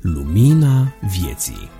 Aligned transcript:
Lumina 0.00 0.94
vieții 1.00 1.70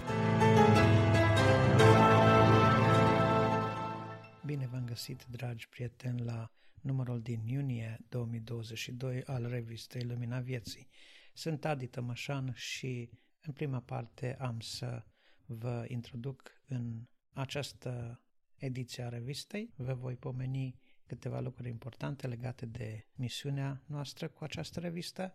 Bine 4.44 4.66
v-am 4.66 4.84
găsit, 4.84 5.26
dragi 5.30 5.68
prieteni, 5.68 6.24
la 6.24 6.50
numărul 6.80 7.20
din 7.22 7.40
iunie 7.46 7.98
2022 8.08 9.22
al 9.22 9.46
revistei 9.48 10.02
Lumina 10.02 10.40
Vieții. 10.40 10.88
Sunt 11.32 11.64
Adi 11.64 11.86
Tămășan 11.86 12.52
și 12.54 13.10
în 13.40 13.52
prima 13.52 13.80
parte 13.80 14.36
am 14.40 14.60
să 14.60 15.04
vă 15.44 15.84
introduc 15.88 16.62
în 16.66 17.06
această 17.32 18.20
ediție 18.56 19.02
a 19.02 19.08
revistei. 19.08 19.72
Vă 19.76 19.94
voi 19.94 20.14
pomeni 20.16 20.78
câteva 21.06 21.40
lucruri 21.40 21.68
importante 21.68 22.26
legate 22.26 22.66
de 22.66 23.06
misiunea 23.14 23.82
noastră 23.86 24.28
cu 24.28 24.44
această 24.44 24.80
revistă. 24.80 25.34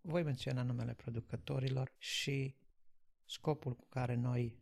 Voi 0.00 0.22
menționa 0.22 0.62
numele 0.62 0.94
producătorilor 0.94 1.92
și 1.98 2.56
scopul 3.24 3.76
cu 3.76 3.86
care 3.88 4.14
noi 4.14 4.58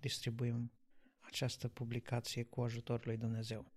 distribuim 0.00 0.72
această 1.20 1.68
publicație 1.68 2.42
cu 2.42 2.62
ajutorul 2.62 3.02
lui 3.06 3.16
Dumnezeu. 3.16 3.73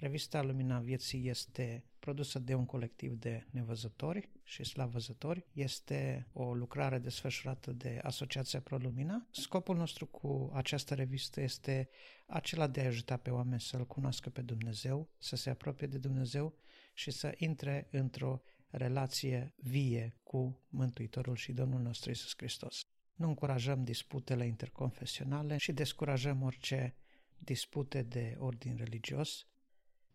Revista 0.00 0.42
Lumina 0.42 0.78
Vieții 0.78 1.28
este 1.28 1.84
produsă 1.98 2.38
de 2.38 2.54
un 2.54 2.66
colectiv 2.66 3.12
de 3.12 3.46
nevăzători 3.50 4.28
și 4.42 4.64
slavăzători. 4.64 5.46
Este 5.52 6.28
o 6.32 6.54
lucrare 6.54 6.98
desfășurată 6.98 7.72
de 7.72 8.00
Asociația 8.02 8.60
ProLumina. 8.60 9.26
Scopul 9.30 9.76
nostru 9.76 10.06
cu 10.06 10.50
această 10.54 10.94
revistă 10.94 11.40
este 11.40 11.88
acela 12.26 12.66
de 12.66 12.80
a 12.80 12.86
ajuta 12.86 13.16
pe 13.16 13.30
oameni 13.30 13.60
să-L 13.60 13.86
cunoască 13.86 14.30
pe 14.30 14.42
Dumnezeu, 14.42 15.10
să 15.18 15.36
se 15.36 15.50
apropie 15.50 15.86
de 15.86 15.98
Dumnezeu 15.98 16.54
și 16.94 17.10
să 17.10 17.34
intre 17.36 17.88
într-o 17.90 18.42
relație 18.68 19.54
vie 19.56 20.16
cu 20.22 20.60
Mântuitorul 20.68 21.36
și 21.36 21.52
Domnul 21.52 21.80
nostru 21.80 22.10
Isus 22.10 22.32
Hristos. 22.36 22.86
Nu 23.14 23.28
încurajăm 23.28 23.84
disputele 23.84 24.46
interconfesionale 24.46 25.56
și 25.56 25.72
descurajăm 25.72 26.42
orice 26.42 26.94
dispute 27.38 28.02
de 28.02 28.36
ordin 28.38 28.76
religios, 28.76 29.49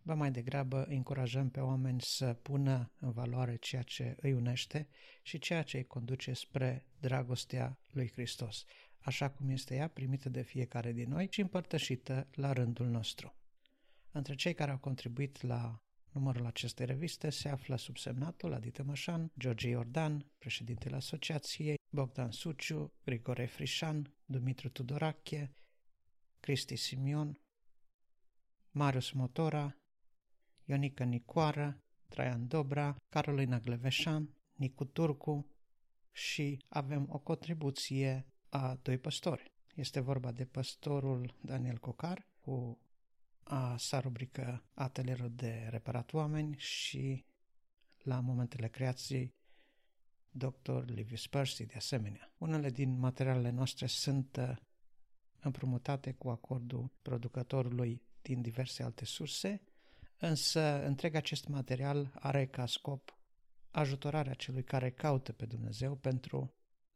ba 0.06 0.14
mai 0.14 0.32
degrabă 0.32 0.84
încurajăm 0.84 1.50
pe 1.50 1.60
oameni 1.60 2.02
să 2.02 2.34
pună 2.34 2.92
în 3.00 3.12
valoare 3.12 3.56
ceea 3.56 3.82
ce 3.82 4.16
îi 4.20 4.34
unește 4.34 4.88
și 5.22 5.40
ceea 5.40 5.62
ce 5.62 5.78
îi 5.78 5.86
conduce 5.86 6.34
spre 6.34 6.86
dragostea 7.00 7.78
lui 7.92 8.12
Hristos, 8.12 8.66
așa 9.00 9.30
cum 9.30 9.50
este 9.50 9.76
ea 9.76 9.88
primită 9.88 10.30
de 10.30 10.42
fiecare 10.42 10.92
din 10.92 11.10
noi 11.10 11.28
și 11.32 11.42
împărtășită 11.42 12.28
la 12.32 12.54
rândul 12.54 12.88
nostru. 12.88 13.36
Între 14.12 14.36
cei 14.36 14.54
care 14.54 14.72
au 14.72 14.78
contribuit 14.78 15.42
la 15.42 15.80
numărul 16.12 16.46
acestei 16.46 16.86
reviste 16.86 17.30
se 17.30 17.50
află 17.50 17.76
subsemnatul 17.76 18.54
Adite 18.54 18.82
Mășan, 18.82 19.32
George 19.40 19.68
Iordan, 19.70 20.26
președintele 20.38 20.96
asociației, 20.96 21.76
Bogdan 21.90 22.32
Suciu, 22.32 22.94
Grigore 23.04 23.46
Frișan, 23.46 24.14
Dumitru 24.26 24.70
Tudorache, 24.70 25.52
Cristi 26.40 26.76
Simion, 26.76 27.40
Marius 28.72 29.12
Motora, 29.12 29.76
Ionica 30.66 31.04
Nicoară, 31.04 31.82
Traian 32.08 32.48
Dobra, 32.48 32.96
Carolina 33.10 33.60
Gleveșan, 33.60 34.30
Nicu 34.54 34.86
Turcu 34.86 35.48
și 36.12 36.60
avem 36.68 37.08
o 37.10 37.18
contribuție 37.18 38.26
a 38.50 38.80
doi 38.82 38.98
păstori. 38.98 39.52
Este 39.76 40.00
vorba 40.00 40.32
de 40.32 40.46
păstorul 40.46 41.36
Daniel 41.42 41.78
Cocar 41.78 42.28
cu 42.42 42.80
a 43.44 43.78
sa 43.78 44.00
rubrică 44.00 44.64
Atelierul 44.74 45.32
de 45.36 45.68
reparat 45.70 46.14
oameni 46.14 46.56
și 46.58 47.26
la 47.98 48.20
momentele 48.20 48.68
creației 48.68 49.36
Dr. 50.30 50.84
Livius 50.86 51.28
Percy 51.28 51.66
de 51.66 51.74
asemenea. 51.76 52.34
Unele 52.38 52.70
din 52.70 53.00
materialele 53.00 53.50
noastre 53.50 53.86
sunt 53.86 54.38
uh, 54.38 54.56
împrumutate 55.40 56.12
cu 56.12 56.30
acordul 56.30 56.92
producătorului 57.02 58.02
din 58.22 58.42
diverse 58.42 58.84
alte 58.84 59.06
surse, 59.06 59.62
însă 60.18 60.86
întreg 60.86 61.16
acest 61.16 61.48
material 61.48 62.12
are 62.20 62.46
ca 62.46 62.66
scop 62.66 63.18
ajutorarea 63.72 64.34
celui 64.34 64.64
care 64.64 64.92
caută 64.92 65.32
pe 65.32 65.46
Dumnezeu 65.46 65.96
pentru 65.96 66.54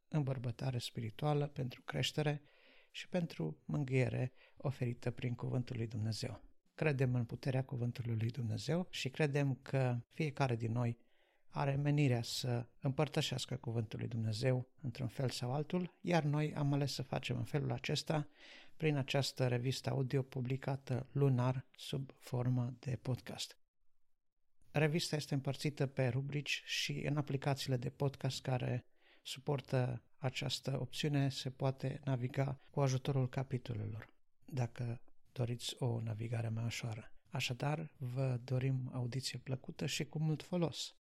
îmbărbătare 0.07 0.77
spirituală, 0.77 1.47
pentru 1.47 1.81
creștere 1.81 2.41
și 2.91 3.07
pentru 3.07 3.57
mângâiere 3.65 4.31
oferită 4.57 5.11
prin 5.11 5.35
Cuvântul 5.35 5.75
lui 5.75 5.87
Dumnezeu. 5.87 6.41
Credem 6.75 7.15
în 7.15 7.25
puterea 7.25 7.63
Cuvântului 7.63 8.15
lui 8.15 8.29
Dumnezeu 8.29 8.87
și 8.89 9.09
credem 9.09 9.55
că 9.61 9.97
fiecare 10.11 10.55
din 10.55 10.71
noi 10.71 10.97
are 11.49 11.75
menirea 11.75 12.21
să 12.21 12.67
împărtășească 12.81 13.55
Cuvântul 13.55 13.99
lui 13.99 14.07
Dumnezeu 14.07 14.69
într-un 14.81 15.07
fel 15.07 15.29
sau 15.29 15.53
altul, 15.53 15.95
iar 16.01 16.23
noi 16.23 16.55
am 16.55 16.73
ales 16.73 16.93
să 16.93 17.03
facem 17.03 17.37
în 17.37 17.43
felul 17.43 17.71
acesta 17.71 18.27
prin 18.79 18.95
această 18.95 19.47
revistă 19.47 19.89
audio 19.89 20.21
publicată 20.21 21.07
lunar 21.11 21.65
sub 21.75 22.11
formă 22.19 22.73
de 22.79 22.99
podcast. 23.01 23.57
Revista 24.71 25.15
este 25.15 25.33
împărțită 25.33 25.87
pe 25.87 26.07
rubrici 26.07 26.63
și 26.65 26.91
în 26.91 27.17
aplicațiile 27.17 27.77
de 27.77 27.89
podcast 27.89 28.41
care 28.41 28.85
suportă 29.21 30.03
această 30.17 30.77
opțiune 30.79 31.29
se 31.29 31.49
poate 31.49 31.99
naviga 32.03 32.59
cu 32.69 32.81
ajutorul 32.81 33.29
capitolelor, 33.29 34.09
dacă 34.45 35.01
doriți 35.31 35.75
o 35.79 36.01
navigare 36.01 36.49
mai 36.49 36.63
ușoară. 36.65 37.11
Așadar, 37.29 37.89
vă 37.97 38.39
dorim 38.43 38.89
audiție 38.93 39.39
plăcută 39.39 39.85
și 39.85 40.05
cu 40.05 40.19
mult 40.19 40.43
folos! 40.43 40.93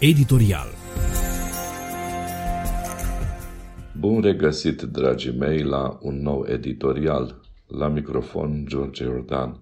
Editorial 0.00 0.68
Bun 3.98 4.20
regăsit, 4.20 4.82
dragii 4.82 5.36
mei, 5.36 5.62
la 5.62 5.98
un 6.02 6.22
nou 6.22 6.46
editorial. 6.48 7.40
La 7.66 7.88
microfon, 7.88 8.64
George 8.68 9.04
Jordan. 9.04 9.60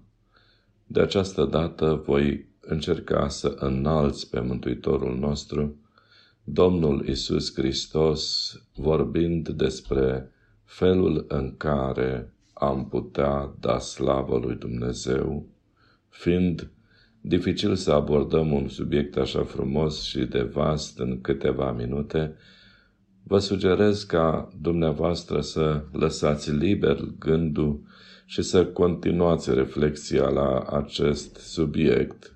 De 0.87 1.01
această 1.01 1.45
dată 1.45 2.03
voi 2.05 2.47
încerca 2.59 3.27
să 3.27 3.55
înalți 3.59 4.29
pe 4.29 4.39
Mântuitorul 4.39 5.17
nostru, 5.17 5.75
Domnul 6.43 7.07
Isus 7.07 7.53
Hristos, 7.53 8.53
vorbind 8.75 9.49
despre 9.49 10.31
felul 10.63 11.25
în 11.27 11.57
care 11.57 12.33
am 12.53 12.87
putea 12.87 13.53
da 13.59 13.79
slavă 13.79 14.37
lui 14.37 14.55
Dumnezeu, 14.55 15.45
fiind 16.09 16.69
dificil 17.21 17.75
să 17.75 17.91
abordăm 17.91 18.51
un 18.51 18.67
subiect 18.67 19.17
așa 19.17 19.43
frumos 19.43 20.01
și 20.01 20.19
de 20.19 20.41
vast 20.41 20.99
în 20.99 21.21
câteva 21.21 21.71
minute, 21.71 22.35
vă 23.27 23.39
sugerez 23.39 24.03
ca 24.03 24.49
dumneavoastră 24.61 25.41
să 25.41 25.83
lăsați 25.91 26.51
liber 26.51 26.99
gândul 27.19 27.81
și 28.25 28.41
să 28.41 28.65
continuați 28.65 29.53
reflexia 29.53 30.29
la 30.29 30.59
acest 30.59 31.35
subiect, 31.35 32.35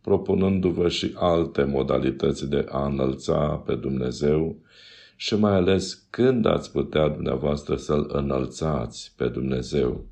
propunându-vă 0.00 0.88
și 0.88 1.12
alte 1.14 1.64
modalități 1.64 2.48
de 2.48 2.66
a 2.68 2.86
înălța 2.86 3.62
pe 3.66 3.74
Dumnezeu 3.74 4.56
și 5.16 5.34
mai 5.34 5.52
ales 5.52 6.06
când 6.10 6.46
ați 6.46 6.72
putea 6.72 7.08
dumneavoastră 7.08 7.76
să-L 7.76 8.10
înălțați 8.12 9.12
pe 9.16 9.28
Dumnezeu. 9.28 10.04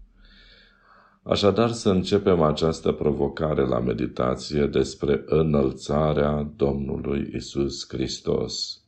Așadar 1.22 1.70
să 1.70 1.90
începem 1.90 2.42
această 2.42 2.92
provocare 2.92 3.66
la 3.66 3.80
meditație 3.80 4.66
despre 4.66 5.22
înălțarea 5.26 6.52
Domnului 6.56 7.30
Isus 7.34 7.86
Hristos. 7.88 8.82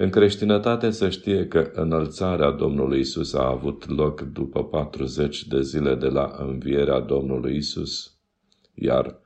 În 0.00 0.10
creștinătate 0.10 0.90
se 0.90 1.08
știe 1.08 1.46
că 1.46 1.70
înălțarea 1.74 2.50
Domnului 2.50 3.00
Isus 3.00 3.34
a 3.34 3.48
avut 3.48 3.88
loc 3.88 4.20
după 4.20 4.64
40 4.64 5.46
de 5.46 5.62
zile 5.62 5.94
de 5.94 6.06
la 6.06 6.36
învierea 6.38 7.00
Domnului 7.00 7.56
Isus, 7.56 8.12
iar 8.74 9.18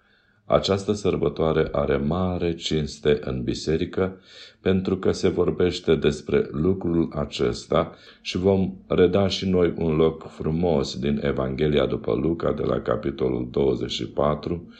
această 0.45 0.93
sărbătoare 0.93 1.69
are 1.73 1.97
mare 1.97 2.55
cinste 2.55 3.19
în 3.25 3.43
biserică 3.43 4.21
pentru 4.61 4.97
că 4.99 5.13
se 5.13 5.29
vorbește 5.29 5.95
despre 5.95 6.49
lucrul 6.51 7.13
acesta 7.15 7.95
și 8.21 8.37
vom 8.39 8.75
reda 8.87 9.29
și 9.29 9.49
noi 9.49 9.75
un 9.77 9.97
loc 9.97 10.29
frumos 10.29 10.99
din 10.99 11.21
Evanghelia 11.23 11.87
după 11.87 12.15
Luca 12.15 12.53
de 12.53 12.63
la 12.63 12.81
capitolul 12.81 13.49
24, 13.51 14.73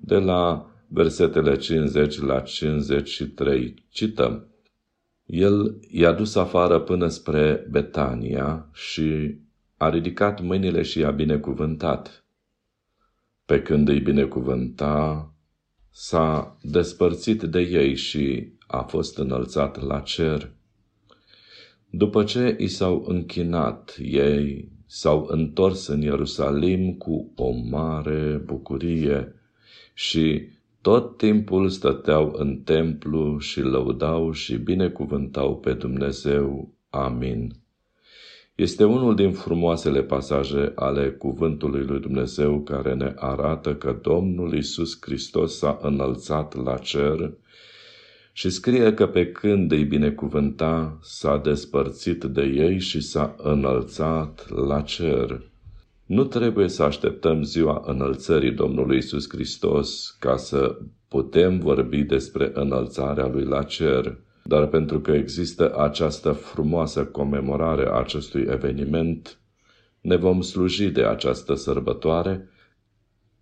de 0.00 0.16
la 0.16 0.70
versetele 0.88 1.56
50 1.56 2.20
la 2.20 2.40
53. 2.40 3.74
Cităm. 3.88 4.48
El 5.28 5.78
i-a 5.90 6.12
dus 6.12 6.34
afară 6.34 6.80
până 6.80 7.08
spre 7.08 7.66
Betania 7.70 8.68
și 8.72 9.36
a 9.76 9.88
ridicat 9.88 10.42
mâinile 10.42 10.82
și 10.82 10.98
i-a 10.98 11.10
binecuvântat. 11.10 12.24
Pe 13.44 13.62
când 13.62 13.88
îi 13.88 14.00
binecuvânta, 14.00 15.32
s-a 15.90 16.58
despărțit 16.62 17.42
de 17.42 17.60
ei 17.60 17.94
și 17.94 18.52
a 18.66 18.82
fost 18.82 19.18
înălțat 19.18 19.82
la 19.82 20.00
cer. 20.00 20.50
După 21.90 22.24
ce 22.24 22.56
i 22.58 22.66
s-au 22.66 23.04
închinat 23.08 23.96
ei, 24.02 24.72
s-au 24.86 25.26
întors 25.30 25.86
în 25.86 26.00
Ierusalim 26.00 26.94
cu 26.94 27.32
o 27.36 27.50
mare 27.50 28.42
bucurie 28.44 29.34
și 29.94 30.48
tot 30.88 31.16
timpul 31.16 31.68
stăteau 31.68 32.34
în 32.36 32.56
templu 32.56 33.38
și 33.38 33.60
lăudau 33.60 34.32
și 34.32 34.56
binecuvântau 34.56 35.56
pe 35.56 35.72
Dumnezeu. 35.72 36.74
Amin. 36.90 37.52
Este 38.54 38.84
unul 38.84 39.14
din 39.14 39.32
frumoasele 39.32 40.02
pasaje 40.02 40.72
ale 40.74 41.10
cuvântului 41.10 41.84
lui 41.84 42.00
Dumnezeu 42.00 42.60
care 42.60 42.94
ne 42.94 43.12
arată 43.16 43.74
că 43.74 43.98
Domnul 44.02 44.54
Isus 44.54 44.98
Hristos 45.00 45.58
s-a 45.58 45.78
înălțat 45.82 46.64
la 46.64 46.76
cer 46.76 47.32
și 48.32 48.50
scrie 48.50 48.94
că 48.94 49.06
pe 49.06 49.26
când 49.26 49.72
îi 49.72 49.84
binecuvânta, 49.84 50.98
s-a 51.02 51.38
despărțit 51.38 52.24
de 52.24 52.42
ei 52.42 52.78
și 52.78 53.00
s-a 53.00 53.34
înălțat 53.38 54.48
la 54.66 54.80
cer. 54.80 55.42
Nu 56.08 56.24
trebuie 56.24 56.68
să 56.68 56.82
așteptăm 56.82 57.42
ziua 57.42 57.82
înălțării 57.86 58.50
Domnului 58.50 58.96
Isus 58.96 59.28
Hristos 59.28 60.16
ca 60.18 60.36
să 60.36 60.78
putem 61.08 61.58
vorbi 61.58 62.02
despre 62.02 62.50
înălțarea 62.54 63.26
lui 63.26 63.44
la 63.44 63.62
cer, 63.62 64.18
dar 64.44 64.66
pentru 64.66 65.00
că 65.00 65.10
există 65.10 65.74
această 65.78 66.32
frumoasă 66.32 67.04
comemorare 67.04 67.86
a 67.88 67.92
acestui 67.98 68.46
eveniment, 68.50 69.38
ne 70.00 70.16
vom 70.16 70.40
sluji 70.40 70.90
de 70.90 71.04
această 71.04 71.54
sărbătoare 71.54 72.48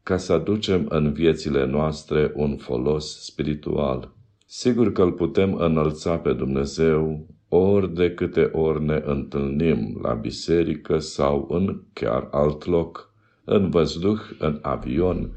ca 0.03 0.17
să 0.17 0.33
aducem 0.33 0.87
în 0.89 1.13
viețile 1.13 1.67
noastre 1.67 2.33
un 2.35 2.57
folos 2.57 3.25
spiritual. 3.25 4.13
Sigur 4.47 4.93
că 4.93 5.03
îl 5.03 5.13
putem 5.13 5.55
înălța 5.55 6.17
pe 6.19 6.33
Dumnezeu 6.33 7.27
ori 7.49 7.95
de 7.95 8.11
câte 8.11 8.51
ori 8.53 8.85
ne 8.85 9.03
întâlnim 9.05 9.99
la 10.03 10.13
biserică 10.13 10.99
sau 10.99 11.47
în 11.51 11.81
chiar 11.93 12.29
alt 12.31 12.65
loc, 12.65 13.13
în 13.45 13.71
văzduh, 13.71 14.21
în 14.39 14.59
avion, 14.63 15.31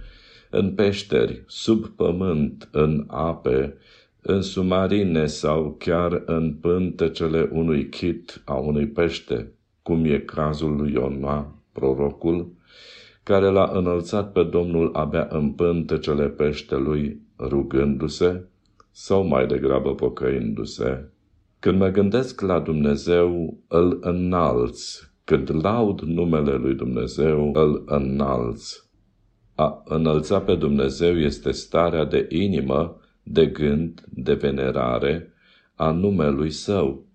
în 0.50 0.74
peșteri, 0.74 1.44
sub 1.48 1.86
pământ, 1.86 2.70
în 2.72 3.04
ape, 3.08 3.78
în 4.22 4.42
sumarine 4.42 5.26
sau 5.26 5.76
chiar 5.80 6.24
în 6.26 6.54
pântecele 6.54 7.50
unui 7.52 7.90
chit 7.90 8.42
a 8.46 8.54
unui 8.54 8.88
pește, 8.88 9.52
cum 9.82 10.06
e 10.06 10.18
cazul 10.20 10.76
lui 10.76 10.92
Iona, 10.94 11.56
prorocul, 11.72 12.52
care 13.24 13.46
l-a 13.46 13.72
înălțat 13.74 14.32
pe 14.32 14.44
Domnul 14.44 14.90
abia 14.94 15.28
în 15.30 15.52
pântecele 15.52 16.28
peștelui, 16.28 17.22
rugându-se, 17.40 18.44
sau 18.92 19.24
mai 19.24 19.48
degrabă 19.48 19.96
pocăindu-se. 19.96 21.10
Când 21.60 21.80
mă 21.80 21.90
gândesc 21.90 22.42
la 22.42 22.60
Dumnezeu, 22.60 23.58
îl 23.68 23.98
înalț. 24.02 25.00
Când 25.24 25.50
laud 25.62 26.00
numele 26.02 26.56
lui 26.56 26.76
Dumnezeu, 26.76 27.52
îl 27.54 27.84
înalț. 27.86 28.74
A 29.56 29.84
înălța 29.86 30.42
pe 30.42 30.56
Dumnezeu 30.56 31.20
este 31.20 31.52
starea 31.52 32.06
de 32.06 32.26
inimă, 32.30 33.00
de 33.24 33.46
gând, 33.46 34.04
de 34.10 34.34
venerare 34.34 35.34
a 35.76 35.92
numelui 35.92 36.52
său. 36.52 37.06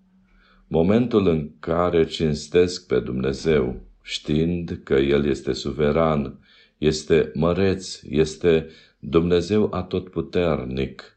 Momentul 0.67 1.27
în 1.27 1.49
care 1.59 2.05
cinstesc 2.05 2.87
pe 2.87 2.99
Dumnezeu, 2.99 3.81
știind 4.01 4.79
că 4.83 4.93
El 4.93 5.25
este 5.25 5.53
suveran, 5.53 6.39
este 6.77 7.31
măreț, 7.33 8.01
este 8.09 8.67
Dumnezeu 8.99 9.69
atotputernic, 9.73 11.14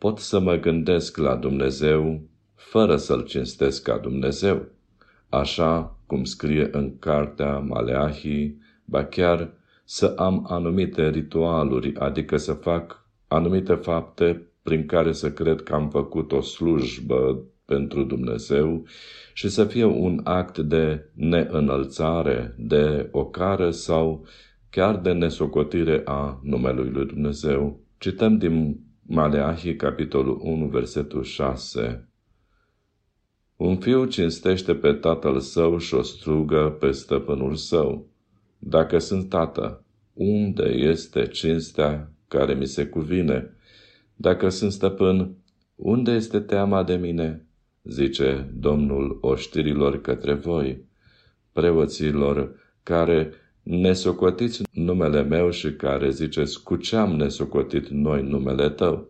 pot 0.00 0.18
să 0.18 0.38
mă 0.38 0.56
gândesc 0.56 1.16
la 1.16 1.34
Dumnezeu 1.34 2.20
fără 2.54 2.96
să-L 2.96 3.24
cinstesc 3.24 3.82
ca 3.82 3.98
Dumnezeu, 3.98 4.66
așa 5.28 5.98
cum 6.06 6.24
scrie 6.24 6.68
în 6.72 6.98
cartea 6.98 7.58
Maleahii, 7.58 8.60
ba 8.84 9.04
chiar 9.04 9.52
să 9.84 10.14
am 10.16 10.46
anumite 10.48 11.10
ritualuri, 11.10 11.96
adică 11.96 12.36
să 12.36 12.52
fac 12.52 13.06
anumite 13.28 13.74
fapte 13.74 14.46
prin 14.62 14.86
care 14.86 15.12
să 15.12 15.32
cred 15.32 15.62
că 15.62 15.74
am 15.74 15.88
făcut 15.88 16.32
o 16.32 16.40
slujbă 16.40 17.44
pentru 17.64 18.04
Dumnezeu 18.04 18.84
și 19.32 19.48
să 19.48 19.64
fie 19.64 19.84
un 19.84 20.20
act 20.24 20.58
de 20.58 21.10
neînălțare, 21.14 22.54
de 22.58 23.08
ocară 23.10 23.70
sau 23.70 24.26
chiar 24.70 24.96
de 24.96 25.12
nesocotire 25.12 26.02
a 26.04 26.40
numelui 26.42 26.90
lui 26.90 27.06
Dumnezeu. 27.06 27.80
Cităm 27.98 28.38
din 28.38 28.88
Maleahii, 29.12 29.76
capitolul 29.76 30.38
1, 30.42 30.66
versetul 30.66 31.22
6. 31.22 32.08
Un 33.56 33.76
fiu 33.76 34.04
cinstește 34.04 34.74
pe 34.74 34.92
tatăl 34.92 35.40
său 35.40 35.78
și 35.78 35.94
o 35.94 36.02
strugă 36.02 36.76
pe 36.80 36.90
stăpânul 36.90 37.54
său. 37.54 38.08
Dacă 38.58 38.98
sunt 38.98 39.28
tată, 39.28 39.84
unde 40.12 40.62
este 40.62 41.26
cinstea 41.26 42.12
care 42.28 42.54
mi 42.54 42.66
se 42.66 42.86
cuvine? 42.86 43.56
Dacă 44.14 44.48
sunt 44.48 44.72
stăpân, 44.72 45.36
unde 45.74 46.10
este 46.10 46.40
teama 46.40 46.82
de 46.82 46.94
mine? 46.94 47.46
Zice 47.84 48.50
Domnul 48.54 49.18
oștirilor 49.20 50.00
către 50.00 50.34
voi, 50.34 50.84
preoților 51.52 52.54
care 52.82 53.32
nesocotiți 53.70 54.62
numele 54.72 55.22
meu 55.22 55.50
și 55.50 55.72
care 55.72 56.10
ziceți, 56.10 56.62
cu 56.62 56.76
ce 56.76 56.96
am 56.96 57.16
nesocotit 57.16 57.88
noi 57.88 58.22
numele 58.22 58.70
tău? 58.70 59.08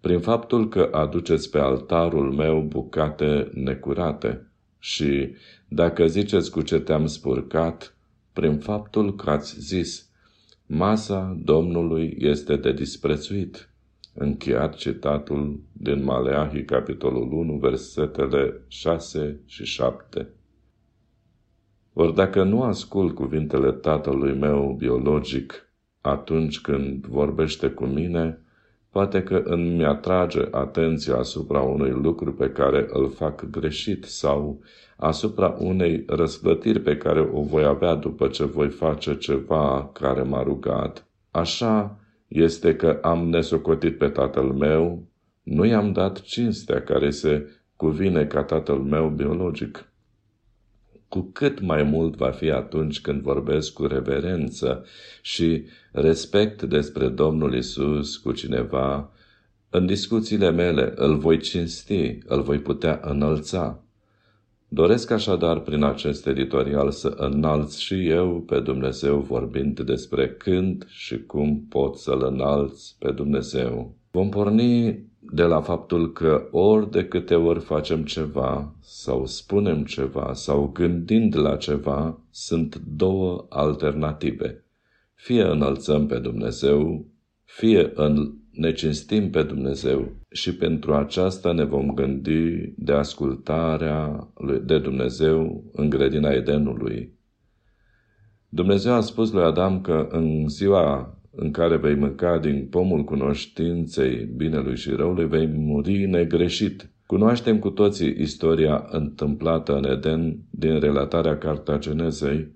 Prin 0.00 0.20
faptul 0.20 0.68
că 0.68 0.88
aduceți 0.92 1.50
pe 1.50 1.58
altarul 1.58 2.32
meu 2.32 2.60
bucate 2.60 3.50
necurate 3.54 4.46
și, 4.78 5.34
dacă 5.68 6.06
ziceți 6.06 6.50
cu 6.50 6.62
ce 6.62 6.78
te-am 6.78 7.06
spurcat, 7.06 7.96
prin 8.32 8.58
faptul 8.58 9.14
că 9.14 9.30
ați 9.30 9.60
zis, 9.60 10.10
masa 10.66 11.38
Domnului 11.44 12.16
este 12.18 12.56
de 12.56 12.72
disprețuit. 12.72 13.70
Încheiat 14.14 14.74
citatul 14.74 15.60
din 15.72 16.04
Maleahi, 16.04 16.64
capitolul 16.64 17.32
1, 17.32 17.56
versetele 17.56 18.60
6 18.68 19.40
și 19.46 19.64
7. 19.64 20.28
Ori 21.94 22.14
dacă 22.14 22.42
nu 22.42 22.62
ascult 22.62 23.14
cuvintele 23.14 23.72
tatălui 23.72 24.38
meu 24.38 24.74
biologic 24.78 25.72
atunci 26.00 26.60
când 26.60 27.06
vorbește 27.06 27.68
cu 27.68 27.84
mine, 27.84 28.38
poate 28.90 29.22
că 29.22 29.42
îmi 29.44 29.84
atrage 29.84 30.40
atenția 30.50 31.16
asupra 31.16 31.60
unui 31.60 31.90
lucru 31.90 32.32
pe 32.32 32.50
care 32.50 32.86
îl 32.90 33.10
fac 33.10 33.50
greșit 33.50 34.04
sau 34.04 34.60
asupra 34.96 35.56
unei 35.58 36.04
răsplătiri 36.06 36.80
pe 36.80 36.96
care 36.96 37.28
o 37.32 37.42
voi 37.42 37.64
avea 37.64 37.94
după 37.94 38.28
ce 38.28 38.44
voi 38.44 38.68
face 38.68 39.16
ceva 39.16 39.90
care 39.92 40.22
m-a 40.22 40.42
rugat. 40.42 41.06
Așa 41.30 41.98
este 42.28 42.76
că 42.76 42.98
am 43.02 43.28
nesocotit 43.28 43.98
pe 43.98 44.08
tatăl 44.08 44.52
meu, 44.52 45.02
nu 45.42 45.64
i-am 45.64 45.92
dat 45.92 46.20
cinstea 46.20 46.82
care 46.82 47.10
se 47.10 47.48
cuvine 47.76 48.26
ca 48.26 48.42
tatăl 48.42 48.78
meu 48.78 49.08
biologic 49.08 49.91
cu 51.12 51.30
cât 51.32 51.60
mai 51.60 51.82
mult 51.82 52.16
va 52.16 52.30
fi 52.30 52.50
atunci 52.50 53.00
când 53.00 53.20
vorbesc 53.22 53.72
cu 53.72 53.86
reverență 53.86 54.84
și 55.22 55.64
respect 55.90 56.62
despre 56.62 57.08
Domnul 57.08 57.54
Isus 57.54 58.16
cu 58.16 58.32
cineva, 58.32 59.10
în 59.70 59.86
discuțiile 59.86 60.50
mele 60.50 60.92
îl 60.96 61.18
voi 61.18 61.38
cinsti, 61.38 62.18
îl 62.26 62.42
voi 62.42 62.58
putea 62.58 63.00
înălța. 63.02 63.82
Doresc 64.68 65.10
așadar 65.10 65.60
prin 65.60 65.82
acest 65.82 66.26
editorial 66.26 66.90
să 66.90 67.08
înalț 67.16 67.76
și 67.76 68.08
eu 68.08 68.40
pe 68.40 68.60
Dumnezeu 68.60 69.20
vorbind 69.20 69.80
despre 69.80 70.28
când 70.28 70.86
și 70.88 71.22
cum 71.22 71.66
pot 71.68 71.96
să-L 71.96 72.22
înalț 72.22 72.88
pe 72.88 73.10
Dumnezeu. 73.10 73.94
Vom 74.10 74.28
porni 74.28 75.04
de 75.30 75.42
la 75.42 75.60
faptul 75.60 76.12
că 76.12 76.48
ori 76.50 76.90
de 76.90 77.04
câte 77.04 77.34
ori 77.34 77.60
facem 77.60 78.04
ceva 78.04 78.74
sau 78.80 79.26
spunem 79.26 79.84
ceva 79.84 80.32
sau 80.32 80.70
gândind 80.72 81.36
la 81.36 81.56
ceva, 81.56 82.20
sunt 82.30 82.82
două 82.96 83.46
alternative. 83.48 84.64
Fie 85.14 85.42
înălțăm 85.42 86.06
pe 86.06 86.18
Dumnezeu, 86.18 87.06
fie 87.44 87.92
în 87.94 88.32
ne 88.50 88.72
cinstim 88.72 89.30
pe 89.30 89.42
Dumnezeu 89.42 90.12
și 90.30 90.54
pentru 90.56 90.94
aceasta 90.94 91.52
ne 91.52 91.64
vom 91.64 91.94
gândi 91.94 92.72
de 92.76 92.92
ascultarea 92.92 94.28
de 94.64 94.78
Dumnezeu 94.78 95.64
în 95.72 95.88
grădina 95.88 96.30
Edenului. 96.30 97.12
Dumnezeu 98.48 98.92
a 98.92 99.00
spus 99.00 99.32
lui 99.32 99.42
Adam 99.42 99.80
că 99.80 100.08
în 100.10 100.48
ziua 100.48 101.16
în 101.34 101.50
care 101.50 101.76
vei 101.76 101.94
mânca 101.94 102.38
din 102.38 102.66
pomul 102.70 103.04
cunoștinței 103.04 104.30
binelui 104.36 104.76
și 104.76 104.90
răului, 104.90 105.26
vei 105.26 105.46
muri 105.46 106.06
negreșit. 106.06 106.90
Cunoaștem 107.06 107.58
cu 107.58 107.70
toții 107.70 108.16
istoria 108.18 108.86
întâmplată 108.90 109.76
în 109.76 109.84
Eden 109.84 110.38
din 110.50 110.80
relatarea 110.80 111.38
Cartagenezei. 111.38 112.48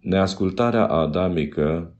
Neascultarea 0.00 0.86
adamică 0.86 1.94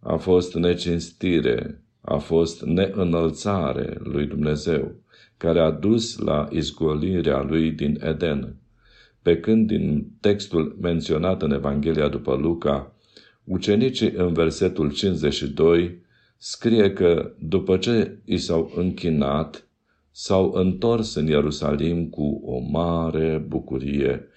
a 0.00 0.16
fost 0.16 0.54
necinstire, 0.54 1.82
a 2.00 2.16
fost 2.16 2.64
neînălțare 2.64 3.96
lui 3.98 4.26
Dumnezeu, 4.26 4.94
care 5.36 5.60
a 5.60 5.70
dus 5.70 6.18
la 6.18 6.48
izgolirea 6.50 7.42
lui 7.42 7.70
din 7.70 8.00
Eden. 8.02 8.56
pe 9.22 9.40
când 9.40 9.66
din 9.66 10.06
textul 10.20 10.76
menționat 10.80 11.42
în 11.42 11.52
Evanghelia 11.52 12.08
după 12.08 12.34
Luca, 12.34 12.95
ucenicii 13.46 14.10
în 14.10 14.32
versetul 14.32 14.92
52 14.92 16.04
scrie 16.36 16.92
că 16.92 17.32
după 17.38 17.76
ce 17.76 18.18
i 18.24 18.36
s-au 18.36 18.72
închinat, 18.76 19.68
s-au 20.10 20.52
întors 20.52 21.14
în 21.14 21.26
Ierusalim 21.26 22.08
cu 22.08 22.40
o 22.44 22.58
mare 22.58 23.44
bucurie. 23.48 24.28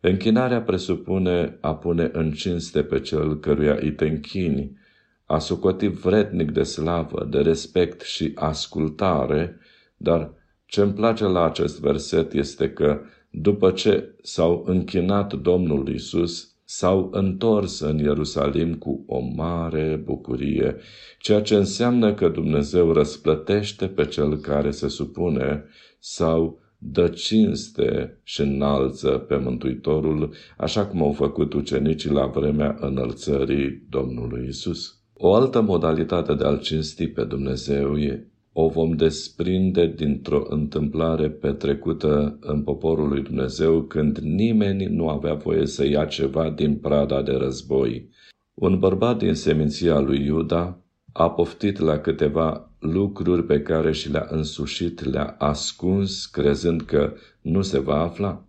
Închinarea 0.00 0.62
presupune 0.62 1.58
a 1.60 1.74
pune 1.74 2.10
în 2.12 2.32
cinste 2.32 2.82
pe 2.82 3.00
cel 3.00 3.38
căruia 3.38 3.78
îi 3.80 3.92
te 3.92 4.04
închini, 4.04 4.78
a 5.24 5.38
socoti 5.38 5.86
vrednic 5.86 6.50
de 6.50 6.62
slavă, 6.62 7.26
de 7.30 7.38
respect 7.38 8.00
și 8.00 8.32
ascultare, 8.34 9.58
dar 9.96 10.32
ce 10.66 10.80
îmi 10.80 10.92
place 10.92 11.24
la 11.24 11.44
acest 11.44 11.80
verset 11.80 12.32
este 12.32 12.70
că 12.70 13.00
după 13.30 13.70
ce 13.70 14.14
s-au 14.22 14.64
închinat 14.66 15.32
Domnul 15.32 15.88
Isus, 15.88 16.49
s-au 16.72 17.08
întors 17.12 17.80
în 17.80 17.98
Ierusalim 17.98 18.74
cu 18.74 19.04
o 19.06 19.20
mare 19.20 20.02
bucurie, 20.04 20.76
ceea 21.18 21.40
ce 21.40 21.54
înseamnă 21.54 22.14
că 22.14 22.28
Dumnezeu 22.28 22.92
răsplătește 22.92 23.86
pe 23.86 24.04
cel 24.06 24.36
care 24.36 24.70
se 24.70 24.88
supune 24.88 25.64
sau 25.98 26.60
dă 26.78 27.08
cinste 27.08 28.20
și 28.22 28.40
înalță 28.40 29.08
pe 29.08 29.36
Mântuitorul, 29.36 30.34
așa 30.56 30.86
cum 30.86 31.02
au 31.02 31.12
făcut 31.12 31.52
ucenicii 31.52 32.10
la 32.10 32.26
vremea 32.26 32.76
înălțării 32.80 33.86
Domnului 33.88 34.46
Isus. 34.48 34.98
O 35.14 35.34
altă 35.34 35.60
modalitate 35.60 36.34
de 36.34 36.44
a-L 36.44 36.60
cinsti 36.60 37.08
pe 37.08 37.24
Dumnezeu 37.24 37.98
e 37.98 38.29
o 38.52 38.68
vom 38.68 38.92
desprinde 38.92 39.86
dintr-o 39.86 40.44
întâmplare 40.48 41.30
petrecută 41.30 42.38
în 42.40 42.62
poporul 42.62 43.08
lui 43.08 43.22
Dumnezeu 43.22 43.82
când 43.82 44.18
nimeni 44.18 44.84
nu 44.84 45.08
avea 45.08 45.34
voie 45.34 45.66
să 45.66 45.86
ia 45.86 46.04
ceva 46.04 46.50
din 46.50 46.76
prada 46.76 47.22
de 47.22 47.32
război. 47.32 48.08
Un 48.54 48.78
bărbat 48.78 49.18
din 49.18 49.34
seminția 49.34 49.98
lui 49.98 50.24
Iuda 50.24 50.78
a 51.12 51.30
poftit 51.30 51.78
la 51.78 51.98
câteva 51.98 52.70
lucruri 52.78 53.44
pe 53.44 53.60
care 53.62 53.92
și 53.92 54.10
le-a 54.10 54.26
însușit, 54.30 55.04
le-a 55.04 55.34
ascuns, 55.38 56.26
crezând 56.26 56.82
că 56.82 57.12
nu 57.40 57.62
se 57.62 57.78
va 57.78 58.00
afla. 58.00 58.44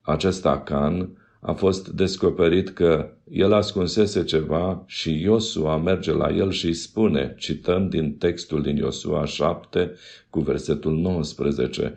Acest 0.00 0.46
Acan 0.46 1.10
a 1.40 1.52
fost 1.52 1.88
descoperit 1.88 2.68
că 2.68 3.10
el 3.30 3.52
ascunsese 3.52 4.24
ceva 4.24 4.84
și 4.86 5.20
Iosua 5.22 5.76
merge 5.76 6.12
la 6.12 6.28
el 6.34 6.50
și 6.50 6.66
îi 6.66 6.74
spune, 6.74 7.34
cităm 7.38 7.88
din 7.88 8.12
textul 8.12 8.62
din 8.62 8.76
Iosua 8.76 9.24
7 9.24 9.94
cu 10.30 10.40
versetul 10.40 10.96
19, 10.96 11.94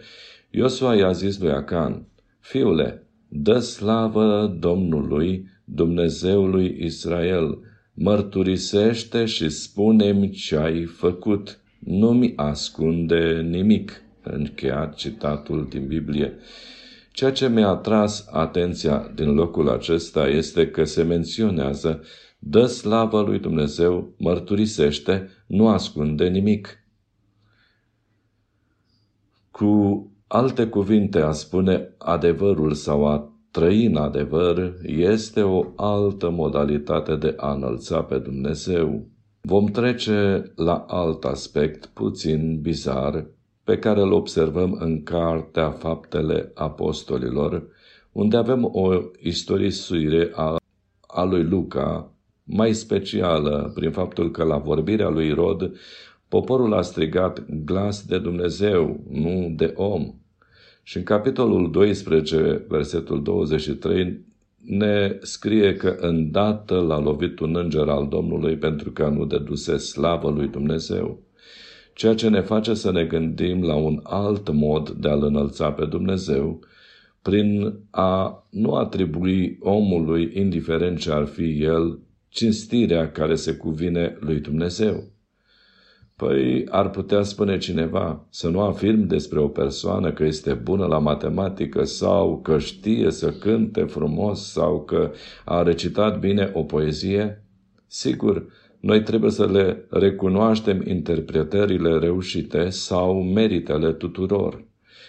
Iosua 0.49 0.95
i-a 0.95 1.11
zis 1.11 1.39
lui 1.39 1.51
Acan, 1.51 2.05
Fiule, 2.39 3.07
dă 3.27 3.59
slavă 3.59 4.55
Domnului, 4.59 5.47
Dumnezeului 5.63 6.77
Israel, 6.79 7.57
mărturisește 7.93 9.25
și 9.25 9.49
spune-mi 9.49 10.29
ce 10.29 10.55
ai 10.55 10.85
făcut, 10.85 11.59
nu-mi 11.79 12.33
ascunde 12.35 13.47
nimic. 13.49 14.01
Încheiat 14.23 14.95
citatul 14.95 15.67
din 15.69 15.87
Biblie. 15.87 16.33
Ceea 17.13 17.31
ce 17.31 17.49
mi-a 17.49 17.67
atras 17.67 18.27
atenția 18.31 19.11
din 19.15 19.33
locul 19.33 19.69
acesta 19.69 20.27
este 20.27 20.69
că 20.69 20.83
se 20.83 21.03
menționează 21.03 22.01
dă 22.39 22.65
slavă 22.65 23.21
lui 23.21 23.39
Dumnezeu, 23.39 24.13
mărturisește, 24.17 25.29
nu 25.47 25.67
ascunde 25.67 26.27
nimic. 26.27 26.83
Cu 29.51 30.11
alte 30.27 30.67
cuvinte, 30.67 31.19
a 31.19 31.31
spune 31.31 31.95
adevărul 31.97 32.73
sau 32.73 33.07
a 33.07 33.37
trăi 33.51 33.85
în 33.85 33.95
adevăr 33.95 34.73
este 34.83 35.41
o 35.41 35.65
altă 35.75 36.29
modalitate 36.29 37.15
de 37.15 37.33
a 37.37 37.53
înălța 37.53 38.03
pe 38.03 38.17
Dumnezeu. 38.17 39.07
Vom 39.41 39.65
trece 39.65 40.51
la 40.55 40.85
alt 40.87 41.23
aspect 41.23 41.85
puțin 41.85 42.59
bizar 42.61 43.27
pe 43.63 43.77
care 43.77 44.01
îl 44.01 44.11
observăm 44.11 44.77
în 44.79 45.03
Cartea 45.03 45.69
Faptele 45.69 46.51
Apostolilor, 46.53 47.67
unde 48.11 48.37
avem 48.37 48.69
o 48.71 49.01
istorisuire 49.19 50.31
a, 50.33 50.55
a 51.07 51.23
lui 51.23 51.43
Luca, 51.43 52.11
mai 52.43 52.73
specială 52.73 53.71
prin 53.75 53.91
faptul 53.91 54.31
că 54.31 54.43
la 54.43 54.57
vorbirea 54.57 55.09
lui 55.09 55.31
Rod, 55.31 55.71
poporul 56.27 56.73
a 56.73 56.81
strigat 56.81 57.45
glas 57.65 58.05
de 58.05 58.19
Dumnezeu, 58.19 58.99
nu 59.09 59.53
de 59.55 59.73
om. 59.75 60.13
Și 60.83 60.97
în 60.97 61.03
capitolul 61.03 61.71
12, 61.71 62.65
versetul 62.67 63.23
23, 63.23 64.25
ne 64.65 65.17
scrie 65.21 65.75
că 65.75 65.95
îndată 65.99 66.79
l-a 66.79 66.99
lovit 66.99 67.39
un 67.39 67.55
înger 67.55 67.87
al 67.87 68.07
Domnului 68.07 68.57
pentru 68.57 68.91
că 68.91 69.07
nu 69.07 69.25
deduse 69.25 69.77
slavă 69.77 70.29
lui 70.29 70.47
Dumnezeu 70.47 71.21
ceea 71.93 72.13
ce 72.13 72.29
ne 72.29 72.41
face 72.41 72.73
să 72.73 72.91
ne 72.91 73.03
gândim 73.03 73.63
la 73.63 73.75
un 73.75 73.99
alt 74.03 74.51
mod 74.51 74.89
de 74.89 75.09
a-L 75.09 75.23
înălța 75.23 75.71
pe 75.71 75.85
Dumnezeu, 75.85 76.59
prin 77.21 77.73
a 77.89 78.45
nu 78.49 78.73
atribui 78.73 79.57
omului, 79.59 80.31
indiferent 80.33 80.99
ce 80.99 81.11
ar 81.11 81.25
fi 81.25 81.63
el, 81.63 81.99
cinstirea 82.29 83.11
care 83.11 83.35
se 83.35 83.53
cuvine 83.53 84.17
lui 84.19 84.39
Dumnezeu. 84.39 85.03
Păi 86.15 86.65
ar 86.69 86.89
putea 86.89 87.23
spune 87.23 87.57
cineva 87.57 88.25
să 88.29 88.49
nu 88.49 88.59
afirm 88.59 89.07
despre 89.07 89.39
o 89.39 89.47
persoană 89.47 90.11
că 90.11 90.23
este 90.23 90.53
bună 90.53 90.85
la 90.85 90.97
matematică 90.97 91.83
sau 91.83 92.39
că 92.41 92.59
știe 92.59 93.11
să 93.11 93.31
cânte 93.31 93.83
frumos 93.83 94.51
sau 94.51 94.83
că 94.83 95.11
a 95.45 95.61
recitat 95.61 96.19
bine 96.19 96.51
o 96.53 96.63
poezie? 96.63 97.43
Sigur, 97.87 98.45
noi 98.83 99.01
trebuie 99.03 99.31
să 99.31 99.45
le 99.45 99.85
recunoaștem 99.89 100.81
interpretările 100.85 101.97
reușite 101.97 102.69
sau 102.69 103.21
meritele 103.21 103.91
tuturor. 103.91 104.63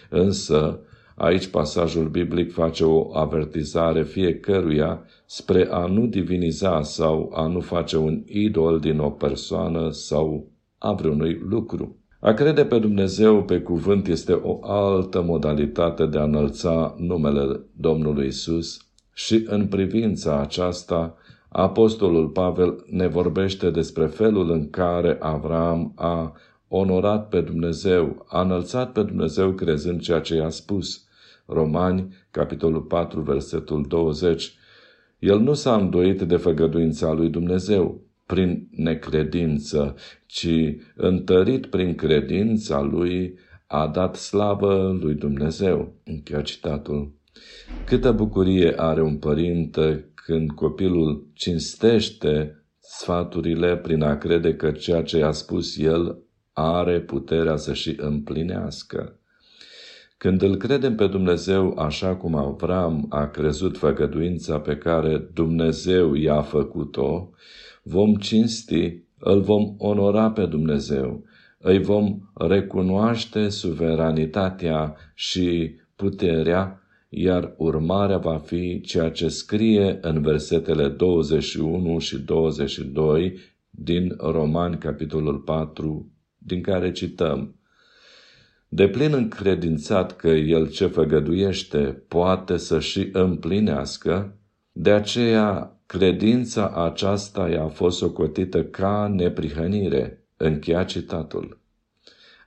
Însă, 0.09 0.79
aici 1.15 1.47
pasajul 1.47 2.07
biblic 2.07 2.51
face 2.53 2.83
o 2.83 3.17
avertizare 3.17 4.03
fiecăruia 4.03 5.03
spre 5.25 5.67
a 5.71 5.85
nu 5.85 6.05
diviniza 6.05 6.81
sau 6.81 7.31
a 7.33 7.47
nu 7.47 7.59
face 7.59 7.97
un 7.97 8.23
idol 8.25 8.79
din 8.79 8.99
o 8.99 9.09
persoană 9.09 9.89
sau 9.91 10.51
a 10.77 10.93
vreunui 10.93 11.41
lucru. 11.49 11.97
A 12.19 12.33
crede 12.33 12.65
pe 12.65 12.79
Dumnezeu 12.79 13.43
pe 13.43 13.59
cuvânt 13.59 14.07
este 14.07 14.33
o 14.33 14.59
altă 14.61 15.21
modalitate 15.21 16.05
de 16.05 16.17
a 16.17 16.23
înălța 16.23 16.95
numele 16.97 17.59
Domnului 17.77 18.27
Isus 18.27 18.77
și 19.13 19.45
în 19.47 19.67
privința 19.67 20.39
aceasta 20.39 21.17
Apostolul 21.57 22.27
Pavel 22.27 22.83
ne 22.89 23.07
vorbește 23.07 23.69
despre 23.69 24.05
felul 24.05 24.51
în 24.51 24.69
care 24.69 25.17
Avram 25.19 25.91
a 25.95 26.35
onorat 26.67 27.27
pe 27.27 27.41
Dumnezeu, 27.41 28.25
a 28.29 28.41
înălțat 28.41 28.91
pe 28.91 29.03
Dumnezeu 29.03 29.51
crezând 29.51 30.01
ceea 30.01 30.19
ce 30.19 30.35
i-a 30.35 30.49
spus. 30.49 31.07
Romani, 31.45 32.15
capitolul 32.31 32.81
4, 32.81 33.21
versetul 33.21 33.85
20. 33.87 34.53
El 35.19 35.39
nu 35.39 35.53
s-a 35.53 35.75
îndoit 35.75 36.21
de 36.21 36.35
făgăduința 36.35 37.13
lui 37.13 37.29
Dumnezeu 37.29 38.01
prin 38.25 38.67
necredință, 38.71 39.95
ci 40.25 40.49
întărit 40.95 41.65
prin 41.65 41.95
credința 41.95 42.81
lui 42.81 43.37
a 43.67 43.87
dat 43.87 44.15
slavă 44.15 44.97
lui 45.01 45.13
Dumnezeu. 45.13 45.93
Încheia 46.03 46.41
citatul. 46.41 47.11
Câtă 47.85 48.11
bucurie 48.11 48.73
are 48.77 49.01
un 49.01 49.17
părinte 49.17 50.09
când 50.25 50.51
copilul 50.51 51.27
cinstește 51.33 52.63
sfaturile 52.79 53.77
prin 53.77 54.01
a 54.01 54.17
crede 54.17 54.55
că 54.55 54.71
ceea 54.71 55.03
ce 55.03 55.17
i-a 55.17 55.31
spus 55.31 55.77
el 55.77 56.17
are 56.53 56.99
puterea 56.99 57.55
să 57.55 57.73
și 57.73 57.95
împlinească. 57.97 59.19
Când 60.17 60.41
îl 60.41 60.55
credem 60.55 60.95
pe 60.95 61.07
Dumnezeu 61.07 61.77
așa 61.77 62.15
cum 62.15 62.35
Avram 62.35 63.05
a 63.09 63.27
crezut 63.27 63.77
făgăduința 63.77 64.59
pe 64.59 64.77
care 64.77 65.29
Dumnezeu 65.33 66.13
i-a 66.13 66.41
făcut-o, 66.41 67.29
vom 67.83 68.15
cinsti, 68.15 69.03
îl 69.19 69.41
vom 69.41 69.75
onora 69.77 70.31
pe 70.31 70.45
Dumnezeu, 70.45 71.23
îi 71.57 71.81
vom 71.81 72.17
recunoaște 72.33 73.49
suveranitatea 73.49 74.95
și 75.13 75.75
puterea 75.95 76.79
iar 77.09 77.53
urmarea 77.57 78.17
va 78.17 78.37
fi 78.37 78.81
ceea 78.81 79.09
ce 79.09 79.27
scrie 79.27 79.97
în 80.01 80.21
versetele 80.21 80.87
21 80.87 81.99
și 81.99 82.17
22 82.17 83.37
din 83.69 84.15
Romani, 84.19 84.77
capitolul 84.77 85.37
4, 85.37 86.11
din 86.37 86.61
care 86.61 86.91
cităm. 86.91 87.55
De 88.67 88.87
plin 88.87 89.13
încredințat 89.13 90.15
că 90.15 90.27
el 90.27 90.69
ce 90.69 90.87
făgăduiește 90.87 92.03
poate 92.07 92.57
să 92.57 92.79
și 92.79 93.09
împlinească, 93.11 94.37
de 94.71 94.91
aceea 94.91 95.79
credința 95.85 96.69
aceasta 96.69 97.49
i-a 97.49 97.67
fost 97.67 97.97
socotită 97.97 98.63
ca 98.63 99.11
neprihănire. 99.13 100.25
Încheia 100.37 100.83
citatul. 100.83 101.59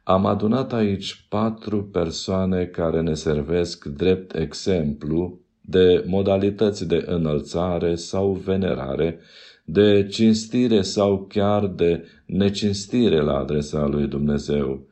Am 0.08 0.26
adunat 0.26 0.72
aici 0.72 1.26
patru 1.28 1.84
persoane 1.84 2.64
care 2.64 3.00
ne 3.00 3.14
servesc 3.14 3.84
drept 3.84 4.34
exemplu 4.34 5.40
de 5.60 6.04
modalități 6.06 6.86
de 6.86 7.04
înălțare 7.06 7.94
sau 7.94 8.32
venerare, 8.32 9.18
de 9.64 10.06
cinstire 10.06 10.82
sau 10.82 11.26
chiar 11.28 11.66
de 11.66 12.04
necinstire 12.26 13.20
la 13.20 13.38
adresa 13.38 13.86
lui 13.86 14.06
Dumnezeu. 14.06 14.86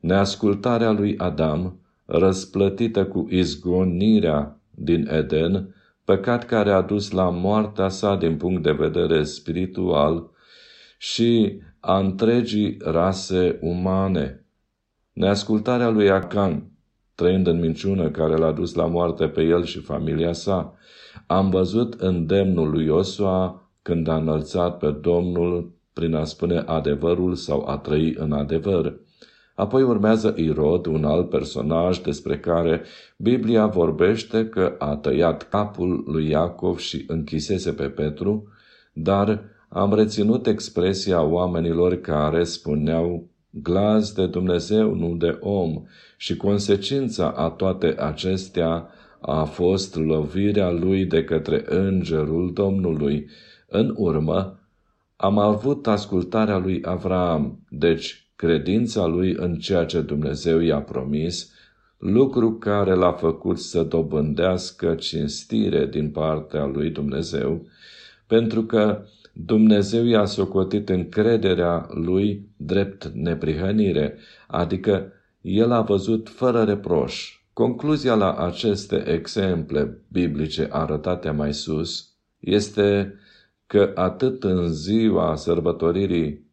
Neascultarea 0.00 0.90
lui 0.90 1.18
Adam, 1.18 1.80
răsplătită 2.04 3.04
cu 3.04 3.26
izgonirea 3.30 4.60
din 4.70 5.08
Eden, 5.12 5.74
păcat 6.04 6.46
care 6.46 6.70
a 6.70 6.80
dus 6.80 7.10
la 7.10 7.30
moartea 7.30 7.88
sa 7.88 8.16
din 8.16 8.36
punct 8.36 8.62
de 8.62 8.72
vedere 8.72 9.22
spiritual 9.22 10.30
și 10.98 11.60
a 11.80 11.98
întregii 11.98 12.76
rase 12.80 13.58
umane. 13.60 14.40
Neascultarea 15.16 15.88
lui 15.88 16.10
Acan, 16.10 16.70
trăind 17.14 17.46
în 17.46 17.60
minciună 17.60 18.10
care 18.10 18.36
l-a 18.36 18.52
dus 18.52 18.74
la 18.74 18.86
moarte 18.86 19.28
pe 19.28 19.42
el 19.42 19.64
și 19.64 19.80
familia 19.80 20.32
sa. 20.32 20.74
Am 21.26 21.50
văzut 21.50 22.00
îndemnul 22.00 22.70
lui 22.70 22.84
Iosua 22.84 23.70
când 23.82 24.08
a 24.08 24.16
înălțat 24.16 24.78
pe 24.78 24.90
Domnul 25.00 25.72
prin 25.92 26.14
a 26.14 26.24
spune 26.24 26.58
adevărul 26.66 27.34
sau 27.34 27.68
a 27.68 27.78
trăi 27.78 28.14
în 28.18 28.32
adevăr. 28.32 28.94
Apoi 29.54 29.82
urmează 29.82 30.34
Irod, 30.36 30.86
un 30.86 31.04
alt 31.04 31.28
personaj 31.28 31.98
despre 31.98 32.38
care 32.38 32.82
Biblia 33.16 33.66
vorbește 33.66 34.48
că 34.48 34.74
a 34.78 34.96
tăiat 34.96 35.48
capul 35.48 36.04
lui 36.06 36.28
Iacov 36.28 36.78
și 36.78 37.04
închisese 37.06 37.72
pe 37.72 37.88
Petru, 37.88 38.48
dar 38.92 39.42
am 39.68 39.94
reținut 39.94 40.46
expresia 40.46 41.22
oamenilor 41.22 41.94
care 41.94 42.44
spuneau 42.44 43.34
glas 43.62 44.12
de 44.12 44.26
Dumnezeu, 44.26 44.94
nu 44.94 45.14
de 45.14 45.38
om, 45.40 45.82
și 46.16 46.36
consecința 46.36 47.30
a 47.30 47.48
toate 47.48 47.94
acestea 47.98 48.88
a 49.20 49.44
fost 49.44 49.96
lovirea 49.96 50.70
lui 50.70 51.04
de 51.04 51.24
către 51.24 51.64
îngerul 51.66 52.52
Domnului. 52.52 53.26
În 53.68 53.94
urmă, 53.96 54.58
am 55.16 55.38
avut 55.38 55.86
ascultarea 55.86 56.58
lui 56.58 56.80
Avram, 56.84 57.58
deci 57.68 58.30
credința 58.36 59.06
lui 59.06 59.32
în 59.38 59.54
ceea 59.54 59.84
ce 59.84 60.00
Dumnezeu 60.00 60.60
i-a 60.60 60.80
promis, 60.80 61.52
lucru 61.98 62.52
care 62.52 62.94
l-a 62.94 63.12
făcut 63.12 63.58
să 63.58 63.82
dobândească 63.82 64.94
cinstire 64.94 65.86
din 65.86 66.10
partea 66.10 66.64
lui 66.64 66.90
Dumnezeu, 66.90 67.66
pentru 68.26 68.62
că 68.62 69.04
Dumnezeu 69.38 70.04
i-a 70.04 70.24
socotit 70.24 70.88
încrederea 70.88 71.88
lui 71.90 72.48
drept 72.56 73.06
neprihănire, 73.06 74.18
adică 74.46 75.12
el 75.40 75.72
a 75.72 75.80
văzut 75.80 76.28
fără 76.28 76.62
reproș. 76.62 77.40
Concluzia 77.52 78.14
la 78.14 78.34
aceste 78.34 79.08
exemple 79.08 79.98
biblice 80.08 80.68
arătate 80.70 81.30
mai 81.30 81.54
sus 81.54 82.08
este 82.38 83.14
că 83.66 83.92
atât 83.94 84.44
în 84.44 84.72
ziua 84.72 85.34
sărbătoririi 85.34 86.50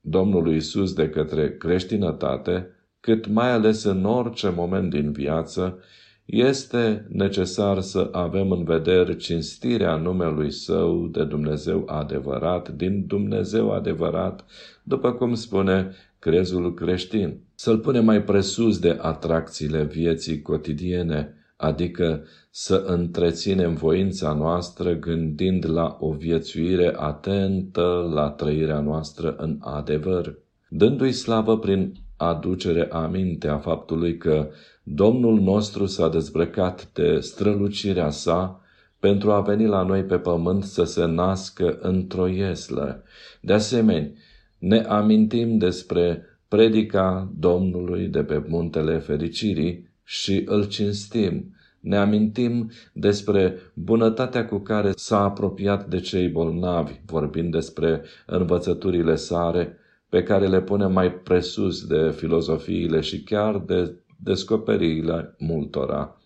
Domnului 0.00 0.56
Isus 0.56 0.92
de 0.92 1.08
către 1.08 1.56
creștinătate, 1.56 2.68
cât 3.00 3.26
mai 3.26 3.50
ales 3.50 3.84
în 3.84 4.04
orice 4.04 4.48
moment 4.48 4.90
din 4.90 5.12
viață, 5.12 5.78
este 6.24 7.06
necesar 7.08 7.80
să 7.80 8.08
avem 8.12 8.50
în 8.50 8.64
vedere 8.64 9.16
cinstirea 9.16 9.96
numelui 9.96 10.50
Său 10.50 11.06
de 11.06 11.24
Dumnezeu 11.24 11.84
adevărat, 11.86 12.68
din 12.68 13.04
Dumnezeu 13.06 13.72
adevărat, 13.72 14.44
după 14.82 15.12
cum 15.12 15.34
spune 15.34 15.90
crezul 16.18 16.74
creștin. 16.74 17.38
Să-L 17.54 17.78
punem 17.78 18.04
mai 18.04 18.22
presus 18.22 18.78
de 18.78 18.98
atracțiile 19.00 19.84
vieții 19.84 20.42
cotidiene, 20.42 21.34
adică 21.56 22.24
să 22.50 22.84
întreținem 22.86 23.74
voința 23.74 24.32
noastră 24.32 24.92
gândind 24.92 25.70
la 25.70 25.96
o 26.00 26.12
viețuire 26.12 26.94
atentă 26.96 28.10
la 28.14 28.30
trăirea 28.30 28.80
noastră 28.80 29.36
în 29.36 29.58
adevăr, 29.60 30.38
dându-i 30.68 31.12
slavă 31.12 31.58
prin 31.58 31.92
aducere 32.16 32.88
aminte 32.90 33.48
a 33.48 33.58
faptului 33.58 34.16
că 34.16 34.48
Domnul 34.86 35.40
nostru 35.40 35.86
s-a 35.86 36.08
dezbrăcat 36.08 36.88
de 36.92 37.18
strălucirea 37.20 38.10
sa 38.10 38.60
pentru 38.98 39.32
a 39.32 39.40
veni 39.40 39.66
la 39.66 39.82
noi 39.82 40.02
pe 40.04 40.18
pământ 40.18 40.62
să 40.64 40.84
se 40.84 41.04
nască 41.04 41.78
într-o 41.80 42.26
ieslă. 42.26 43.02
De 43.40 43.52
asemenea, 43.52 44.10
ne 44.58 44.78
amintim 44.78 45.58
despre 45.58 46.22
predica 46.48 47.32
Domnului 47.38 48.06
de 48.06 48.22
pe 48.22 48.44
muntele 48.48 48.98
fericirii 48.98 49.88
și 50.02 50.42
îl 50.46 50.64
cinstim. 50.64 51.54
Ne 51.80 51.96
amintim 51.96 52.70
despre 52.92 53.58
bunătatea 53.74 54.46
cu 54.46 54.58
care 54.58 54.92
s-a 54.96 55.22
apropiat 55.24 55.88
de 55.88 56.00
cei 56.00 56.28
bolnavi, 56.28 57.00
vorbind 57.06 57.52
despre 57.52 58.02
învățăturile 58.26 59.14
sare, 59.14 59.76
pe 60.08 60.22
care 60.22 60.46
le 60.46 60.60
pune 60.60 60.86
mai 60.86 61.12
presus 61.12 61.86
de 61.86 62.12
filozofiile 62.16 63.00
și 63.00 63.22
chiar 63.22 63.58
de 63.58 63.94
descoperirile 64.24 65.34
multora. 65.38 66.16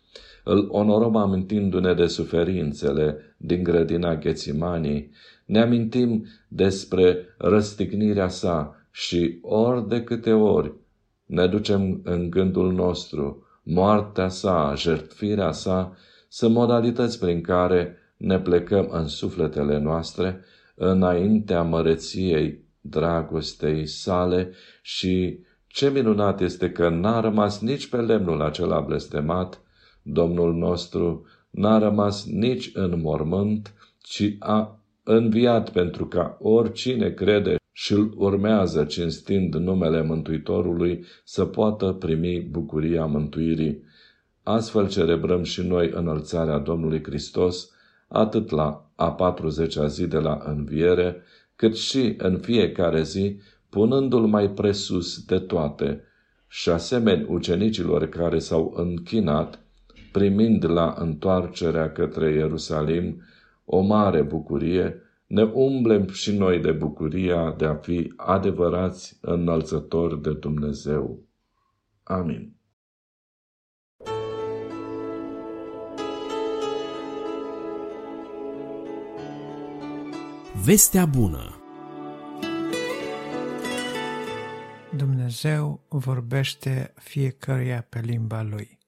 Îl 0.45 0.69
onorăm 0.71 1.17
amintindu-ne 1.17 1.95
de 1.95 2.07
suferințele 2.07 3.35
din 3.37 3.63
grădina 3.63 4.17
Ghețimanii, 4.17 5.11
ne 5.45 5.61
amintim 5.61 6.27
despre 6.49 7.35
răstignirea 7.39 8.29
sa 8.29 8.77
și 8.91 9.39
ori 9.43 9.89
de 9.89 10.03
câte 10.03 10.33
ori 10.33 10.73
ne 11.27 11.47
ducem 11.47 12.01
în 12.05 12.31
gândul 12.31 12.73
nostru 12.73 13.47
moartea 13.63 14.29
sa, 14.29 14.75
jertfirea 14.77 15.53
sa, 15.53 15.97
sunt 16.29 16.55
modalități 16.55 17.19
prin 17.19 17.41
care 17.41 17.97
ne 18.17 18.39
plecăm 18.39 18.89
în 18.91 19.07
sufletele 19.07 19.79
noastre 19.79 20.41
înaintea 20.75 21.63
măreției 21.63 22.61
dragostei 22.81 23.87
sale 23.87 24.51
și 24.83 25.39
ce 25.79 25.91
minunat 25.91 26.41
este 26.41 26.71
că 26.71 26.89
n-a 26.89 27.21
rămas 27.21 27.61
nici 27.61 27.89
pe 27.89 27.97
lemnul 27.97 28.43
acela 28.43 28.81
blestemat, 28.81 29.61
Domnul 30.03 30.55
nostru 30.55 31.27
n-a 31.51 31.79
rămas 31.79 32.27
nici 32.27 32.71
în 32.75 33.01
mormânt, 33.01 33.75
ci 33.99 34.37
a 34.39 34.81
înviat 35.03 35.71
pentru 35.71 36.07
ca 36.07 36.37
oricine 36.41 37.11
crede 37.11 37.57
și 37.73 37.93
îl 37.93 38.13
urmează 38.17 38.85
cinstind 38.85 39.55
numele 39.55 40.03
Mântuitorului 40.03 41.05
să 41.25 41.45
poată 41.45 41.93
primi 41.93 42.41
bucuria 42.41 43.05
mântuirii. 43.05 43.83
Astfel 44.43 44.89
celebrăm 44.89 45.43
și 45.43 45.61
noi 45.61 45.91
înălțarea 45.95 46.59
Domnului 46.59 47.03
Hristos, 47.03 47.71
atât 48.09 48.51
la 48.51 48.91
a 48.95 49.35
40-a 49.37 49.87
zi 49.87 50.07
de 50.07 50.19
la 50.19 50.43
înviere, 50.45 51.23
cât 51.57 51.77
și 51.77 52.15
în 52.17 52.39
fiecare 52.39 53.03
zi, 53.03 53.41
punându-l 53.71 54.27
mai 54.27 54.51
presus 54.51 55.25
de 55.25 55.39
toate, 55.39 56.03
și 56.49 56.69
asemeni 56.69 57.27
ucenicilor 57.29 58.07
care 58.07 58.39
s-au 58.39 58.73
închinat, 58.77 59.63
primind 60.13 60.71
la 60.71 60.95
întoarcerea 60.99 61.93
către 61.93 62.33
Ierusalim 62.33 63.23
o 63.65 63.81
mare 63.81 64.23
bucurie, 64.23 65.03
ne 65.27 65.43
umblem 65.43 66.09
și 66.09 66.37
noi 66.37 66.61
de 66.61 66.73
bucuria 66.73 67.55
de 67.57 67.65
a 67.65 67.75
fi 67.75 68.13
adevărați 68.17 69.19
înălțători 69.21 70.23
de 70.23 70.33
Dumnezeu. 70.33 71.23
Amin. 72.03 72.53
Vestea 80.65 81.07
bună 81.07 81.58
Dumnezeu 85.29 85.87
vorbește 85.89 86.95
fiecăruia 86.97 87.83
pe 87.83 88.01
limba 88.01 88.43
lui. 88.43 88.79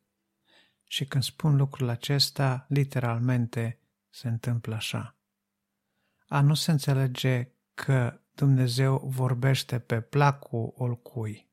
Și 0.84 1.06
când 1.06 1.22
spun 1.22 1.56
lucrul 1.56 1.88
acesta, 1.88 2.66
literalmente 2.68 3.80
se 4.08 4.28
întâmplă 4.28 4.74
așa. 4.74 5.16
A 6.28 6.40
nu 6.40 6.54
se 6.54 6.70
înțelege 6.70 7.48
că 7.74 8.20
Dumnezeu 8.34 8.98
vorbește 9.04 9.78
pe 9.78 10.00
placul 10.00 10.72
oricui 10.76 11.50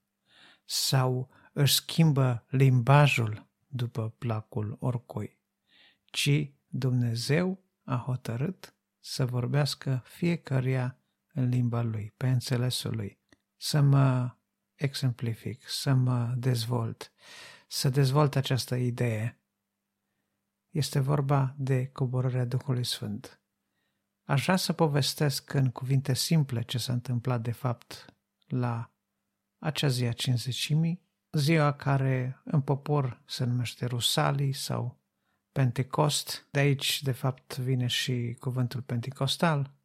sau 0.65 1.29
își 1.53 1.73
schimbă 1.73 2.45
limbajul 2.49 3.47
după 3.67 4.15
placul 4.17 4.77
oricui, 4.79 5.39
ci 6.05 6.51
Dumnezeu 6.67 7.63
a 7.83 7.95
hotărât 8.05 8.75
să 8.99 9.25
vorbească 9.25 10.01
fiecăruia 10.05 10.97
în 11.33 11.49
limba 11.49 11.81
lui, 11.81 12.13
pe 12.17 12.29
înțelesul 12.29 12.95
lui. 12.95 13.19
Să 13.57 13.81
mă 13.81 14.36
exemplific, 14.77 15.69
să 15.69 15.93
mă 15.93 16.33
dezvolt, 16.37 17.11
să 17.67 17.89
dezvolt 17.89 18.35
această 18.35 18.75
idee. 18.75 19.39
Este 20.69 20.99
vorba 20.99 21.55
de 21.57 21.87
coborârea 21.87 22.45
Duhului 22.45 22.83
Sfânt. 22.83 23.41
Aș 24.23 24.43
vrea 24.43 24.55
să 24.55 24.73
povestesc 24.73 25.53
în 25.53 25.69
cuvinte 25.69 26.13
simple 26.13 26.61
ce 26.61 26.77
s-a 26.77 26.93
întâmplat 26.93 27.41
de 27.41 27.51
fapt 27.51 28.13
la 28.47 28.91
acea 29.57 29.87
zi 29.87 30.05
a 30.05 30.11
cinzecimii, 30.11 31.01
ziua 31.31 31.73
care 31.73 32.41
în 32.43 32.61
popor 32.61 33.21
se 33.25 33.43
numește 33.43 33.85
Rusalii 33.85 34.53
sau 34.53 34.99
Pentecost, 35.51 36.47
de 36.51 36.59
aici 36.59 37.01
de 37.01 37.11
fapt 37.11 37.57
vine 37.57 37.87
și 37.87 38.35
cuvântul 38.39 38.81
pentecostal. 38.81 39.76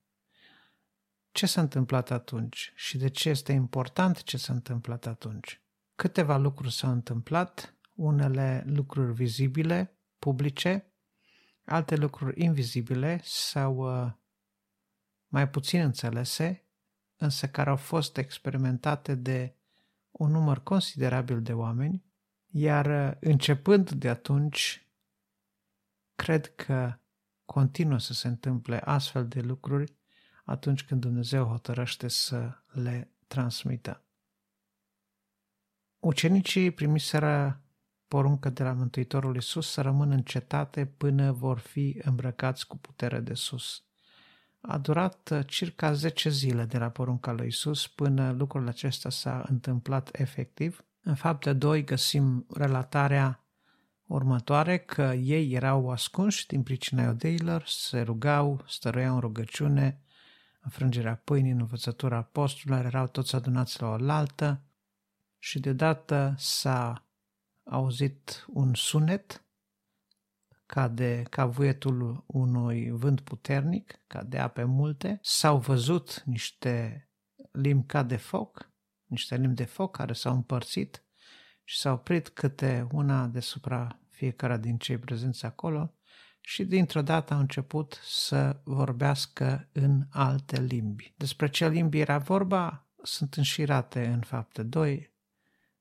Ce 1.33 1.47
s-a 1.47 1.61
întâmplat 1.61 2.11
atunci 2.11 2.73
și 2.75 2.99
de 2.99 3.09
ce 3.09 3.29
este 3.29 3.53
important 3.53 4.23
ce 4.23 4.37
s-a 4.37 4.53
întâmplat 4.53 5.07
atunci? 5.07 5.61
Câteva 5.95 6.37
lucruri 6.37 6.73
s-au 6.73 6.91
întâmplat, 6.91 7.77
unele 7.95 8.65
lucruri 8.67 9.13
vizibile, 9.13 9.99
publice, 10.19 10.93
alte 11.65 11.97
lucruri 11.97 12.43
invizibile 12.45 13.21
sau 13.25 13.77
uh, 13.77 14.13
mai 15.27 15.49
puțin 15.49 15.81
înțelese, 15.81 16.67
însă 17.17 17.49
care 17.49 17.71
au 17.71 17.77
fost 17.77 18.17
experimentate 18.17 19.15
de 19.15 19.57
un 20.11 20.31
număr 20.31 20.63
considerabil 20.63 21.43
de 21.43 21.53
oameni, 21.53 22.05
iar 22.47 23.09
uh, 23.09 23.17
începând 23.21 23.91
de 23.91 24.09
atunci, 24.09 24.89
cred 26.15 26.55
că 26.55 26.99
continuă 27.45 27.99
să 27.99 28.13
se 28.13 28.29
întâmple 28.29 28.81
astfel 28.81 29.29
de 29.29 29.41
lucruri 29.41 30.01
atunci 30.53 30.85
când 30.85 31.01
Dumnezeu 31.01 31.45
hotărăște 31.45 32.09
să 32.09 32.53
le 32.73 33.11
transmită. 33.27 34.03
Ucenicii 35.99 36.71
primiseră 36.71 37.61
poruncă 38.09 38.51
de 38.51 38.63
la 38.63 38.73
Mântuitorul 38.73 39.35
Iisus 39.35 39.71
să 39.71 39.81
rămână 39.81 40.15
în 40.15 40.23
cetate 40.23 40.87
până 40.87 41.33
vor 41.33 41.59
fi 41.59 42.01
îmbrăcați 42.03 42.67
cu 42.67 42.77
putere 42.77 43.21
de 43.21 43.35
sus. 43.35 43.83
A 44.61 44.79
durat 44.79 45.31
uh, 45.33 45.47
circa 45.47 45.93
10 45.93 46.29
zile 46.29 46.65
de 46.65 46.79
la 46.79 46.89
porunca 46.89 47.33
lui 47.33 47.47
Isus 47.47 47.87
până 47.87 48.33
lucrul 48.33 48.69
acesta 48.69 49.11
s-a 49.11 49.45
întâmplat 49.49 50.09
efectiv. 50.13 50.85
În 51.03 51.15
fapte 51.15 51.53
2 51.53 51.85
găsim 51.85 52.47
relatarea 52.55 53.45
următoare 54.07 54.79
că 54.79 55.03
ei 55.03 55.53
erau 55.53 55.91
ascunși 55.91 56.47
din 56.47 56.63
pricina 56.63 57.03
iudeilor, 57.03 57.67
se 57.67 58.01
rugau, 58.01 58.65
stăruiau 58.67 59.15
în 59.15 59.21
rugăciune, 59.21 60.03
înfrângerea 60.63 61.17
pâinii, 61.17 61.51
în 61.51 61.59
învățătura 61.59 62.17
apostolilor, 62.17 62.85
erau 62.85 63.07
toți 63.07 63.35
adunați 63.35 63.81
la 63.81 63.89
oaltă 63.89 64.63
și 65.39 65.61
deodată 65.61 66.35
s-a 66.39 67.07
auzit 67.65 68.45
un 68.49 68.75
sunet 68.75 69.45
ca, 70.67 70.89
de, 70.89 71.23
ca 71.31 71.47
vuietul 71.47 72.25
unui 72.27 72.91
vânt 72.91 73.21
puternic, 73.21 73.99
ca 74.07 74.23
de 74.23 74.39
ape 74.39 74.65
multe, 74.65 75.19
s-au 75.23 75.59
văzut 75.59 76.23
niște 76.25 77.07
limbi 77.51 77.87
ca 77.87 78.03
de 78.03 78.17
foc, 78.17 78.71
niște 79.05 79.37
limbi 79.37 79.55
de 79.55 79.65
foc 79.65 79.97
care 79.97 80.13
s-au 80.13 80.35
împărțit 80.35 81.05
și 81.65 81.79
s-au 81.79 81.95
oprit 81.95 82.29
câte 82.29 82.87
una 82.93 83.27
deasupra 83.27 84.01
fiecare 84.09 84.59
din 84.59 84.79
cei 84.79 84.99
prezenți 84.99 85.45
acolo 85.45 85.95
și 86.45 86.65
dintr-o 86.65 87.03
dată 87.03 87.35
au 87.35 87.41
început 87.41 88.01
să 88.05 88.61
vorbească 88.65 89.69
în 89.73 90.03
alte 90.11 90.61
limbi. 90.61 91.15
Despre 91.17 91.49
ce 91.49 91.69
limbi 91.69 91.99
era 91.99 92.19
vorba 92.19 92.87
sunt 93.03 93.35
înșirate 93.35 94.07
în 94.07 94.21
fapte 94.21 94.63
2, 94.63 95.15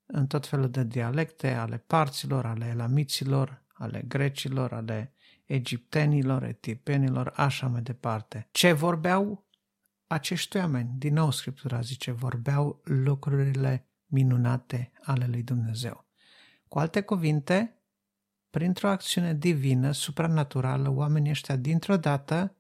în 0.06 0.28
tot 0.28 0.48
felul 0.48 0.70
de 0.70 0.84
dialecte 0.84 1.54
ale 1.54 1.78
parților, 1.78 2.46
ale 2.46 2.66
elamiților, 2.66 3.66
ale 3.74 4.04
grecilor, 4.08 4.74
ale 4.74 5.14
egiptenilor, 5.46 6.44
etipenilor, 6.44 7.34
așa 7.36 7.68
mai 7.68 7.82
departe. 7.82 8.48
Ce 8.52 8.72
vorbeau 8.72 9.48
acești 10.08 10.58
oameni? 10.58 10.90
Din 10.98 11.14
nou 11.14 11.32
Scriptura 11.32 11.82
zice, 11.82 12.12
vorbeau 12.12 12.82
lucrurile 12.84 13.86
minunate 14.06 14.92
ale 15.04 15.28
lui 15.28 15.44
Dumnezeu. 15.44 16.06
Cu 16.68 16.80
alte 16.80 17.02
cuvinte, 17.02 17.81
printr-o 18.52 18.90
acțiune 18.90 19.34
divină, 19.34 19.92
supranaturală, 19.92 20.90
oamenii 20.90 21.32
ăștia 21.32 21.56
dintr-o 21.56 21.98
dată 21.98 22.56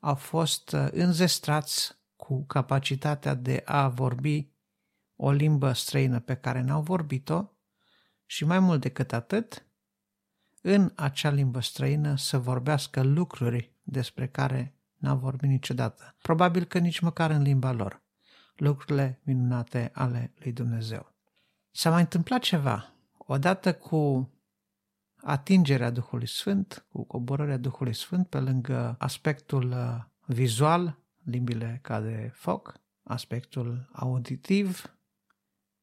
au 0.00 0.14
fost 0.14 0.72
uh, 0.72 0.88
înzestrați 0.90 1.98
cu 2.16 2.44
capacitatea 2.44 3.34
de 3.34 3.62
a 3.64 3.88
vorbi 3.88 4.50
o 5.16 5.30
limbă 5.30 5.72
străină 5.72 6.20
pe 6.20 6.34
care 6.34 6.60
n-au 6.60 6.82
vorbit-o 6.82 7.50
și 8.24 8.44
mai 8.44 8.58
mult 8.58 8.80
decât 8.80 9.12
atât, 9.12 9.66
în 10.62 10.92
acea 10.94 11.30
limbă 11.30 11.60
străină 11.60 12.16
să 12.16 12.38
vorbească 12.38 13.02
lucruri 13.02 13.74
despre 13.82 14.28
care 14.28 14.74
n-au 14.96 15.16
vorbit 15.16 15.48
niciodată. 15.48 16.16
Probabil 16.22 16.64
că 16.64 16.78
nici 16.78 16.98
măcar 16.98 17.30
în 17.30 17.42
limba 17.42 17.72
lor. 17.72 18.02
Lucrurile 18.56 19.20
minunate 19.24 19.90
ale 19.94 20.32
lui 20.38 20.52
Dumnezeu. 20.52 21.14
S-a 21.70 21.90
mai 21.90 22.00
întâmplat 22.00 22.40
ceva. 22.40 22.92
Odată 23.18 23.74
cu 23.74 24.30
atingerea 25.26 25.90
Duhului 25.90 26.26
Sfânt, 26.26 26.86
cu 26.88 27.04
coborârea 27.04 27.56
Duhului 27.56 27.94
Sfânt 27.94 28.28
pe 28.28 28.40
lângă 28.40 28.96
aspectul 28.98 29.70
uh, 29.70 30.04
vizual, 30.26 30.98
limbile 31.24 31.78
ca 31.82 32.00
de 32.00 32.30
foc, 32.34 32.80
aspectul 33.02 33.88
auditiv, 33.92 34.96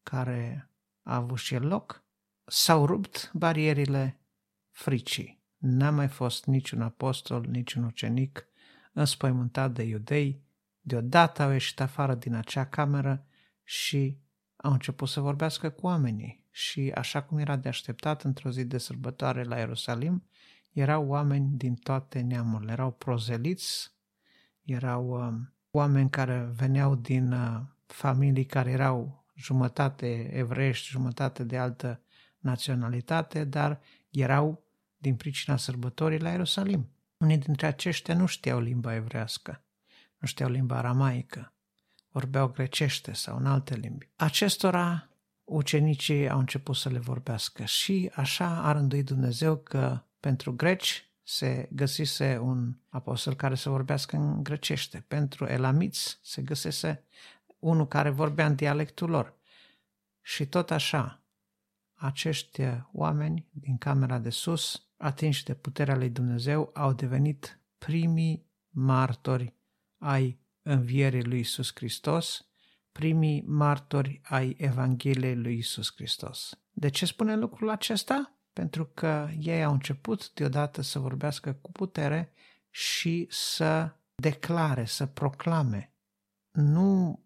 care 0.04 0.70
a 1.02 1.16
avut 1.16 1.38
și 1.38 1.54
el 1.54 1.68
loc, 1.68 2.04
s-au 2.46 2.86
rupt 2.86 3.32
barierile 3.34 4.20
fricii. 4.70 5.44
N-a 5.58 5.92
mai 5.92 6.08
fost 6.08 6.46
niciun 6.46 6.82
apostol, 6.82 7.46
niciun 7.50 7.84
ucenic 7.84 8.48
înspăimântat 8.94 9.72
de 9.72 9.84
iudei, 9.84 10.44
deodată 10.80 11.42
au 11.42 11.52
ieșit 11.52 11.80
afară 11.80 12.16
din 12.16 12.34
acea 12.34 12.66
cameră 12.66 13.26
și 13.64 14.18
au 14.56 14.72
început 14.72 15.08
să 15.08 15.20
vorbească 15.20 15.70
cu 15.70 15.86
oamenii. 15.86 16.43
Și 16.56 16.92
așa 16.96 17.24
cum 17.24 17.38
era 17.38 17.56
de 17.56 17.68
așteptat 17.68 18.24
într-o 18.24 18.52
zi 18.52 18.66
de 18.66 18.78
sărbătoare 18.78 19.44
la 19.44 19.58
Ierusalim, 19.58 20.24
erau 20.72 21.08
oameni 21.08 21.58
din 21.58 21.76
toate 21.76 22.22
neamurile, 22.22 22.72
erau 22.72 22.92
prozeliți, 22.92 23.92
erau 24.64 25.28
uh, 25.28 25.34
oameni 25.72 26.10
care 26.10 26.52
veneau 26.56 26.96
din 26.96 27.32
uh, 27.32 27.62
familii 27.86 28.46
care 28.46 28.72
erau 28.72 29.26
jumătate 29.36 30.38
evreiești, 30.38 30.88
jumătate 30.88 31.44
de 31.44 31.58
altă 31.58 32.02
naționalitate, 32.40 33.44
dar 33.44 33.80
erau 34.10 34.64
din 34.98 35.16
pricina 35.16 35.58
sărbătorii 35.58 36.20
la 36.20 36.30
Ierusalim. 36.30 36.90
Unii 37.18 37.38
dintre 37.38 37.68
aceștia 37.68 38.16
nu 38.16 38.26
știau 38.26 38.60
limba 38.60 38.96
evrească, 38.96 39.64
nu 40.18 40.28
știau 40.28 40.50
limba 40.50 40.78
aramaică, 40.78 41.54
vorbeau 42.12 42.48
grecește 42.48 43.14
sau 43.14 43.38
în 43.38 43.46
alte 43.46 43.76
limbi. 43.76 44.10
Acestora 44.16 45.08
ucenicii 45.44 46.30
au 46.30 46.40
început 46.40 46.76
să 46.76 46.90
le 46.90 47.00
vorbească 47.00 47.64
și 47.66 48.12
așa 48.14 48.62
a 48.62 48.72
rânduit 48.72 49.06
Dumnezeu 49.06 49.58
că 49.58 50.02
pentru 50.20 50.54
greci 50.54 51.08
se 51.24 51.70
găsise 51.72 52.38
un 52.38 52.76
apostol 52.90 53.34
care 53.36 53.56
să 53.56 53.70
vorbească 53.70 54.16
în 54.16 54.44
grecește. 54.44 55.06
Pentru 55.08 55.46
elamiți 55.46 56.20
se 56.22 56.42
găsese 56.42 57.04
unul 57.60 57.88
care 57.88 58.10
vorbea 58.10 58.46
în 58.46 58.56
dialectul 58.56 59.10
lor. 59.10 59.34
Și 60.22 60.46
tot 60.46 60.72
așa, 60.72 61.24
acești 61.94 62.62
oameni 62.92 63.48
din 63.52 63.78
camera 63.78 64.20
de 64.20 64.30
sus, 64.30 64.88
atinși 64.98 65.44
de 65.44 65.54
puterea 65.54 65.96
lui 65.96 66.10
Dumnezeu, 66.10 66.72
au 66.74 66.94
devenit 66.94 67.60
primii 67.78 68.46
martori 68.70 69.54
ai 69.98 70.40
învierii 70.62 71.24
lui 71.24 71.40
Isus 71.40 71.72
Hristos, 71.74 72.46
primii 72.94 73.44
martori 73.48 74.22
ai 74.24 74.56
Evangheliei 74.58 75.36
lui 75.36 75.58
Isus 75.58 75.94
Hristos. 75.96 76.60
De 76.72 76.90
ce 76.90 77.06
spune 77.06 77.36
lucrul 77.36 77.70
acesta? 77.70 78.38
Pentru 78.54 78.86
că 78.86 79.30
ei 79.40 79.64
au 79.64 79.72
început 79.72 80.34
deodată 80.34 80.82
să 80.82 81.00
vorbească 81.00 81.54
cu 81.54 81.72
putere 81.72 82.34
și 82.70 83.28
să 83.30 83.96
declare, 84.16 84.86
să 84.86 85.06
proclame. 85.06 85.94
Nu 86.52 87.24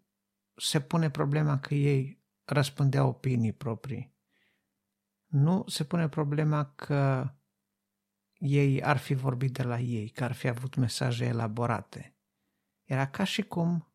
se 0.56 0.80
pune 0.80 1.10
problema 1.10 1.58
că 1.58 1.74
ei 1.74 2.22
răspundeau 2.44 3.08
opinii 3.08 3.52
proprii. 3.52 4.16
Nu 5.26 5.64
se 5.66 5.84
pune 5.84 6.08
problema 6.08 6.72
că 6.74 7.32
ei 8.38 8.82
ar 8.82 8.96
fi 8.96 9.14
vorbit 9.14 9.52
de 9.52 9.62
la 9.62 9.78
ei, 9.78 10.08
că 10.08 10.24
ar 10.24 10.32
fi 10.32 10.48
avut 10.48 10.74
mesaje 10.74 11.24
elaborate. 11.24 12.16
Era 12.84 13.10
ca 13.10 13.24
și 13.24 13.42
cum 13.42 13.92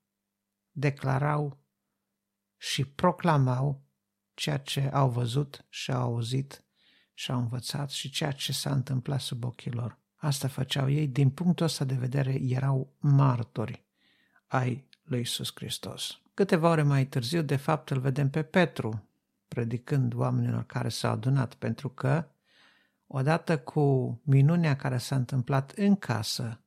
declarau 0.72 1.63
și 2.64 2.86
proclamau 2.86 3.82
ceea 4.34 4.58
ce 4.58 4.90
au 4.94 5.10
văzut 5.10 5.66
și 5.70 5.92
au 5.92 6.02
auzit 6.02 6.64
și 7.14 7.32
au 7.32 7.40
învățat 7.40 7.90
și 7.90 8.10
ceea 8.10 8.32
ce 8.32 8.52
s-a 8.52 8.72
întâmplat 8.72 9.20
sub 9.20 9.44
ochii 9.44 9.72
lor. 9.72 9.98
Asta 10.16 10.48
făceau 10.48 10.90
ei, 10.90 11.08
din 11.08 11.30
punctul 11.30 11.66
ăsta 11.66 11.86
de 11.86 11.94
vedere, 11.94 12.34
erau 12.34 12.94
martori 13.00 13.84
ai 14.48 14.88
lui 15.04 15.20
Isus 15.20 15.52
Hristos. 15.56 16.22
Câteva 16.34 16.70
ore 16.70 16.82
mai 16.82 17.06
târziu, 17.06 17.42
de 17.42 17.56
fapt, 17.56 17.90
îl 17.90 18.00
vedem 18.00 18.30
pe 18.30 18.44
Petru 18.44 19.08
predicând 19.48 20.14
oamenilor 20.14 20.66
care 20.66 20.90
s-au 20.90 21.12
adunat, 21.12 21.54
pentru 21.54 21.90
că, 21.90 22.28
odată 23.08 23.60
cu 23.60 24.20
minunea 24.24 24.76
care 24.76 24.98
s-a 24.98 25.16
întâmplat 25.16 25.72
în 25.72 25.96
casă 25.96 26.62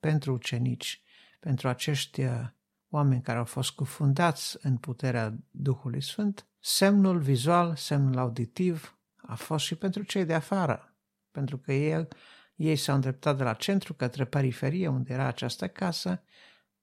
pentru 0.00 0.32
ucenici, 0.32 1.02
pentru 1.40 1.68
acești 1.68 2.22
uh, 2.22 2.48
oameni 2.88 3.22
care 3.22 3.38
au 3.38 3.44
fost 3.44 3.70
cufundați 3.70 4.56
în 4.60 4.76
puterea 4.76 5.34
Duhului 5.50 6.02
Sfânt, 6.02 6.46
semnul 6.60 7.18
vizual, 7.18 7.76
semnul 7.76 8.18
auditiv 8.18 8.98
a 9.16 9.34
fost 9.34 9.64
și 9.64 9.74
pentru 9.74 10.02
cei 10.02 10.24
de 10.24 10.34
afară, 10.34 10.96
pentru 11.30 11.58
că 11.58 11.72
ei 11.72 12.08
ei 12.56 12.76
s-au 12.76 12.94
îndreptat 12.94 13.36
de 13.36 13.42
la 13.42 13.54
centru 13.54 13.94
către 13.94 14.24
periferie, 14.24 14.88
unde 14.88 15.12
era 15.12 15.26
această 15.26 15.68
casă, 15.68 16.22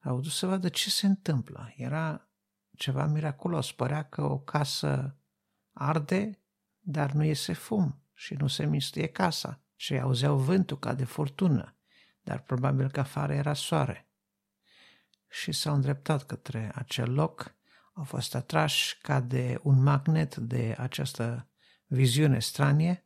au 0.01 0.19
dus 0.19 0.37
să 0.37 0.45
vadă 0.45 0.69
ce 0.69 0.89
se 0.89 1.05
întâmplă. 1.05 1.73
Era 1.75 2.29
ceva 2.75 3.05
miraculos. 3.05 3.71
Părea 3.71 4.03
că 4.03 4.21
o 4.21 4.39
casă 4.39 5.17
arde, 5.71 6.39
dar 6.79 7.11
nu 7.11 7.23
iese 7.23 7.53
fum 7.53 8.01
și 8.13 8.33
nu 8.33 8.47
se 8.47 8.65
mistuie 8.65 9.07
casa. 9.07 9.61
Și 9.75 9.99
auzeau 9.99 10.37
vântul 10.37 10.79
ca 10.79 10.93
de 10.93 11.05
furtună, 11.05 11.75
dar 12.21 12.39
probabil 12.39 12.91
că 12.91 12.99
afară 12.99 13.33
era 13.33 13.53
soare. 13.53 14.07
Și 15.33 15.51
s-au 15.51 15.73
îndreptat 15.73 16.23
către 16.23 16.71
acel 16.75 17.13
loc, 17.13 17.55
au 17.93 18.03
fost 18.03 18.35
atrași 18.35 18.97
ca 19.01 19.19
de 19.19 19.59
un 19.63 19.83
magnet 19.83 20.35
de 20.35 20.75
această 20.77 21.47
viziune 21.85 22.39
stranie 22.39 23.05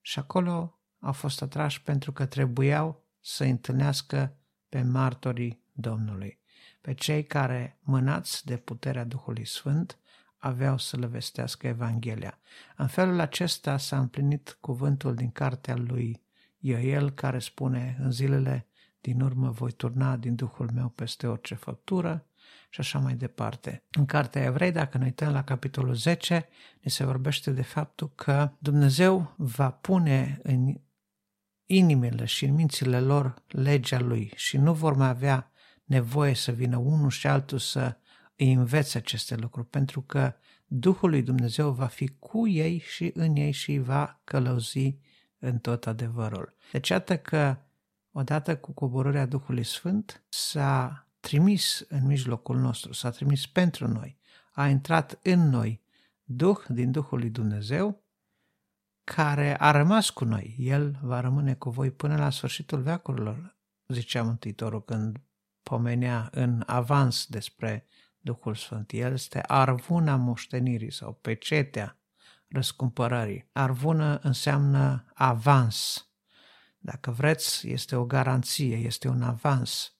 și 0.00 0.18
acolo 0.18 0.78
au 0.98 1.12
fost 1.12 1.42
atrași 1.42 1.82
pentru 1.82 2.12
că 2.12 2.26
trebuiau 2.26 3.04
să 3.20 3.44
întâlnească 3.44 4.36
pe 4.68 4.82
martorii 4.82 5.62
Domnului, 5.72 6.40
pe 6.80 6.94
cei 6.94 7.24
care, 7.24 7.78
mânați 7.80 8.46
de 8.46 8.56
puterea 8.56 9.04
Duhului 9.04 9.46
Sfânt, 9.46 9.98
aveau 10.38 10.78
să 10.78 10.96
le 10.96 11.06
vestească 11.06 11.66
Evanghelia. 11.66 12.38
În 12.76 12.86
felul 12.86 13.20
acesta 13.20 13.76
s-a 13.76 13.98
împlinit 13.98 14.56
cuvântul 14.60 15.14
din 15.14 15.30
cartea 15.30 15.76
lui 15.76 16.22
Ioel 16.58 17.10
care 17.10 17.38
spune 17.38 17.96
în 18.00 18.10
zilele 18.10 18.66
din 19.04 19.20
urmă 19.20 19.50
voi 19.50 19.72
turna 19.72 20.16
din 20.16 20.34
Duhul 20.34 20.70
meu 20.74 20.88
peste 20.88 21.26
orice 21.26 21.54
făptură 21.54 22.26
și 22.70 22.80
așa 22.80 22.98
mai 22.98 23.14
departe. 23.14 23.82
În 23.90 24.06
cartea 24.06 24.42
Evrei, 24.42 24.72
dacă 24.72 24.98
ne 24.98 25.04
uităm 25.04 25.32
la 25.32 25.44
capitolul 25.44 25.94
10, 25.94 26.48
ne 26.80 26.90
se 26.90 27.04
vorbește 27.04 27.50
de 27.50 27.62
faptul 27.62 28.12
că 28.14 28.52
Dumnezeu 28.58 29.34
va 29.36 29.70
pune 29.70 30.40
în 30.42 30.74
inimile 31.66 32.24
și 32.24 32.44
în 32.44 32.54
mințile 32.54 33.00
lor 33.00 33.42
legea 33.48 34.00
lui 34.00 34.32
și 34.34 34.56
nu 34.56 34.72
vor 34.72 34.96
mai 34.96 35.08
avea 35.08 35.50
nevoie 35.84 36.34
să 36.34 36.52
vină 36.52 36.76
unul 36.76 37.10
și 37.10 37.26
altul 37.26 37.58
să 37.58 37.96
îi 38.36 38.52
învețe 38.52 38.98
aceste 38.98 39.36
lucruri, 39.36 39.66
pentru 39.66 40.00
că 40.00 40.34
Duhul 40.66 41.10
lui 41.10 41.22
Dumnezeu 41.22 41.70
va 41.70 41.86
fi 41.86 42.08
cu 42.18 42.48
ei 42.48 42.78
și 42.78 43.10
în 43.14 43.36
ei 43.36 43.50
și 43.50 43.70
îi 43.70 43.82
va 43.82 44.20
călăuzi 44.24 44.96
în 45.38 45.58
tot 45.58 45.86
adevărul. 45.86 46.54
Deci 46.72 46.88
iată 46.88 47.18
că 47.18 47.56
odată 48.16 48.56
cu 48.56 48.72
coborârea 48.72 49.26
Duhului 49.26 49.64
Sfânt 49.64 50.24
s-a 50.28 51.06
trimis 51.20 51.84
în 51.88 52.06
mijlocul 52.06 52.58
nostru, 52.58 52.92
s-a 52.92 53.10
trimis 53.10 53.46
pentru 53.46 53.88
noi, 53.88 54.18
a 54.52 54.68
intrat 54.68 55.18
în 55.22 55.48
noi 55.48 55.82
Duh 56.24 56.58
din 56.68 56.90
Duhul 56.90 57.18
lui 57.18 57.30
Dumnezeu, 57.30 58.04
care 59.04 59.60
a 59.60 59.70
rămas 59.70 60.10
cu 60.10 60.24
noi. 60.24 60.54
El 60.58 60.98
va 61.02 61.20
rămâne 61.20 61.54
cu 61.54 61.70
voi 61.70 61.90
până 61.90 62.16
la 62.16 62.30
sfârșitul 62.30 62.80
veacurilor, 62.80 63.56
zicea 63.88 64.22
Mântuitorul 64.22 64.84
când 64.84 65.20
pomenea 65.62 66.28
în 66.32 66.62
avans 66.66 67.26
despre 67.26 67.86
Duhul 68.18 68.54
Sfânt. 68.54 68.92
El 68.92 69.12
este 69.12 69.42
arvuna 69.46 70.16
moștenirii 70.16 70.92
sau 70.92 71.12
pecetea 71.12 71.98
răscumpărării. 72.48 73.48
Arvună 73.52 74.18
înseamnă 74.22 75.04
avans. 75.14 76.08
Dacă 76.86 77.10
vreți, 77.10 77.68
este 77.68 77.96
o 77.96 78.04
garanție, 78.04 78.76
este 78.76 79.08
un 79.08 79.22
avans. 79.22 79.94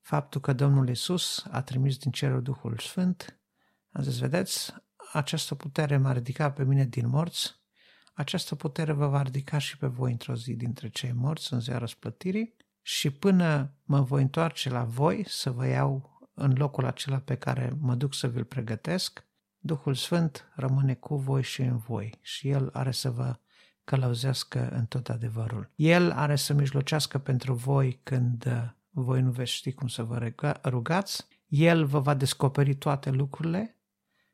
Faptul 0.00 0.40
că 0.40 0.52
Domnul 0.52 0.88
Isus 0.88 1.44
a 1.50 1.62
trimis 1.62 1.96
din 1.96 2.10
cerul 2.10 2.42
Duhul 2.42 2.78
Sfânt, 2.78 3.40
a 3.92 4.02
zis, 4.02 4.18
vedeți, 4.18 4.74
această 5.12 5.54
putere 5.54 5.96
m-a 5.96 6.12
ridicat 6.12 6.54
pe 6.54 6.64
mine 6.64 6.84
din 6.84 7.08
morți, 7.08 7.60
această 8.14 8.54
putere 8.54 8.92
vă 8.92 9.06
va 9.06 9.22
ridica 9.22 9.58
și 9.58 9.76
pe 9.76 9.86
voi 9.86 10.10
într-o 10.10 10.34
zi 10.34 10.54
dintre 10.54 10.88
cei 10.88 11.12
morți 11.12 11.52
în 11.52 11.60
ziua 11.60 11.78
răsplătirii 11.78 12.56
și 12.82 13.10
până 13.10 13.74
mă 13.84 14.00
voi 14.00 14.22
întoarce 14.22 14.70
la 14.70 14.84
voi 14.84 15.24
să 15.28 15.50
vă 15.50 15.66
iau 15.66 16.20
în 16.34 16.54
locul 16.56 16.84
acela 16.84 17.18
pe 17.18 17.36
care 17.36 17.76
mă 17.78 17.94
duc 17.94 18.14
să 18.14 18.28
vi-l 18.28 18.44
pregătesc, 18.44 19.24
Duhul 19.58 19.94
Sfânt 19.94 20.52
rămâne 20.54 20.94
cu 20.94 21.16
voi 21.16 21.42
și 21.42 21.62
în 21.62 21.76
voi 21.76 22.18
și 22.20 22.48
El 22.48 22.70
are 22.72 22.90
să 22.90 23.10
vă 23.10 23.36
călăuzească 23.84 24.68
în 24.70 24.86
tot 24.86 25.08
adevărul. 25.08 25.70
El 25.74 26.10
are 26.10 26.36
să 26.36 26.52
mijlocească 26.52 27.18
pentru 27.18 27.54
voi 27.54 28.00
când 28.02 28.46
uh, 28.46 28.70
voi 28.90 29.22
nu 29.22 29.30
veți 29.30 29.52
ști 29.52 29.72
cum 29.72 29.88
să 29.88 30.02
vă 30.02 30.32
rugați, 30.64 31.26
El 31.46 31.84
vă 31.84 32.00
va 32.00 32.14
descoperi 32.14 32.74
toate 32.74 33.10
lucrurile, 33.10 33.76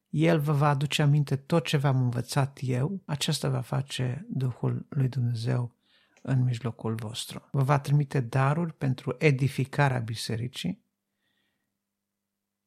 El 0.08 0.40
vă 0.40 0.52
va 0.52 0.68
aduce 0.68 1.02
aminte 1.02 1.36
tot 1.36 1.66
ce 1.66 1.76
v-am 1.76 2.00
învățat 2.00 2.58
eu, 2.62 3.02
aceasta 3.04 3.48
va 3.48 3.60
face 3.60 4.26
Duhul 4.28 4.86
lui 4.88 5.08
Dumnezeu 5.08 5.76
în 6.22 6.42
mijlocul 6.42 6.94
vostru. 6.94 7.48
Vă 7.52 7.62
va 7.62 7.78
trimite 7.78 8.20
daruri 8.20 8.72
pentru 8.72 9.14
edificarea 9.18 9.98
bisericii, 9.98 10.86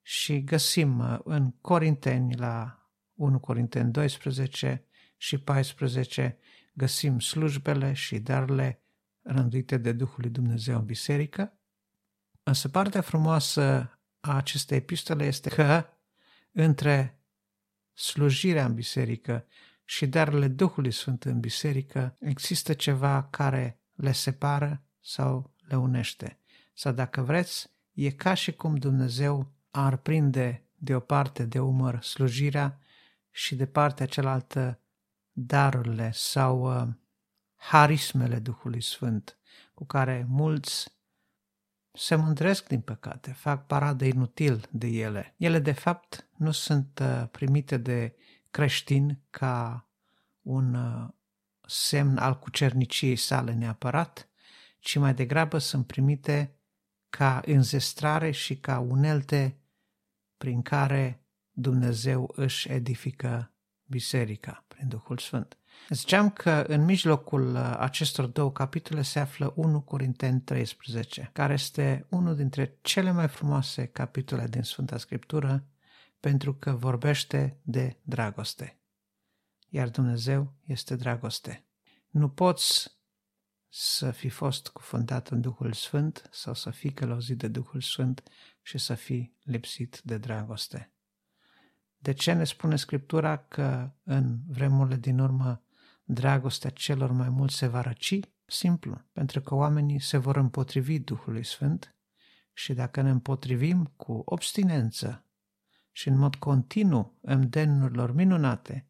și 0.02 0.44
găsim 0.44 1.00
uh, 1.00 1.20
în 1.24 1.52
Corinteni 1.52 2.36
la 2.36 2.86
1 3.14 3.40
Corinteni 3.40 3.92
12 3.92 4.86
și 5.18 5.38
14 5.38 6.38
găsim 6.72 7.20
slujbele 7.20 7.94
și 7.94 8.20
darurile 8.20 8.82
rânduite 9.22 9.78
de 9.78 9.92
Duhul 9.92 10.18
lui 10.18 10.30
Dumnezeu 10.30 10.78
în 10.78 10.86
biserică. 10.86 11.58
Însă 12.44 12.70
partea 12.70 13.02
frumoasă 13.02 13.64
a 14.20 14.36
acestei 14.36 14.78
epistole 14.78 15.26
este 15.26 15.50
că 15.50 15.86
între 16.52 17.20
slujirea 17.94 18.66
în 18.66 18.74
biserică 18.74 19.46
și 19.86 20.08
darurile 20.08 20.48
Duhului 20.48 20.92
Sfânt 20.92 21.24
în 21.24 21.40
biserică 21.40 22.16
există 22.20 22.74
ceva 22.74 23.24
care 23.24 23.80
le 23.96 24.12
separă 24.12 24.84
sau 25.00 25.54
le 25.58 25.76
unește. 25.76 26.40
Sau 26.74 26.92
dacă 26.92 27.22
vreți, 27.22 27.70
e 27.92 28.12
ca 28.12 28.34
și 28.34 28.52
cum 28.52 28.76
Dumnezeu 28.76 29.52
ar 29.72 29.98
prinde 29.98 30.66
de 30.76 30.96
o 30.96 31.00
parte 31.00 31.46
de 31.46 31.60
umăr 31.60 32.02
slujirea 32.02 32.80
și 33.32 33.56
de 33.56 33.66
partea 33.66 34.06
cealaltă 34.06 34.80
darurile 35.32 36.12
sau 36.14 36.82
uh, 36.82 36.88
harismele 37.56 38.40
Duhului 38.40 38.82
Sfânt, 38.82 39.38
cu 39.74 39.86
care 39.86 40.26
mulți 40.28 41.00
se 41.94 42.16
mândresc 42.16 42.68
din 42.68 42.82
păcate, 42.82 43.32
fac 43.32 43.66
paradă 43.66 44.06
inutil 44.06 44.68
de 44.72 44.88
ele. 44.88 45.36
Ele, 45.38 45.60
de 45.60 45.72
fapt, 45.72 46.28
nu 46.38 46.52
sunt 46.52 47.00
uh, 47.02 47.28
primite 47.32 47.78
de 47.78 48.16
creștini 48.52 49.22
ca 49.30 49.88
un 50.42 50.74
uh, 50.74 51.10
semn 51.68 52.18
al 52.18 52.40
cucerniciei 52.40 53.16
sale 53.16 53.54
neapărat, 53.54 54.30
ci 54.80 54.98
mai 54.98 55.14
degrabă 55.14 55.58
sunt 55.58 55.88
primite 55.88 56.56
ca 57.10 57.42
înzestrare 57.46 58.32
și 58.32 58.58
ca 58.58 58.80
unelte 58.80 59.58
prin 60.38 60.62
care 60.62 61.26
Dumnezeu 61.52 62.34
își 62.36 62.72
edifică 62.72 63.52
biserica 63.86 64.66
prin 64.82 65.00
Duhul 65.00 65.18
Sfânt. 65.18 65.58
Ziceam 65.90 66.30
că 66.30 66.64
în 66.68 66.86
mijlocul 66.86 67.56
uh, 67.56 67.76
acestor 67.78 68.26
două 68.26 68.52
capitole 68.52 69.02
se 69.02 69.20
află 69.20 69.54
1 69.56 69.82
Corinteni 69.82 70.42
13, 70.42 71.30
care 71.34 71.54
este 71.54 72.06
unul 72.10 72.36
dintre 72.36 72.78
cele 72.82 73.12
mai 73.12 73.28
frumoase 73.28 73.86
capitole 73.86 74.48
din 74.48 74.62
Sfânta 74.62 74.98
Scriptură, 74.98 75.64
pentru 76.20 76.54
că 76.54 76.72
vorbește 76.72 77.58
de 77.62 77.98
dragoste. 78.04 78.80
Iar 79.70 79.90
Dumnezeu 79.90 80.54
este 80.66 80.96
dragoste. 80.96 81.66
Nu 82.10 82.30
poți 82.30 83.00
să 83.70 84.12
fi 84.12 84.30
fost 84.30 84.68
cufundat 84.68 85.28
în 85.28 85.42
Duhul 85.42 85.74
Sfânt 85.74 86.30
sau 86.32 86.54
să 86.54 86.70
fii 86.70 86.94
călăuzit 86.94 87.38
de 87.38 87.48
Duhul 87.48 87.82
Sfânt 87.82 88.24
și 88.62 88.78
să 88.78 88.94
fii 88.94 89.38
lipsit 89.44 90.02
de 90.04 90.18
dragoste. 90.18 90.92
De 92.04 92.12
ce 92.12 92.34
ne 92.34 92.44
spune 92.44 92.76
Scriptura 92.76 93.38
că 93.38 93.92
în 94.04 94.40
vremurile 94.48 94.96
din 94.96 95.20
urmă 95.20 95.64
dragostea 96.04 96.70
celor 96.70 97.12
mai 97.12 97.30
mulți 97.30 97.56
se 97.56 97.68
va 97.68 97.82
răci? 97.82 98.20
Simplu, 98.46 99.02
pentru 99.12 99.42
că 99.42 99.56
oamenii 99.56 100.00
se 100.00 100.18
vor 100.18 100.38
împotrivi 100.38 101.00
Duhului 101.00 101.44
Sfânt 101.44 101.96
și 102.54 102.74
dacă 102.74 103.02
ne 103.02 103.10
împotrivim 103.10 103.94
cu 103.96 104.22
obstinență 104.26 105.26
și 105.92 106.08
în 106.08 106.18
mod 106.18 106.36
continuu 106.36 107.18
îndemnurilor 107.22 108.14
minunate, 108.14 108.90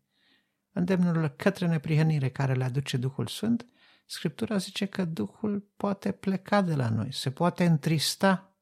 îndemnurilor 0.72 1.30
către 1.30 1.68
neprihănire 1.68 2.30
care 2.30 2.54
le 2.54 2.64
aduce 2.64 2.98
Duhul 2.98 3.28
Sfânt, 3.28 3.66
Scriptura 4.06 4.58
zice 4.58 4.86
că 4.86 5.06
Duhul 5.06 5.72
poate 5.78 6.12
pleca 6.12 6.62
de 6.62 6.76
la 6.76 6.90
noi, 6.90 7.14
se 7.14 7.32
poate 7.32 7.66
întrista. 7.66 8.56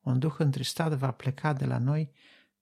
Un 0.00 0.18
Duh 0.18 0.34
întristat 0.38 0.92
va 0.92 1.10
pleca 1.10 1.52
de 1.52 1.64
la 1.64 1.78
noi 1.78 2.12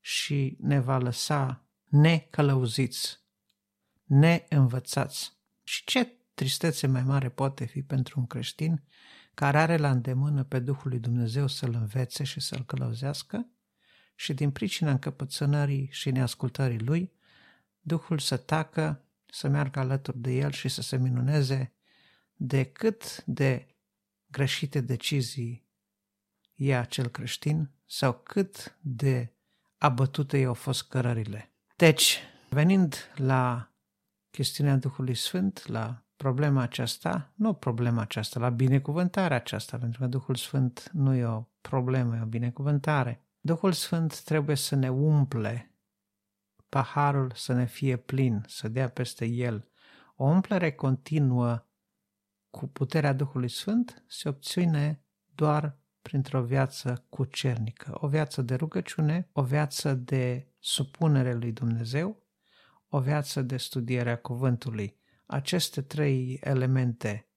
și 0.05 0.57
ne 0.61 0.81
va 0.81 0.99
lăsa 0.99 1.67
necălăuziți, 1.85 3.21
neînvățați. 4.05 5.33
Și 5.62 5.85
ce 5.85 6.17
tristețe 6.35 6.87
mai 6.87 7.03
mare 7.03 7.29
poate 7.29 7.65
fi 7.65 7.83
pentru 7.83 8.21
un 8.21 8.27
creștin 8.27 8.83
care 9.35 9.59
are 9.59 9.77
la 9.77 9.91
îndemână 9.91 10.45
pe 10.45 10.59
Duhul 10.59 10.91
lui 10.91 10.99
Dumnezeu 10.99 11.47
să-l 11.47 11.75
învețe 11.75 12.25
și 12.25 12.41
să-l 12.41 12.65
călăuzească 12.65 13.47
și 14.15 14.35
din 14.35 14.51
pricina 14.51 14.91
încăpățânării 14.91 15.88
și 15.91 16.11
neascultării 16.11 16.81
lui, 16.81 17.12
Duhul 17.81 18.19
să 18.19 18.37
tacă, 18.37 19.05
să 19.27 19.49
meargă 19.49 19.79
alături 19.79 20.19
de 20.19 20.33
el 20.33 20.51
și 20.51 20.69
să 20.69 20.83
se 20.83 20.97
minuneze 20.97 21.73
de 22.35 22.65
cât 22.65 23.25
de 23.25 23.77
greșite 24.27 24.81
decizii 24.81 25.67
ia 26.55 26.81
acel 26.81 27.09
creștin 27.09 27.71
sau 27.87 28.12
cât 28.12 28.79
de 28.81 29.33
abătute 29.83 30.38
i-au 30.38 30.55
fost 30.55 30.88
cărările. 30.88 31.53
Deci, 31.77 32.18
venind 32.49 33.12
la 33.16 33.73
chestiunea 34.31 34.77
Duhului 34.77 35.14
Sfânt, 35.14 35.66
la 35.66 36.07
problema 36.16 36.62
aceasta, 36.62 37.33
nu 37.35 37.53
problema 37.53 38.01
aceasta, 38.01 38.40
la 38.40 38.49
binecuvântarea 38.49 39.37
aceasta, 39.37 39.79
pentru 39.79 40.01
că 40.01 40.07
Duhul 40.07 40.35
Sfânt 40.35 40.90
nu 40.92 41.14
e 41.14 41.25
o 41.25 41.45
problemă, 41.61 42.16
e 42.16 42.23
o 42.23 42.27
binecuvântare. 42.27 43.27
Duhul 43.40 43.73
Sfânt 43.73 44.21
trebuie 44.21 44.57
să 44.57 44.75
ne 44.75 44.90
umple 44.90 45.77
paharul 46.68 47.33
să 47.35 47.53
ne 47.53 47.66
fie 47.66 47.97
plin, 47.97 48.45
să 48.47 48.68
dea 48.68 48.88
peste 48.88 49.25
el. 49.25 49.68
O 50.16 50.25
umplere 50.25 50.73
continuă 50.73 51.66
cu 52.51 52.66
puterea 52.66 53.12
Duhului 53.12 53.49
Sfânt 53.49 54.05
se 54.07 54.29
obține 54.29 55.05
doar 55.35 55.82
printr-o 56.03 56.43
viață 56.43 57.05
cucernică, 57.09 57.97
o 58.01 58.09
viață 58.09 58.43
de 58.43 58.55
rugăciune, 58.55 59.29
o 59.33 59.43
viață 59.43 59.95
de 59.95 60.47
supunere 60.59 61.35
lui 61.35 61.53
Dumnezeu, 61.53 62.23
o 62.88 63.01
viață 63.01 63.43
de 63.43 63.57
studiere 63.57 64.11
a 64.11 64.19
cuvântului. 64.19 64.97
Aceste 65.27 65.83
trei 65.83 66.41
elemente, 66.43 67.29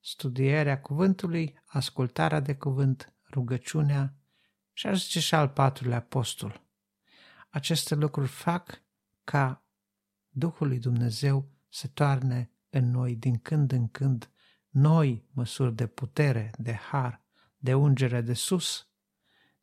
studierea 0.00 0.80
cuvântului, 0.80 1.60
ascultarea 1.66 2.40
de 2.40 2.54
cuvânt, 2.54 3.14
rugăciunea 3.30 4.14
și 4.72 4.86
aș 4.86 5.02
zice 5.02 5.20
și 5.20 5.34
al 5.34 5.48
patrulea 5.48 5.96
apostol. 5.96 6.62
Aceste 7.50 7.94
lucruri 7.94 8.28
fac 8.28 8.82
ca 9.24 9.64
Duhul 10.28 10.68
lui 10.68 10.78
Dumnezeu 10.78 11.48
să 11.68 11.86
toarne 11.86 12.50
în 12.70 12.90
noi 12.90 13.16
din 13.16 13.38
când 13.38 13.72
în 13.72 13.88
când 13.88 14.30
noi 14.68 15.28
măsuri 15.30 15.74
de 15.74 15.86
putere, 15.86 16.50
de 16.58 16.72
har, 16.72 17.21
de 17.62 17.74
ungere 17.74 18.20
de 18.20 18.32
sus, 18.32 18.88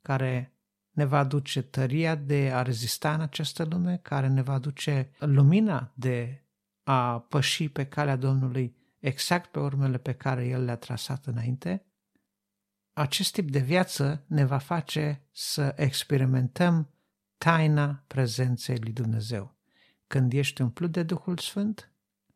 care 0.01 0.53
ne 0.89 1.05
va 1.05 1.17
aduce 1.17 1.61
tăria 1.61 2.15
de 2.15 2.51
a 2.53 2.61
rezista 2.61 3.13
în 3.13 3.21
această 3.21 3.63
lume, 3.63 3.97
care 3.97 4.27
ne 4.27 4.41
va 4.41 4.53
aduce 4.53 5.11
lumina 5.19 5.91
de 5.95 6.43
a 6.83 7.19
păși 7.19 7.69
pe 7.69 7.85
calea 7.85 8.15
Domnului 8.15 8.75
exact 8.99 9.51
pe 9.51 9.59
urmele 9.59 9.97
pe 9.97 10.13
care 10.13 10.47
El 10.47 10.63
le-a 10.63 10.75
trasat 10.75 11.25
înainte, 11.25 11.85
acest 12.93 13.33
tip 13.33 13.51
de 13.51 13.59
viață 13.59 14.23
ne 14.27 14.45
va 14.45 14.57
face 14.57 15.27
să 15.31 15.73
experimentăm 15.77 16.89
taina 17.37 18.03
prezenței 18.07 18.77
lui 18.77 18.91
Dumnezeu. 18.91 19.57
Când 20.07 20.33
ești 20.33 20.61
umplut 20.61 20.91
de 20.91 21.03
Duhul 21.03 21.37
Sfânt, 21.37 21.91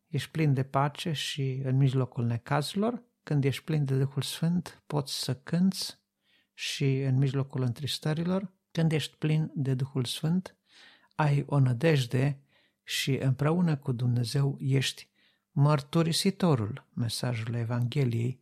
ești 0.08 0.32
plin 0.32 0.54
de 0.54 0.64
pace 0.64 1.12
și 1.12 1.62
în 1.64 1.78
mijlocul 1.78 2.26
necazurilor, 2.26 3.04
când 3.24 3.44
ești 3.44 3.64
plin 3.64 3.86
de 3.86 3.98
Duhul 3.98 4.22
Sfânt, 4.22 4.84
poți 4.88 5.20
să 5.20 5.36
cânți 5.36 6.02
și 6.54 7.00
în 7.00 7.18
mijlocul 7.18 7.62
întristărilor, 7.62 8.54
când 8.72 8.92
ești 8.92 9.16
plin 9.16 9.52
de 9.56 9.74
Duhul 9.74 10.06
Sfânt, 10.06 10.56
ai 11.16 11.44
o 11.48 11.60
nădejde 11.60 12.40
și 12.84 13.16
împreună 13.16 13.78
cu 13.78 13.92
Dumnezeu 13.92 14.58
ești 14.60 15.10
mărturisitorul 15.52 16.88
mesajului 16.94 17.60
Evangheliei, 17.60 18.42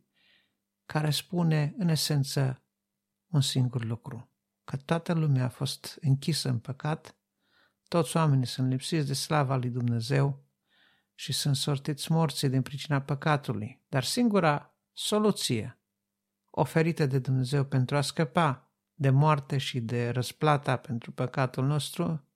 care 0.86 1.10
spune 1.10 1.74
în 1.78 1.88
esență 1.88 2.62
un 3.28 3.40
singur 3.40 3.84
lucru, 3.84 4.30
că 4.64 4.76
toată 4.76 5.12
lumea 5.12 5.44
a 5.44 5.48
fost 5.48 5.98
închisă 6.00 6.48
în 6.48 6.58
păcat, 6.58 7.16
toți 7.88 8.16
oamenii 8.16 8.46
sunt 8.46 8.70
lipsiți 8.70 9.06
de 9.06 9.12
slava 9.12 9.56
lui 9.56 9.70
Dumnezeu 9.70 10.44
și 11.14 11.32
sunt 11.32 11.56
sortiți 11.56 12.12
morții 12.12 12.48
din 12.48 12.62
pricina 12.62 13.00
păcatului. 13.00 13.82
Dar 13.88 14.04
singura 14.04 14.71
soluție 14.92 15.80
oferită 16.50 17.06
de 17.06 17.18
Dumnezeu 17.18 17.64
pentru 17.64 17.96
a 17.96 18.00
scăpa 18.00 18.72
de 18.94 19.10
moarte 19.10 19.58
și 19.58 19.80
de 19.80 20.08
răsplata 20.08 20.76
pentru 20.76 21.12
păcatul 21.12 21.66
nostru 21.66 22.28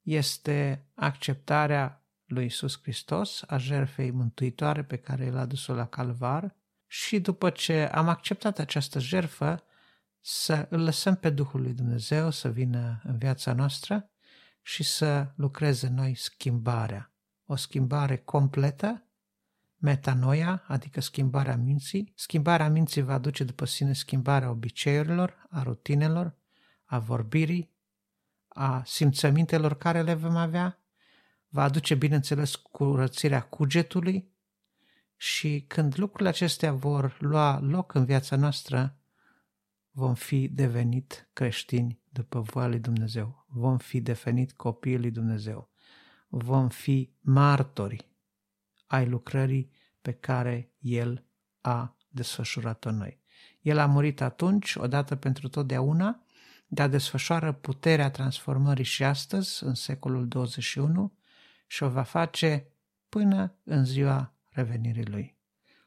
este 0.00 0.86
acceptarea 0.94 2.04
lui 2.24 2.44
Isus 2.44 2.80
Hristos, 2.82 3.42
a 3.46 3.58
jerfei 3.58 4.10
mântuitoare 4.10 4.84
pe 4.84 4.96
care 4.96 5.24
El 5.24 5.36
a 5.36 5.46
dus-o 5.46 5.74
la 5.74 5.86
calvar 5.86 6.56
și 6.86 7.20
după 7.20 7.50
ce 7.50 7.84
am 7.84 8.08
acceptat 8.08 8.58
această 8.58 8.98
jerfă, 8.98 9.64
să 10.20 10.66
îl 10.70 10.82
lăsăm 10.82 11.16
pe 11.16 11.30
Duhul 11.30 11.60
lui 11.60 11.72
Dumnezeu 11.72 12.30
să 12.30 12.48
vină 12.50 13.00
în 13.04 13.18
viața 13.18 13.52
noastră 13.52 14.10
și 14.62 14.82
să 14.82 15.32
lucreze 15.36 15.88
noi 15.88 16.14
schimbarea. 16.14 17.12
O 17.44 17.56
schimbare 17.56 18.16
completă, 18.16 19.09
metanoia, 19.80 20.64
adică 20.66 21.00
schimbarea 21.00 21.56
minții. 21.56 22.12
Schimbarea 22.14 22.68
minții 22.68 23.02
va 23.02 23.12
aduce 23.12 23.44
după 23.44 23.64
sine 23.64 23.92
schimbarea 23.92 24.50
obiceiurilor, 24.50 25.46
a 25.50 25.62
rutinelor, 25.62 26.34
a 26.84 26.98
vorbirii, 26.98 27.70
a 28.48 28.82
simțămintelor 28.84 29.76
care 29.76 30.02
le 30.02 30.14
vom 30.14 30.36
avea, 30.36 30.78
va 31.48 31.62
aduce, 31.62 31.94
bineînțeles, 31.94 32.54
curățirea 32.54 33.42
cugetului 33.42 34.30
și 35.16 35.64
când 35.68 35.98
lucrurile 35.98 36.28
acestea 36.28 36.72
vor 36.72 37.16
lua 37.20 37.60
loc 37.60 37.94
în 37.94 38.04
viața 38.04 38.36
noastră, 38.36 38.96
vom 39.90 40.14
fi 40.14 40.48
devenit 40.48 41.28
creștini 41.32 42.00
după 42.08 42.40
voia 42.40 42.66
lui 42.66 42.78
Dumnezeu. 42.78 43.46
Vom 43.48 43.78
fi 43.78 44.00
devenit 44.00 44.52
copiii 44.52 44.98
lui 44.98 45.10
Dumnezeu. 45.10 45.70
Vom 46.28 46.68
fi 46.68 47.12
martori 47.20 48.09
ai 48.90 49.06
lucrării 49.06 49.70
pe 50.02 50.12
care 50.12 50.72
El 50.78 51.24
a 51.60 51.96
desfășurat-o 52.08 52.88
în 52.88 52.96
noi. 52.96 53.20
El 53.60 53.78
a 53.78 53.86
murit 53.86 54.20
atunci, 54.20 54.74
odată 54.74 55.16
pentru 55.16 55.48
totdeauna, 55.48 56.24
dar 56.66 56.88
desfășoară 56.88 57.52
puterea 57.52 58.10
transformării 58.10 58.84
și 58.84 59.04
astăzi, 59.04 59.64
în 59.64 59.74
secolul 59.74 60.28
21, 60.28 61.12
și 61.66 61.82
o 61.82 61.88
va 61.88 62.02
face 62.02 62.66
până 63.08 63.54
în 63.64 63.84
ziua 63.84 64.34
revenirii 64.48 65.06
Lui. 65.06 65.36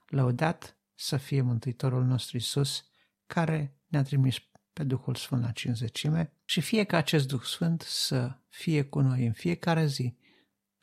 Lăudat 0.07 0.77
să 0.95 1.17
fie 1.17 1.41
Mântuitorul 1.41 2.03
nostru 2.03 2.37
Isus, 2.37 2.85
care 3.25 3.77
ne-a 3.87 4.03
trimis 4.03 4.35
pe 4.73 4.83
Duhul 4.83 5.15
Sfânt 5.15 5.41
la 5.41 5.51
cinzecime 5.51 6.33
și 6.45 6.61
fie 6.61 6.83
ca 6.83 6.97
acest 6.97 7.27
Duh 7.27 7.41
Sfânt 7.41 7.81
să 7.81 8.37
fie 8.47 8.83
cu 8.83 8.99
noi 8.99 9.25
în 9.25 9.33
fiecare 9.33 9.85
zi 9.85 10.17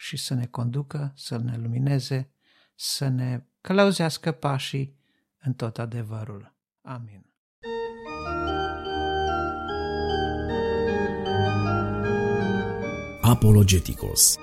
și 0.00 0.16
să 0.16 0.34
ne 0.34 0.46
conducă, 0.46 1.12
să 1.16 1.36
ne 1.36 1.56
lumineze, 1.56 2.30
să 2.74 3.08
ne 3.08 3.44
călăuzească 3.60 4.32
pașii 4.32 4.96
în 5.38 5.52
tot 5.52 5.78
adevărul. 5.78 6.54
Amin. 6.82 7.24
Apologeticos 13.20 14.34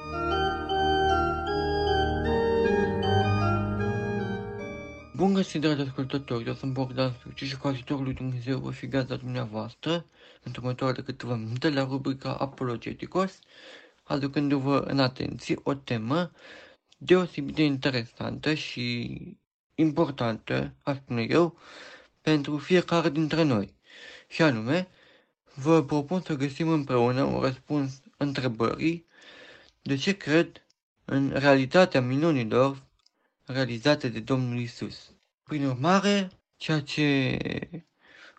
Bun 5.16 5.34
găsit, 5.34 5.62
dragi 5.62 5.82
ascultători, 5.82 6.48
eu 6.48 6.54
sunt 6.54 6.74
Bogdan 6.74 7.16
Suci 7.22 7.44
și 7.44 7.58
cu 7.58 7.68
ajutorul 7.68 8.04
lui 8.04 8.14
Dumnezeu 8.14 8.60
voi 8.60 8.74
fi 8.74 8.88
gazda 8.88 9.16
dumneavoastră 9.16 10.06
într 10.44 10.60
următoarele 10.60 11.04
câteva 11.04 11.36
minute 11.36 11.70
la 11.70 11.84
rubrica 11.84 12.34
Apologeticos, 12.34 13.40
aducându-vă 14.08 14.78
în 14.78 15.00
atenție 15.00 15.56
o 15.64 15.74
temă 15.74 16.32
deosebit 16.98 17.56
de 17.56 17.64
interesantă 17.64 18.54
și 18.54 19.18
importantă, 19.76 20.74
aș 20.84 20.96
spune 20.96 21.26
eu, 21.30 21.58
pentru 22.22 22.58
fiecare 22.58 23.10
dintre 23.10 23.44
noi. 23.44 23.76
Și 24.28 24.42
anume, 24.42 24.88
vă 25.54 25.84
propun 25.84 26.22
să 26.22 26.36
găsim 26.36 26.70
împreună 26.70 27.24
un 27.24 27.42
răspuns 27.42 28.02
întrebării 28.18 29.06
de 29.82 29.96
ce 29.96 30.18
cred 30.18 30.66
în 31.06 31.32
realitatea 31.36 32.02
minunilor 32.02 32.84
realizate 33.46 34.10
de 34.10 34.20
Domnul 34.20 34.60
Isus. 34.60 35.12
Prin 35.44 35.66
urmare, 35.66 36.30
ceea 36.58 36.82
ce 36.82 37.38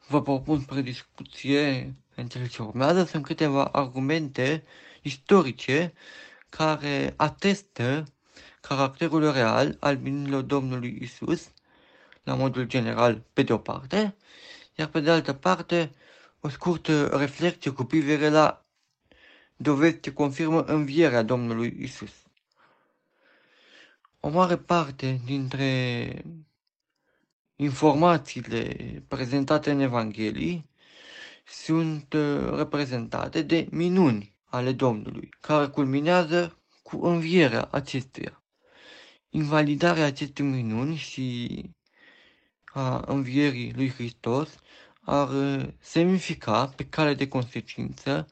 vă 0.08 0.22
propun 0.22 0.60
spre 0.60 0.80
discuție 0.80 1.94
în 2.14 2.28
cele 2.28 2.46
ce 2.46 2.62
urmează 2.62 3.04
sunt 3.04 3.24
câteva 3.24 3.64
argumente 3.64 4.64
istorice 5.09 5.92
care 6.48 7.14
atestă 7.16 8.04
caracterul 8.61 9.32
real 9.32 9.76
al 9.80 9.96
minunilor 9.98 10.42
Domnului 10.42 10.98
Isus, 11.00 11.50
la 12.22 12.34
modul 12.34 12.64
general, 12.64 13.22
pe 13.32 13.42
de 13.42 13.52
o 13.52 13.59
parte, 13.59 14.16
iar 14.74 14.88
pe 14.88 15.00
de 15.00 15.11
altă 15.11 15.32
parte, 15.32 15.94
o 16.40 16.48
scurtă 16.48 17.06
reflecție 17.06 17.70
cu 17.70 17.84
privire 17.84 18.28
la 18.28 18.64
dovezi 19.56 20.00
ce 20.00 20.12
confirmă 20.12 20.64
învierea 20.64 21.22
Domnului 21.22 21.76
Isus. 21.80 22.12
O 24.20 24.28
mare 24.28 24.56
parte 24.56 25.20
dintre 25.24 26.22
informațiile 27.56 28.76
prezentate 29.09 29.70
în 29.70 29.80
Evanghelii 29.80 30.70
sunt 31.44 32.12
uh, 32.12 32.56
reprezentate 32.56 33.42
de 33.42 33.66
minuni 33.70 34.38
ale 34.51 34.72
Domnului, 34.72 35.28
care 35.40 35.66
culminează 35.66 36.59
cu 36.82 37.07
învierea 37.07 37.68
acestuia. 37.70 38.42
invalidarea 39.30 40.05
acestei 40.05 40.44
minuni 40.44 40.96
și 40.96 41.61
a 42.64 43.05
învierii 43.07 43.72
lui 43.74 43.90
Hristos 43.90 44.55
ar 45.01 45.28
semnifica, 45.80 46.66
pe 46.66 46.88
cale 46.88 47.14
de 47.14 47.28
consecință, 47.28 48.28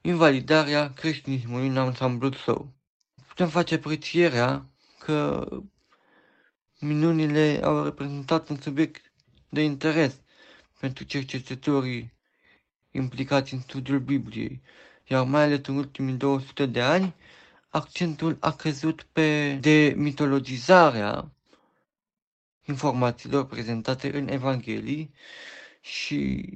invalidarea 0.00 0.92
creștinismului 0.92 1.66
în 1.66 1.76
ansamblul 1.76 2.32
său. 2.32 2.72
Putem 3.28 3.48
face 3.48 3.74
aprecierea 3.74 4.68
că 4.98 5.46
minunile 6.80 7.60
au 7.62 7.82
reprezentat 7.84 8.48
un 8.48 8.60
subiect 8.60 9.12
de 9.48 9.62
interes 9.62 10.20
pentru 10.80 11.04
cercetătorii 11.04 12.12
implicați 12.90 13.54
în 13.54 13.60
studiul 13.60 13.98
Bibliei, 14.00 14.62
iar 15.06 15.24
mai 15.24 15.42
ales 15.42 15.66
în 15.66 15.76
ultimii 15.76 16.14
200 16.14 16.66
de 16.66 16.80
ani, 16.82 17.14
accentul 17.68 18.36
a 18.40 18.52
căzut 18.52 19.02
pe 19.12 19.54
demitologizarea 19.60 21.30
informațiilor 22.66 23.46
prezentate 23.46 24.18
în 24.18 24.28
Evanghelii 24.28 25.14
și 25.80 26.50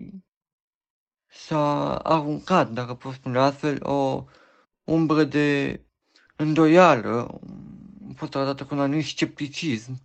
s-a 1.26 1.94
aruncat, 1.96 2.70
dacă 2.70 2.94
pot 2.94 3.14
spune 3.14 3.38
astfel, 3.38 3.78
o 3.86 4.24
umbră 4.84 5.24
de 5.24 5.80
îndoială, 6.36 7.40
a 8.08 8.12
fost 8.16 8.30
tratată 8.30 8.64
cu 8.64 8.74
un 8.74 8.80
anumit 8.80 9.04
scepticism, 9.04 10.02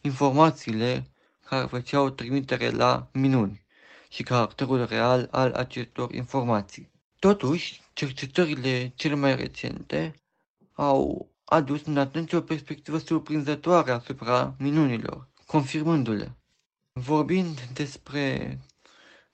informațiile 0.00 1.06
care 1.44 1.66
făceau 1.66 2.10
trimitere 2.10 2.70
la 2.70 3.08
minuni 3.12 3.64
și 4.08 4.22
caracterul 4.22 4.84
real 4.86 5.28
al 5.30 5.52
acestor 5.52 6.14
informații. 6.14 6.93
Totuși, 7.24 7.80
cercetările 7.92 8.92
cele 8.94 9.14
mai 9.14 9.36
recente 9.36 10.14
au 10.72 11.30
adus 11.44 11.84
în 11.84 11.98
atenție 11.98 12.36
o 12.36 12.40
perspectivă 12.40 12.98
surprinzătoare 12.98 13.90
asupra 13.90 14.54
minunilor, 14.58 15.28
confirmându-le. 15.46 16.36
Vorbind 16.92 17.60
despre 17.60 18.58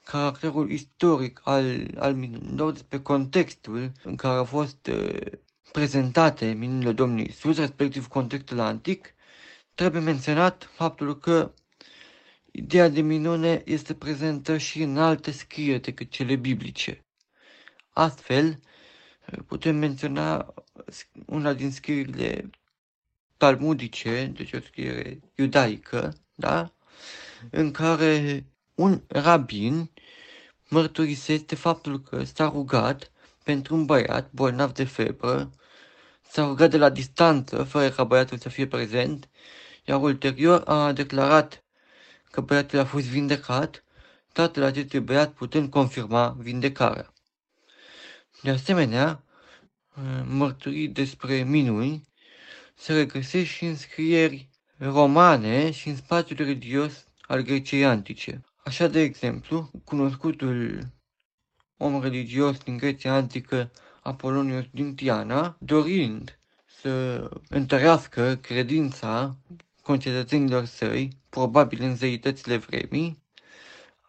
caracterul 0.04 0.70
istoric 0.70 1.40
al, 1.44 1.90
al 1.98 2.14
minunilor, 2.14 2.72
despre 2.72 3.00
contextul 3.00 3.92
în 4.04 4.16
care 4.16 4.36
au 4.36 4.44
fost 4.44 4.86
uh, 4.86 5.32
prezentate 5.72 6.52
minunile 6.52 6.92
Domnului 6.92 7.26
Isus, 7.28 7.56
respectiv 7.56 8.06
contextul 8.06 8.60
antic, 8.60 9.14
trebuie 9.74 10.02
menționat 10.02 10.70
faptul 10.72 11.18
că 11.18 11.52
ideea 12.50 12.88
de 12.88 13.00
minune 13.00 13.62
este 13.64 13.94
prezentă 13.94 14.56
și 14.58 14.82
în 14.82 14.98
alte 14.98 15.30
scrieri 15.30 15.82
decât 15.82 16.10
cele 16.10 16.36
biblice. 16.36 17.04
Astfel, 17.90 18.60
putem 19.46 19.76
menționa 19.76 20.54
una 21.26 21.52
din 21.52 21.72
scrierile 21.72 22.50
talmudice, 23.36 24.32
deci 24.36 24.52
o 24.52 24.60
scriere 24.60 25.20
iudaică, 25.34 26.12
da? 26.34 26.72
în 27.50 27.70
care 27.70 28.46
un 28.74 29.02
rabin 29.08 29.90
mărturisește 30.68 31.54
faptul 31.54 32.00
că 32.00 32.24
s-a 32.24 32.48
rugat 32.48 33.10
pentru 33.44 33.74
un 33.74 33.84
băiat 33.84 34.32
bolnav 34.32 34.72
de 34.72 34.84
febră, 34.84 35.50
s-a 36.28 36.46
rugat 36.46 36.70
de 36.70 36.76
la 36.76 36.90
distanță, 36.90 37.62
fără 37.62 37.90
ca 37.90 38.04
băiatul 38.04 38.38
să 38.38 38.48
fie 38.48 38.66
prezent, 38.66 39.28
iar 39.84 40.00
ulterior 40.00 40.62
a 40.66 40.92
declarat 40.92 41.64
că 42.30 42.40
băiatul 42.40 42.78
a 42.78 42.84
fost 42.84 43.04
vindecat, 43.04 43.84
tatăl 44.32 44.62
acestui 44.62 45.00
băiat 45.00 45.32
putând 45.32 45.70
confirma 45.70 46.36
vindecarea. 46.38 47.09
De 48.42 48.50
asemenea, 48.50 49.24
mărturii 50.26 50.88
despre 50.88 51.42
minuni 51.42 52.08
se 52.74 52.92
regăsesc 52.92 53.50
și 53.50 53.64
în 53.64 53.76
scrieri 53.76 54.48
romane 54.78 55.70
și 55.70 55.88
în 55.88 55.96
spațiul 55.96 56.38
religios 56.38 57.06
al 57.20 57.40
Greciei 57.40 57.84
antice. 57.84 58.40
Așa, 58.64 58.86
de 58.86 59.00
exemplu, 59.00 59.70
cunoscutul 59.84 60.80
om 61.76 62.02
religios 62.02 62.58
din 62.58 62.76
Grecia 62.76 63.14
antică, 63.14 63.70
Apolonius 64.02 64.64
din 64.72 64.94
Tiana, 64.94 65.56
dorind 65.60 66.38
să 66.80 67.28
întărească 67.48 68.38
credința 68.42 69.36
concetățenilor 69.82 70.64
săi, 70.64 71.08
probabil 71.28 71.82
în 71.82 71.96
zeitățile 71.96 72.56
vremii, 72.56 73.22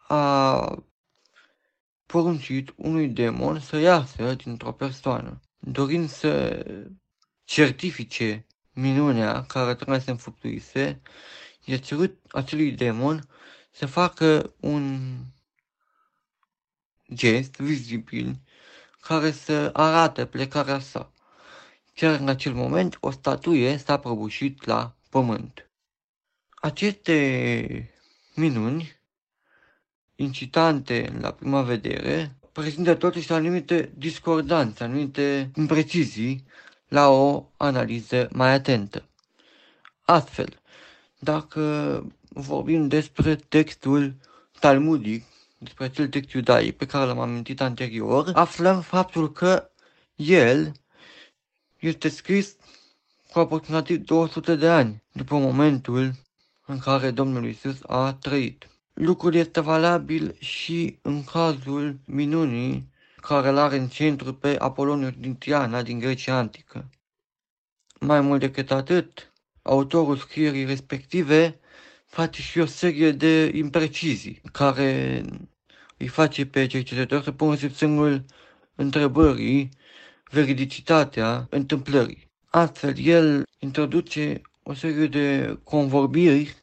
a 0.08 0.84
poruncit 2.12 2.72
unui 2.76 3.08
demon 3.08 3.60
să 3.60 3.76
iasă 3.76 4.34
dintr-o 4.34 4.72
persoană, 4.72 5.40
dorind 5.58 6.08
să 6.08 6.64
certifice 7.44 8.46
minunea 8.72 9.44
care 9.44 9.74
tocmai 9.74 10.00
se 10.00 10.10
înfăptuise, 10.10 11.00
i-a 11.64 11.78
cerut 11.78 12.18
acelui 12.30 12.72
demon 12.72 13.28
să 13.70 13.86
facă 13.86 14.54
un 14.60 15.14
gest 17.14 17.56
vizibil 17.56 18.40
care 19.00 19.30
să 19.30 19.70
arate 19.72 20.26
plecarea 20.26 20.78
sa. 20.78 21.12
Chiar 21.94 22.20
în 22.20 22.28
acel 22.28 22.54
moment, 22.54 22.96
o 23.00 23.10
statuie 23.10 23.76
s-a 23.76 23.98
prăbușit 23.98 24.64
la 24.64 24.96
pământ. 25.10 25.70
Aceste 26.50 27.90
minuni, 28.34 29.01
incitante 30.22 31.12
la 31.20 31.30
prima 31.30 31.62
vedere, 31.62 32.36
prezintă 32.52 32.94
totuși 32.94 33.32
anumite 33.32 33.92
discordanțe, 33.96 34.84
anumite 34.84 35.50
imprecizii 35.56 36.44
la 36.88 37.08
o 37.08 37.44
analiză 37.56 38.28
mai 38.32 38.52
atentă. 38.52 39.04
Astfel, 40.02 40.60
dacă 41.18 41.62
vorbim 42.28 42.88
despre 42.88 43.36
textul 43.36 44.14
talmudic, 44.60 45.24
despre 45.58 45.84
acel 45.84 46.08
text 46.08 46.30
iudaic 46.32 46.76
pe 46.76 46.86
care 46.86 47.04
l-am 47.04 47.18
amintit 47.18 47.60
anterior, 47.60 48.30
aflăm 48.34 48.80
faptul 48.80 49.32
că 49.32 49.70
el 50.14 50.72
este 51.78 52.08
scris 52.08 52.56
cu 53.32 53.38
aproximativ 53.38 54.04
200 54.04 54.54
de 54.54 54.68
ani 54.68 55.02
după 55.12 55.36
momentul 55.36 56.12
în 56.66 56.78
care 56.78 57.10
Domnul 57.10 57.46
Isus 57.46 57.76
a 57.86 58.12
trăit. 58.12 58.66
Lucrul 58.94 59.34
este 59.34 59.60
valabil 59.60 60.36
și 60.38 60.98
în 61.02 61.24
cazul 61.24 61.98
minunii 62.06 62.90
care 63.20 63.48
îl 63.48 63.56
are 63.56 63.76
în 63.76 63.88
centru 63.88 64.34
pe 64.34 64.56
Apolonius 64.58 65.12
din 65.18 65.34
Tiana 65.34 65.82
din 65.82 65.98
Grecia 65.98 66.36
Antică. 66.36 66.90
Mai 68.00 68.20
mult 68.20 68.40
decât 68.40 68.70
atât, 68.70 69.32
autorul 69.62 70.16
scrierii 70.16 70.64
respective 70.64 71.60
face 72.06 72.42
și 72.42 72.58
o 72.58 72.66
serie 72.66 73.12
de 73.12 73.50
imprecizii 73.54 74.40
care 74.52 75.22
îi 75.96 76.08
face 76.08 76.46
pe 76.46 76.66
cercetător 76.66 77.22
să 77.22 77.32
pună 77.32 77.56
sub 77.56 77.72
semnul 77.72 78.24
întrebării 78.74 79.68
veridicitatea 80.30 81.46
întâmplării. 81.50 82.30
Astfel, 82.46 82.98
el 82.98 83.46
introduce 83.58 84.40
o 84.62 84.74
serie 84.74 85.06
de 85.06 85.58
convorbiri 85.64 86.61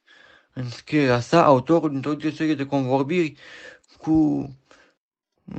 în 0.60 0.70
scrierea 0.70 1.20
sa, 1.20 1.44
autorul 1.44 1.94
introduce 1.94 2.28
o 2.28 2.32
serie 2.32 2.56
de 2.56 2.66
convorbiri 2.66 3.36
cu 3.98 4.50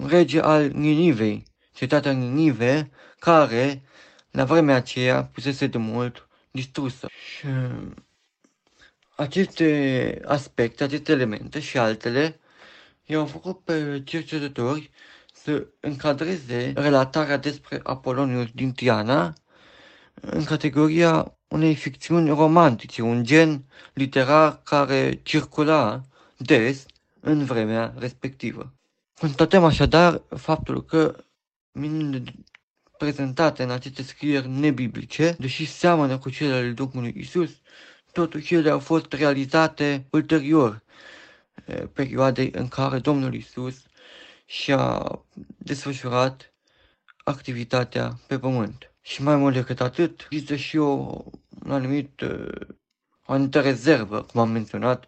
rege 0.07 0.41
al 0.41 0.69
Ninivei, 0.71 1.45
cetatea 1.73 2.13
Ninive, 2.13 2.91
care 3.19 3.83
la 4.31 4.45
vremea 4.45 4.75
aceea 4.77 5.25
pusese 5.25 5.67
de 5.67 5.79
mult 5.79 6.29
distrusă. 6.51 7.07
Și 7.07 7.47
aceste 9.17 10.21
aspecte, 10.25 10.85
aceste 10.85 11.13
elemente 11.13 11.61
și 11.61 11.79
altele 11.79 12.41
i-au 13.05 13.27
făcut 13.27 13.59
pe 13.65 14.03
cercetători 14.05 14.91
să 15.33 15.67
încadreze 15.81 16.73
relatarea 16.77 17.37
despre 17.37 17.81
Apolonius 17.83 18.51
din 18.55 18.73
Tiana 18.73 19.35
în 20.15 20.45
categoria 20.45 21.35
unei 21.51 21.75
ficțiuni 21.75 22.29
romantice, 22.29 23.03
un 23.03 23.25
gen 23.25 23.65
literar 23.93 24.61
care 24.63 25.21
circula 25.23 26.05
des 26.37 26.87
în 27.21 27.45
vremea 27.45 27.95
respectivă. 27.99 28.73
Constatăm 29.19 29.65
așadar 29.65 30.23
faptul 30.37 30.85
că 30.85 31.25
minunile 31.73 32.35
prezentate 32.99 33.63
în 33.63 33.71
aceste 33.71 34.03
scrieri 34.03 34.49
nebiblice, 34.49 35.37
deși 35.39 35.67
seamănă 35.67 36.19
cu 36.19 36.31
cele 36.31 36.55
ale 36.55 36.71
Domnului 36.71 37.15
Isus, 37.17 37.51
totuși 38.13 38.55
ele 38.55 38.71
au 38.71 38.79
fost 38.79 39.13
realizate 39.13 40.07
ulterior 40.11 40.83
perioadei 41.93 42.51
în 42.55 42.69
care 42.69 42.99
Domnul 42.99 43.35
Isus 43.35 43.83
și-a 44.47 45.05
desfășurat 45.57 46.53
activitatea 47.25 48.19
pe 48.27 48.39
pământ. 48.39 48.90
Și 49.01 49.23
mai 49.23 49.37
mult 49.37 49.55
decât 49.55 49.81
atât, 49.81 50.27
există 50.31 50.57
și 50.57 50.77
o, 50.77 51.23
un 51.65 51.71
anumit, 51.71 52.23
o 53.27 53.33
anumită 53.33 53.61
rezervă, 53.61 54.23
cum 54.23 54.41
am 54.41 54.51
menționat, 54.51 55.07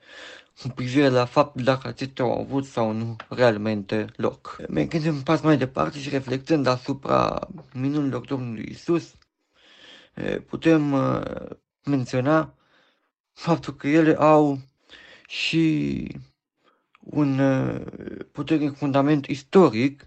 cu 0.62 0.68
privire 0.68 1.08
la 1.08 1.24
faptul 1.24 1.62
dacă 1.62 1.88
acestea 1.88 2.24
au 2.24 2.40
avut 2.40 2.64
sau 2.66 2.92
nu 2.92 3.16
realmente 3.28 4.06
loc. 4.16 4.56
Mergând 4.68 5.06
un 5.06 5.20
pas 5.22 5.40
mai 5.40 5.56
departe 5.56 5.98
și 5.98 6.08
reflectând 6.08 6.66
asupra 6.66 7.48
minunilor 7.72 8.24
Domnului 8.24 8.66
Isus, 8.70 9.14
putem 10.46 10.94
menționa 11.84 12.54
faptul 13.32 13.74
că 13.76 13.88
ele 13.88 14.14
au 14.14 14.58
și 15.26 16.06
un 17.00 17.38
uh, 17.38 17.80
puternic 18.32 18.76
fundament 18.76 19.26
istoric, 19.26 20.06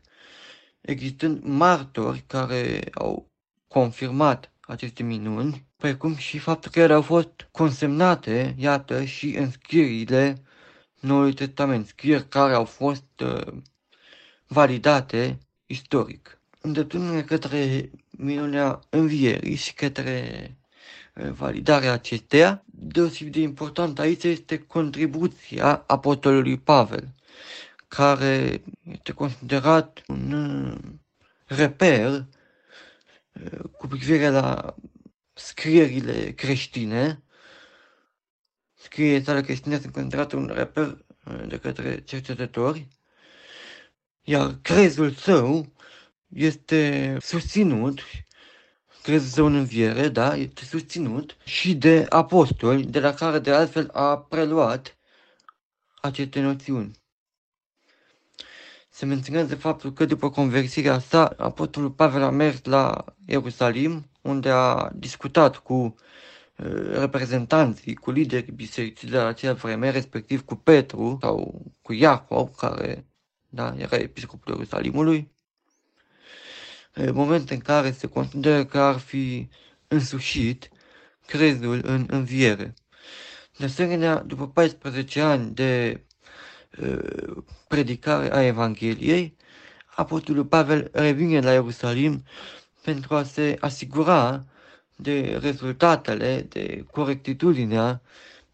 existând 0.81 1.43
martori 1.43 2.23
care 2.27 2.79
au 2.93 3.31
confirmat 3.79 4.51
aceste 4.61 5.03
minuni, 5.03 5.65
precum 5.77 6.15
și 6.15 6.37
faptul 6.37 6.71
că 6.71 6.79
ele 6.79 6.93
au 6.93 7.01
fost 7.01 7.47
consemnate, 7.51 8.55
iată, 8.57 9.03
și 9.03 9.35
în 9.37 9.51
scrierile 9.51 10.41
Noului 10.99 11.33
Testament, 11.33 11.87
scrieri 11.87 12.27
care 12.27 12.53
au 12.53 12.65
fost 12.65 13.03
uh, 13.23 13.53
validate 14.47 15.37
istoric. 15.65 16.39
Îndreptându-ne 16.61 17.21
către 17.21 17.91
minunea 18.09 18.79
învierii 18.89 19.55
și 19.55 19.73
către 19.73 20.51
uh, 21.15 21.29
validarea 21.29 21.91
acesteia, 21.91 22.63
deosebit 22.65 23.33
de 23.33 23.39
important 23.39 23.99
aici 23.99 24.23
este 24.23 24.57
contribuția 24.57 25.83
apostolului 25.87 26.57
Pavel, 26.57 27.07
care 27.87 28.61
este 28.91 29.11
considerat 29.11 30.03
un 30.07 30.31
uh, 30.31 30.77
reper 31.45 32.11
uh, 32.11 32.25
cu 33.77 33.87
privire 33.87 34.29
la 34.29 34.75
scrierile 35.33 36.31
creștine. 36.31 37.23
Scrierile 38.73 39.23
sale 39.23 39.41
creștine 39.41 39.79
sunt 39.79 39.93
considerate 39.93 40.35
un 40.35 40.51
reper 40.53 41.05
de 41.47 41.59
către 41.59 42.01
cercetători, 42.03 42.87
iar 44.21 44.59
crezul 44.61 45.11
său 45.11 45.73
este 46.27 47.17
susținut, 47.21 47.99
crezul 49.01 49.27
său 49.29 49.45
în 49.45 49.55
înviere, 49.55 50.07
da, 50.07 50.35
este 50.35 50.65
susținut 50.65 51.37
și 51.43 51.75
de 51.75 52.05
apostoli, 52.09 52.85
de 52.85 52.99
la 52.99 53.13
care 53.13 53.39
de 53.39 53.51
altfel 53.51 53.89
a 53.93 54.17
preluat 54.17 54.97
aceste 56.01 56.39
noțiuni. 56.39 56.91
Se 58.95 59.05
menționează 59.05 59.55
faptul 59.55 59.93
că 59.93 60.05
după 60.05 60.29
conversirea 60.29 60.99
sa, 60.99 61.25
apostolul 61.37 61.91
Pavel 61.91 62.23
a 62.23 62.29
mers 62.29 62.63
la 62.63 63.03
Ierusalim, 63.25 64.09
unde 64.21 64.49
a 64.49 64.89
discutat 64.93 65.57
cu 65.57 65.73
uh, 65.73 65.95
reprezentanții, 66.91 67.95
cu 67.95 68.11
liderii 68.11 68.51
bisericii 68.51 69.09
de 69.09 69.17
la 69.17 69.25
acea 69.25 69.53
vreme, 69.53 69.89
respectiv 69.89 70.41
cu 70.45 70.55
Petru 70.55 71.17
sau 71.21 71.61
cu 71.81 71.93
Iacob, 71.93 72.55
care 72.55 73.05
da, 73.49 73.75
era 73.77 73.95
episcopul 73.95 74.53
Ierusalimului, 74.53 75.31
moment 77.13 77.49
în 77.49 77.59
care 77.59 77.91
se 77.91 78.07
consideră 78.07 78.65
că 78.65 78.79
ar 78.79 78.97
fi 78.97 79.49
însușit 79.87 80.69
crezul 81.25 81.81
în 81.83 82.05
înviere. 82.09 82.73
De 83.57 83.65
asemenea, 83.65 84.15
după 84.15 84.47
14 84.47 85.21
ani 85.21 85.53
de 85.53 85.93
uh, 85.93 86.14
predicare 87.67 88.33
a 88.33 88.41
Evangheliei, 88.41 89.35
Apostolul 89.95 90.45
Pavel 90.45 90.89
revine 90.93 91.39
la 91.39 91.51
Ierusalim 91.51 92.23
pentru 92.81 93.15
a 93.15 93.23
se 93.23 93.57
asigura 93.59 94.45
de 94.95 95.37
rezultatele, 95.41 96.41
de 96.41 96.85
corectitudinea 96.91 98.01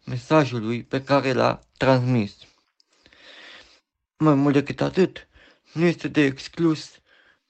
mesajului 0.04 0.82
pe 0.82 1.02
care 1.02 1.32
l-a 1.32 1.60
transmis. 1.76 2.36
Mai 4.16 4.34
mult 4.34 4.54
decât 4.54 4.80
atât, 4.80 5.28
nu 5.72 5.84
este 5.84 6.08
de 6.08 6.20
exclus 6.20 6.90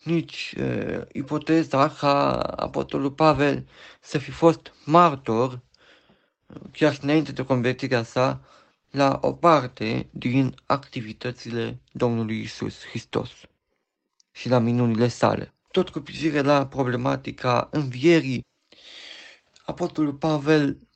nici 0.02 0.54
uh, 0.58 1.00
ipoteza 1.12 1.88
ca 1.88 2.40
Apostolul 2.40 3.10
Pavel 3.10 3.66
să 4.00 4.18
fi 4.18 4.30
fost 4.30 4.72
martor, 4.84 5.60
chiar 6.72 6.92
și 6.92 6.98
înainte 7.02 7.32
de 7.32 7.44
convertirea 7.44 8.02
sa, 8.02 8.40
la 8.92 9.18
o 9.22 9.32
parte 9.32 10.08
din 10.10 10.54
activitățile 10.66 11.80
Domnului 11.92 12.40
Isus 12.40 12.84
Hristos 12.86 13.30
și 14.30 14.48
la 14.48 14.58
minunile 14.58 15.08
sale. 15.08 15.54
Tot 15.70 15.88
cu 15.88 16.00
privire 16.00 16.40
la 16.40 16.66
problematica 16.66 17.68
învierii, 17.70 18.40
Apostolul 19.64 20.14
Pavel 20.14 20.88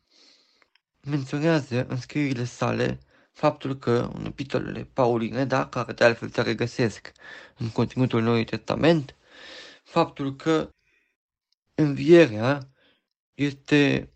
menționează 1.01 1.87
în 1.87 1.97
scrierile 1.97 2.45
sale 2.45 2.99
faptul 3.33 3.79
că 3.79 4.11
în 4.15 4.25
epitolele 4.25 4.85
pauline, 4.85 5.45
da, 5.45 5.69
care 5.69 5.93
de 5.93 6.05
altfel 6.05 6.29
se 6.29 6.43
regăsesc 6.43 7.13
în 7.57 7.71
conținutul 7.71 8.23
Noului 8.23 8.45
Testament, 8.45 9.17
faptul 9.85 10.37
că 10.37 10.69
învierea 11.75 12.69
este 13.35 14.11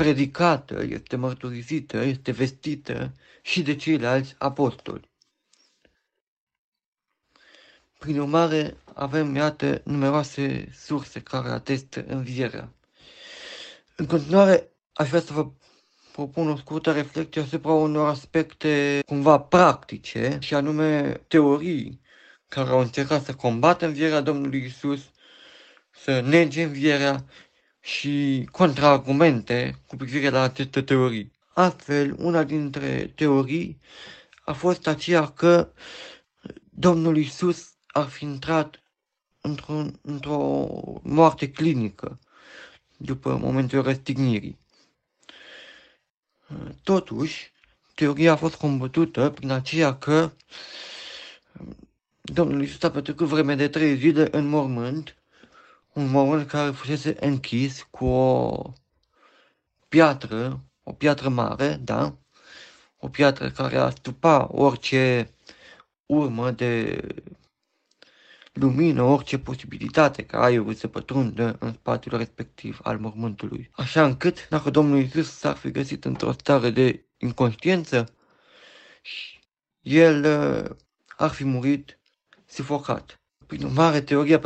predicată, 0.00 0.82
este 0.82 1.16
mărturisită, 1.16 1.96
este 1.96 2.30
vestită 2.30 3.12
și 3.42 3.62
de 3.62 3.76
ceilalți 3.76 4.34
apostoli. 4.38 5.10
Prin 7.98 8.18
urmare, 8.18 8.76
avem, 8.94 9.34
iată, 9.34 9.80
numeroase 9.84 10.68
surse 10.72 11.20
care 11.20 11.48
atestă 11.48 12.04
învierea. 12.06 12.72
În 13.96 14.06
continuare, 14.06 14.72
aș 14.92 15.08
vrea 15.08 15.20
să 15.20 15.32
vă 15.32 15.50
propun 16.12 16.48
o 16.48 16.56
scurtă 16.56 16.92
reflecție 16.92 17.40
asupra 17.40 17.72
unor 17.72 18.08
aspecte 18.08 19.02
cumva 19.06 19.38
practice, 19.38 20.38
și 20.40 20.54
anume 20.54 21.12
teorii 21.28 22.00
care 22.48 22.70
au 22.70 22.80
încercat 22.80 23.24
să 23.24 23.34
combată 23.34 23.86
învierea 23.86 24.20
Domnului 24.20 24.64
Isus, 24.64 25.00
să 25.90 26.20
nege 26.20 26.62
învierea 26.62 27.24
și 27.80 28.48
contraargumente 28.50 29.78
cu 29.86 29.96
privire 29.96 30.28
la 30.28 30.42
aceste 30.42 30.82
teorii. 30.82 31.32
Astfel, 31.54 32.14
una 32.18 32.44
dintre 32.44 33.12
teorii 33.14 33.80
a 34.44 34.52
fost 34.52 34.86
aceea 34.86 35.28
că 35.28 35.72
Domnul 36.70 37.16
Isus 37.16 37.72
ar 37.86 38.06
fi 38.06 38.24
intrat 38.24 38.82
într-o, 39.40 39.84
într-o 40.02 40.68
moarte 41.02 41.50
clinică 41.50 42.18
după 42.96 43.36
momentul 43.36 43.82
răstignirii. 43.82 44.58
Totuși, 46.82 47.52
teoria 47.94 48.32
a 48.32 48.36
fost 48.36 48.54
combătută 48.54 49.30
prin 49.30 49.50
aceea 49.50 49.98
că 49.98 50.32
Domnul 52.20 52.60
Iisus 52.60 52.82
a 52.82 52.90
petrecut 52.90 53.26
vreme 53.26 53.54
de 53.54 53.68
trei 53.68 53.96
zile 53.96 54.28
în 54.30 54.46
mormânt, 54.46 55.19
un 55.92 56.10
mormânt 56.10 56.48
care 56.48 56.70
fusese 56.70 57.16
închis 57.20 57.86
cu 57.90 58.06
o 58.06 58.62
piatră, 59.88 60.64
o 60.82 60.92
piatră 60.92 61.28
mare, 61.28 61.74
da? 61.74 62.18
O 62.96 63.08
piatră 63.08 63.50
care 63.50 63.76
a 63.76 63.90
stupa 63.90 64.48
orice 64.52 65.34
urmă 66.06 66.50
de 66.50 67.00
lumină, 68.52 69.02
orice 69.02 69.38
posibilitate 69.38 70.24
ca 70.24 70.40
aerul 70.40 70.74
să 70.74 70.88
pătrundă 70.88 71.56
în 71.58 71.72
spațiul 71.72 72.16
respectiv 72.16 72.80
al 72.82 72.98
mormântului. 72.98 73.70
Așa 73.72 74.04
încât, 74.04 74.48
dacă 74.48 74.70
Domnul 74.70 74.98
Iisus 74.98 75.38
s-ar 75.38 75.56
fi 75.56 75.70
găsit 75.70 76.04
într-o 76.04 76.32
stare 76.32 76.70
de 76.70 77.04
inconștiență, 77.16 78.14
el 79.80 80.24
uh, 80.24 80.76
ar 81.16 81.30
fi 81.30 81.44
murit 81.44 81.98
sufocat. 82.46 83.20
Prin 83.46 83.64
urmare, 83.64 84.00
teoria 84.00 84.38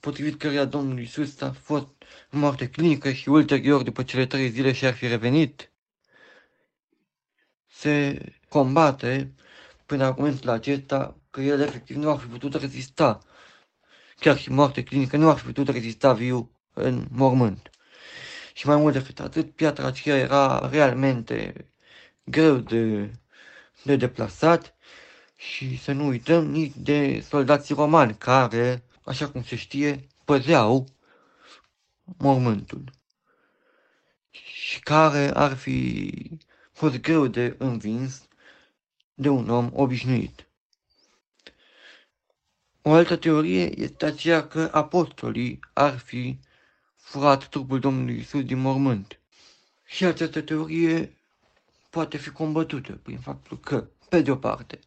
potrivit 0.00 0.38
căreia 0.38 0.64
Domnul 0.64 0.98
Iisus 0.98 1.40
a 1.40 1.52
fost 1.52 1.88
în 2.30 2.38
moarte 2.38 2.68
clinică 2.68 3.12
și 3.12 3.28
ulterior, 3.28 3.82
după 3.82 4.02
cele 4.02 4.26
trei 4.26 4.48
zile, 4.50 4.72
și-ar 4.72 4.94
fi 4.94 5.06
revenit, 5.06 5.70
se 7.66 8.18
combate 8.48 9.32
prin 9.86 10.00
argumentul 10.00 10.48
acesta 10.48 11.16
că 11.30 11.40
el 11.40 11.60
efectiv 11.60 11.96
nu 11.96 12.10
ar 12.10 12.18
fi 12.18 12.26
putut 12.26 12.54
rezista 12.54 13.18
chiar 14.20 14.38
și 14.38 14.50
moarte 14.50 14.82
clinică, 14.82 15.16
nu 15.16 15.28
ar 15.30 15.36
fi 15.36 15.44
putut 15.44 15.68
rezista 15.68 16.12
viu 16.12 16.50
în 16.72 17.06
mormânt. 17.10 17.70
Și 18.54 18.66
mai 18.66 18.76
mult 18.76 18.92
decât 18.92 19.20
atât, 19.20 19.50
piatra 19.50 19.86
aceea 19.86 20.16
era 20.16 20.68
realmente 20.70 21.54
greu 22.24 22.56
de, 22.56 23.10
de 23.82 23.96
deplasat 23.96 24.74
și 25.36 25.82
să 25.82 25.92
nu 25.92 26.06
uităm 26.06 26.46
nici 26.46 26.72
de 26.76 27.24
soldații 27.28 27.74
romani 27.74 28.14
care, 28.18 28.82
așa 29.08 29.28
cum 29.28 29.42
se 29.42 29.56
știe, 29.56 30.06
păzeau 30.24 30.86
mormântul 32.18 32.84
și 34.30 34.80
care 34.80 35.30
ar 35.34 35.56
fi 35.56 36.12
fost 36.72 36.96
greu 37.00 37.26
de 37.26 37.54
învins 37.58 38.28
de 39.14 39.28
un 39.28 39.50
om 39.50 39.70
obișnuit. 39.72 40.46
O 42.82 42.92
altă 42.92 43.16
teorie 43.16 43.80
este 43.80 44.06
aceea 44.06 44.48
că 44.48 44.68
apostolii 44.72 45.60
ar 45.72 45.98
fi 45.98 46.38
furat 46.96 47.48
trupul 47.48 47.78
Domnului 47.80 48.18
Isus 48.18 48.44
din 48.44 48.58
mormânt. 48.58 49.20
Și 49.84 50.04
această 50.04 50.40
teorie 50.40 51.16
poate 51.90 52.16
fi 52.16 52.30
combătută 52.30 52.92
prin 53.02 53.18
faptul 53.18 53.58
că, 53.60 53.88
pe 54.08 54.20
de 54.20 54.30
o 54.30 54.36
parte, 54.36 54.78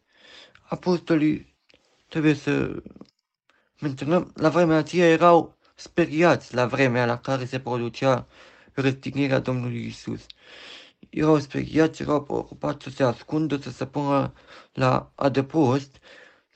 apostolii 0.62 1.54
trebuie 2.08 2.34
să 2.34 2.82
menționăm, 3.82 4.32
la 4.34 4.48
vremea 4.48 4.76
aceea 4.76 5.08
erau 5.08 5.56
speriați 5.74 6.54
la 6.54 6.66
vremea 6.66 7.06
la 7.06 7.18
care 7.18 7.44
se 7.44 7.60
producea 7.60 8.26
răstignirea 8.72 9.38
Domnului 9.38 9.86
Isus. 9.86 10.26
Erau 11.10 11.38
speriați, 11.38 12.02
erau 12.02 12.22
preocupați 12.22 12.84
să 12.84 12.90
se 12.90 13.02
ascundă, 13.02 13.56
să 13.56 13.70
se 13.70 13.86
pună 13.86 14.32
la 14.72 15.12
adăpost 15.14 15.96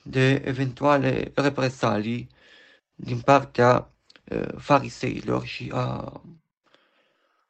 de 0.03 0.43
eventuale 0.45 1.33
represalii 1.35 2.29
din 2.95 3.21
partea 3.21 3.93
uh, 4.31 4.49
fariseilor 4.59 5.45
și 5.45 5.71
a 5.75 6.13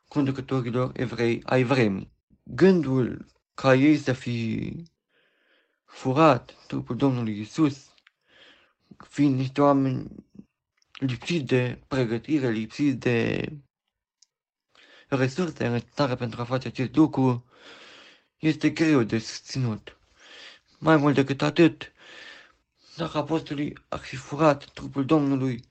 conducătorilor 0.08 0.90
evrei 0.94 1.42
ai 1.44 1.62
vremii. 1.62 2.12
Gândul 2.42 3.26
ca 3.54 3.74
ei 3.74 3.96
să 3.96 4.12
fi 4.12 4.72
furat 5.84 6.54
trupul 6.66 6.96
Domnului 6.96 7.40
Isus, 7.40 7.85
fiind 9.08 9.36
niște 9.38 9.60
oameni 9.60 10.08
lipsiți 10.92 11.44
de 11.44 11.78
pregătire, 11.88 12.50
lipsiți 12.50 12.96
de 12.96 13.48
resurse 15.08 15.68
necesare 15.68 16.14
pentru 16.14 16.40
a 16.40 16.44
face 16.44 16.68
acest 16.68 16.94
lucru, 16.96 17.44
este 18.38 18.70
greu 18.70 19.02
de 19.02 19.18
susținut. 19.18 19.98
Mai 20.78 20.96
mult 20.96 21.14
decât 21.14 21.42
atât, 21.42 21.92
dacă 22.96 23.18
apostolii 23.18 23.78
ar 23.88 23.98
fi 23.98 24.16
furat 24.16 24.64
trupul 24.64 25.04
Domnului, 25.04 25.64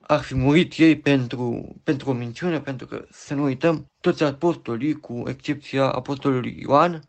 ar 0.00 0.20
fi 0.22 0.34
murit 0.34 0.72
ei 0.76 0.98
pentru, 0.98 1.74
pentru 1.84 2.10
o 2.10 2.12
minciună, 2.12 2.60
pentru 2.60 2.86
că, 2.86 3.06
să 3.10 3.34
nu 3.34 3.42
uităm, 3.42 3.90
toți 4.00 4.22
apostolii, 4.22 5.00
cu 5.00 5.22
excepția 5.26 5.90
apostolului 5.90 6.56
Ioan, 6.60 7.02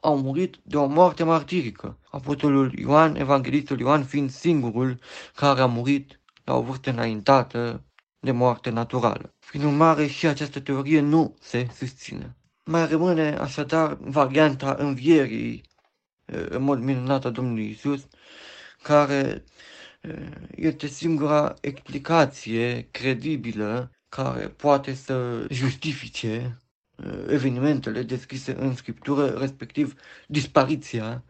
au 0.00 0.18
murit 0.20 0.56
de 0.62 0.76
o 0.76 0.86
moarte 0.86 1.24
martirică. 1.24 1.98
Apostolul 2.10 2.78
Ioan, 2.78 3.16
evanghelistul 3.16 3.78
Ioan, 3.78 4.04
fiind 4.04 4.30
singurul 4.30 4.98
care 5.34 5.60
a 5.60 5.66
murit 5.66 6.20
la 6.44 6.54
o 6.54 6.62
vârstă 6.62 6.90
înaintată 6.90 7.84
de 8.20 8.30
moarte 8.30 8.70
naturală. 8.70 9.34
Prin 9.50 9.64
urmare, 9.64 10.06
și 10.06 10.26
această 10.26 10.60
teorie 10.60 11.00
nu 11.00 11.36
se 11.40 11.66
susține. 11.74 12.36
Mai 12.64 12.86
rămâne 12.86 13.36
așadar 13.36 13.96
varianta 14.00 14.76
învierii 14.78 15.62
în 16.48 16.62
mod 16.62 16.80
minunat 16.80 17.24
a 17.24 17.30
Domnului 17.30 17.70
Isus, 17.70 18.06
care 18.82 19.44
este 20.54 20.86
singura 20.86 21.54
explicație 21.60 22.88
credibilă 22.90 23.90
care 24.08 24.48
poate 24.48 24.94
să 24.94 25.46
justifice 25.50 26.58
evenimentele 27.28 28.02
descrise 28.02 28.56
în 28.58 28.74
scriptură, 28.74 29.26
respectiv 29.26 29.94
dispariția 30.26 31.24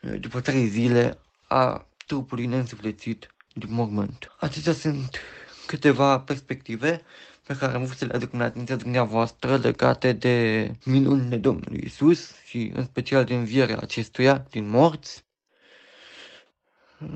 după 0.00 0.40
trei 0.40 0.66
zile 0.66 1.18
a 1.48 1.86
trupului 2.06 2.46
neînsuflețit 2.46 3.34
din 3.54 3.72
mormânt. 3.72 4.36
Acestea 4.38 4.72
sunt 4.72 5.20
câteva 5.66 6.20
perspective 6.20 7.02
pe 7.46 7.56
care 7.56 7.74
am 7.74 7.84
vrut 7.84 7.96
să 7.96 8.04
le 8.04 8.12
aduc 8.14 8.32
în 8.32 8.40
atenția 8.40 8.76
dumneavoastră 8.76 9.56
legate 9.56 10.12
de 10.12 10.70
minunile 10.84 11.36
Domnului 11.36 11.82
Isus 11.84 12.34
și 12.44 12.70
în 12.74 12.84
special 12.84 13.24
de 13.24 13.34
învierea 13.34 13.78
acestuia 13.78 14.46
din 14.50 14.68
morți. 14.68 15.24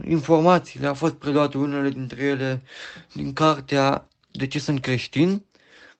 Informațiile 0.04 0.86
au 0.86 0.94
fost 0.94 1.14
preluate 1.14 1.58
unele 1.58 1.88
dintre 1.88 2.22
ele 2.22 2.62
din 3.12 3.32
cartea 3.32 4.08
De 4.30 4.46
ce 4.46 4.58
sunt 4.58 4.80
creștin, 4.80 5.44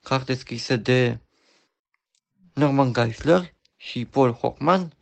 carte 0.02 0.34
scrisă 0.34 0.76
de 0.76 1.18
Norman 2.52 2.92
Geisler 2.92 3.54
și 3.76 4.04
Paul 4.04 4.32
Hockman, 4.32 4.92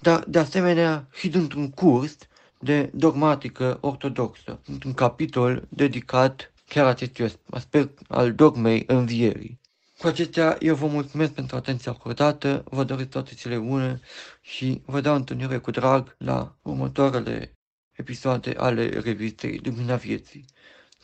dar 0.00 0.24
de 0.28 0.38
asemenea 0.38 1.08
și 1.12 1.28
dintr-un 1.28 1.70
curs 1.70 2.16
de 2.58 2.90
dogmatică 2.94 3.78
ortodoxă, 3.80 4.60
într-un 4.66 4.94
capitol 4.94 5.66
dedicat 5.68 6.52
chiar 6.68 6.86
acestui 6.86 7.32
aspect 7.50 7.98
al 8.08 8.34
dogmei 8.34 8.84
învierii. 8.86 9.60
Cu 9.98 10.06
acestea, 10.06 10.56
eu 10.60 10.74
vă 10.74 10.86
mulțumesc 10.86 11.32
pentru 11.32 11.56
atenția 11.56 11.92
acordată, 11.92 12.64
vă 12.70 12.84
doresc 12.84 13.08
toate 13.08 13.34
cele 13.34 13.58
bune 13.58 14.00
și 14.40 14.82
vă 14.84 15.00
dau 15.00 15.14
întâlnire 15.14 15.58
cu 15.58 15.70
drag 15.70 16.14
la 16.18 16.56
următoarele 16.62 17.52
episoade 17.92 18.54
ale 18.56 18.88
revistei 18.88 19.60
Lumina 19.64 19.96
Vieții. 19.96 20.44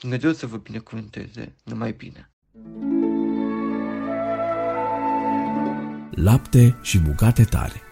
Dumnezeu 0.00 0.32
să 0.32 0.46
vă 0.46 0.56
binecuvânteze, 0.56 1.54
numai 1.64 1.92
bine! 1.92 2.30
Lapte 6.10 6.78
și 6.82 6.98
bucate 6.98 7.44
tare 7.44 7.85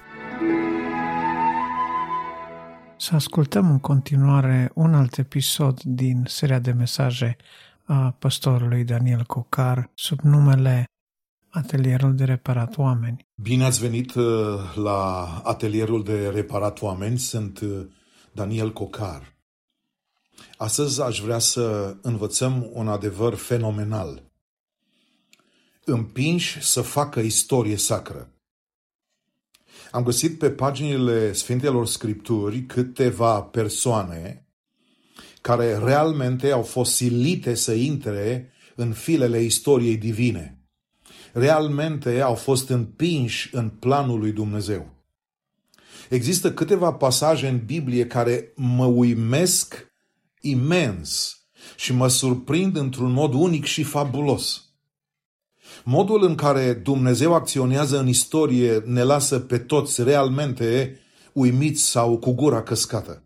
Să 2.97 3.14
ascultăm 3.14 3.70
în 3.70 3.78
continuare 3.78 4.70
un 4.74 4.95
alt 4.95 5.18
episod 5.18 5.80
din 5.82 6.24
seria 6.26 6.59
de 6.59 6.72
mesaje 6.72 7.36
a 7.84 8.11
pastorului 8.18 8.84
Daniel 8.84 9.22
Cocar 9.22 9.90
sub 9.95 10.20
numele 10.20 10.84
Atelierul 11.49 12.14
de 12.14 12.24
reparat 12.24 12.78
oameni. 12.78 13.26
Bine 13.34 13.64
ați 13.64 13.80
venit 13.80 14.14
uh, 14.14 14.24
la 14.74 15.24
Atelierul 15.45 16.05
de 16.05 16.28
reparat 16.28 16.82
oameni. 16.82 17.18
Sunt 17.18 17.61
uh, 17.61 17.86
Daniel 18.32 18.72
Cocar. 18.72 19.34
Astăzi 20.57 21.03
aș 21.03 21.20
vrea 21.20 21.38
să 21.38 21.97
învățăm 22.03 22.70
un 22.72 22.88
adevăr 22.88 23.34
fenomenal. 23.34 24.22
Împinși 25.84 26.62
să 26.62 26.80
facă 26.80 27.20
istorie 27.20 27.76
sacră. 27.76 28.34
Am 29.95 30.03
găsit 30.03 30.38
pe 30.38 30.51
paginile 30.51 31.32
Sfintelor 31.32 31.86
Scripturi 31.86 32.62
câteva 32.62 33.40
persoane 33.40 34.47
care 35.40 35.78
realmente 35.78 36.51
au 36.51 36.62
fost 36.62 36.95
silite 36.95 37.55
să 37.55 37.72
intre 37.72 38.53
în 38.74 38.92
filele 38.92 39.40
istoriei 39.40 39.97
divine. 39.97 40.59
Realmente 41.32 42.20
au 42.20 42.34
fost 42.34 42.68
împinși 42.68 43.55
în 43.55 43.68
planul 43.68 44.18
lui 44.18 44.32
Dumnezeu. 44.32 45.05
Există 46.09 46.53
câteva 46.53 46.92
pasaje 46.92 47.49
în 47.49 47.64
Biblie 47.64 48.07
care 48.07 48.53
mă 48.57 48.84
uimesc 48.84 49.92
imens 50.40 51.38
și 51.76 51.92
mă 51.92 52.09
surprind 52.09 52.76
într-un 52.76 53.12
mod 53.12 53.32
unic 53.32 53.64
și 53.64 53.82
fabulos. 53.82 54.74
Modul 55.87 56.24
în 56.24 56.35
care 56.35 56.72
Dumnezeu 56.72 57.35
acționează 57.35 57.99
în 57.99 58.09
istorie 58.09 58.82
ne 58.87 59.03
lasă 59.03 59.39
pe 59.39 59.59
toți 59.59 60.03
realmente 60.03 61.01
uimiți 61.32 61.82
sau 61.82 62.18
cu 62.18 62.32
gura 62.32 62.62
căscată. 62.62 63.22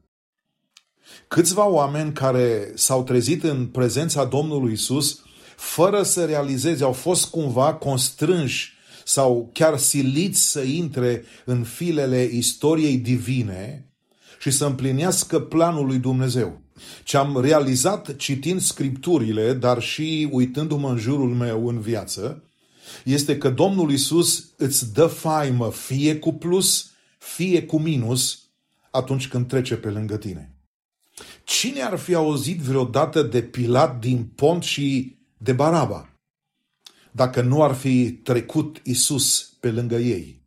Câțiva 1.28 1.66
oameni 1.66 2.12
care 2.12 2.72
s-au 2.74 3.02
trezit 3.02 3.42
în 3.42 3.66
prezența 3.66 4.24
Domnului 4.24 4.72
Isus, 4.72 5.20
fără 5.56 6.02
să 6.02 6.24
realizeze, 6.24 6.84
au 6.84 6.92
fost 6.92 7.26
cumva 7.30 7.74
constrânși 7.74 8.72
sau 9.04 9.50
chiar 9.52 9.76
siliți 9.76 10.50
să 10.50 10.60
intre 10.60 11.24
în 11.44 11.62
filele 11.62 12.28
istoriei 12.32 12.96
divine 12.96 13.92
și 14.38 14.50
să 14.50 14.64
împlinească 14.64 15.40
planul 15.40 15.86
lui 15.86 15.98
Dumnezeu. 15.98 16.60
Ce 17.04 17.16
am 17.16 17.40
realizat 17.40 18.16
citind 18.16 18.60
scripturile, 18.60 19.52
dar 19.52 19.82
și 19.82 20.28
uitându-mă 20.30 20.90
în 20.90 20.98
jurul 20.98 21.34
meu 21.34 21.68
în 21.68 21.80
viață, 21.80 22.42
este 23.04 23.38
că 23.38 23.50
Domnul 23.50 23.92
Isus 23.92 24.52
îți 24.56 24.92
dă 24.92 25.06
faimă 25.06 25.70
fie 25.70 26.18
cu 26.18 26.32
plus, 26.32 26.90
fie 27.18 27.64
cu 27.64 27.78
minus 27.78 28.42
atunci 28.90 29.28
când 29.28 29.48
trece 29.48 29.76
pe 29.76 29.88
lângă 29.88 30.16
tine. 30.16 30.52
Cine 31.44 31.82
ar 31.82 31.98
fi 31.98 32.14
auzit 32.14 32.60
vreodată 32.60 33.22
de 33.22 33.42
Pilat 33.42 34.00
din 34.00 34.24
Pont 34.24 34.62
și 34.62 35.16
de 35.36 35.52
Baraba? 35.52 36.08
Dacă 37.12 37.42
nu 37.42 37.62
ar 37.62 37.74
fi 37.74 38.12
trecut 38.12 38.80
Isus 38.84 39.52
pe 39.60 39.70
lângă 39.70 39.96
ei. 39.96 40.42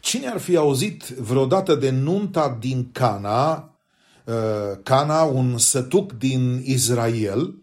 Cine 0.00 0.26
ar 0.26 0.38
fi 0.38 0.56
auzit 0.56 1.02
vreodată 1.02 1.74
de 1.74 1.90
nunta 1.90 2.56
din 2.60 2.92
Cana, 2.92 3.76
uh, 4.24 4.34
Cana, 4.82 5.22
un 5.22 5.58
sătuc 5.58 6.12
din 6.12 6.62
Israel, 6.64 7.54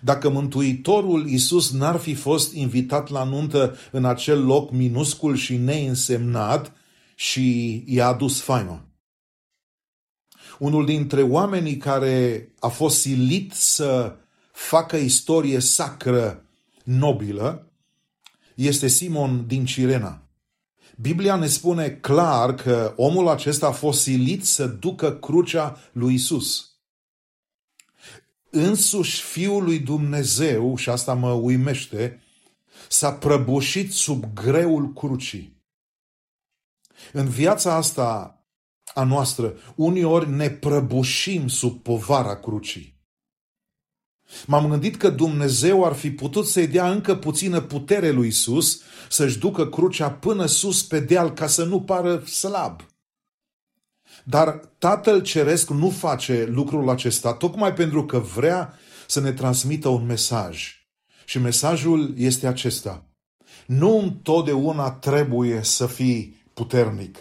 dacă 0.00 0.28
Mântuitorul 0.28 1.28
Iisus 1.28 1.70
n-ar 1.70 1.96
fi 1.96 2.14
fost 2.14 2.52
invitat 2.52 3.08
la 3.08 3.24
nuntă 3.24 3.76
în 3.90 4.04
acel 4.04 4.44
loc 4.44 4.70
minuscul 4.70 5.36
și 5.36 5.56
neînsemnat 5.56 6.72
și 7.14 7.82
i-a 7.86 8.06
adus 8.06 8.40
faima. 8.40 8.84
Unul 10.58 10.84
dintre 10.84 11.22
oamenii 11.22 11.76
care 11.76 12.48
a 12.58 12.68
fost 12.68 13.00
silit 13.00 13.52
să 13.52 14.16
facă 14.52 14.96
istorie 14.96 15.60
sacră 15.60 16.42
nobilă 16.84 17.72
este 18.54 18.86
Simon 18.88 19.44
din 19.46 19.64
Cirena. 19.64 20.22
Biblia 21.00 21.36
ne 21.36 21.46
spune 21.46 21.88
clar 21.88 22.54
că 22.54 22.92
omul 22.96 23.28
acesta 23.28 23.66
a 23.66 23.70
fost 23.70 24.00
silit 24.00 24.44
să 24.44 24.66
ducă 24.66 25.12
crucea 25.12 25.78
lui 25.92 26.14
Isus 26.14 26.67
însuși 28.50 29.22
Fiul 29.22 29.64
lui 29.64 29.78
Dumnezeu, 29.78 30.76
și 30.76 30.90
asta 30.90 31.14
mă 31.14 31.32
uimește, 31.32 32.22
s-a 32.88 33.12
prăbușit 33.12 33.92
sub 33.92 34.24
greul 34.34 34.92
crucii. 34.92 35.62
În 37.12 37.28
viața 37.28 37.74
asta 37.74 38.42
a 38.94 39.04
noastră, 39.04 39.56
uneori 39.74 40.30
ne 40.30 40.50
prăbușim 40.50 41.48
sub 41.48 41.82
povara 41.82 42.40
crucii. 42.40 42.96
M-am 44.46 44.68
gândit 44.68 44.96
că 44.96 45.10
Dumnezeu 45.10 45.84
ar 45.84 45.92
fi 45.92 46.10
putut 46.10 46.46
să-i 46.46 46.66
dea 46.66 46.90
încă 46.90 47.16
puțină 47.16 47.60
putere 47.60 48.10
lui 48.10 48.26
Isus 48.26 48.80
să-și 49.08 49.38
ducă 49.38 49.66
crucea 49.66 50.10
până 50.10 50.46
sus 50.46 50.82
pe 50.82 51.00
deal 51.00 51.32
ca 51.32 51.46
să 51.46 51.64
nu 51.64 51.80
pară 51.80 52.24
slab. 52.24 52.82
Dar 54.28 54.60
Tatăl 54.78 55.22
Ceresc 55.22 55.70
nu 55.70 55.90
face 55.90 56.44
lucrul 56.50 56.88
acesta 56.88 57.34
tocmai 57.34 57.72
pentru 57.72 58.04
că 58.04 58.18
vrea 58.18 58.78
să 59.06 59.20
ne 59.20 59.32
transmită 59.32 59.88
un 59.88 60.06
mesaj. 60.06 60.86
Și 61.24 61.38
mesajul 61.38 62.14
este 62.16 62.46
acesta. 62.46 63.06
Nu 63.66 63.98
întotdeauna 63.98 64.90
trebuie 64.90 65.62
să 65.62 65.86
fii 65.86 66.42
puternic. 66.54 67.18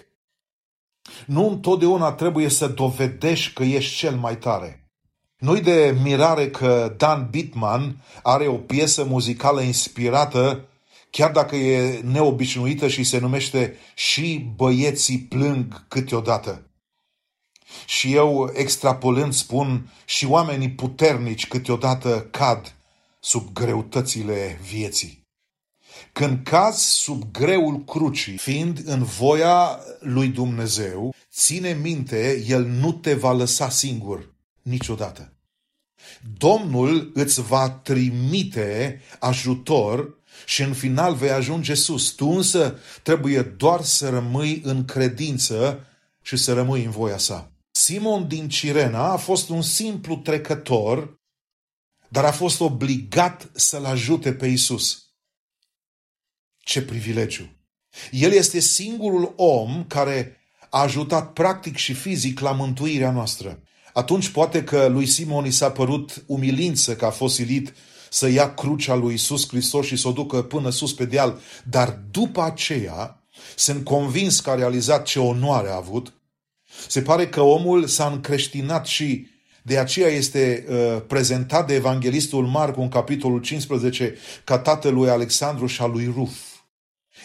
Nu 1.26 1.50
întotdeauna 1.50 2.12
trebuie 2.12 2.50
să 2.50 2.68
dovedești 2.68 3.54
că 3.54 3.64
ești 3.64 3.98
cel 3.98 4.16
mai 4.16 4.38
tare. 4.38 4.90
Nu-i 5.38 5.62
de 5.62 5.98
mirare 6.04 6.50
că 6.50 6.94
Dan 6.98 7.28
Bitman 7.30 8.04
are 8.24 8.48
o 8.48 8.58
piesă 8.58 9.04
muzicală 9.04 9.62
inspirată, 9.62 10.68
chiar 11.10 11.32
dacă 11.32 11.56
e 11.56 12.02
neobișnuită 12.02 12.88
și 12.88 13.04
se 13.04 13.20
numește 13.20 13.76
Și 13.96 14.52
băieții 14.56 15.20
plâng 15.20 15.88
câteodată. 15.88 16.67
Și 17.86 18.14
eu, 18.14 18.52
extrapolând, 18.54 19.34
spun, 19.34 19.90
și 20.06 20.26
oamenii 20.26 20.72
puternici 20.72 21.48
câteodată 21.48 22.28
cad 22.32 22.76
sub 23.20 23.54
greutățile 23.54 24.60
vieții. 24.70 25.26
Când 26.12 26.44
cazi 26.44 26.86
sub 26.86 27.32
greul 27.32 27.84
crucii, 27.84 28.38
fiind 28.38 28.82
în 28.86 29.04
voia 29.04 29.80
lui 30.00 30.28
Dumnezeu, 30.28 31.14
ține 31.32 31.74
minte, 31.82 32.44
El 32.48 32.66
nu 32.66 32.92
te 32.92 33.14
va 33.14 33.32
lăsa 33.32 33.70
singur 33.70 34.34
niciodată. 34.62 35.32
Domnul 36.38 37.12
îți 37.14 37.42
va 37.42 37.70
trimite 37.70 39.02
ajutor 39.20 40.18
și 40.46 40.62
în 40.62 40.74
final 40.74 41.16
vei 41.16 41.30
ajunge 41.30 41.74
sus. 41.74 42.10
Tu 42.10 42.28
însă 42.28 42.80
trebuie 43.04 43.42
doar 43.42 43.82
să 43.82 44.10
rămâi 44.10 44.62
în 44.64 44.86
credință 44.86 45.86
și 46.22 46.38
să 46.38 46.54
rămâi 46.54 46.84
în 46.84 46.92
voia 46.92 47.18
sa. 47.18 47.52
Simon 47.80 48.28
din 48.28 48.50
Cirena 48.50 49.12
a 49.12 49.18
fost 49.18 49.50
un 49.50 49.62
simplu 49.62 50.16
trecător, 50.16 51.22
dar 52.10 52.26
a 52.26 52.32
fost 52.32 52.60
obligat 52.60 53.50
să-l 53.54 53.86
ajute 53.86 54.34
pe 54.34 54.48
Isus. 54.48 55.06
Ce 56.58 56.82
privilegiu! 56.82 57.50
El 58.12 58.32
este 58.32 58.60
singurul 58.60 59.34
om 59.36 59.86
care 59.88 60.38
a 60.70 60.80
ajutat 60.80 61.34
practic 61.34 61.76
și 61.76 61.94
fizic 61.94 62.40
la 62.40 62.52
mântuirea 62.52 63.12
noastră. 63.12 63.64
Atunci 63.94 64.30
poate 64.30 64.64
că 64.64 64.88
lui 64.88 65.06
Simon 65.06 65.46
i 65.46 65.52
s-a 65.52 65.72
părut 65.72 66.24
umilință 66.28 66.96
că 66.96 67.06
a 67.06 67.12
fost 67.12 67.36
silit 67.36 67.74
să 68.10 68.28
ia 68.28 68.54
crucea 68.54 68.96
lui 68.96 69.14
Isus 69.14 69.48
Hristos 69.48 69.86
și 69.86 69.96
să 69.96 70.08
o 70.08 70.12
ducă 70.12 70.44
până 70.44 70.70
sus 70.70 70.94
pe 70.94 71.06
deal, 71.06 71.40
dar 71.70 72.02
după 72.12 72.42
aceea 72.42 73.24
sunt 73.56 73.84
convins 73.84 74.40
că 74.40 74.50
a 74.50 74.56
realizat 74.56 75.06
ce 75.06 75.20
onoare 75.20 75.70
a 75.70 75.76
avut. 75.76 76.12
Se 76.88 77.02
pare 77.02 77.28
că 77.28 77.42
omul 77.42 77.86
s-a 77.86 78.08
încreștinat 78.08 78.86
și 78.86 79.28
de 79.62 79.78
aceea 79.78 80.08
este 80.08 80.66
uh, 80.70 81.02
prezentat 81.08 81.68
de 81.68 81.74
evanghelistul 81.74 82.46
Marcu 82.46 82.82
în 82.82 82.90
capitolul 82.90 83.42
15 83.42 84.16
ca 84.44 84.60
tatălui 84.60 85.10
Alexandru 85.10 85.66
și 85.66 85.82
al 85.82 85.92
lui 85.92 86.12
Ruf. 86.16 86.38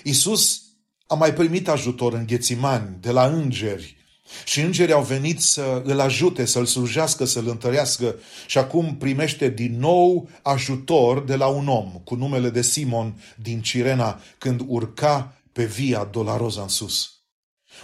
Isus 0.05 0.63
a 1.07 1.15
mai 1.15 1.35
primit 1.35 1.69
ajutor 1.69 2.13
în 2.13 2.27
Ghețimani 2.27 2.97
de 3.01 3.11
la 3.11 3.27
îngeri 3.27 3.97
și 4.45 4.61
îngerii 4.61 4.95
au 4.95 5.03
venit 5.03 5.41
să 5.41 5.83
îl 5.85 6.01
ajute, 6.01 6.45
să-l 6.45 6.67
slujească, 6.67 7.25
să-l 7.25 7.49
întărească 7.49 8.15
și 8.47 8.59
acum 8.59 8.97
primește 8.97 9.49
din 9.49 9.79
nou 9.79 10.29
ajutor 10.43 11.25
de 11.25 11.37
la 11.37 11.47
un 11.47 11.69
om 11.69 12.01
cu 12.05 12.15
numele 12.15 12.51
de 12.51 12.63
Simon 12.63 13.23
din 13.37 13.61
Cirena 13.61 14.21
când 14.39 14.61
urca 14.67 15.37
pe 15.53 15.65
Via 15.65 16.05
Dolaroza 16.05 16.63
în 16.63 16.69
sus. 16.69 17.11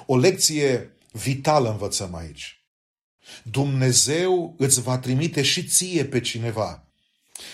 O 0.07 0.17
lecție 0.17 0.98
vitală 1.13 1.71
învățăm 1.71 2.15
aici. 2.15 2.63
Dumnezeu 3.43 4.55
îți 4.59 4.81
va 4.81 4.99
trimite 4.99 5.43
și 5.43 5.65
ție 5.65 6.05
pe 6.05 6.21
cineva. 6.21 6.89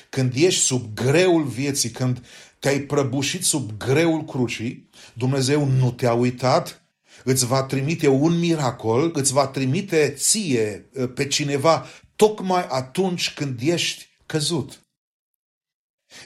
Când 0.09 0.34
ești 0.34 0.61
sub 0.61 0.94
greul 0.94 1.44
vieții, 1.44 1.90
când 1.90 2.26
te-ai 2.59 2.80
prăbușit 2.80 3.44
sub 3.44 3.76
greul 3.76 4.24
crucii, 4.24 4.88
Dumnezeu 5.12 5.64
nu 5.64 5.92
te-a 5.92 6.12
uitat, 6.12 6.84
îți 7.24 7.46
va 7.46 7.62
trimite 7.62 8.09
un 8.09 8.38
miracol, 8.38 9.11
îți 9.14 9.32
va 9.32 9.46
trimite 9.46 10.14
ție 10.16 10.90
ă, 10.96 11.07
pe 11.07 11.26
cineva 11.26 11.86
tocmai 12.16 12.66
atunci 12.66 13.34
când 13.34 13.61
ești 13.62 14.09
căzut. 14.26 14.86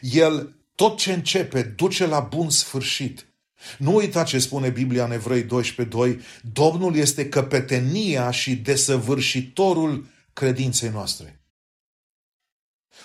El 0.01 0.57
tot 0.74 0.99
ce 0.99 1.12
începe 1.12 1.62
duce 1.62 2.07
la 2.07 2.20
bun 2.20 2.51
sfârșit. 2.51 3.26
Nu 3.79 3.95
uita 3.95 4.23
ce 4.23 4.39
spune 4.39 4.69
Biblia 4.69 5.05
în 5.05 5.13
Evrei 5.13 5.45
12.2, 5.45 6.19
Domnul 6.53 6.97
este 6.97 7.29
căpetenia 7.29 8.31
și 8.31 8.57
desăvârșitorul 8.57 10.07
credinței 10.33 10.89
noastre. 10.89 11.41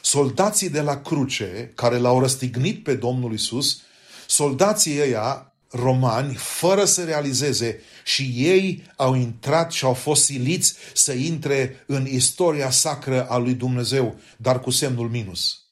Soldații 0.01 0.69
de 0.69 0.81
la 0.81 1.01
cruce, 1.01 1.71
care 1.75 1.97
l-au 1.97 2.19
răstignit 2.19 2.83
pe 2.83 2.95
Domnul 2.95 3.33
Isus, 3.33 3.81
soldații 4.27 4.99
ăia 4.99 5.53
romani, 5.69 6.35
fără 6.35 6.85
să 6.85 7.03
realizeze, 7.03 7.81
și 8.03 8.33
ei 8.35 8.83
au 8.95 9.15
intrat 9.15 9.71
și 9.71 9.85
au 9.85 9.93
fost 9.93 10.23
siliți 10.23 10.75
să 10.93 11.11
intre 11.11 11.83
în 11.85 12.05
istoria 12.05 12.69
sacră 12.69 13.27
a 13.29 13.37
lui 13.37 13.53
Dumnezeu, 13.53 14.19
dar 14.37 14.59
cu 14.59 14.69
semnul 14.69 15.09
minus. 15.09 15.62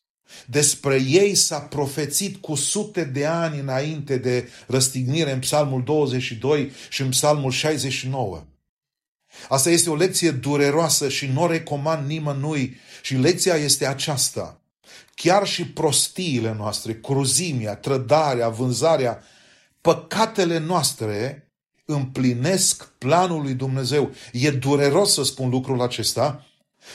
Despre 0.46 1.02
ei 1.08 1.36
s-a 1.36 1.60
profețit 1.60 2.38
cu 2.38 2.56
sute 2.56 3.04
de 3.04 3.26
ani 3.26 3.60
înainte 3.60 4.18
de 4.18 4.50
răstignire 4.68 5.32
în 5.32 5.40
Psalmul 5.40 5.84
22 5.84 6.72
și 6.90 7.02
în 7.02 7.10
Psalmul 7.10 7.52
69. 7.52 8.44
Asta 9.50 9.70
este 9.70 9.90
o 9.90 9.96
lecție 9.96 10.32
dureroasă 10.32 11.10
și 11.10 11.26
nu 11.26 11.42
o 11.42 11.48
recomand 11.48 12.08
nimănui 12.08 12.78
și 13.02 13.16
lecția 13.16 13.56
este 13.56 13.86
aceasta. 13.86 14.62
Chiar 15.16 15.48
și 15.48 15.66
prostiile 15.66 16.54
noastre, 16.58 16.96
cruzimea, 16.96 17.76
trădarea, 17.76 18.50
vânzarea, 18.50 19.24
păcatele 19.82 20.58
noastre 20.58 21.52
împlinesc 21.86 22.92
planul 22.98 23.42
lui 23.42 23.54
Dumnezeu. 23.54 24.12
E 24.32 24.52
dureros 24.52 25.14
să 25.14 25.24
spun 25.24 25.50
lucrul 25.50 25.82
acesta, 25.82 26.46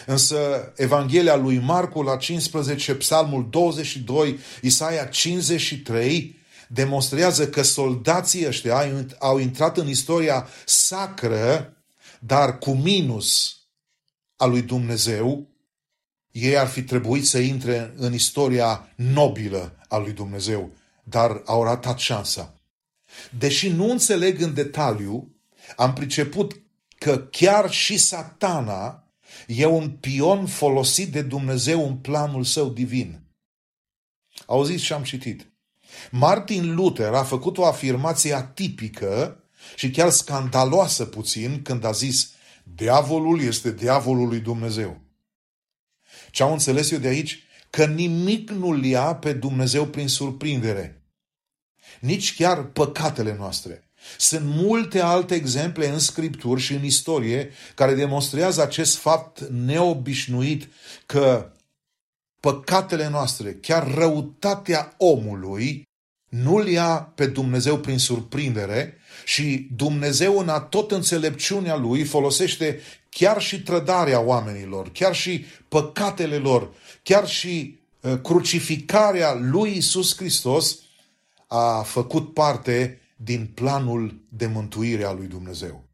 însă 0.06 0.72
Evanghelia 0.76 1.36
lui 1.36 1.58
Marcu 1.58 2.02
la 2.02 2.16
15, 2.16 2.94
Psalmul 2.94 3.46
22, 3.50 4.38
Isaia 4.62 5.04
53 5.04 6.38
demonstrează 6.68 7.48
că 7.48 7.62
soldații 7.62 8.46
ăștia 8.46 8.88
au 9.18 9.38
intrat 9.38 9.76
în 9.76 9.88
istoria 9.88 10.48
sacră, 10.64 11.76
dar 12.20 12.58
cu 12.58 12.70
minus 12.70 13.56
a 14.36 14.44
lui 14.44 14.62
Dumnezeu, 14.62 15.48
ei 16.30 16.58
ar 16.58 16.66
fi 16.66 16.82
trebuit 16.82 17.26
să 17.26 17.38
intre 17.38 17.92
în 17.96 18.12
istoria 18.12 18.92
nobilă 18.96 19.78
a 19.88 19.96
lui 19.96 20.12
Dumnezeu, 20.12 20.70
dar 21.04 21.42
au 21.44 21.64
ratat 21.64 21.98
șansa. 21.98 22.54
Deși 23.38 23.68
nu 23.68 23.90
înțeleg 23.90 24.40
în 24.40 24.54
detaliu, 24.54 25.34
am 25.76 25.92
priceput 25.92 26.60
că 26.98 27.18
chiar 27.18 27.70
și 27.70 27.98
satana 27.98 29.05
e 29.46 29.66
un 29.66 29.90
pion 29.90 30.46
folosit 30.46 31.12
de 31.12 31.22
Dumnezeu 31.22 31.86
în 31.86 31.96
planul 31.96 32.44
său 32.44 32.68
divin. 32.68 33.20
Auziți 34.46 34.84
ce 34.84 34.94
am 34.94 35.02
citit? 35.02 35.50
Martin 36.10 36.74
Luther 36.74 37.12
a 37.12 37.24
făcut 37.24 37.58
o 37.58 37.66
afirmație 37.66 38.32
atipică 38.32 39.44
și 39.76 39.90
chiar 39.90 40.10
scandaloasă 40.10 41.04
puțin 41.04 41.62
când 41.62 41.84
a 41.84 41.90
zis 41.90 42.30
Diavolul 42.74 43.40
este 43.40 43.72
diavolul 43.72 44.28
lui 44.28 44.40
Dumnezeu. 44.40 45.00
Ce 46.30 46.42
am 46.42 46.52
înțeles 46.52 46.90
eu 46.90 46.98
de 46.98 47.08
aici? 47.08 47.42
Că 47.70 47.86
nimic 47.86 48.50
nu-l 48.50 48.84
ia 48.84 49.14
pe 49.14 49.32
Dumnezeu 49.32 49.86
prin 49.86 50.08
surprindere. 50.08 51.02
Nici 52.00 52.34
chiar 52.34 52.64
păcatele 52.64 53.36
noastre. 53.36 53.85
Sunt 54.18 54.42
multe 54.44 55.00
alte 55.00 55.34
exemple 55.34 55.88
în 55.88 55.98
scripturi 55.98 56.60
și 56.60 56.72
în 56.72 56.84
istorie 56.84 57.50
care 57.74 57.94
demonstrează 57.94 58.62
acest 58.62 58.96
fapt 58.96 59.40
neobișnuit 59.40 60.68
că 61.06 61.50
păcatele 62.40 63.08
noastre, 63.08 63.52
chiar 63.52 63.94
răutatea 63.94 64.94
omului, 64.96 65.82
nu-l 66.28 66.68
ia 66.68 67.12
pe 67.14 67.26
Dumnezeu 67.26 67.78
prin 67.78 67.98
surprindere 67.98 68.98
și 69.24 69.68
Dumnezeu 69.76 70.38
în 70.38 70.66
tot 70.70 70.90
înțelepciunea 70.90 71.76
lui 71.76 72.04
folosește 72.04 72.80
chiar 73.10 73.40
și 73.40 73.62
trădarea 73.62 74.20
oamenilor, 74.20 74.90
chiar 74.92 75.14
și 75.14 75.44
păcatele 75.68 76.36
lor, 76.36 76.72
chiar 77.02 77.28
și 77.28 77.78
uh, 78.00 78.20
crucificarea 78.22 79.34
lui 79.34 79.76
Isus 79.76 80.16
Hristos 80.16 80.78
a 81.46 81.82
făcut 81.82 82.34
parte 82.34 83.00
din 83.16 83.46
planul 83.46 84.26
de 84.28 84.46
mântuire 84.46 85.04
a 85.04 85.12
lui 85.12 85.26
Dumnezeu. 85.26 85.88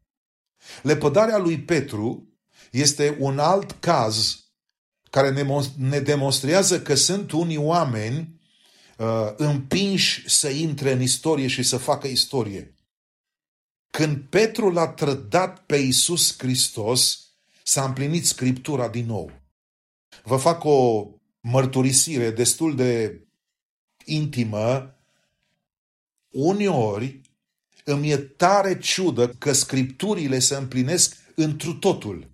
Lepădarea 0.82 1.38
lui 1.38 1.60
Petru 1.60 2.28
este 2.70 3.16
un 3.20 3.38
alt 3.38 3.70
caz 3.80 4.42
care 5.10 5.44
ne 5.76 6.00
demonstrează 6.00 6.82
că 6.82 6.94
sunt 6.94 7.30
unii 7.30 7.56
oameni 7.56 8.40
uh, 8.98 9.32
împinși 9.36 10.30
să 10.30 10.48
intre 10.48 10.92
în 10.92 11.00
istorie 11.00 11.46
și 11.46 11.62
să 11.62 11.76
facă 11.76 12.06
istorie. 12.06 12.74
Când 13.90 14.16
Petru 14.28 14.70
l-a 14.70 14.88
trădat 14.88 15.58
pe 15.66 15.76
Iisus 15.76 16.38
Hristos, 16.38 17.26
s-a 17.62 17.84
împlinit 17.84 18.26
Scriptura 18.26 18.88
din 18.88 19.06
nou. 19.06 19.30
Vă 20.22 20.36
fac 20.36 20.64
o 20.64 21.06
mărturisire 21.40 22.30
destul 22.30 22.76
de 22.76 23.20
intimă. 24.04 24.91
Uneori 26.32 27.20
îmi 27.84 28.10
e 28.10 28.16
tare 28.16 28.78
ciudă 28.78 29.28
că 29.28 29.52
Scripturile 29.52 30.38
se 30.38 30.54
împlinesc 30.54 31.16
întru 31.34 31.74
totul. 31.74 32.30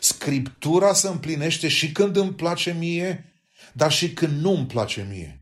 Scriptura 0.00 0.92
se 0.92 1.08
împlinește 1.08 1.68
și 1.68 1.92
când 1.92 2.16
îmi 2.16 2.32
place 2.32 2.76
mie, 2.78 3.32
dar 3.72 3.92
și 3.92 4.12
când 4.12 4.40
nu 4.40 4.50
îmi 4.56 4.66
place 4.66 5.06
mie. 5.10 5.38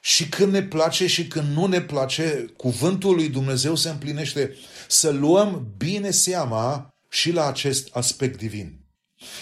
Și 0.00 0.28
când 0.28 0.52
ne 0.52 0.62
place 0.62 1.06
și 1.06 1.26
când 1.26 1.52
nu 1.52 1.66
ne 1.66 1.80
place, 1.80 2.46
cuvântul 2.56 3.14
lui 3.14 3.28
Dumnezeu 3.28 3.74
se 3.74 3.88
împlinește. 3.88 4.54
Să 4.88 5.10
luăm 5.10 5.74
bine 5.76 6.10
seama 6.10 6.94
și 7.10 7.32
la 7.32 7.46
acest 7.46 7.88
aspect 7.92 8.38
divin. 8.38 8.80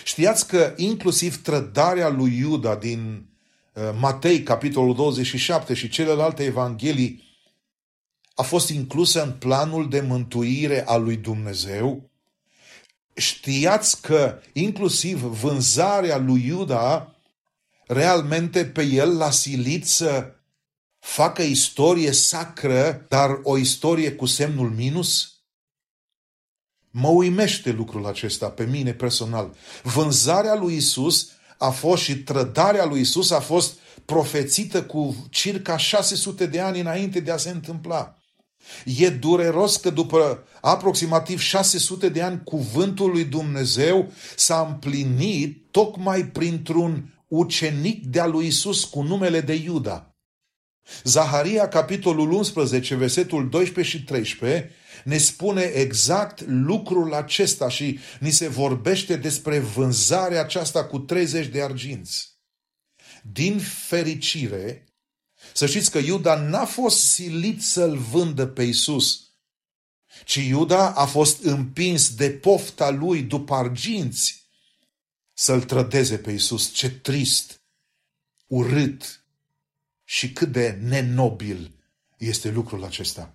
Știați 0.05 0.49
că 0.49 0.75
inclusiv 0.77 1.43
trădarea 1.43 2.09
lui 2.09 2.37
Iuda 2.39 2.77
din 2.77 3.27
uh, 3.73 3.83
Matei, 3.99 4.43
capitolul 4.43 4.95
27 4.95 5.75
și 5.75 5.89
celelalte 5.89 6.45
evanghelii 6.45 7.24
a 8.35 8.43
fost 8.43 8.69
inclusă 8.69 9.23
în 9.23 9.33
planul 9.33 9.89
de 9.89 10.01
mântuire 10.01 10.87
al 10.87 11.03
lui 11.03 11.17
Dumnezeu? 11.17 12.11
Știați 13.17 14.01
că 14.01 14.41
inclusiv 14.53 15.21
vânzarea 15.21 16.17
lui 16.17 16.47
Iuda 16.47 17.15
realmente 17.87 18.67
pe 18.67 18.83
el 18.83 19.17
l-a 19.17 19.31
silit 19.31 19.87
să 19.87 20.35
facă 20.99 21.43
istorie 21.43 22.13
sacră, 22.13 23.07
dar 23.09 23.41
o 23.43 23.59
istorie 23.59 24.13
cu 24.13 24.27
semnul 24.27 24.71
minus? 24.71 25.33
Mă 26.91 27.09
uimește 27.09 27.71
lucrul 27.71 28.07
acesta 28.07 28.51
pe 28.51 28.65
mine 28.65 28.93
personal. 28.93 29.57
Vânzarea 29.83 30.55
lui 30.55 30.77
Isus 30.77 31.31
a 31.59 31.71
fost 31.71 32.03
și 32.03 32.19
trădarea 32.19 32.85
lui 32.85 33.01
Isus 33.01 33.31
a 33.31 33.41
fost 33.41 33.79
profețită 34.05 34.85
cu 34.85 35.27
circa 35.31 35.77
600 35.77 36.47
de 36.47 36.61
ani 36.61 36.81
înainte 36.81 37.21
de 37.21 37.31
a 37.31 37.37
se 37.37 37.51
întâmpla. 37.51 38.19
E 38.85 39.09
dureros 39.11 39.77
că 39.77 39.91
după 39.91 40.47
aproximativ 40.61 41.41
600 41.41 42.09
de 42.09 42.23
ani 42.23 42.41
cuvântul 42.45 43.11
lui 43.11 43.25
Dumnezeu 43.25 44.13
s-a 44.37 44.67
împlinit 44.71 45.67
tocmai 45.71 46.27
printr-un 46.27 47.15
ucenic 47.29 48.07
de-a 48.07 48.27
lui 48.27 48.47
Isus 48.47 48.85
cu 48.85 49.03
numele 49.03 49.41
de 49.41 49.55
Iuda. 49.55 50.15
Zaharia, 51.05 51.69
capitolul 51.69 52.33
11, 52.33 52.95
versetul 52.95 53.49
12 53.49 53.97
și 53.97 54.05
13, 54.05 54.71
ne 55.05 55.19
spune 55.19 55.63
exact 55.63 56.47
lucrul 56.47 57.15
acesta 57.15 57.69
și 57.69 57.99
ni 58.21 58.31
se 58.31 58.49
vorbește 58.49 59.17
despre 59.17 59.59
vânzarea 59.59 60.41
aceasta 60.41 60.85
cu 60.85 60.99
30 60.99 61.47
de 61.47 61.63
arginți. 61.63 62.33
Din 63.23 63.59
fericire, 63.59 64.84
să 65.57 65.67
știți 65.67 65.91
că 65.91 65.99
Iuda 65.99 66.35
n-a 66.35 66.65
fost 66.65 67.01
silit 67.01 67.63
să-l 67.63 67.97
vândă 67.97 68.47
pe 68.47 68.63
Isus, 68.63 69.21
ci 70.25 70.35
Iuda 70.35 70.91
a 70.91 71.05
fost 71.07 71.45
împins 71.45 72.15
de 72.15 72.31
pofta 72.31 72.91
lui 72.91 73.23
după 73.23 73.55
arginți 73.55 74.43
să-l 75.33 75.63
trădeze 75.63 76.19
pe 76.19 76.31
Isus. 76.31 76.73
Ce 76.73 76.91
trist, 76.91 77.61
urât 78.47 79.25
și 80.05 80.33
cât 80.33 80.53
de 80.53 80.79
nenobil 80.83 81.71
este 82.19 82.51
lucrul 82.51 82.85
acesta. 82.85 83.35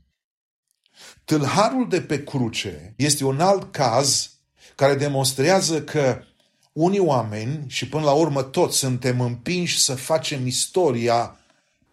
Tâlharul 1.25 1.89
de 1.89 2.01
pe 2.01 2.23
cruce 2.23 2.93
este 2.97 3.23
un 3.23 3.39
alt 3.39 3.71
caz 3.71 4.31
care 4.75 4.95
demonstrează 4.95 5.83
că 5.83 6.23
unii 6.71 6.99
oameni, 6.99 7.69
și 7.69 7.87
până 7.87 8.03
la 8.03 8.11
urmă 8.11 8.43
toți, 8.43 8.77
suntem 8.77 9.21
împinși 9.21 9.79
să 9.79 9.95
facem 9.95 10.47
istoria 10.47 11.38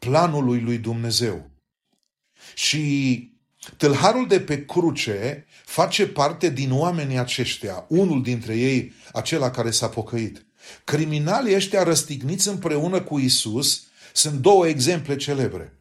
planului 0.06 0.60
lui 0.60 0.78
Dumnezeu. 0.78 1.50
Și 2.54 3.30
tâlharul 3.76 4.26
de 4.26 4.40
pe 4.40 4.64
cruce 4.64 5.46
face 5.64 6.06
parte 6.06 6.50
din 6.50 6.72
oamenii 6.72 7.18
aceștia, 7.18 7.84
unul 7.88 8.22
dintre 8.22 8.56
ei, 8.56 8.92
acela 9.12 9.50
care 9.50 9.70
s-a 9.70 9.88
pocăit. 9.88 10.46
Criminalii 10.84 11.54
ăștia 11.54 11.82
răstigniți 11.82 12.48
împreună 12.48 13.00
cu 13.00 13.18
Isus 13.18 13.82
sunt 14.12 14.40
două 14.40 14.66
exemple 14.66 15.16
celebre. 15.16 15.78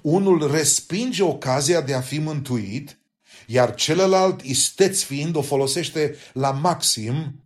Unul 0.00 0.50
respinge 0.50 1.22
ocazia 1.22 1.80
de 1.80 1.94
a 1.94 2.00
fi 2.00 2.18
mântuit, 2.18 2.98
iar 3.46 3.74
celălalt, 3.74 4.40
isteț 4.40 5.02
fiind, 5.02 5.36
o 5.36 5.42
folosește 5.42 6.16
la 6.32 6.50
maxim, 6.50 7.44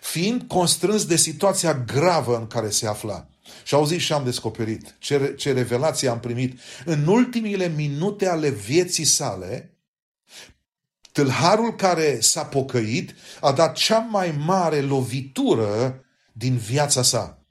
fiind 0.00 0.42
constrâns 0.42 1.04
de 1.04 1.16
situația 1.16 1.74
gravă 1.74 2.36
în 2.36 2.46
care 2.46 2.70
se 2.70 2.86
afla. 2.86 3.28
Și 3.68 3.74
auziți 3.74 4.02
și 4.02 4.12
am 4.12 4.24
descoperit 4.24 4.94
ce, 4.98 5.34
ce 5.36 5.52
revelație 5.52 6.08
am 6.08 6.20
primit. 6.20 6.58
În 6.84 7.06
ultimile 7.06 7.68
minute 7.76 8.28
ale 8.28 8.48
vieții 8.50 9.04
sale, 9.04 9.78
tâlharul 11.12 11.74
care 11.74 12.20
s-a 12.20 12.44
pocăit 12.44 13.14
a 13.40 13.52
dat 13.52 13.76
cea 13.76 13.98
mai 13.98 14.34
mare 14.46 14.80
lovitură 14.80 16.04
din 16.32 16.56
viața 16.56 17.02
sa. 17.02 17.42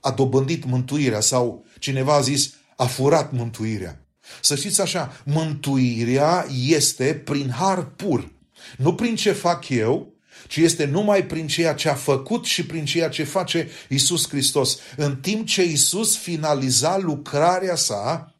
A 0.00 0.10
dobândit 0.10 0.64
mântuirea 0.64 1.20
sau 1.20 1.64
cineva 1.78 2.14
a 2.14 2.20
zis 2.20 2.54
a 2.76 2.86
furat 2.86 3.32
mântuirea. 3.32 4.06
Să 4.40 4.56
știți 4.56 4.80
așa, 4.80 5.22
mântuirea 5.24 6.46
este 6.66 7.14
prin 7.14 7.50
har 7.50 7.84
pur. 7.84 8.32
Nu 8.76 8.94
prin 8.94 9.16
ce 9.16 9.32
fac 9.32 9.68
eu, 9.68 10.11
ci 10.52 10.56
este 10.56 10.84
numai 10.84 11.26
prin 11.26 11.46
ceea 11.46 11.74
ce 11.74 11.88
a 11.88 11.94
făcut 11.94 12.44
și 12.44 12.66
prin 12.66 12.84
ceea 12.84 13.08
ce 13.08 13.24
face 13.24 13.70
Isus 13.88 14.28
Hristos. 14.28 14.78
În 14.96 15.16
timp 15.16 15.46
ce 15.46 15.62
Isus 15.62 16.16
finaliza 16.16 16.98
lucrarea 16.98 17.74
sa, 17.74 18.34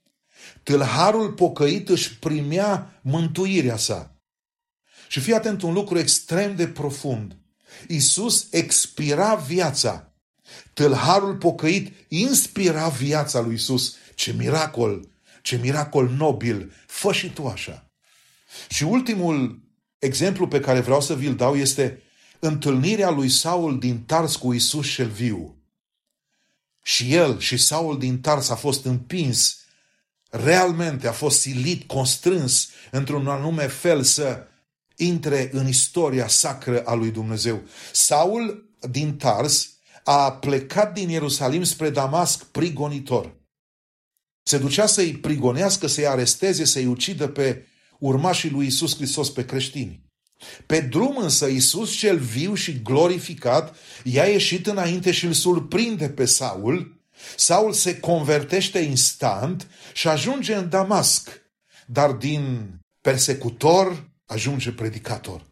tâlharul 0.63 1.33
pocăit 1.33 1.89
își 1.89 2.19
primea 2.19 3.01
mântuirea 3.03 3.77
sa. 3.77 4.17
Și 5.09 5.21
fii 5.21 5.35
atent 5.35 5.63
un 5.63 5.73
lucru 5.73 5.99
extrem 5.99 6.57
de 6.57 6.69
profund. 6.69 7.37
Isus 7.89 8.47
expira 8.51 9.35
viața. 9.35 10.13
Tâlharul 10.73 11.37
pocăit 11.37 11.93
inspira 12.09 12.89
viața 12.89 13.41
lui 13.41 13.55
Isus. 13.55 13.97
Ce 14.15 14.33
miracol! 14.33 15.09
Ce 15.43 15.57
miracol 15.57 16.09
nobil! 16.09 16.73
Fă 16.87 17.13
și 17.13 17.31
tu 17.31 17.47
așa! 17.47 17.91
Și 18.69 18.85
ultimul 18.85 19.62
exemplu 20.03 20.49
pe 20.49 20.61
care 20.61 20.81
vreau 20.81 21.01
să 21.01 21.15
vi-l 21.15 21.35
dau 21.35 21.57
este 21.57 22.03
întâlnirea 22.39 23.11
lui 23.11 23.29
Saul 23.29 23.79
din 23.79 24.03
Tars 24.03 24.37
cu 24.37 24.53
Isus 24.53 24.89
cel 24.89 25.09
viu. 25.09 25.57
Și 26.83 27.15
el 27.15 27.39
și 27.39 27.57
Saul 27.57 27.99
din 27.99 28.21
Tars 28.21 28.49
a 28.49 28.55
fost 28.55 28.85
împins, 28.85 29.59
realmente 30.31 31.09
a 31.09 31.13
fost 31.13 31.41
silit, 31.41 31.87
constrâns 31.87 32.69
într-un 32.91 33.27
anume 33.27 33.67
fel 33.67 34.03
să 34.03 34.47
intre 34.97 35.51
în 35.53 35.69
istoria 35.69 36.29
sacră 36.29 36.83
a 36.85 36.95
lui 36.95 37.11
Dumnezeu. 37.11 37.63
Saul 37.93 38.71
din 38.91 39.17
Tars 39.17 39.71
a 40.05 40.33
plecat 40.33 40.93
din 40.93 41.09
Ierusalim 41.09 41.63
spre 41.63 41.91
Damasc 41.91 42.45
prigonitor. 42.45 43.35
Se 44.43 44.59
ducea 44.59 44.87
să-i 44.87 45.13
prigonească, 45.13 45.87
să-i 45.87 46.07
aresteze, 46.07 46.65
să-i 46.65 46.87
ucidă 46.87 47.29
pe 47.29 47.67
urmașii 48.03 48.51
lui 48.51 48.67
Isus 48.67 48.97
Hristos, 48.97 49.31
pe 49.31 49.45
creștini. 49.45 50.01
Pe 50.67 50.81
drum 50.81 51.17
însă 51.17 51.47
Isus 51.47 51.93
cel 51.93 52.19
viu 52.19 52.55
și 52.55 52.83
glorificat 52.83 53.77
i-a 54.05 54.25
ieșit 54.25 54.67
înainte 54.67 55.13
și 55.13 55.25
îl 55.25 55.33
surprinde 55.33 56.09
pe 56.09 56.25
Saul. 56.25 57.01
Saul 57.37 57.73
se 57.73 58.01
convertește 58.01 58.79
instant 58.79 59.67
și 59.93 60.09
ajunge 60.09 60.55
în 60.55 60.69
Damasc, 60.69 61.31
dar 61.87 62.13
din 62.13 62.75
persecutor 63.01 64.11
ajunge 64.27 64.71
predicator. 64.71 65.47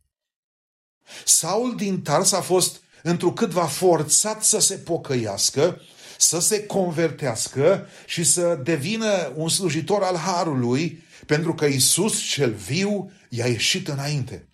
Saul 1.25 1.77
din 1.77 2.03
Tars 2.03 2.33
a 2.33 2.41
fost 2.41 2.81
întrucâtva 3.03 3.65
forțat 3.65 4.45
să 4.45 4.59
se 4.59 4.75
pocăiască 4.75 5.81
să 6.21 6.41
se 6.41 6.67
convertească 6.67 7.87
și 8.07 8.25
să 8.25 8.61
devină 8.65 9.33
un 9.35 9.49
slujitor 9.49 10.03
al 10.03 10.17
Harului, 10.17 11.03
pentru 11.31 11.55
că 11.55 11.64
Isus 11.64 12.20
cel 12.20 12.53
viu 12.53 13.11
i-a 13.28 13.47
ieșit 13.47 13.89
înainte. 13.89 14.49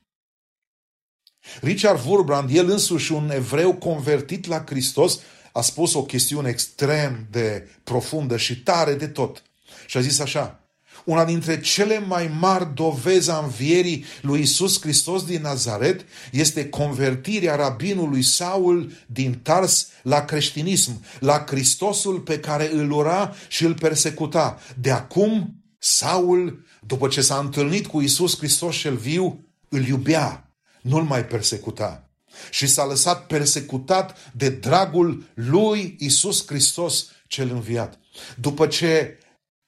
Richard 1.61 2.07
Wurbrand, 2.07 2.51
el 2.57 2.70
însuși 2.70 3.12
un 3.12 3.31
evreu 3.31 3.74
convertit 3.74 4.47
la 4.47 4.64
Hristos, 4.66 5.18
a 5.53 5.61
spus 5.61 5.95
o 5.95 6.03
chestiune 6.03 6.49
extrem 6.49 7.27
de 7.31 7.68
profundă 7.85 8.37
și 8.37 8.62
tare 8.62 8.95
de 8.95 9.07
tot. 9.07 9.43
Și 9.87 9.97
a 9.97 10.01
zis 10.01 10.18
așa, 10.18 10.61
una 11.05 11.24
dintre 11.24 11.61
cele 11.61 11.99
mai 11.99 12.31
mari 12.39 12.74
dovezi 12.74 13.31
a 13.31 13.39
învierii 13.39 14.05
lui 14.20 14.41
Isus 14.41 14.81
Hristos 14.81 15.24
din 15.24 15.41
Nazaret 15.41 16.05
este 16.33 16.68
convertirea 16.68 17.55
rabinului 17.55 18.22
Saul 18.22 18.93
din 19.07 19.39
Tars 19.43 19.89
la 20.03 20.24
creștinism, 20.24 21.05
la 21.20 21.45
Hristosul 21.49 22.20
pe 22.20 22.41
care 22.41 22.72
îl 22.72 22.91
ura 22.91 23.35
și 23.49 23.64
îl 23.64 23.74
persecuta. 23.74 24.59
De 24.81 24.91
acum, 24.91 25.61
Saul, 25.89 26.64
după 26.87 27.09
ce 27.09 27.20
s-a 27.20 27.39
întâlnit 27.39 27.87
cu 27.87 28.01
Isus 28.01 28.37
Hristos 28.37 28.76
cel 28.76 28.97
viu, 28.97 29.45
îl 29.68 29.87
iubea, 29.87 30.51
nu-l 30.82 31.03
mai 31.03 31.24
persecuta. 31.24 32.11
Și 32.51 32.66
s-a 32.66 32.84
lăsat 32.84 33.26
persecutat 33.26 34.32
de 34.32 34.49
dragul 34.49 35.24
lui 35.34 35.97
Isus 35.99 36.47
Hristos 36.47 37.07
cel 37.26 37.51
înviat. 37.51 37.99
După 38.41 38.66
ce 38.66 39.18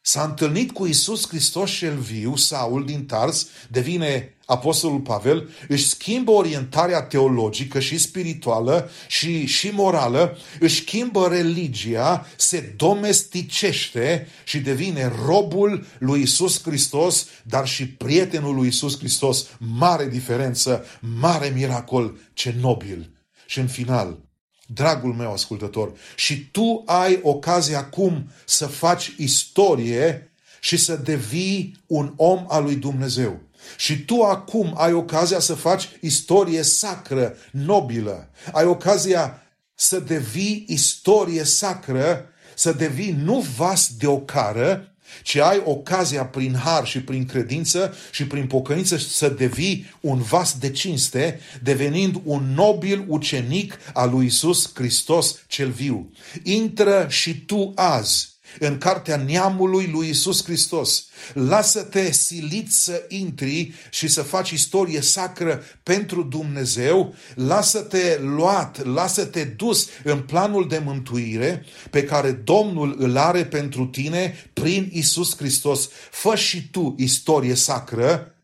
s-a 0.00 0.22
întâlnit 0.22 0.72
cu 0.72 0.86
Isus 0.86 1.28
Hristos 1.28 1.70
cel 1.70 1.98
viu, 1.98 2.36
Saul 2.36 2.84
din 2.84 3.06
Tars, 3.06 3.46
devine 3.70 4.37
Apostolul 4.48 5.00
Pavel, 5.00 5.48
își 5.68 5.88
schimbă 5.88 6.30
orientarea 6.30 7.02
teologică 7.02 7.80
și 7.80 7.98
spirituală 7.98 8.90
și, 9.08 9.46
și 9.46 9.68
morală, 9.68 10.38
își 10.60 10.80
schimbă 10.80 11.28
religia, 11.28 12.26
se 12.36 12.74
domesticește 12.76 14.28
și 14.44 14.58
devine 14.58 15.12
robul 15.26 15.86
lui 15.98 16.22
Isus 16.22 16.62
Hristos, 16.62 17.26
dar 17.42 17.66
și 17.66 17.88
prietenul 17.88 18.54
lui 18.54 18.68
Isus 18.68 18.98
Hristos. 18.98 19.46
Mare 19.58 20.06
diferență, 20.06 20.84
mare 21.00 21.52
miracol, 21.54 22.18
ce 22.32 22.54
nobil. 22.60 23.10
Și 23.46 23.58
în 23.58 23.66
final, 23.66 24.18
dragul 24.66 25.12
meu 25.12 25.32
ascultător, 25.32 25.92
și 26.16 26.50
tu 26.50 26.82
ai 26.86 27.20
ocazia 27.22 27.78
acum 27.78 28.30
să 28.44 28.66
faci 28.66 29.14
istorie 29.18 30.32
și 30.60 30.76
să 30.76 30.96
devii 30.96 31.76
un 31.86 32.12
om 32.16 32.44
al 32.48 32.62
lui 32.62 32.76
Dumnezeu. 32.76 33.46
Și 33.76 34.04
tu 34.04 34.22
acum 34.22 34.74
ai 34.76 34.92
ocazia 34.92 35.38
să 35.38 35.54
faci 35.54 35.88
istorie 36.00 36.62
sacră, 36.62 37.36
nobilă. 37.50 38.30
Ai 38.52 38.64
ocazia 38.64 39.42
să 39.74 40.00
devii 40.00 40.64
istorie 40.68 41.44
sacră, 41.44 42.24
să 42.54 42.72
devii 42.72 43.16
nu 43.24 43.44
vas 43.56 43.90
de 43.98 44.06
ocară, 44.06 44.92
ci 45.22 45.36
ai 45.36 45.62
ocazia 45.64 46.24
prin 46.24 46.54
har 46.54 46.86
și 46.86 47.00
prin 47.00 47.26
credință 47.26 47.94
și 48.10 48.26
prin 48.26 48.46
pocăință 48.46 48.96
să 48.96 49.28
devii 49.28 49.94
un 50.00 50.18
vas 50.18 50.58
de 50.58 50.70
cinste, 50.70 51.40
devenind 51.62 52.20
un 52.24 52.52
nobil 52.54 53.04
ucenic 53.08 53.78
al 53.92 54.10
lui 54.10 54.26
Isus 54.26 54.70
Hristos 54.74 55.36
cel 55.46 55.70
viu. 55.70 56.10
Intră 56.42 57.06
și 57.08 57.40
tu 57.40 57.72
azi 57.74 58.37
în 58.58 58.78
cartea 58.78 59.16
neamului 59.16 59.86
lui 59.86 60.08
Isus 60.08 60.44
Hristos. 60.44 61.06
Lasă-te 61.34 62.12
silit 62.12 62.72
să 62.72 63.04
intri 63.08 63.72
și 63.90 64.08
să 64.08 64.22
faci 64.22 64.50
istorie 64.50 65.00
sacră 65.00 65.62
pentru 65.82 66.22
Dumnezeu, 66.22 67.14
lasă-te 67.34 68.18
luat, 68.20 68.84
lasă-te 68.84 69.44
dus 69.44 69.88
în 70.04 70.20
planul 70.20 70.68
de 70.68 70.78
mântuire 70.84 71.64
pe 71.90 72.04
care 72.04 72.30
Domnul 72.30 72.96
îl 72.98 73.16
are 73.16 73.44
pentru 73.44 73.86
tine 73.86 74.50
prin 74.52 74.90
Isus 74.92 75.36
Hristos. 75.36 75.88
Fă 76.10 76.34
și 76.34 76.68
tu 76.70 76.94
istorie 76.98 77.54
sacră, 77.54 78.34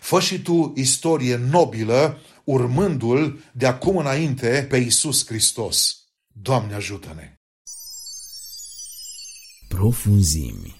fă 0.00 0.20
și 0.20 0.42
tu 0.42 0.72
istorie 0.76 1.40
nobilă, 1.50 2.20
urmându-l 2.44 3.44
de 3.52 3.66
acum 3.66 3.96
înainte 3.96 4.66
pe 4.68 4.76
Isus 4.76 5.26
Hristos. 5.26 5.98
Doamne 6.32 6.74
ajută-ne! 6.74 7.43
Profunzimi. 9.74 10.76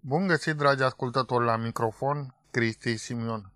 Bun 0.00 0.26
găsit, 0.26 0.56
dragi 0.56 0.82
ascultători, 0.82 1.44
la 1.44 1.56
microfon, 1.56 2.34
Cristi 2.50 2.96
Simion. 2.96 3.52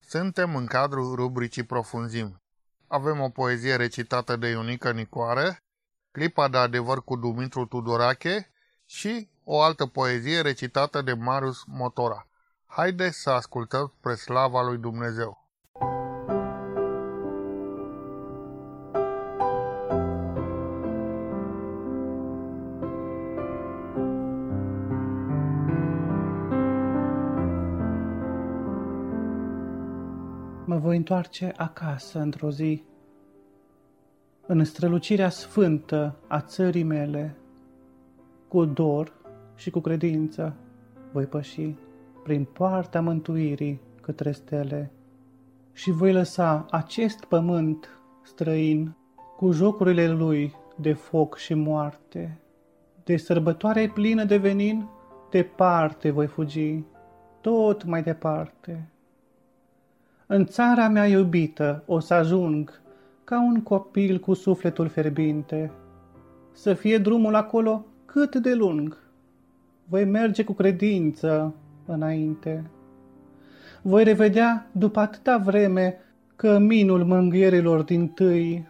Suntem 0.00 0.56
în 0.56 0.66
cadrul 0.66 1.14
rubricii 1.14 1.62
Profunzim. 1.62 2.42
Avem 2.86 3.20
o 3.20 3.28
poezie 3.28 3.76
recitată 3.76 4.36
de 4.36 4.48
Ionică 4.48 4.92
Nicoare, 4.92 5.62
clipa 6.10 6.48
de 6.48 6.56
adevăr 6.56 7.04
cu 7.04 7.16
Dumitru 7.16 7.66
Tudorache 7.66 8.50
și 8.84 9.28
o 9.44 9.60
altă 9.60 9.86
poezie 9.86 10.40
recitată 10.40 11.02
de 11.02 11.12
Marius 11.12 11.64
Motora. 11.66 12.26
Haideți 12.66 13.18
să 13.18 13.30
ascultăm 13.30 13.92
spre 13.98 14.14
slava 14.14 14.62
lui 14.62 14.78
Dumnezeu. 14.78 15.43
Voi 30.94 31.02
întoarce 31.02 31.52
acasă 31.56 32.18
într-o 32.18 32.50
zi, 32.50 32.82
în 34.46 34.64
strălucirea 34.64 35.28
sfântă 35.28 36.16
a 36.28 36.40
țării 36.40 36.82
mele, 36.82 37.36
cu 38.48 38.64
dor 38.64 39.12
și 39.54 39.70
cu 39.70 39.80
credință 39.80 40.56
voi 41.12 41.24
păși 41.26 41.74
prin 42.22 42.44
poarta 42.44 43.00
mântuirii 43.00 43.80
către 44.00 44.32
stele 44.32 44.92
și 45.72 45.90
voi 45.90 46.12
lăsa 46.12 46.66
acest 46.70 47.24
pământ 47.24 47.88
străin 48.22 48.96
cu 49.36 49.50
jocurile 49.52 50.08
lui 50.08 50.54
de 50.76 50.92
foc 50.92 51.36
și 51.36 51.54
moarte. 51.54 52.38
De 53.04 53.16
sărbătoare 53.16 53.90
plină 53.94 54.24
de 54.24 54.36
venin, 54.36 54.88
departe 55.30 56.10
voi 56.10 56.26
fugi, 56.26 56.82
tot 57.40 57.84
mai 57.84 58.02
departe 58.02 58.88
în 60.26 60.46
țara 60.46 60.88
mea 60.88 61.06
iubită 61.06 61.82
o 61.86 61.98
să 61.98 62.14
ajung 62.14 62.80
ca 63.24 63.42
un 63.42 63.62
copil 63.62 64.18
cu 64.18 64.34
sufletul 64.34 64.88
ferbinte. 64.88 65.70
Să 66.52 66.74
fie 66.74 66.98
drumul 66.98 67.34
acolo 67.34 67.84
cât 68.04 68.36
de 68.36 68.54
lung. 68.54 68.98
Voi 69.88 70.04
merge 70.04 70.44
cu 70.44 70.52
credință 70.52 71.54
înainte. 71.86 72.64
Voi 73.82 74.04
revedea 74.04 74.66
după 74.72 75.00
atâta 75.00 75.38
vreme 75.38 75.98
căminul 76.36 77.04
mângâierilor 77.04 77.82
din 77.82 78.08
tâi, 78.08 78.66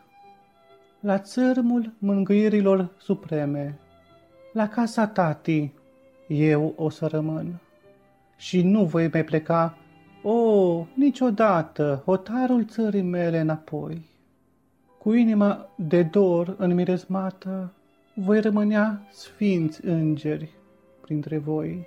la 1.00 1.18
țărmul 1.18 1.92
mângâierilor 1.98 2.90
supreme, 2.98 3.78
la 4.52 4.68
casa 4.68 5.06
tati, 5.06 5.72
eu 6.26 6.74
o 6.76 6.88
să 6.88 7.06
rămân. 7.06 7.60
Și 8.36 8.62
nu 8.62 8.84
voi 8.84 9.08
mai 9.12 9.24
pleca 9.24 9.76
o, 10.26 10.86
niciodată, 10.94 12.02
hotarul 12.04 12.64
țării 12.64 13.02
mele 13.02 13.40
înapoi. 13.40 14.02
Cu 14.98 15.12
inima 15.12 15.68
de 15.76 16.02
dor 16.02 16.54
înmiresmată, 16.58 17.72
voi 18.14 18.40
rămânea 18.40 19.02
sfinți 19.10 19.84
îngeri 19.84 20.50
printre 21.00 21.38
voi. 21.38 21.86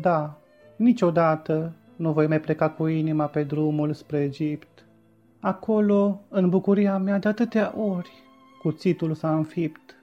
Da, 0.00 0.38
niciodată 0.76 1.72
nu 1.96 2.12
voi 2.12 2.26
mai 2.26 2.40
pleca 2.40 2.70
cu 2.70 2.86
inima 2.86 3.26
pe 3.26 3.42
drumul 3.42 3.92
spre 3.92 4.22
Egipt. 4.22 4.84
Acolo, 5.40 6.20
în 6.28 6.48
bucuria 6.48 6.98
mea 6.98 7.18
de 7.18 7.28
atâtea 7.28 7.74
ori, 7.78 8.10
cuțitul 8.62 9.14
s-a 9.14 9.34
înfipt. 9.36 9.94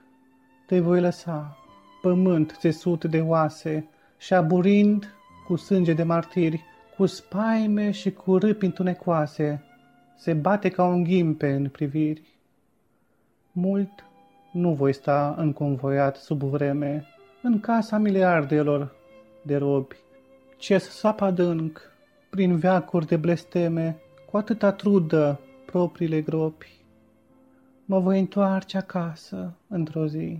Te 0.67 0.79
voi 0.79 1.01
lăsa, 1.01 1.57
pământ 2.01 2.55
țesut 2.59 3.03
de 3.05 3.19
oase 3.19 3.87
și 4.17 4.33
aburind 4.33 5.13
cu 5.47 5.55
sânge 5.55 5.93
de 5.93 6.03
martiri, 6.03 6.63
cu 7.01 7.07
spaime 7.07 7.91
și 7.91 8.11
cu 8.11 8.37
râpi 8.37 8.65
întunecoase, 8.65 9.63
se 10.17 10.33
bate 10.33 10.69
ca 10.69 10.85
un 10.85 11.03
ghimpe 11.03 11.51
în 11.51 11.69
priviri. 11.69 12.21
Mult 13.51 13.89
nu 14.51 14.73
voi 14.73 14.93
sta 14.93 15.35
înconvoiat 15.37 16.15
sub 16.15 16.43
vreme, 16.43 17.05
în 17.41 17.59
casa 17.59 17.97
miliardelor 17.97 18.95
de 19.41 19.57
robi, 19.57 19.95
ce 20.57 20.77
sapă 20.77 21.23
adânc, 21.23 21.81
prin 22.29 22.57
veacuri 22.57 23.07
de 23.07 23.15
blesteme, 23.15 23.97
cu 24.31 24.37
atâta 24.37 24.71
trudă 24.71 25.39
propriile 25.65 26.21
gropi. 26.21 26.79
Mă 27.85 27.99
voi 27.99 28.19
întoarce 28.19 28.77
acasă 28.77 29.53
într-o 29.67 30.07
zi, 30.07 30.39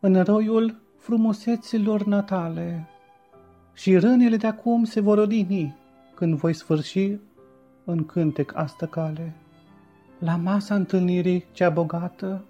în 0.00 0.22
roiul 0.22 0.80
frumuseților 0.98 2.04
natale, 2.04 2.88
și 3.72 3.98
rânele 3.98 4.36
de 4.36 4.46
acum 4.46 4.84
se 4.84 5.00
vor 5.00 5.18
odihni 5.18 5.78
când 6.20 6.34
voi 6.34 6.52
sfârși 6.52 7.16
în 7.84 8.04
cântec 8.04 8.52
astă 8.56 8.86
cale. 8.86 9.32
La 10.18 10.36
masa 10.36 10.74
întâlnirii 10.74 11.44
cea 11.52 11.70
bogată, 11.70 12.44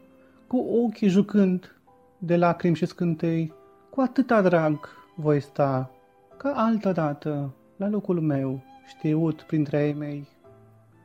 cu 0.46 0.56
ochii 0.56 1.08
jucând 1.08 1.76
de 2.18 2.36
lacrimi 2.36 2.76
și 2.76 2.86
scântei, 2.86 3.52
cu 3.90 4.00
atâta 4.00 4.42
drag 4.42 4.88
voi 5.16 5.40
sta, 5.40 5.90
ca 6.36 6.52
altă 6.54 6.92
dată, 6.92 7.54
la 7.76 7.88
locul 7.88 8.20
meu, 8.20 8.62
știut 8.86 9.42
printre 9.42 9.86
ei 9.86 9.92
mei. 9.92 10.28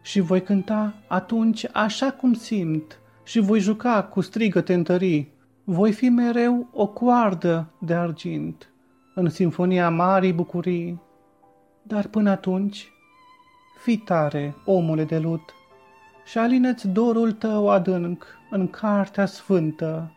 și 0.02 0.20
voi 0.20 0.42
cânta 0.42 0.94
atunci 1.08 1.68
așa 1.72 2.12
cum 2.12 2.34
simt 2.34 3.00
și 3.24 3.40
voi 3.40 3.60
juca 3.60 4.04
cu 4.04 4.22
strigăte 4.22 4.74
întării. 4.74 5.34
Voi 5.64 5.92
fi 5.92 6.10
mereu 6.10 6.68
o 6.74 6.88
coardă 6.88 7.68
de 7.80 7.94
argint 7.94 8.70
în 9.16 9.30
sinfonia 9.30 9.90
marii 9.90 10.34
bucurii. 10.34 11.04
Dar 11.88 12.08
până 12.08 12.30
atunci, 12.30 12.92
fi 13.82 13.98
tare, 13.98 14.56
omule 14.66 15.04
de 15.04 15.18
lut, 15.18 15.54
și 16.26 16.38
alineți 16.38 16.88
dorul 16.88 17.32
tău 17.32 17.70
adânc 17.70 18.26
în 18.50 18.68
cartea 18.68 19.26
sfântă, 19.26 20.12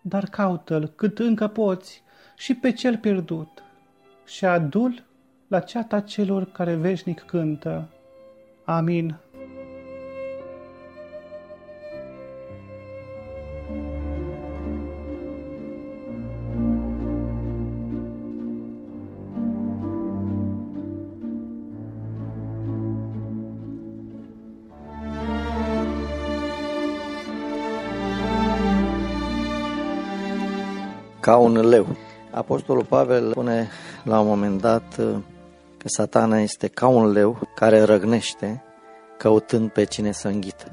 dar 0.00 0.24
caută-l 0.24 0.86
cât 0.86 1.18
încă 1.18 1.48
poți 1.48 2.02
și 2.36 2.54
pe 2.54 2.72
cel 2.72 2.98
pierdut 2.98 3.62
și 4.24 4.44
adul 4.44 5.04
la 5.46 5.60
ceata 5.60 6.00
celor 6.00 6.44
care 6.44 6.74
veșnic 6.74 7.20
cântă. 7.20 7.88
Amin. 8.64 9.16
Ca 31.30 31.36
un 31.36 31.68
leu. 31.68 31.86
Apostolul 32.30 32.84
Pavel 32.84 33.30
spune 33.30 33.68
la 34.04 34.20
un 34.20 34.26
moment 34.26 34.60
dat 34.60 34.96
uh, 34.98 35.16
că 35.78 35.88
satana 35.88 36.40
este 36.40 36.68
ca 36.68 36.86
un 36.86 37.12
leu 37.12 37.38
care 37.54 37.82
răgnește 37.82 38.62
căutând 39.18 39.70
pe 39.70 39.84
cine 39.84 40.12
să 40.12 40.28
înghită. 40.28 40.72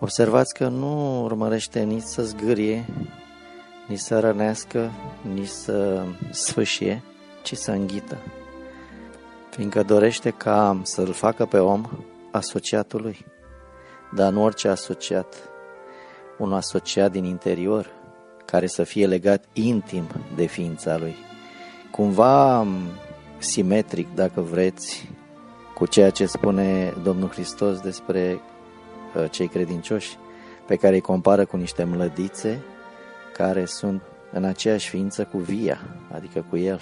Observați 0.00 0.54
că 0.54 0.68
nu 0.68 1.22
urmărește 1.22 1.80
nici 1.80 2.02
să 2.02 2.22
zgârie, 2.22 2.84
nici 3.88 3.98
să 3.98 4.20
rănească, 4.20 4.90
nici 5.34 5.48
să 5.48 6.02
sfâșie, 6.30 7.02
ci 7.42 7.54
să 7.54 7.70
înghită. 7.70 8.16
Fiindcă 9.50 9.82
dorește 9.82 10.30
ca 10.30 10.80
să-l 10.82 11.12
facă 11.12 11.46
pe 11.46 11.58
om 11.58 11.84
asociatul 12.30 13.00
lui. 13.00 13.26
Dar 14.14 14.32
nu 14.32 14.42
orice 14.42 14.68
asociat, 14.68 15.34
un 16.38 16.52
asociat 16.52 17.10
din 17.10 17.24
interior, 17.24 18.02
care 18.54 18.66
să 18.66 18.82
fie 18.82 19.06
legat 19.06 19.44
intim 19.52 20.04
de 20.36 20.44
ființa 20.46 20.96
lui. 20.96 21.14
Cumva 21.90 22.66
simetric, 23.38 24.14
dacă 24.14 24.40
vreți, 24.40 25.08
cu 25.74 25.86
ceea 25.86 26.10
ce 26.10 26.26
spune 26.26 26.94
Domnul 27.02 27.28
Hristos 27.28 27.80
despre 27.80 28.40
uh, 29.14 29.30
cei 29.30 29.48
credincioși, 29.48 30.16
pe 30.66 30.76
care 30.76 30.94
îi 30.94 31.00
compară 31.00 31.44
cu 31.44 31.56
niște 31.56 31.84
mlădițe 31.84 32.62
care 33.32 33.64
sunt 33.64 34.02
în 34.32 34.44
aceeași 34.44 34.88
ființă 34.88 35.24
cu 35.24 35.38
via, 35.38 35.78
adică 36.12 36.44
cu 36.50 36.56
el. 36.56 36.80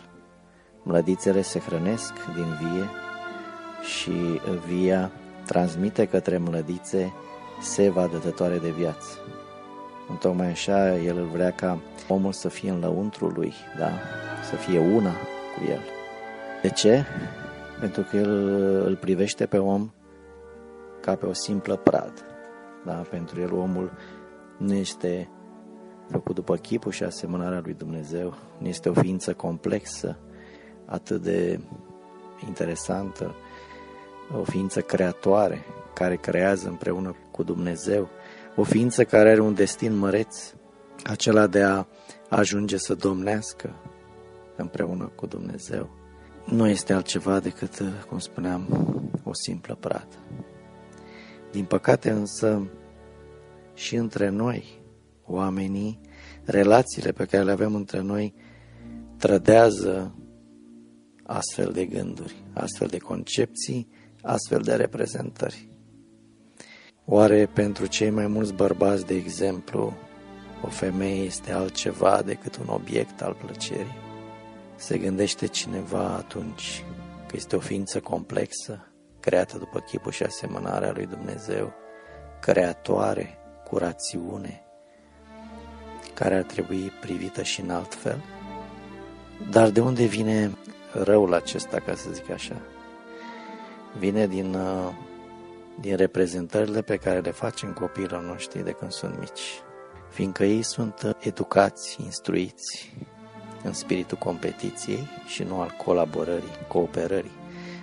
Mlădițele 0.82 1.42
se 1.42 1.58
hrănesc 1.58 2.12
din 2.34 2.56
vie 2.60 2.88
și 3.82 4.40
via 4.66 5.10
transmite 5.46 6.06
către 6.06 6.38
mlădițe 6.38 7.12
seva 7.60 8.06
dătătoare 8.06 8.58
de 8.58 8.70
viață. 8.70 9.08
Tocmai 10.20 10.50
așa 10.50 10.96
el 10.96 11.16
îl 11.16 11.26
vrea 11.26 11.50
ca 11.50 11.78
omul 12.08 12.32
să 12.32 12.48
fie 12.48 12.70
în 12.70 12.80
lăuntru 12.80 13.26
lui, 13.26 13.52
da? 13.78 13.90
Să 14.50 14.56
fie 14.56 14.78
una 14.78 15.12
cu 15.56 15.70
el. 15.70 15.80
De 16.62 16.68
ce? 16.68 17.04
Pentru 17.80 18.02
că 18.02 18.16
el 18.16 18.30
îl 18.84 18.96
privește 18.96 19.46
pe 19.46 19.58
om 19.58 19.90
ca 21.00 21.14
pe 21.14 21.26
o 21.26 21.32
simplă 21.32 21.76
pradă. 21.76 22.20
Da? 22.84 22.92
Pentru 22.92 23.40
el 23.40 23.52
omul 23.52 23.92
nu 24.56 24.74
este 24.74 25.28
făcut 26.10 26.34
după 26.34 26.56
chipul 26.56 26.92
și 26.92 27.02
asemănarea 27.02 27.60
lui 27.64 27.74
Dumnezeu, 27.74 28.34
nu 28.58 28.68
este 28.68 28.88
o 28.88 28.92
ființă 28.92 29.34
complexă, 29.34 30.18
atât 30.84 31.22
de 31.22 31.60
interesantă, 32.46 33.34
o 34.40 34.42
ființă 34.44 34.80
creatoare 34.80 35.64
care 35.94 36.16
creează 36.16 36.68
împreună 36.68 37.16
cu 37.30 37.42
Dumnezeu, 37.42 38.08
o 38.56 38.62
ființă 38.62 39.04
care 39.04 39.30
are 39.30 39.40
un 39.40 39.54
destin 39.54 39.96
măreț, 39.96 40.54
acela 41.04 41.46
de 41.46 41.62
a 41.62 41.86
ajunge 42.28 42.76
să 42.76 42.94
domnească 42.94 43.74
împreună 44.56 45.12
cu 45.14 45.26
Dumnezeu. 45.26 45.90
Nu 46.46 46.68
este 46.68 46.92
altceva 46.92 47.40
decât, 47.40 47.82
cum 48.08 48.18
spuneam, 48.18 48.66
o 49.24 49.34
simplă 49.34 49.76
pradă. 49.80 50.16
Din 51.50 51.64
păcate 51.64 52.10
însă 52.10 52.70
și 53.74 53.94
între 53.94 54.28
noi, 54.28 54.80
oamenii, 55.24 56.00
relațiile 56.44 57.12
pe 57.12 57.24
care 57.24 57.44
le 57.44 57.52
avem 57.52 57.74
între 57.74 58.00
noi 58.00 58.34
trădează 59.16 60.14
astfel 61.22 61.72
de 61.72 61.84
gânduri, 61.84 62.44
astfel 62.52 62.88
de 62.88 62.98
concepții, 62.98 63.88
astfel 64.22 64.60
de 64.60 64.74
reprezentări. 64.74 65.71
Oare 67.04 67.46
pentru 67.46 67.86
cei 67.86 68.10
mai 68.10 68.26
mulți 68.26 68.52
bărbați, 68.52 69.06
de 69.06 69.14
exemplu, 69.14 69.92
o 70.64 70.68
femeie 70.68 71.22
este 71.22 71.52
altceva 71.52 72.22
decât 72.22 72.56
un 72.56 72.68
obiect 72.68 73.22
al 73.22 73.36
plăcerii? 73.44 74.00
Se 74.76 74.98
gândește 74.98 75.46
cineva 75.46 76.14
atunci 76.14 76.84
că 77.26 77.36
este 77.36 77.56
o 77.56 77.58
ființă 77.58 78.00
complexă, 78.00 78.92
creată 79.20 79.58
după 79.58 79.78
chipul 79.78 80.12
și 80.12 80.22
asemănarea 80.22 80.92
lui 80.92 81.06
Dumnezeu, 81.06 81.72
creatoare, 82.40 83.38
cu 83.68 83.78
rațiune, 83.78 84.62
care 86.14 86.36
ar 86.36 86.42
trebui 86.42 86.92
privită 87.00 87.42
și 87.42 87.60
în 87.60 87.70
alt 87.70 87.94
fel? 87.94 88.22
Dar 89.50 89.70
de 89.70 89.80
unde 89.80 90.04
vine 90.04 90.50
răul 90.92 91.34
acesta, 91.34 91.80
ca 91.80 91.94
să 91.94 92.10
zic 92.10 92.30
așa? 92.30 92.56
Vine 93.98 94.26
din 94.26 94.54
uh, 94.54 94.88
din 95.80 95.96
reprezentările 95.96 96.82
pe 96.82 96.96
care 96.96 97.18
le 97.18 97.30
facem 97.30 97.72
copiilor 97.72 98.22
noștri 98.22 98.64
de 98.64 98.70
când 98.70 98.90
sunt 98.90 99.18
mici, 99.18 99.62
fiindcă 100.10 100.44
ei 100.44 100.62
sunt 100.62 101.16
educați, 101.18 101.98
instruiți 102.02 102.94
în 103.62 103.72
spiritul 103.72 104.18
competiției 104.18 105.08
și 105.26 105.42
nu 105.42 105.60
al 105.60 105.74
colaborării, 105.84 106.66
cooperării. 106.68 107.40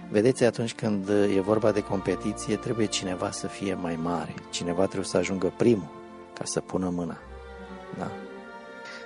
Vedeți, 0.10 0.44
atunci 0.44 0.74
când 0.74 1.10
e 1.10 1.40
vorba 1.40 1.72
de 1.72 1.84
competiție, 1.84 2.56
trebuie 2.56 2.86
cineva 2.86 3.32
să 3.32 3.48
fie 3.48 3.74
mai 3.74 3.96
mare, 3.96 4.34
cineva 4.50 4.84
trebuie 4.84 5.06
să 5.06 5.18
ajungă 5.18 5.54
primul 5.58 5.90
ca 6.34 6.46
să 6.46 6.60
pună 6.60 6.90
mâna. 6.90 7.18
Da? 7.98 8.12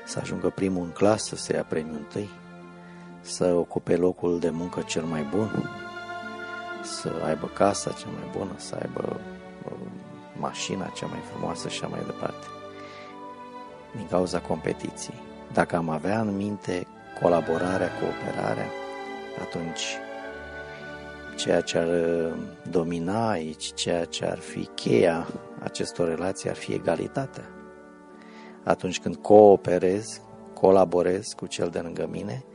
Să 0.06 0.20
ajungă 0.22 0.50
primul 0.50 0.84
în 0.84 0.92
clasă, 0.92 1.36
să 1.36 1.54
ia 1.54 1.64
premiul 1.64 1.96
întâi, 1.96 2.30
să 3.22 3.54
ocupe 3.54 3.96
locul 3.96 4.40
de 4.40 4.50
muncă 4.50 4.82
cel 4.82 5.04
mai 5.04 5.28
bun, 5.36 5.70
să 6.84 7.12
aibă 7.26 7.48
casa 7.48 7.92
cea 7.92 8.08
mai 8.14 8.30
bună, 8.38 8.54
să 8.56 8.78
aibă 8.82 9.20
uh, 9.66 9.88
mașina 10.40 10.86
cea 10.86 11.06
mai 11.06 11.20
frumoasă 11.32 11.70
și 11.70 11.80
așa 11.84 11.88
mai 11.88 12.04
departe. 12.06 12.46
Din 13.96 14.08
cauza 14.08 14.40
competiției. 14.40 15.18
Dacă 15.54 15.76
am 15.76 15.90
avea 15.90 16.20
în 16.20 16.36
minte 16.36 16.88
colaborarea, 17.22 17.90
cooperarea, 18.00 18.68
atunci 19.42 19.98
ceea 21.36 21.62
ce 21.62 21.78
ar 21.78 21.88
uh, 21.88 22.34
domina 22.70 23.30
aici, 23.30 23.74
ceea 23.74 24.06
ce 24.06 24.26
ar 24.26 24.38
fi 24.38 24.70
cheia 24.76 25.28
acestor 25.60 26.08
relații 26.08 26.50
ar 26.50 26.56
fi 26.56 26.74
egalitatea. 26.74 27.44
Atunci 28.64 29.00
când 29.00 29.16
cooperez, 29.16 30.22
colaborez 30.54 31.34
cu 31.34 31.48
cel 31.48 31.70
de 31.70 31.80
lângă 31.80 32.08
mine, 32.12 32.46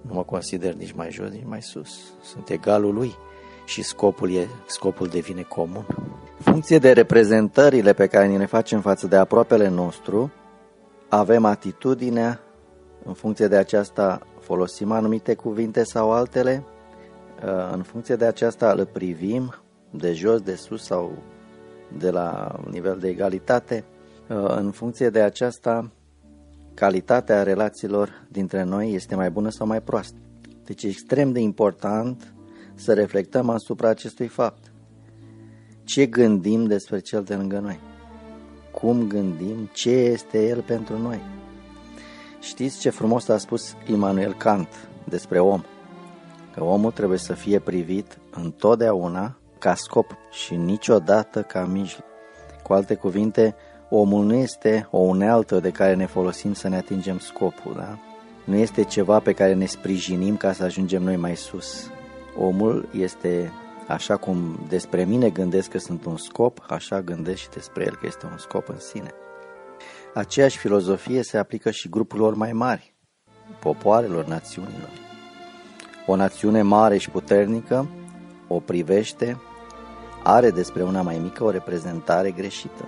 nu 0.00 0.14
mă 0.14 0.24
consider 0.24 0.74
nici 0.74 0.92
mai 0.92 1.10
jos, 1.10 1.30
nici 1.30 1.44
mai 1.44 1.62
sus. 1.62 2.00
Sunt 2.22 2.48
egalul 2.48 2.94
lui 2.94 3.14
și 3.66 3.82
scopul, 3.82 4.32
e, 4.32 4.48
scopul 4.66 5.06
devine 5.06 5.42
comun. 5.42 5.86
Funcție 6.38 6.78
de 6.78 6.92
reprezentările 6.92 7.92
pe 7.92 8.06
care 8.06 8.26
ni 8.26 8.38
le 8.38 8.46
facem 8.46 8.80
față 8.80 9.06
de 9.06 9.16
aproapele 9.16 9.68
nostru, 9.68 10.32
avem 11.08 11.44
atitudinea, 11.44 12.40
în 13.04 13.12
funcție 13.12 13.46
de 13.46 13.56
aceasta 13.56 14.26
folosim 14.40 14.90
anumite 14.90 15.34
cuvinte 15.34 15.82
sau 15.82 16.12
altele, 16.12 16.64
uh, 17.44 17.72
în 17.72 17.82
funcție 17.82 18.16
de 18.16 18.24
aceasta 18.24 18.72
îl 18.72 18.86
privim 18.86 19.54
de 19.90 20.12
jos, 20.12 20.40
de 20.40 20.54
sus 20.54 20.84
sau 20.84 21.12
de 21.98 22.10
la 22.10 22.58
nivel 22.70 22.98
de 22.98 23.08
egalitate, 23.08 23.84
uh, 24.28 24.44
în 24.48 24.70
funcție 24.70 25.10
de 25.10 25.20
aceasta 25.20 25.90
calitatea 26.74 27.42
relațiilor 27.42 28.26
dintre 28.28 28.62
noi 28.62 28.92
este 28.92 29.14
mai 29.14 29.30
bună 29.30 29.50
sau 29.50 29.66
mai 29.66 29.80
proastă. 29.80 30.16
Deci 30.64 30.82
e 30.82 30.88
extrem 30.88 31.32
de 31.32 31.40
important 31.40 32.34
să 32.76 32.92
reflectăm 32.92 33.48
asupra 33.48 33.88
acestui 33.88 34.26
fapt. 34.26 34.72
Ce 35.84 36.06
gândim 36.06 36.66
despre 36.66 36.98
cel 36.98 37.22
de 37.22 37.34
lângă 37.34 37.58
noi? 37.58 37.80
Cum 38.70 39.06
gândim? 39.06 39.70
Ce 39.72 39.90
este 39.90 40.46
el 40.46 40.62
pentru 40.62 40.98
noi? 40.98 41.20
Știți 42.40 42.80
ce 42.80 42.90
frumos 42.90 43.28
a 43.28 43.38
spus 43.38 43.74
Immanuel 43.86 44.34
Kant 44.34 44.88
despre 45.04 45.38
om? 45.38 45.62
Că 46.54 46.64
omul 46.64 46.90
trebuie 46.90 47.18
să 47.18 47.32
fie 47.32 47.58
privit 47.58 48.18
întotdeauna 48.30 49.36
ca 49.58 49.74
scop 49.74 50.16
și 50.30 50.54
niciodată 50.54 51.42
ca 51.42 51.64
mijloc. 51.64 52.04
Cu 52.62 52.72
alte 52.72 52.94
cuvinte, 52.94 53.54
omul 53.90 54.24
nu 54.24 54.34
este 54.34 54.88
o 54.90 54.98
unealtă 54.98 55.60
de 55.60 55.70
care 55.70 55.94
ne 55.94 56.06
folosim 56.06 56.52
să 56.52 56.68
ne 56.68 56.76
atingem 56.76 57.18
scopul, 57.18 57.74
da? 57.76 57.98
Nu 58.44 58.54
este 58.56 58.84
ceva 58.84 59.18
pe 59.18 59.32
care 59.32 59.54
ne 59.54 59.66
sprijinim 59.66 60.36
ca 60.36 60.52
să 60.52 60.64
ajungem 60.64 61.02
noi 61.02 61.16
mai 61.16 61.36
sus. 61.36 61.90
Omul 62.38 62.88
este 62.92 63.52
așa 63.86 64.16
cum 64.16 64.66
despre 64.68 65.04
mine 65.04 65.30
gândesc 65.30 65.70
că 65.70 65.78
sunt 65.78 66.04
un 66.04 66.16
scop, 66.16 66.64
așa 66.68 67.02
gândesc 67.02 67.38
și 67.38 67.48
despre 67.48 67.84
el 67.84 67.96
că 67.96 68.06
este 68.06 68.26
un 68.30 68.38
scop 68.38 68.68
în 68.68 68.78
sine. 68.78 69.10
Aceeași 70.14 70.58
filozofie 70.58 71.22
se 71.22 71.38
aplică 71.38 71.70
și 71.70 71.88
grupurilor 71.88 72.34
mai 72.34 72.52
mari, 72.52 72.94
popoarelor, 73.60 74.24
națiunilor. 74.24 74.90
O 76.06 76.16
națiune 76.16 76.62
mare 76.62 76.98
și 76.98 77.10
puternică 77.10 77.88
o 78.48 78.60
privește, 78.60 79.40
are 80.22 80.50
despre 80.50 80.82
una 80.82 81.02
mai 81.02 81.18
mică 81.18 81.44
o 81.44 81.50
reprezentare 81.50 82.30
greșită, 82.30 82.84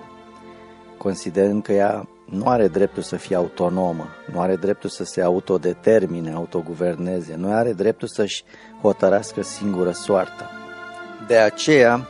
considerând 0.97 1.63
că 1.63 1.73
ea 1.73 2.09
nu 2.31 2.47
are 2.47 2.69
dreptul 2.69 3.03
să 3.03 3.17
fie 3.17 3.37
autonomă, 3.37 4.09
nu 4.33 4.41
are 4.41 4.57
dreptul 4.57 4.91
să 4.91 5.05
se 5.05 5.23
autodetermine, 5.23 6.33
autoguverneze, 6.33 7.35
nu 7.37 7.53
are 7.53 7.73
dreptul 7.73 8.09
să-și 8.09 8.45
hotărască 8.81 9.43
singură 9.43 9.91
soarta. 9.91 10.51
De 11.27 11.37
aceea, 11.37 12.09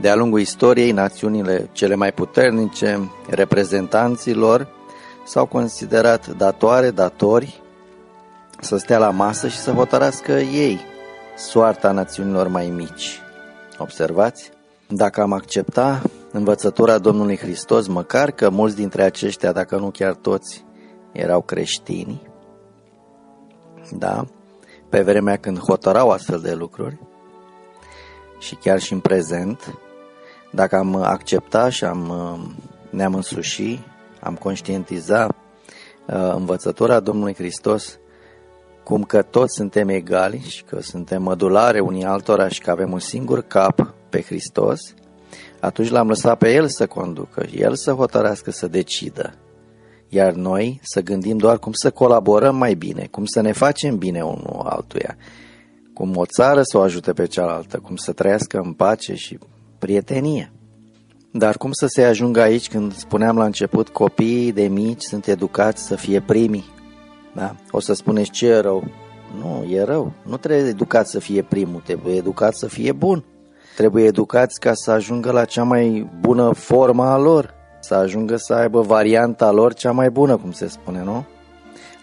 de-a 0.00 0.14
lungul 0.14 0.40
istoriei, 0.40 0.92
națiunile 0.92 1.68
cele 1.72 1.94
mai 1.94 2.12
puternice, 2.12 3.10
reprezentanților, 3.30 4.68
s-au 5.26 5.46
considerat 5.46 6.36
datoare, 6.36 6.90
datori, 6.90 7.62
să 8.60 8.76
stea 8.76 8.98
la 8.98 9.10
masă 9.10 9.48
și 9.48 9.56
să 9.56 9.70
hotărască 9.70 10.32
ei 10.32 10.80
soarta 11.36 11.90
națiunilor 11.90 12.48
mai 12.48 12.66
mici. 12.66 13.20
Observați? 13.78 14.50
Dacă 14.88 15.20
am 15.20 15.32
accepta 15.32 16.02
învățătura 16.34 16.98
Domnului 16.98 17.36
Hristos, 17.36 17.86
măcar 17.86 18.30
că 18.30 18.50
mulți 18.50 18.76
dintre 18.76 19.02
aceștia, 19.02 19.52
dacă 19.52 19.76
nu 19.76 19.90
chiar 19.90 20.14
toți, 20.14 20.64
erau 21.12 21.42
creștini, 21.42 22.22
da, 23.92 24.24
pe 24.88 25.02
vremea 25.02 25.36
când 25.36 25.58
hotărau 25.58 26.10
astfel 26.10 26.40
de 26.40 26.54
lucruri, 26.54 26.98
și 28.38 28.54
chiar 28.54 28.80
și 28.80 28.92
în 28.92 29.00
prezent, 29.00 29.78
dacă 30.50 30.76
am 30.76 30.94
accepta 30.94 31.68
și 31.68 31.84
am, 31.84 32.12
ne-am 32.90 33.14
însuși, 33.14 33.80
am 34.20 34.34
conștientiza 34.34 35.26
uh, 35.26 36.32
învățătura 36.34 37.00
Domnului 37.00 37.34
Hristos, 37.34 37.98
cum 38.84 39.02
că 39.02 39.22
toți 39.22 39.54
suntem 39.54 39.88
egali 39.88 40.38
și 40.38 40.64
că 40.64 40.80
suntem 40.80 41.22
mădulare 41.22 41.80
unii 41.80 42.04
altora 42.04 42.48
și 42.48 42.60
că 42.60 42.70
avem 42.70 42.92
un 42.92 42.98
singur 42.98 43.42
cap 43.42 43.94
pe 44.08 44.22
Hristos, 44.22 44.80
atunci 45.64 45.90
l-am 45.90 46.08
lăsat 46.08 46.38
pe 46.38 46.52
El 46.52 46.68
să 46.68 46.86
conducă, 46.86 47.46
El 47.54 47.74
să 47.74 47.92
hotărească, 47.92 48.50
să 48.50 48.66
decidă. 48.66 49.34
Iar 50.08 50.32
noi 50.32 50.80
să 50.82 51.00
gândim 51.00 51.36
doar 51.36 51.58
cum 51.58 51.72
să 51.72 51.90
colaborăm 51.90 52.56
mai 52.56 52.74
bine, 52.74 53.08
cum 53.10 53.24
să 53.24 53.40
ne 53.40 53.52
facem 53.52 53.96
bine 53.96 54.22
unul 54.22 54.60
altuia, 54.64 55.16
cum 55.94 56.16
o 56.16 56.24
țară 56.26 56.62
să 56.62 56.78
o 56.78 56.80
ajute 56.80 57.12
pe 57.12 57.26
cealaltă, 57.26 57.78
cum 57.78 57.96
să 57.96 58.12
trăiască 58.12 58.60
în 58.64 58.72
pace 58.72 59.14
și 59.14 59.38
prietenie. 59.78 60.52
Dar 61.32 61.56
cum 61.56 61.72
să 61.72 61.86
se 61.86 62.04
ajungă 62.04 62.40
aici 62.40 62.68
când 62.68 62.94
spuneam 62.94 63.36
la 63.36 63.44
început, 63.44 63.88
copiii 63.88 64.52
de 64.52 64.66
mici 64.66 65.02
sunt 65.02 65.26
educați 65.26 65.86
să 65.86 65.94
fie 65.94 66.20
primii? 66.20 66.64
Da? 67.34 67.56
O 67.70 67.80
să 67.80 67.92
spuneți 67.92 68.30
ce 68.30 68.46
e 68.46 68.58
rău? 68.58 68.84
Nu, 69.38 69.64
e 69.70 69.82
rău. 69.82 70.12
Nu 70.26 70.36
trebuie 70.36 70.68
educat 70.68 71.08
să 71.08 71.18
fie 71.18 71.42
primul, 71.42 71.80
trebuie 71.80 72.16
educat 72.16 72.54
să 72.54 72.66
fie 72.66 72.92
bun. 72.92 73.24
Trebuie 73.76 74.04
educați 74.04 74.60
ca 74.60 74.74
să 74.74 74.90
ajungă 74.90 75.30
la 75.30 75.44
cea 75.44 75.62
mai 75.62 76.10
bună 76.20 76.52
formă 76.52 77.04
a 77.04 77.16
lor, 77.16 77.54
să 77.80 77.94
ajungă 77.94 78.36
să 78.36 78.54
aibă 78.54 78.80
varianta 78.80 79.50
lor 79.50 79.74
cea 79.74 79.92
mai 79.92 80.10
bună, 80.10 80.36
cum 80.36 80.52
se 80.52 80.66
spune, 80.66 81.02
nu? 81.02 81.24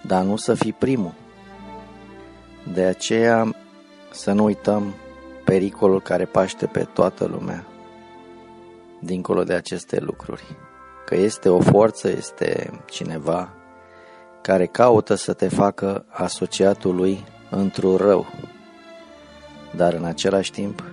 Dar 0.01 0.23
nu 0.23 0.35
să 0.35 0.53
fii 0.53 0.73
primul. 0.73 1.13
De 2.73 2.81
aceea 2.81 3.55
să 4.11 4.31
nu 4.31 4.43
uităm 4.43 4.93
pericolul 5.45 6.01
care 6.01 6.25
paște 6.25 6.65
pe 6.65 6.87
toată 6.93 7.25
lumea, 7.25 7.65
dincolo 8.99 9.43
de 9.43 9.53
aceste 9.53 9.99
lucruri. 9.99 10.43
Că 11.05 11.15
este 11.15 11.49
o 11.49 11.59
forță, 11.59 12.09
este 12.09 12.79
cineva 12.85 13.53
care 14.41 14.65
caută 14.65 15.15
să 15.15 15.33
te 15.33 15.47
facă 15.47 16.05
asociatul 16.09 16.95
lui 16.95 17.23
într-un 17.49 17.95
rău. 17.95 18.25
Dar 19.75 19.93
în 19.93 20.03
același 20.03 20.51
timp 20.51 20.83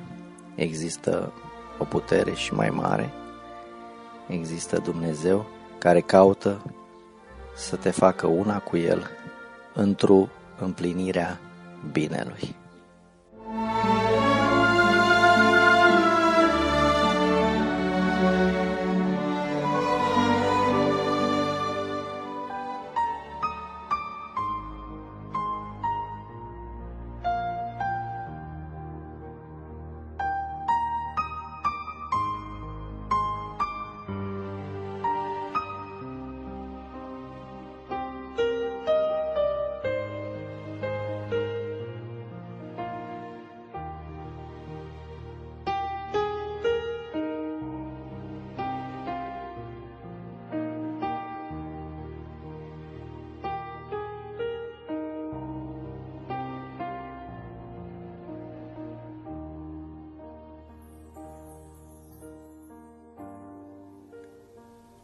există 0.59 1.33
o 1.79 1.85
putere 1.85 2.33
și 2.33 2.55
mai 2.55 2.71
mare, 2.71 3.11
există 4.27 4.79
Dumnezeu 4.79 5.47
care 5.79 6.01
caută 6.01 6.63
să 7.57 7.77
te 7.77 7.91
facă 7.91 8.27
una 8.27 8.59
cu 8.59 8.77
El 8.77 9.11
într-o 9.75 10.29
împlinirea 10.59 11.41
binelui. 11.93 12.57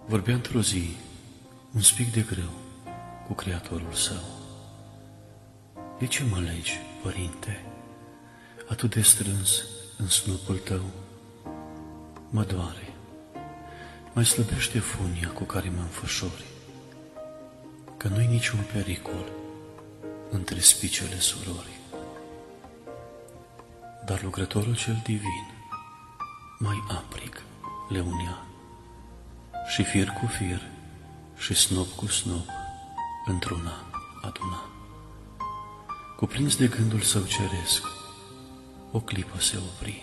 Vorbea 0.06 0.34
într-o 0.34 0.60
zi, 0.60 0.96
un 1.74 1.80
spic 1.80 2.12
de 2.12 2.20
greu, 2.20 2.50
cu 3.26 3.32
Creatorul 3.32 3.92
său. 3.92 4.24
De 5.98 6.06
ce 6.06 6.24
mă 6.24 6.38
legi, 6.38 6.78
Părinte, 7.02 7.64
atât 8.68 8.94
de 8.94 9.00
strâns 9.00 9.64
în 9.98 10.08
snupul 10.08 10.56
tău? 10.56 10.82
Mă 12.30 12.44
doare, 12.44 12.94
mai 14.12 14.24
slăbește 14.24 14.78
funia 14.78 15.28
cu 15.28 15.44
care 15.44 15.68
mă 15.68 15.80
înfășori, 15.80 16.44
că 17.96 18.08
nu-i 18.08 18.26
niciun 18.26 18.60
pericol 18.72 19.32
între 20.30 20.60
spicele 20.60 21.18
surorii. 21.18 21.80
Dar 24.06 24.22
lucrătorul 24.22 24.76
cel 24.76 25.00
divin, 25.04 25.46
mai 26.58 26.84
aprig, 26.88 27.42
le 27.88 28.00
unea 28.00 28.46
și 29.66 29.82
fir 29.82 30.08
cu 30.08 30.26
fir 30.26 30.62
și 31.36 31.54
snop 31.54 31.88
cu 31.92 32.06
snop 32.06 32.48
într-una 33.26 33.84
aduna. 34.22 34.68
Cuprins 36.16 36.56
de 36.56 36.66
gândul 36.66 37.00
său 37.00 37.22
ceresc, 37.22 37.82
o 38.90 39.00
clipă 39.00 39.40
se 39.40 39.56
opri, 39.56 40.02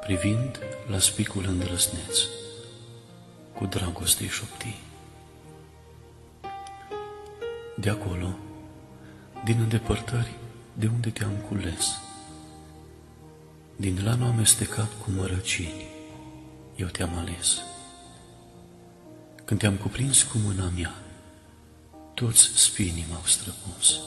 privind 0.00 0.58
la 0.86 0.98
spicul 0.98 1.44
îndrăsneț, 1.46 2.18
cu 3.54 3.66
dragoste 3.66 4.28
șopti. 4.28 4.76
De 7.76 7.90
acolo, 7.90 8.38
din 9.44 9.60
îndepărtări, 9.60 10.34
de 10.72 10.86
unde 10.86 11.10
te-am 11.10 11.36
cules, 11.48 12.00
din 13.76 14.04
lanul 14.04 14.26
amestecat 14.26 14.88
cu 15.04 15.10
mărăcini, 15.10 15.86
eu 16.76 16.86
te-am 16.86 17.16
ales. 17.16 17.62
Când 19.44 19.60
te-am 19.60 19.76
cuprins 19.76 20.22
cu 20.22 20.38
mâna 20.38 20.72
mea, 20.76 20.94
toți 22.14 22.50
spinii 22.54 23.06
m-au 23.10 23.22
străpuns. 23.24 24.00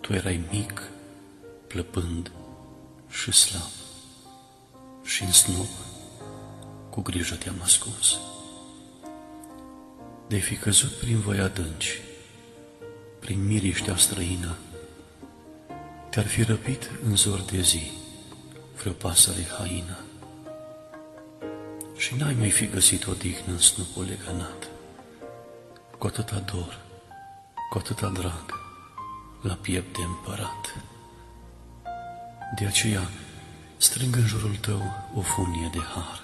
Tu 0.00 0.12
erai 0.12 0.44
mic, 0.50 0.82
plăpând 1.66 2.30
și 3.10 3.32
slab, 3.32 3.70
și 5.04 5.22
în 5.22 5.32
snop 5.32 5.68
cu 6.90 7.00
grijă 7.00 7.34
te-am 7.34 7.60
ascuns. 7.62 8.18
De 10.28 10.38
fi 10.38 10.56
căzut 10.56 10.90
prin 10.90 11.20
voi 11.20 11.38
adânci, 11.38 12.00
prin 13.18 13.46
miriștea 13.46 13.96
străină, 13.96 14.56
te-ar 16.10 16.26
fi 16.26 16.42
răpit 16.42 16.90
în 17.04 17.16
zor 17.16 17.40
de 17.40 17.60
zi, 17.60 17.90
vreo 18.76 18.92
pasăre 18.92 19.46
haină. 19.58 19.98
Și 21.98 22.14
n-ai 22.14 22.34
mai 22.34 22.50
fi 22.50 22.66
găsit 22.66 23.06
o 23.06 23.12
dignă 23.12 23.52
în 23.52 23.58
snupul 23.58 24.04
legănat, 24.04 24.68
cu 25.98 26.06
atâta 26.06 26.38
dor, 26.38 26.80
cu 27.70 27.78
atâta 27.78 28.08
drag, 28.08 28.54
la 29.42 29.54
piept 29.54 29.96
de 29.96 30.02
împărat. 30.02 30.74
De 32.58 32.66
aceea, 32.66 33.10
strâng 33.76 34.16
în 34.16 34.26
jurul 34.26 34.56
tău 34.56 34.82
o 35.14 35.20
funie 35.20 35.70
de 35.72 35.80
har, 35.94 36.22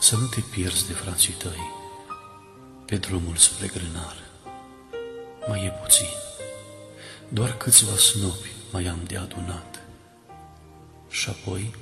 să 0.00 0.16
nu 0.16 0.26
te 0.26 0.40
pierzi 0.40 0.86
de 0.86 0.92
frații 0.92 1.32
tăi 1.32 1.70
pe 2.86 2.96
drumul 2.96 3.36
spre 3.36 3.66
grânar. 3.66 4.16
Mai 5.48 5.64
e 5.64 5.70
puțin, 5.82 6.08
doar 7.28 7.56
câțiva 7.56 7.96
snopi 7.96 8.50
mai 8.70 8.86
am 8.86 8.98
de 9.06 9.16
adunat 9.16 9.80
și 11.10 11.28
apoi 11.28 11.74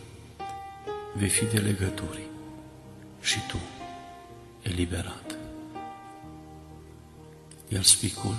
vei 1.14 1.28
fi 1.28 1.44
de 1.44 1.58
legături 1.58 2.26
și 3.20 3.38
tu 3.48 3.58
eliberat. 4.62 5.36
Iar 7.68 7.82
spicul, 7.82 8.34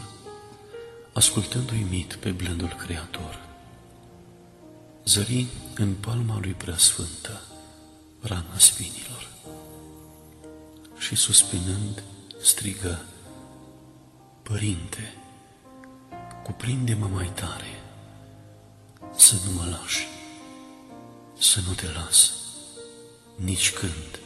ascultând 1.14 1.72
uimit 1.72 2.14
pe 2.14 2.32
blândul 2.32 2.76
Creator, 2.86 3.40
zări 5.06 5.46
în 5.76 5.94
palma 5.94 6.40
lui 6.40 6.54
preasfântă 6.54 7.42
rana 8.22 8.58
spinilor 8.58 9.28
și 10.98 11.16
suspinând 11.16 12.04
strigă, 12.42 13.06
Părinte, 14.44 15.14
cuprinde-mă 16.44 17.08
mai 17.08 17.32
tare, 17.34 17.82
să 19.16 19.36
nu 19.46 19.52
mă 19.52 19.66
lași, 19.70 20.08
să 21.38 21.60
nu 21.68 21.74
te 21.74 21.86
las, 21.92 22.41
nici 23.46 23.74
când 23.74 24.20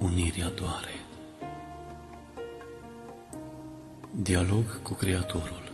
unirea 0.00 0.48
doare. 0.48 1.00
Dialog 4.10 4.82
cu 4.82 4.92
Creatorul. 4.94 5.72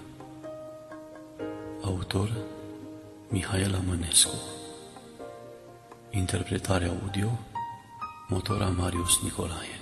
Autor 1.82 2.30
Mihaela 3.28 3.78
Mănescu. 3.86 4.34
Interpretare 6.10 6.86
audio 6.86 7.38
Motora 8.28 8.68
Marius 8.68 9.22
Nicolae 9.22 9.77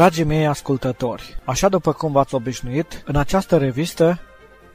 Dragii 0.00 0.24
mei 0.24 0.46
ascultători, 0.46 1.36
așa 1.44 1.68
după 1.68 1.92
cum 1.92 2.12
v-ați 2.12 2.34
obișnuit, 2.34 3.02
în 3.06 3.16
această 3.16 3.56
revistă 3.56 4.20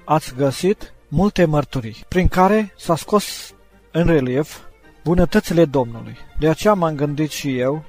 ați 0.04 0.36
găsit 0.36 0.94
multe 1.08 1.46
mărturii, 1.46 2.06
prin 2.08 2.28
care 2.28 2.74
s-a 2.78 2.96
scos 2.96 3.54
în 3.92 4.06
relief 4.06 4.60
bunătățile 5.04 5.66
Domnului. 5.66 6.18
De 6.40 6.50
aceea 6.50 6.74
m-am 6.74 6.96
gândit 6.96 7.32
și 7.32 7.58
eu, 7.58 7.84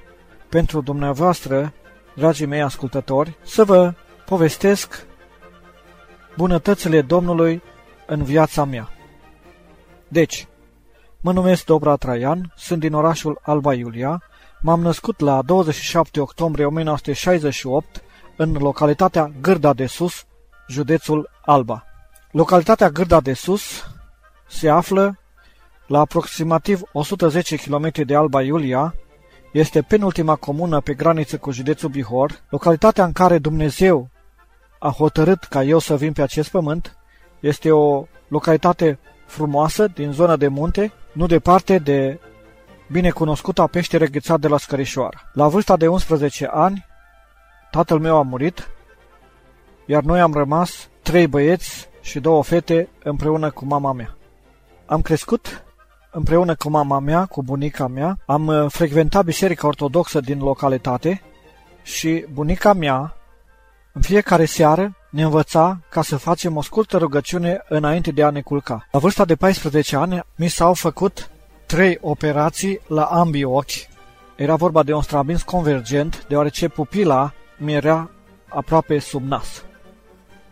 pentru 0.49 0.81
dumneavoastră, 0.81 1.73
dragii 2.15 2.45
mei 2.45 2.61
ascultători, 2.61 3.37
să 3.43 3.63
vă 3.63 3.93
povestesc 4.25 5.05
bunătățile 6.37 7.01
Domnului 7.01 7.61
în 8.05 8.23
viața 8.23 8.63
mea. 8.63 8.89
Deci, 10.07 10.47
mă 11.21 11.31
numesc 11.31 11.65
Dobra 11.65 11.95
Traian, 11.95 12.53
sunt 12.55 12.79
din 12.79 12.93
orașul 12.93 13.39
Alba 13.41 13.73
Iulia, 13.73 14.23
m-am 14.61 14.81
născut 14.81 15.19
la 15.19 15.41
27 15.41 16.19
octombrie 16.19 16.65
1968 16.65 18.01
în 18.35 18.53
localitatea 18.53 19.31
Gârda 19.41 19.73
de 19.73 19.85
Sus, 19.85 20.25
județul 20.67 21.29
Alba. 21.45 21.85
Localitatea 22.31 22.89
Gârda 22.89 23.19
de 23.19 23.33
Sus 23.33 23.85
se 24.47 24.69
află 24.69 25.19
la 25.87 25.99
aproximativ 25.99 26.81
110 26.91 27.55
km 27.55 27.91
de 28.05 28.15
Alba 28.15 28.41
Iulia, 28.41 28.95
este 29.51 29.81
penultima 29.81 30.35
comună 30.35 30.79
pe 30.79 30.93
graniță 30.93 31.37
cu 31.37 31.51
județul 31.51 31.89
Bihor, 31.89 32.43
localitatea 32.49 33.03
în 33.05 33.11
care 33.11 33.37
Dumnezeu 33.37 34.09
a 34.79 34.89
hotărât 34.89 35.43
ca 35.43 35.63
eu 35.63 35.79
să 35.79 35.95
vin 35.95 36.13
pe 36.13 36.21
acest 36.21 36.49
pământ. 36.49 36.97
Este 37.39 37.71
o 37.71 38.05
localitate 38.27 38.99
frumoasă 39.25 39.87
din 39.87 40.11
zona 40.11 40.35
de 40.35 40.47
munte, 40.47 40.91
nu 41.11 41.25
departe 41.25 41.77
de 41.77 42.19
binecunoscuta 42.91 43.67
peștere 43.67 44.07
ghețat 44.07 44.39
de 44.39 44.47
la 44.47 44.57
Scărișoară. 44.57 45.17
La 45.33 45.47
vârsta 45.47 45.77
de 45.77 45.87
11 45.87 46.49
ani, 46.51 46.85
tatăl 47.71 47.99
meu 47.99 48.17
a 48.17 48.21
murit, 48.21 48.69
iar 49.85 50.03
noi 50.03 50.19
am 50.19 50.33
rămas 50.33 50.89
trei 51.01 51.27
băieți 51.27 51.89
și 52.01 52.19
două 52.19 52.43
fete 52.43 52.89
împreună 53.03 53.51
cu 53.51 53.65
mama 53.65 53.91
mea. 53.91 54.15
Am 54.85 55.01
crescut 55.01 55.63
împreună 56.11 56.55
cu 56.55 56.69
mama 56.69 56.99
mea, 56.99 57.25
cu 57.25 57.43
bunica 57.43 57.87
mea, 57.87 58.17
am 58.25 58.47
uh, 58.47 58.65
frecventat 58.71 59.25
biserica 59.25 59.67
ortodoxă 59.67 60.19
din 60.19 60.39
localitate 60.39 61.21
și 61.83 62.25
bunica 62.33 62.73
mea, 62.73 63.15
în 63.93 64.01
fiecare 64.01 64.45
seară, 64.45 64.95
ne 65.09 65.23
învăța 65.23 65.79
ca 65.89 66.01
să 66.01 66.17
facem 66.17 66.55
o 66.55 66.61
scurtă 66.61 66.97
rugăciune 66.97 67.61
înainte 67.69 68.11
de 68.11 68.23
a 68.23 68.29
ne 68.29 68.41
culca. 68.41 68.87
La 68.91 68.99
vârsta 68.99 69.25
de 69.25 69.35
14 69.35 69.95
ani 69.95 70.23
mi 70.35 70.47
s-au 70.47 70.73
făcut 70.73 71.29
trei 71.67 71.97
operații 72.01 72.79
la 72.87 73.03
ambii 73.03 73.43
ochi. 73.43 73.87
Era 74.35 74.55
vorba 74.55 74.83
de 74.83 74.93
un 74.93 75.01
strabins 75.01 75.41
convergent, 75.41 76.25
deoarece 76.27 76.67
pupila 76.67 77.33
mi 77.57 77.73
era 77.73 78.09
aproape 78.47 78.99
sub 78.99 79.23
nas. 79.27 79.65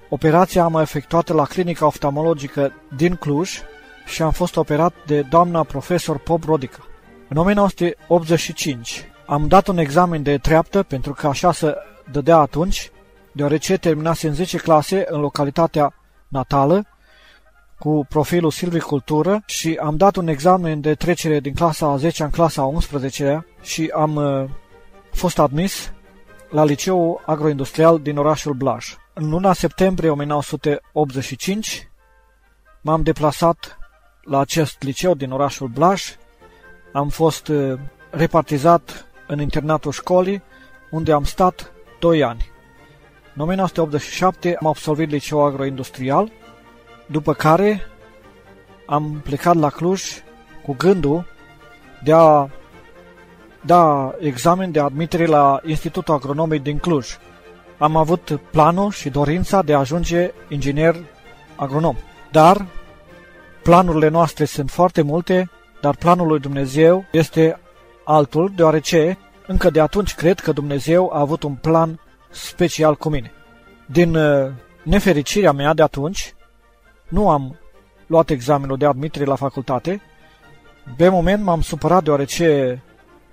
Operația 0.09 0.63
am 0.63 0.75
efectuată 0.75 1.33
la 1.33 1.45
clinica 1.45 1.85
oftalmologică 1.85 2.71
din 2.95 3.15
Cluj 3.15 3.59
și 4.05 4.21
am 4.21 4.31
fost 4.31 4.55
operat 4.55 4.93
de 5.05 5.21
doamna 5.21 5.63
profesor 5.63 6.17
Pop 6.17 6.43
Rodica. 6.43 6.79
În 7.27 7.37
1985 7.37 9.09
am 9.25 9.47
dat 9.47 9.67
un 9.67 9.77
examen 9.77 10.23
de 10.23 10.37
treaptă 10.37 10.83
pentru 10.83 11.13
că 11.13 11.27
așa 11.27 11.51
se 11.51 11.75
dădea 12.11 12.37
atunci, 12.37 12.91
deoarece 13.31 13.77
terminase 13.77 14.27
în 14.27 14.33
10 14.33 14.57
clase 14.57 15.05
în 15.09 15.19
localitatea 15.19 15.93
natală 16.27 16.85
cu 17.79 18.05
profilul 18.09 18.51
silvicultură 18.51 19.43
și 19.45 19.79
am 19.81 19.97
dat 19.97 20.15
un 20.15 20.27
examen 20.27 20.81
de 20.81 20.93
trecere 20.93 21.39
din 21.39 21.53
clasa 21.53 21.87
a 21.87 21.97
10 21.97 22.23
în 22.23 22.29
clasa 22.29 22.61
a 22.61 22.65
11 22.65 23.45
și 23.61 23.91
am 23.95 24.15
uh, 24.15 24.49
fost 25.11 25.39
admis 25.39 25.93
la 26.49 26.63
liceul 26.63 27.21
agroindustrial 27.25 27.99
din 27.99 28.17
orașul 28.17 28.53
Blaj. 28.53 28.95
În 29.13 29.29
luna 29.29 29.53
septembrie 29.53 30.09
1985 30.09 31.89
m-am 32.81 33.01
deplasat 33.01 33.77
la 34.21 34.39
acest 34.39 34.83
liceu 34.83 35.13
din 35.13 35.31
orașul 35.31 35.67
Blaj. 35.67 36.03
Am 36.93 37.09
fost 37.09 37.47
uh, 37.47 37.79
repartizat 38.09 39.05
în 39.27 39.39
internatul 39.39 39.91
școlii, 39.91 40.41
unde 40.91 41.11
am 41.11 41.23
stat 41.23 41.71
2 41.99 42.23
ani. 42.23 42.45
În 43.35 43.41
1987 43.41 44.55
am 44.59 44.67
absolvit 44.67 45.09
liceul 45.09 45.45
agroindustrial, 45.45 46.31
după 47.05 47.33
care 47.33 47.81
am 48.85 49.21
plecat 49.23 49.55
la 49.55 49.69
Cluj 49.69 50.01
cu 50.65 50.75
gândul 50.77 51.25
de 52.03 52.13
a 52.13 52.47
da 53.61 54.13
examen 54.19 54.71
de 54.71 54.79
admitere 54.79 55.25
la 55.25 55.61
Institutul 55.65 56.13
Agronomic 56.13 56.61
din 56.61 56.77
Cluj. 56.77 57.07
Am 57.77 57.95
avut 57.95 58.39
planul 58.51 58.91
și 58.91 59.09
dorința 59.09 59.61
de 59.61 59.73
a 59.73 59.79
ajunge 59.79 60.31
inginer 60.49 60.95
agronom. 61.55 61.95
Dar 62.31 62.65
Planurile 63.65 64.07
noastre 64.07 64.45
sunt 64.45 64.69
foarte 64.69 65.01
multe, 65.01 65.49
dar 65.81 65.95
planul 65.95 66.27
lui 66.27 66.39
Dumnezeu 66.39 67.05
este 67.11 67.59
altul, 68.03 68.51
deoarece 68.55 69.17
încă 69.47 69.69
de 69.69 69.79
atunci 69.79 70.15
cred 70.15 70.39
că 70.39 70.51
Dumnezeu 70.51 71.11
a 71.13 71.19
avut 71.19 71.43
un 71.43 71.55
plan 71.55 71.99
special 72.29 72.95
cu 72.95 73.09
mine. 73.09 73.31
Din 73.85 74.15
uh, 74.15 74.51
nefericirea 74.83 75.51
mea 75.51 75.73
de 75.73 75.81
atunci, 75.81 76.33
nu 77.07 77.29
am 77.29 77.59
luat 78.07 78.29
examenul 78.29 78.77
de 78.77 78.85
admitere 78.85 79.25
la 79.25 79.35
facultate. 79.35 80.01
Pe 80.97 81.09
moment 81.09 81.43
m-am 81.43 81.61
supărat 81.61 82.03
deoarece 82.03 82.81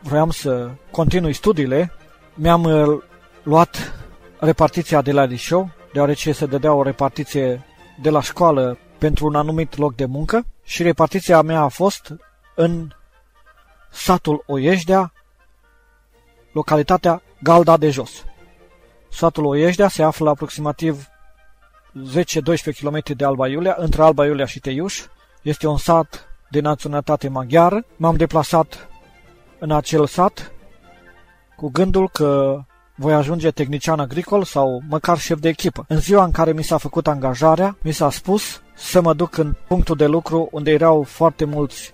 vroiam 0.01 0.31
să 0.31 0.71
continui 0.91 1.33
studiile. 1.33 1.93
Mi-am 2.35 2.63
uh, 2.63 3.03
luat 3.43 3.95
repartiția 4.39 5.03
de 5.03 5.13
la 5.13 5.25
liceu, 5.25 5.71
deoarece 5.93 6.33
se 6.33 6.47
dădea 6.47 6.73
o 6.73 6.83
repartiție 6.83 7.65
de 8.01 8.11
la 8.11 8.21
școală 8.21 8.79
pentru 8.99 9.27
un 9.27 9.35
anumit 9.35 9.77
loc 9.77 9.95
de 9.95 10.05
muncă 10.05 10.47
și 10.65 10.83
repartiția 10.83 11.43
mea 11.43 11.61
a 11.61 11.69
fost 11.69 12.15
în 12.55 12.89
satul 13.91 14.43
Oieșdea, 14.47 15.13
localitatea 16.53 17.23
Galda 17.43 17.77
de 17.77 17.91
Jos. 17.91 18.25
Satul 19.11 19.45
Oieșdea 19.45 19.89
se 19.89 20.03
află 20.03 20.31
aproximativ 20.31 21.07
10-12 21.93 22.79
km 22.81 23.17
de 23.17 23.25
Alba 23.25 23.49
Iulia, 23.49 23.75
între 23.79 24.03
Alba 24.03 24.27
Iulia 24.27 24.47
și 24.47 24.61
Teiuș. 24.61 25.03
Este 25.43 25.67
un 25.67 25.77
sat 25.77 26.29
de 26.51 26.61
naționalitate 26.61 27.29
maghiară. 27.29 27.85
M-am 27.97 28.17
deplasat 28.17 28.89
în 29.59 29.71
acel 29.71 30.07
sat 30.07 30.53
cu 31.57 31.71
gândul 31.71 32.09
că 32.09 32.61
voi 32.95 33.13
ajunge 33.13 33.51
tehnician 33.51 34.01
agricol 34.01 34.45
sau 34.45 34.83
măcar 34.89 35.19
șef 35.19 35.39
de 35.39 35.49
echipă. 35.49 35.85
În 35.89 35.99
ziua 35.99 36.25
în 36.25 36.31
care 36.31 36.53
mi 36.53 36.65
s-a 36.65 36.77
făcut 36.77 37.07
angajarea, 37.07 37.77
mi 37.83 37.93
s-a 37.93 38.11
spus 38.11 38.63
să 38.75 39.01
mă 39.01 39.15
duc 39.15 39.37
în 39.37 39.55
punctul 39.69 39.97
de 39.97 40.07
lucru 40.07 40.49
unde 40.53 40.71
erau 40.71 41.03
foarte 41.03 41.45
mulți 41.45 41.93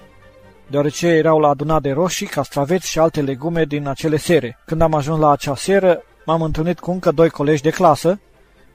deoarece 0.70 1.06
erau 1.06 1.38
la 1.38 1.48
adunat 1.48 1.82
de 1.82 1.90
roșii, 1.90 2.26
castraveți 2.26 2.88
și 2.88 2.98
alte 2.98 3.20
legume 3.20 3.64
din 3.64 3.88
acele 3.88 4.16
sere. 4.16 4.58
Când 4.64 4.80
am 4.80 4.94
ajuns 4.94 5.18
la 5.18 5.30
acea 5.30 5.54
seră, 5.54 6.02
m-am 6.24 6.42
întâlnit 6.42 6.80
cu 6.80 6.90
încă 6.90 7.10
doi 7.10 7.30
colegi 7.30 7.62
de 7.62 7.70
clasă, 7.70 8.20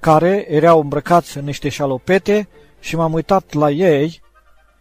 care 0.04 0.46
erau 0.50 0.80
îmbrăcați 0.80 1.38
în 1.38 1.46
niște 1.46 1.70
șalopete 1.70 2.48
și 2.80 2.96
m-am 2.96 3.14
uitat 3.14 3.54
la 3.54 3.70
ei 3.70 4.22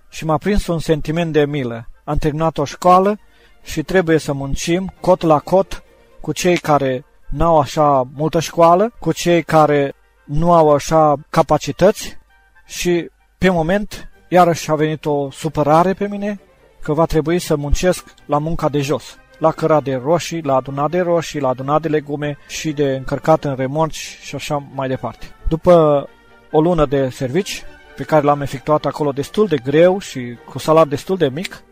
și 0.08 0.24
m-a 0.24 0.36
prins 0.36 0.66
un 0.66 0.78
sentiment 0.78 1.32
de 1.32 1.44
milă. 1.44 1.88
Am 2.04 2.16
terminat 2.16 2.58
o 2.58 2.64
școală 2.64 3.18
și 3.62 3.82
trebuie 3.82 4.18
să 4.18 4.32
muncim 4.32 4.92
cot 5.00 5.22
la 5.22 5.38
cot 5.38 5.82
cu 6.20 6.32
cei 6.32 6.56
care 6.56 7.04
n-au 7.30 7.58
așa 7.58 8.08
multă 8.14 8.40
școală, 8.40 8.92
cu 8.98 9.12
cei 9.12 9.42
care 9.42 9.94
nu 10.24 10.52
au 10.52 10.70
așa 10.70 11.14
capacități 11.30 12.18
și 12.66 13.10
pe 13.38 13.50
moment 13.50 14.10
iarăși 14.28 14.70
a 14.70 14.74
venit 14.74 15.04
o 15.04 15.30
supărare 15.30 15.92
pe 15.92 16.08
mine 16.08 16.40
că 16.80 16.92
va 16.92 17.04
trebui 17.04 17.38
să 17.38 17.56
muncesc 17.56 18.14
la 18.26 18.38
munca 18.38 18.68
de 18.68 18.80
jos, 18.80 19.16
la 19.42 19.52
căra 19.52 19.80
de 19.80 19.94
roșii, 19.94 20.42
la 20.42 20.54
adunat 20.54 20.90
de 20.90 21.00
roșii, 21.00 21.40
la 21.40 21.48
adunat 21.48 21.82
de 21.82 21.88
legume 21.88 22.38
și 22.48 22.72
de 22.72 22.94
încărcat 22.96 23.44
în 23.44 23.54
remorci 23.54 24.18
și 24.20 24.34
așa 24.34 24.62
mai 24.74 24.88
departe. 24.88 25.26
După 25.48 26.08
o 26.50 26.60
lună 26.60 26.86
de 26.86 27.08
servici, 27.08 27.62
pe 27.96 28.02
care 28.02 28.24
l-am 28.24 28.40
efectuat 28.40 28.84
acolo 28.84 29.10
destul 29.10 29.46
de 29.46 29.56
greu 29.56 29.98
și 29.98 30.36
cu 30.48 30.58
salar 30.58 30.86
destul 30.86 31.16
de 31.16 31.28
mic, 31.28 31.62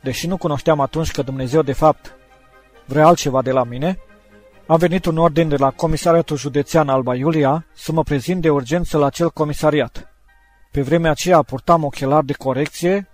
deși 0.00 0.26
nu 0.26 0.36
cunoșteam 0.36 0.80
atunci 0.80 1.10
că 1.10 1.22
Dumnezeu 1.22 1.62
de 1.62 1.72
fapt 1.72 2.16
vrea 2.84 3.06
altceva 3.06 3.42
de 3.42 3.50
la 3.50 3.64
mine, 3.64 3.98
a 4.66 4.76
venit 4.76 5.04
un 5.04 5.16
ordin 5.16 5.48
de 5.48 5.56
la 5.56 5.70
Comisariatul 5.70 6.36
Județean 6.36 6.88
Alba 6.88 7.14
Iulia 7.14 7.66
să 7.74 7.92
mă 7.92 8.02
prezint 8.02 8.42
de 8.42 8.50
urgență 8.50 8.98
la 8.98 9.06
acel 9.06 9.30
comisariat. 9.30 10.12
Pe 10.70 10.82
vremea 10.82 11.10
aceea 11.10 11.42
purtam 11.42 11.84
ochelari 11.84 12.26
de 12.26 12.32
corecție, 12.32 13.08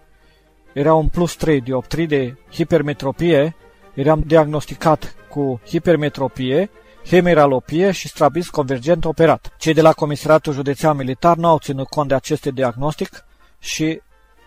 era 0.72 0.94
un 0.94 1.08
plus 1.08 1.36
3 1.36 1.60
dioptrii 1.60 2.06
de 2.06 2.34
hipermetropie, 2.52 3.56
eram 3.94 4.22
diagnosticat 4.26 5.14
cu 5.28 5.60
hipermetropie, 5.66 6.70
hemeralopie 7.06 7.90
și 7.90 8.08
strabis 8.08 8.48
convergent 8.48 9.04
operat. 9.04 9.54
Cei 9.58 9.74
de 9.74 9.80
la 9.80 9.92
Comisariatul 9.92 10.52
Județean 10.52 10.96
Militar 10.96 11.36
nu 11.36 11.48
au 11.48 11.58
ținut 11.58 11.88
cont 11.88 12.08
de 12.08 12.14
aceste 12.14 12.50
diagnostic 12.50 13.24
și 13.58 14.00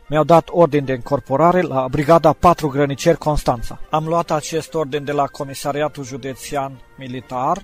mi-au 0.07 0.23
dat 0.23 0.47
ordin 0.51 0.85
de 0.85 0.93
încorporare 0.93 1.61
la 1.61 1.87
Brigada 1.89 2.33
4 2.33 2.67
Grăniceri 2.67 3.17
Constanța. 3.17 3.79
Am 3.89 4.07
luat 4.07 4.31
acest 4.31 4.73
ordin 4.73 5.03
de 5.03 5.11
la 5.11 5.25
Comisariatul 5.25 6.03
Județean 6.03 6.81
Militar, 6.97 7.61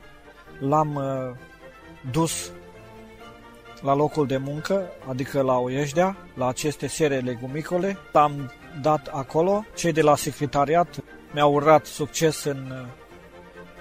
l-am 0.60 0.96
uh, 0.96 1.36
dus 2.12 2.52
la 3.82 3.96
locul 3.96 4.28
de 4.28 4.38
muncă, 4.38 4.90
adică 5.10 5.42
la 5.42 5.58
Oieșdea, 5.58 6.16
la 6.34 6.48
aceste 6.48 6.88
sere 6.88 7.20
legumicole. 7.20 7.98
Am 8.12 8.52
dat 8.82 9.10
acolo, 9.12 9.66
cei 9.76 9.92
de 9.92 10.02
la 10.02 10.16
secretariat 10.16 11.04
mi-au 11.34 11.54
urat 11.54 11.86
succes 11.86 12.44
în 12.44 12.72
uh, 12.72 12.88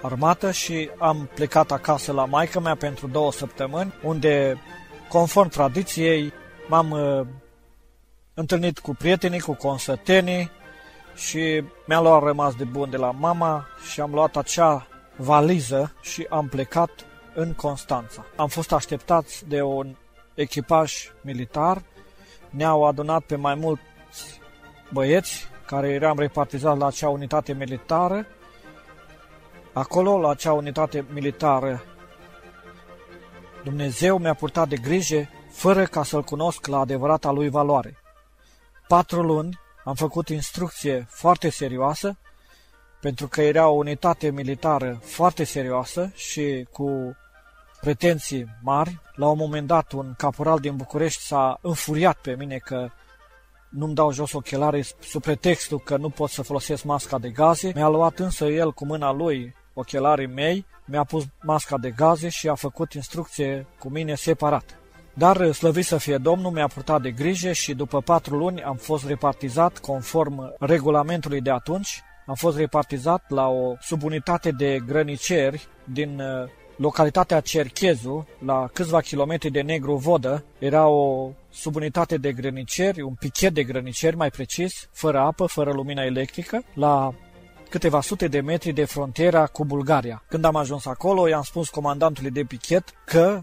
armată 0.02 0.50
și 0.50 0.90
am 0.98 1.28
plecat 1.34 1.72
acasă 1.72 2.12
la 2.12 2.24
maică 2.24 2.60
mea 2.60 2.74
pentru 2.74 3.06
două 3.06 3.32
săptămâni, 3.32 3.94
unde, 4.02 4.60
conform 5.08 5.48
tradiției, 5.48 6.32
m-am 6.68 6.90
uh, 6.90 7.26
întâlnit 8.34 8.78
cu 8.78 8.94
prietenii, 8.94 9.40
cu 9.40 9.54
consătenii 9.54 10.50
și 11.14 11.62
mi-a 11.86 12.00
luat 12.00 12.22
rămas 12.22 12.54
de 12.54 12.64
bun 12.64 12.90
de 12.90 12.96
la 12.96 13.10
mama 13.10 13.66
și 13.90 14.00
am 14.00 14.12
luat 14.12 14.36
acea 14.36 14.86
valiză 15.16 15.94
și 16.00 16.26
am 16.30 16.48
plecat 16.48 16.90
în 17.34 17.52
Constanța. 17.52 18.26
Am 18.36 18.48
fost 18.48 18.72
așteptați 18.72 19.48
de 19.48 19.62
un 19.62 19.96
echipaj 20.34 20.92
militar, 21.20 21.82
ne-au 22.50 22.86
adunat 22.86 23.22
pe 23.22 23.36
mai 23.36 23.54
mulți 23.54 24.40
băieți 24.92 25.50
care 25.72 25.88
eram 25.88 26.18
repartizați 26.18 26.78
la 26.78 26.86
acea 26.86 27.08
unitate 27.08 27.52
militară. 27.52 28.26
Acolo, 29.72 30.20
la 30.20 30.30
acea 30.30 30.52
unitate 30.52 31.04
militară, 31.12 31.82
Dumnezeu 33.64 34.18
mi-a 34.18 34.34
purtat 34.34 34.68
de 34.68 34.76
grijă 34.76 35.28
fără 35.50 35.84
ca 35.84 36.02
să-L 36.02 36.22
cunosc 36.22 36.66
la 36.66 36.78
adevărata 36.78 37.30
lui 37.30 37.48
valoare. 37.48 37.98
Patru 38.88 39.22
luni 39.22 39.60
am 39.84 39.94
făcut 39.94 40.28
instrucție 40.28 41.06
foarte 41.10 41.48
serioasă, 41.48 42.18
pentru 43.00 43.28
că 43.28 43.42
era 43.42 43.68
o 43.68 43.74
unitate 43.74 44.30
militară 44.30 44.98
foarte 45.02 45.44
serioasă 45.44 46.10
și 46.14 46.68
cu 46.72 47.16
pretenții 47.80 48.46
mari. 48.62 49.00
La 49.14 49.28
un 49.28 49.38
moment 49.38 49.66
dat, 49.66 49.92
un 49.92 50.14
caporal 50.16 50.58
din 50.58 50.76
București 50.76 51.22
s-a 51.22 51.58
înfuriat 51.60 52.16
pe 52.16 52.34
mine 52.38 52.56
că 52.56 52.90
nu-mi 53.72 53.94
dau 53.94 54.12
jos 54.12 54.32
ochelarii 54.32 54.84
sub 55.00 55.22
pretextul 55.22 55.78
că 55.78 55.96
nu 55.96 56.08
pot 56.08 56.30
să 56.30 56.42
folosesc 56.42 56.84
masca 56.84 57.18
de 57.18 57.28
gaze. 57.28 57.72
Mi-a 57.74 57.88
luat 57.88 58.18
însă 58.18 58.44
el 58.44 58.72
cu 58.72 58.86
mâna 58.86 59.12
lui 59.12 59.54
ochelarii 59.74 60.26
mei, 60.26 60.66
mi-a 60.84 61.04
pus 61.04 61.24
masca 61.42 61.78
de 61.78 61.90
gaze 61.90 62.28
și 62.28 62.48
a 62.48 62.54
făcut 62.54 62.92
instrucție 62.92 63.66
cu 63.78 63.88
mine 63.88 64.14
separat. 64.14 64.76
Dar, 65.14 65.52
slăvit 65.52 65.84
să 65.84 65.96
fie 65.96 66.16
Domnul, 66.16 66.50
mi-a 66.50 66.66
purtat 66.66 67.02
de 67.02 67.10
grijă 67.10 67.52
și 67.52 67.74
după 67.74 68.00
patru 68.00 68.36
luni 68.36 68.62
am 68.62 68.76
fost 68.76 69.06
repartizat 69.06 69.78
conform 69.78 70.54
regulamentului 70.58 71.40
de 71.40 71.50
atunci. 71.50 72.02
Am 72.26 72.34
fost 72.34 72.56
repartizat 72.56 73.24
la 73.30 73.48
o 73.48 73.74
subunitate 73.80 74.50
de 74.50 74.78
grăniceri 74.86 75.68
din 75.84 76.20
uh, 76.20 76.48
localitatea 76.76 77.40
Cerchezu, 77.40 78.26
la 78.44 78.68
câțiva 78.72 79.00
kilometri 79.00 79.50
de 79.50 79.60
Negru 79.60 79.94
Vodă, 79.94 80.44
era 80.58 80.86
o 80.86 81.30
subunitate 81.52 82.16
de 82.16 82.32
grăniceri, 82.32 83.02
un 83.02 83.14
pichet 83.14 83.54
de 83.54 83.64
grăniceri 83.64 84.16
mai 84.16 84.30
precis, 84.30 84.88
fără 84.92 85.18
apă, 85.18 85.46
fără 85.46 85.72
lumină 85.72 86.02
electrică, 86.02 86.62
la 86.74 87.14
câteva 87.68 88.00
sute 88.00 88.28
de 88.28 88.40
metri 88.40 88.72
de 88.72 88.84
frontiera 88.84 89.46
cu 89.46 89.64
Bulgaria. 89.64 90.22
Când 90.28 90.44
am 90.44 90.56
ajuns 90.56 90.86
acolo, 90.86 91.28
i-am 91.28 91.42
spus 91.42 91.68
comandantului 91.68 92.30
de 92.30 92.44
pichet 92.44 92.84
că 93.04 93.40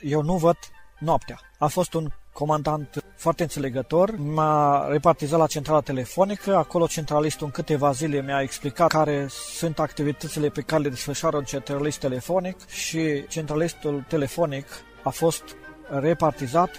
eu 0.00 0.22
nu 0.22 0.36
văd 0.36 0.56
noaptea. 0.98 1.40
A 1.58 1.66
fost 1.66 1.94
un 1.94 2.08
comandant 2.32 3.04
foarte 3.16 3.42
înțelegător, 3.42 4.16
m-a 4.16 4.86
repartizat 4.88 5.38
la 5.38 5.46
centrala 5.46 5.80
telefonică, 5.80 6.56
acolo 6.56 6.86
centralistul 6.86 7.46
în 7.46 7.52
câteva 7.52 7.90
zile 7.92 8.22
mi-a 8.22 8.40
explicat 8.40 8.88
care 8.88 9.26
sunt 9.28 9.78
activitățile 9.78 10.48
pe 10.48 10.60
care 10.60 10.82
le 10.82 10.88
desfășoară 10.88 11.36
un 11.36 11.44
centralist 11.44 11.98
telefonic 11.98 12.68
și 12.68 13.26
centralistul 13.28 14.04
telefonic 14.08 14.66
a 15.02 15.10
fost 15.10 15.42
repartizat 15.88 16.70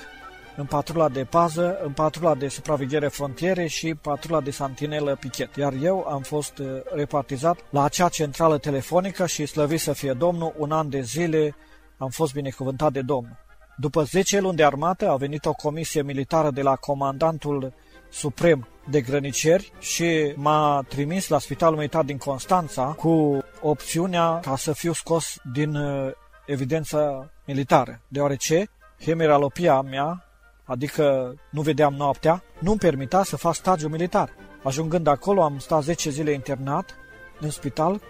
în 0.55 0.65
patrula 0.65 1.09
de 1.09 1.23
pază, 1.23 1.77
în 1.83 1.91
patrula 1.91 2.35
de 2.35 2.47
supraveghere 2.47 3.07
frontiere 3.07 3.67
și 3.67 3.95
patrula 3.95 4.41
de 4.41 4.51
santinelă 4.51 5.17
pichet. 5.19 5.55
Iar 5.55 5.73
eu 5.81 6.05
am 6.09 6.21
fost 6.21 6.57
uh, 6.57 6.67
repartizat 6.93 7.59
la 7.69 7.83
acea 7.83 8.09
centrală 8.09 8.57
telefonică 8.57 9.25
și 9.25 9.45
slăvit 9.45 9.79
să 9.79 9.93
fie 9.93 10.13
Domnul, 10.13 10.53
un 10.57 10.71
an 10.71 10.89
de 10.89 11.01
zile 11.01 11.55
am 11.97 12.09
fost 12.09 12.33
binecuvântat 12.33 12.91
de 12.91 13.01
Domnul. 13.01 13.37
După 13.77 14.03
10 14.03 14.39
luni 14.39 14.55
de 14.55 14.63
armată 14.63 15.09
a 15.09 15.15
venit 15.15 15.45
o 15.45 15.53
comisie 15.53 16.01
militară 16.01 16.51
de 16.51 16.61
la 16.61 16.75
comandantul 16.75 17.73
suprem 18.09 18.67
de 18.89 19.01
grăniceri 19.01 19.71
și 19.79 20.33
m-a 20.35 20.85
trimis 20.87 21.27
la 21.27 21.39
Spitalul 21.39 21.77
Militar 21.77 22.03
din 22.03 22.17
Constanța 22.17 22.83
cu 22.83 23.43
opțiunea 23.61 24.39
ca 24.39 24.55
să 24.55 24.73
fiu 24.73 24.93
scos 24.93 25.35
din 25.53 25.75
uh, 25.75 26.11
evidența 26.45 27.29
militară, 27.45 28.01
deoarece 28.07 28.69
hemeralopia 28.99 29.81
mea, 29.81 30.25
adică 30.71 31.33
nu 31.49 31.61
vedeam 31.61 31.93
noaptea, 31.93 32.43
nu-mi 32.59 32.77
permita 32.77 33.23
să 33.23 33.37
fac 33.37 33.55
stagiu 33.55 33.87
militar. 33.87 34.29
Ajungând 34.63 35.07
acolo, 35.07 35.43
am 35.43 35.59
stat 35.59 35.83
10 35.83 36.09
zile 36.09 36.31
internat 36.31 36.95
în 37.39 37.49
spital 37.49 38.01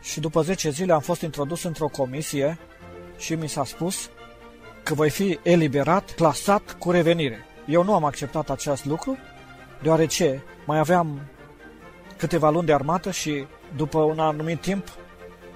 și 0.00 0.20
după 0.20 0.42
10 0.42 0.70
zile 0.70 0.92
am 0.92 1.00
fost 1.00 1.20
introdus 1.20 1.62
într-o 1.62 1.88
comisie 1.88 2.58
și 3.18 3.34
mi 3.34 3.48
s-a 3.48 3.64
spus 3.64 4.10
că 4.82 4.94
voi 4.94 5.10
fi 5.10 5.38
eliberat, 5.42 6.14
clasat 6.14 6.76
cu 6.78 6.90
revenire. 6.90 7.44
Eu 7.66 7.84
nu 7.84 7.94
am 7.94 8.04
acceptat 8.04 8.50
acest 8.50 8.84
lucru, 8.84 9.16
deoarece 9.82 10.42
mai 10.66 10.78
aveam 10.78 11.20
câteva 12.16 12.50
luni 12.50 12.66
de 12.66 12.72
armată 12.72 13.10
și 13.10 13.46
după 13.76 13.98
un 13.98 14.18
anumit 14.18 14.60
timp 14.60 14.88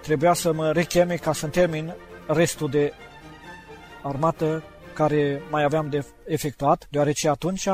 trebuia 0.03 0.33
să 0.33 0.53
mă 0.53 0.73
recheme 0.73 1.15
ca 1.15 1.33
să 1.33 1.47
termin 1.47 1.95
restul 2.27 2.71
de 2.71 2.93
armată 4.03 4.63
care 5.01 5.43
mai 5.51 5.63
aveam 5.63 5.89
de 5.89 6.05
efectuat, 6.27 6.87
deoarece 6.91 7.29
atunci 7.29 7.69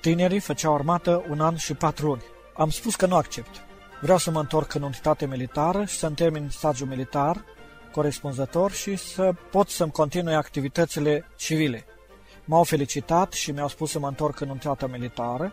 tinerii 0.00 0.38
făceau 0.38 0.74
armată 0.74 1.24
un 1.28 1.40
an 1.40 1.56
și 1.56 1.74
patru 1.74 2.06
luni. 2.06 2.22
Am 2.54 2.70
spus 2.70 2.94
că 2.94 3.06
nu 3.06 3.16
accept. 3.16 3.64
Vreau 4.00 4.18
să 4.18 4.30
mă 4.30 4.40
întorc 4.40 4.74
în 4.74 4.82
unitate 4.82 5.26
militară 5.26 5.84
și 5.84 5.96
să-mi 5.96 6.14
termin 6.14 6.48
stagiul 6.50 6.88
militar 6.88 7.44
corespunzător 7.92 8.72
și 8.72 8.96
să 8.96 9.32
pot 9.50 9.68
să-mi 9.68 9.90
continui 9.90 10.34
activitățile 10.34 11.24
civile. 11.36 11.84
M-au 12.44 12.62
felicitat 12.62 13.32
și 13.32 13.50
mi-au 13.50 13.68
spus 13.68 13.90
să 13.90 13.98
mă 13.98 14.08
întorc 14.08 14.40
în 14.40 14.48
unitatea 14.48 14.86
militară 14.86 15.52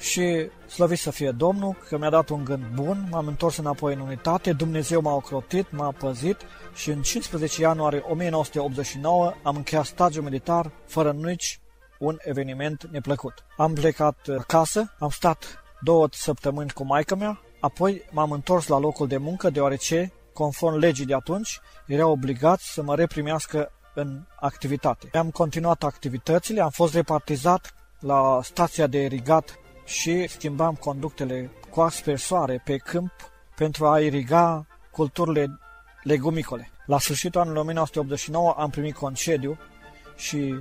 și 0.00 0.50
slăvit 0.66 0.98
să 0.98 1.10
fie 1.10 1.30
Domnul 1.30 1.76
că 1.88 1.98
mi-a 1.98 2.10
dat 2.10 2.28
un 2.28 2.44
gând 2.44 2.64
bun, 2.74 3.08
m-am 3.10 3.26
întors 3.26 3.56
înapoi 3.56 3.94
în 3.94 4.00
unitate, 4.00 4.52
Dumnezeu 4.52 5.00
m-a 5.00 5.14
ocrotit, 5.14 5.70
m-a 5.70 5.92
păzit 5.98 6.36
și 6.74 6.90
în 6.90 7.02
15 7.02 7.60
ianuarie 7.60 8.04
1989 8.08 9.32
am 9.42 9.56
încheiat 9.56 9.84
stagiul 9.84 10.24
militar 10.24 10.70
fără 10.86 11.12
nici 11.12 11.60
un 11.98 12.16
eveniment 12.20 12.88
neplăcut. 12.90 13.34
Am 13.56 13.72
plecat 13.72 14.16
acasă, 14.38 14.94
am 14.98 15.08
stat 15.08 15.62
două 15.80 16.08
săptămâni 16.10 16.70
cu 16.70 16.84
maica 16.84 17.14
mea, 17.14 17.40
apoi 17.60 18.02
m-am 18.10 18.30
întors 18.30 18.66
la 18.66 18.78
locul 18.78 19.06
de 19.06 19.16
muncă 19.16 19.50
deoarece, 19.50 20.12
conform 20.32 20.76
legii 20.76 21.06
de 21.06 21.14
atunci, 21.14 21.60
era 21.86 22.06
obligat 22.06 22.60
să 22.60 22.82
mă 22.82 22.94
reprimească 22.94 23.72
în 23.94 24.26
activitate. 24.40 25.08
Am 25.12 25.30
continuat 25.30 25.82
activitățile, 25.82 26.60
am 26.60 26.70
fost 26.70 26.94
repartizat 26.94 27.74
la 27.98 28.40
stația 28.42 28.86
de 28.86 29.02
irigat 29.02 29.58
și 29.90 30.28
schimbam 30.28 30.74
conductele 30.74 31.50
cu 31.70 31.80
aspersoare 31.80 32.62
pe 32.64 32.76
câmp 32.76 33.10
pentru 33.56 33.86
a 33.86 34.00
iriga 34.00 34.66
culturile 34.90 35.58
legumicole. 36.02 36.70
La 36.86 36.98
sfârșitul 36.98 37.40
anului 37.40 37.60
1989 37.60 38.54
am 38.58 38.70
primit 38.70 38.94
concediu 38.94 39.58
și 40.16 40.54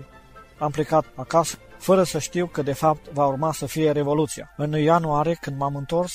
am 0.57 0.71
plecat 0.71 1.05
acasă 1.15 1.57
fără 1.77 2.03
să 2.03 2.19
știu 2.19 2.47
că 2.47 2.61
de 2.61 2.73
fapt 2.73 3.09
va 3.09 3.25
urma 3.25 3.51
să 3.51 3.65
fie 3.65 3.91
revoluția. 3.91 4.53
În 4.57 4.71
ianuarie, 4.71 5.37
când 5.41 5.57
m-am 5.57 5.75
întors, 5.75 6.13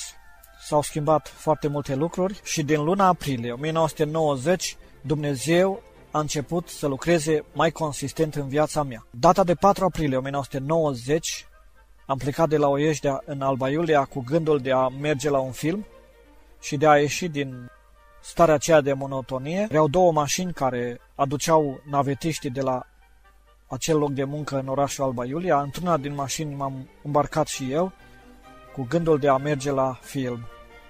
s-au 0.61 0.81
schimbat 0.81 1.27
foarte 1.27 1.67
multe 1.67 1.95
lucruri 1.95 2.39
și 2.43 2.63
din 2.63 2.83
luna 2.83 3.07
aprilie 3.07 3.51
1990 3.51 4.77
Dumnezeu 5.01 5.81
a 6.11 6.19
început 6.19 6.69
să 6.69 6.87
lucreze 6.87 7.45
mai 7.53 7.71
consistent 7.71 8.35
în 8.35 8.47
viața 8.47 8.83
mea. 8.83 9.07
Data 9.11 9.43
de 9.43 9.53
4 9.53 9.85
aprilie 9.85 10.17
1990 10.17 11.47
am 12.05 12.17
plecat 12.17 12.49
de 12.49 12.57
la 12.57 12.67
Oieștea 12.67 13.21
în 13.25 13.41
Alba 13.41 13.69
Iulia 13.69 14.03
cu 14.03 14.23
gândul 14.25 14.59
de 14.59 14.71
a 14.71 14.87
merge 14.87 15.29
la 15.29 15.39
un 15.39 15.51
film 15.51 15.85
și 16.61 16.77
de 16.77 16.87
a 16.87 16.97
ieși 16.97 17.27
din 17.27 17.69
starea 18.21 18.53
aceea 18.53 18.81
de 18.81 18.93
monotonie. 18.93 19.65
Vreau 19.69 19.87
două 19.87 20.11
mașini 20.11 20.53
care 20.53 20.99
aduceau 21.15 21.79
navetiștii 21.89 22.49
de 22.49 22.61
la 22.61 22.85
acel 23.67 23.97
loc 23.97 24.11
de 24.11 24.23
muncă 24.23 24.59
în 24.59 24.67
orașul 24.67 25.03
Alba 25.03 25.25
Iulia. 25.25 25.61
Într-una 25.61 25.97
din 25.97 26.15
mașini 26.15 26.55
m-am 26.55 26.89
îmbarcat 27.03 27.47
și 27.47 27.71
eu 27.71 27.91
cu 28.73 28.85
gândul 28.89 29.19
de 29.19 29.27
a 29.27 29.37
merge 29.37 29.71
la 29.71 29.99
film. 30.01 30.39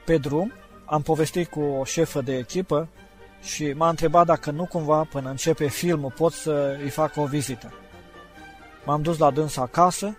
Pe 0.06 0.18
drum 0.18 0.54
am 0.86 1.02
povestit 1.02 1.50
cu 1.50 1.60
o 1.60 1.84
șefă 1.84 2.22
de 2.22 2.38
echipă 2.38 2.88
și 3.42 3.74
m-a 3.74 3.90
întrebat 3.90 4.26
dacă 4.26 4.52
nu 4.52 4.66
cumva 4.66 5.04
până 5.04 5.30
începe 5.30 5.68
filmul 5.68 6.12
pot 6.12 6.34
să 6.34 6.78
îi 6.82 6.90
fac 6.90 7.18
o 7.18 7.26
vizită. 7.26 7.74
M-am 8.86 9.02
dus 9.02 9.18
la 9.18 9.32
dânsa 9.32 9.62
acasă 9.62 10.18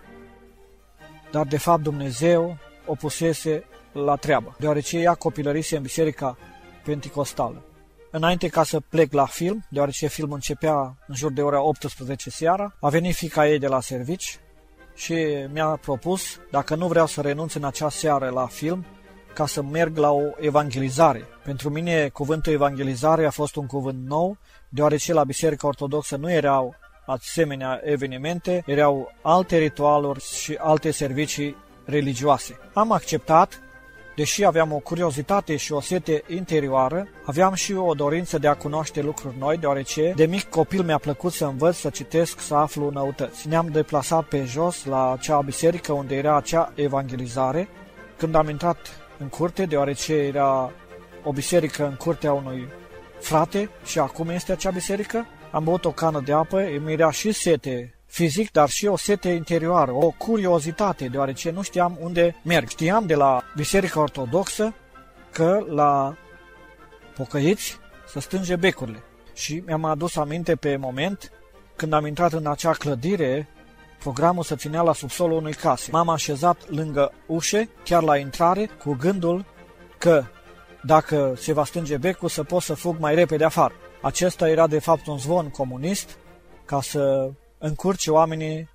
dar 1.31 1.45
de 1.45 1.57
fapt 1.57 1.83
Dumnezeu 1.83 2.57
o 2.85 2.95
pusese 2.95 3.63
la 3.91 4.15
treabă, 4.15 4.55
deoarece 4.59 4.97
ea 4.97 5.13
copilărise 5.13 5.75
în 5.75 5.81
biserica 5.81 6.37
penticostală. 6.83 7.61
Înainte 8.11 8.47
ca 8.47 8.63
să 8.63 8.79
plec 8.79 9.13
la 9.13 9.25
film, 9.25 9.65
deoarece 9.69 10.07
filmul 10.07 10.35
începea 10.35 10.97
în 11.07 11.15
jur 11.15 11.31
de 11.31 11.41
ora 11.41 11.61
18 11.61 12.29
seara, 12.29 12.75
a 12.79 12.89
venit 12.89 13.15
fica 13.15 13.47
ei 13.47 13.59
de 13.59 13.67
la 13.67 13.81
servici 13.81 14.39
și 14.95 15.13
mi-a 15.53 15.79
propus, 15.81 16.39
dacă 16.51 16.75
nu 16.75 16.87
vreau 16.87 17.05
să 17.05 17.21
renunț 17.21 17.53
în 17.53 17.63
acea 17.63 17.89
seară 17.89 18.29
la 18.29 18.45
film, 18.45 18.85
ca 19.33 19.45
să 19.45 19.61
merg 19.61 19.97
la 19.97 20.11
o 20.11 20.23
evangelizare. 20.39 21.25
Pentru 21.43 21.69
mine, 21.69 22.09
cuvântul 22.09 22.53
evangelizare 22.53 23.25
a 23.25 23.29
fost 23.29 23.55
un 23.55 23.65
cuvânt 23.65 24.07
nou, 24.07 24.37
deoarece 24.69 25.13
la 25.13 25.23
Biserica 25.23 25.67
Ortodoxă 25.67 26.15
nu 26.15 26.31
erau 26.31 26.75
asemenea 27.07 27.81
evenimente 27.83 28.63
erau 28.65 29.13
alte 29.21 29.57
ritualuri 29.57 30.23
și 30.23 30.57
alte 30.59 30.91
servicii 30.91 31.55
religioase. 31.85 32.59
Am 32.73 32.91
acceptat, 32.91 33.61
deși 34.15 34.45
aveam 34.45 34.71
o 34.71 34.77
curiozitate 34.77 35.55
și 35.55 35.73
o 35.73 35.81
sete 35.81 36.23
interioară, 36.27 37.07
aveam 37.25 37.53
și 37.53 37.73
o 37.73 37.93
dorință 37.93 38.37
de 38.37 38.47
a 38.47 38.53
cunoaște 38.53 39.01
lucruri 39.01 39.37
noi, 39.37 39.57
deoarece 39.57 40.13
de 40.15 40.25
mic 40.25 40.49
copil 40.49 40.83
mi-a 40.83 40.97
plăcut 40.97 41.33
să 41.33 41.45
învăț, 41.45 41.75
să 41.75 41.89
citesc, 41.89 42.39
să 42.39 42.55
aflu 42.55 42.89
noutăți. 42.89 43.47
Ne-am 43.47 43.67
deplasat 43.67 44.25
pe 44.25 44.43
jos 44.43 44.85
la 44.85 45.11
acea 45.11 45.41
biserică 45.41 45.91
unde 45.91 46.15
era 46.15 46.35
acea 46.35 46.71
evangelizare. 46.75 47.67
Când 48.17 48.35
am 48.35 48.49
intrat 48.49 48.77
în 49.17 49.27
curte, 49.27 49.65
deoarece 49.65 50.13
era 50.13 50.71
o 51.23 51.31
biserică 51.31 51.85
în 51.85 51.95
curtea 51.95 52.33
unui 52.33 52.67
frate 53.19 53.69
și 53.85 53.99
acum 53.99 54.29
este 54.29 54.51
acea 54.51 54.69
biserică, 54.69 55.25
am 55.57 55.63
băut 55.63 55.85
o 55.85 55.91
cană 55.91 56.21
de 56.25 56.33
apă, 56.33 56.59
îmi 56.59 56.91
era 56.93 57.11
și 57.11 57.31
sete 57.31 57.93
fizic, 58.05 58.51
dar 58.51 58.69
și 58.69 58.85
o 58.85 58.97
sete 58.97 59.29
interioară, 59.29 59.91
o 59.91 60.09
curiozitate, 60.09 61.07
deoarece 61.07 61.51
nu 61.51 61.61
știam 61.61 61.97
unde 62.01 62.35
merg. 62.43 62.67
Știam 62.67 63.05
de 63.05 63.15
la 63.15 63.43
Biserica 63.55 63.99
Ortodoxă 63.99 64.73
că 65.31 65.65
la 65.69 66.15
pocăiți 67.15 67.77
să 68.07 68.19
stânge 68.19 68.55
becurile. 68.55 69.03
Și 69.33 69.63
mi-am 69.65 69.85
adus 69.85 70.15
aminte 70.15 70.55
pe 70.55 70.75
moment 70.75 71.31
când 71.75 71.93
am 71.93 72.05
intrat 72.05 72.33
în 72.33 72.47
acea 72.47 72.71
clădire, 72.71 73.47
programul 73.99 74.43
se 74.43 74.55
ținea 74.55 74.81
la 74.81 74.93
subsolul 74.93 75.37
unui 75.37 75.53
case. 75.53 75.91
M-am 75.91 76.09
așezat 76.09 76.69
lângă 76.69 77.11
ușe, 77.25 77.69
chiar 77.83 78.03
la 78.03 78.17
intrare, 78.17 78.69
cu 78.83 78.93
gândul 78.99 79.45
că 79.97 80.23
dacă 80.83 81.33
se 81.37 81.53
va 81.53 81.65
stânge 81.65 81.97
becul 81.97 82.29
să 82.29 82.43
pot 82.43 82.61
să 82.61 82.73
fug 82.73 82.95
mai 82.99 83.15
repede 83.15 83.43
afară. 83.43 83.73
Acesta 84.01 84.49
era 84.49 84.67
de 84.67 84.79
fapt 84.79 85.07
un 85.07 85.17
zvon 85.17 85.49
comunist 85.49 86.17
ca 86.65 86.81
să 86.81 87.31
încurce 87.57 88.11
oamenii 88.11 88.69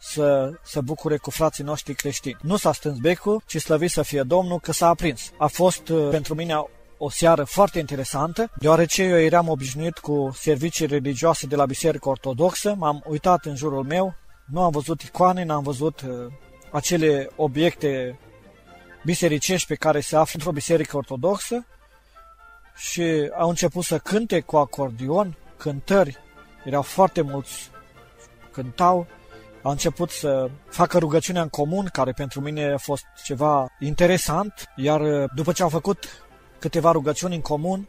să 0.00 0.52
se 0.62 0.80
bucure 0.80 1.16
cu 1.16 1.30
frații 1.30 1.64
noștri 1.64 1.94
creștini. 1.94 2.36
Nu 2.42 2.56
s-a 2.56 2.72
stâns 2.72 2.98
becul, 2.98 3.42
ci 3.46 3.56
slăvit 3.56 3.90
să 3.90 4.02
fie 4.02 4.22
Domnul 4.22 4.60
că 4.60 4.72
s-a 4.72 4.88
aprins. 4.88 5.32
A 5.38 5.46
fost 5.46 5.88
uh, 5.88 6.08
pentru 6.10 6.34
mine 6.34 6.64
o 6.98 7.10
seară 7.10 7.44
foarte 7.44 7.78
interesantă, 7.78 8.50
deoarece 8.56 9.02
eu 9.02 9.18
eram 9.18 9.48
obișnuit 9.48 9.98
cu 9.98 10.30
servicii 10.34 10.86
religioase 10.86 11.46
de 11.46 11.56
la 11.56 11.66
Biserica 11.66 12.10
Ortodoxă, 12.10 12.74
m-am 12.78 13.04
uitat 13.06 13.44
în 13.44 13.56
jurul 13.56 13.84
meu, 13.84 14.14
nu 14.46 14.62
am 14.62 14.70
văzut 14.70 15.02
icoane, 15.02 15.44
n-am 15.44 15.62
văzut 15.62 16.00
uh, 16.00 16.32
acele 16.72 17.30
obiecte 17.36 18.18
bisericești 19.04 19.66
pe 19.66 19.74
care 19.74 20.00
se 20.00 20.16
află 20.16 20.32
într-o 20.34 20.52
biserică 20.52 20.96
ortodoxă 20.96 21.66
și 22.78 23.30
au 23.38 23.48
început 23.48 23.84
să 23.84 23.98
cânte 23.98 24.40
cu 24.40 24.56
acordion, 24.56 25.36
cântări, 25.56 26.16
erau 26.64 26.82
foarte 26.82 27.20
mulți, 27.20 27.70
cântau, 28.52 29.06
au 29.62 29.70
început 29.70 30.10
să 30.10 30.50
facă 30.68 30.98
rugăciunea 30.98 31.42
în 31.42 31.48
comun, 31.48 31.88
care 31.92 32.12
pentru 32.12 32.40
mine 32.40 32.72
a 32.72 32.76
fost 32.76 33.04
ceva 33.24 33.66
interesant, 33.80 34.52
iar 34.76 35.00
uh, 35.00 35.30
după 35.34 35.52
ce 35.52 35.62
au 35.62 35.68
făcut 35.68 36.26
câteva 36.58 36.92
rugăciuni 36.92 37.34
în 37.34 37.40
comun, 37.40 37.88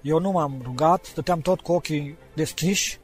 eu 0.00 0.18
nu 0.18 0.30
m-am 0.30 0.60
rugat, 0.62 1.04
stăteam 1.04 1.40
tot 1.40 1.60
cu 1.60 1.72
ochii 1.72 2.18
deschiși, 2.34 2.98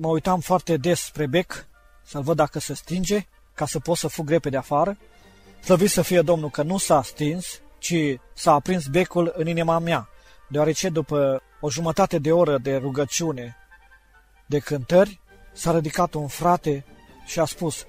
mă 0.00 0.08
uitam 0.08 0.40
foarte 0.40 0.76
des 0.76 1.00
spre 1.00 1.26
bec, 1.26 1.66
să-l 2.02 2.22
văd 2.22 2.36
dacă 2.36 2.58
se 2.58 2.74
stinge, 2.74 3.26
ca 3.54 3.66
să 3.66 3.78
pot 3.78 3.96
să 3.96 4.08
fug 4.08 4.28
repede 4.28 4.56
afară. 4.56 4.96
Slăvit 5.62 5.90
să 5.90 6.02
fie 6.02 6.20
Domnul 6.20 6.50
că 6.50 6.62
nu 6.62 6.78
s-a 6.78 7.02
stins, 7.02 7.60
ci 7.78 7.94
s-a 8.34 8.52
aprins 8.52 8.86
becul 8.86 9.32
în 9.36 9.46
inima 9.46 9.78
mea 9.78 10.08
deoarece 10.50 10.88
după 10.88 11.42
o 11.60 11.70
jumătate 11.70 12.18
de 12.18 12.32
oră 12.32 12.58
de 12.58 12.76
rugăciune, 12.76 13.56
de 14.46 14.58
cântări, 14.58 15.20
s-a 15.52 15.72
ridicat 15.72 16.14
un 16.14 16.26
frate 16.26 16.84
și 17.24 17.40
a 17.40 17.44
spus, 17.44 17.86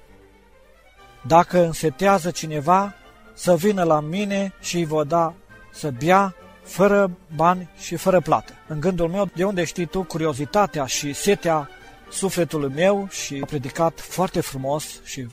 Dacă 1.27 1.65
însetează 1.65 2.31
cineva, 2.31 2.95
să 3.33 3.55
vină 3.55 3.83
la 3.83 3.99
mine 3.99 4.53
și 4.59 4.77
îi 4.77 4.85
vă 4.85 5.03
da 5.03 5.33
să 5.71 5.91
bea 6.03 6.35
fără 6.63 7.11
bani 7.35 7.69
și 7.77 7.95
fără 7.95 8.19
plată. 8.19 8.53
În 8.67 8.79
gândul 8.79 9.09
meu, 9.09 9.29
de 9.35 9.43
unde 9.43 9.63
știi 9.63 9.85
tu 9.85 10.03
curiozitatea 10.03 10.85
și 10.85 11.13
setea 11.13 11.69
sufletului 12.09 12.73
meu 12.75 13.07
și 13.09 13.39
a 13.43 13.45
predicat 13.45 13.99
foarte 13.99 14.41
frumos 14.41 15.03
și 15.03 15.27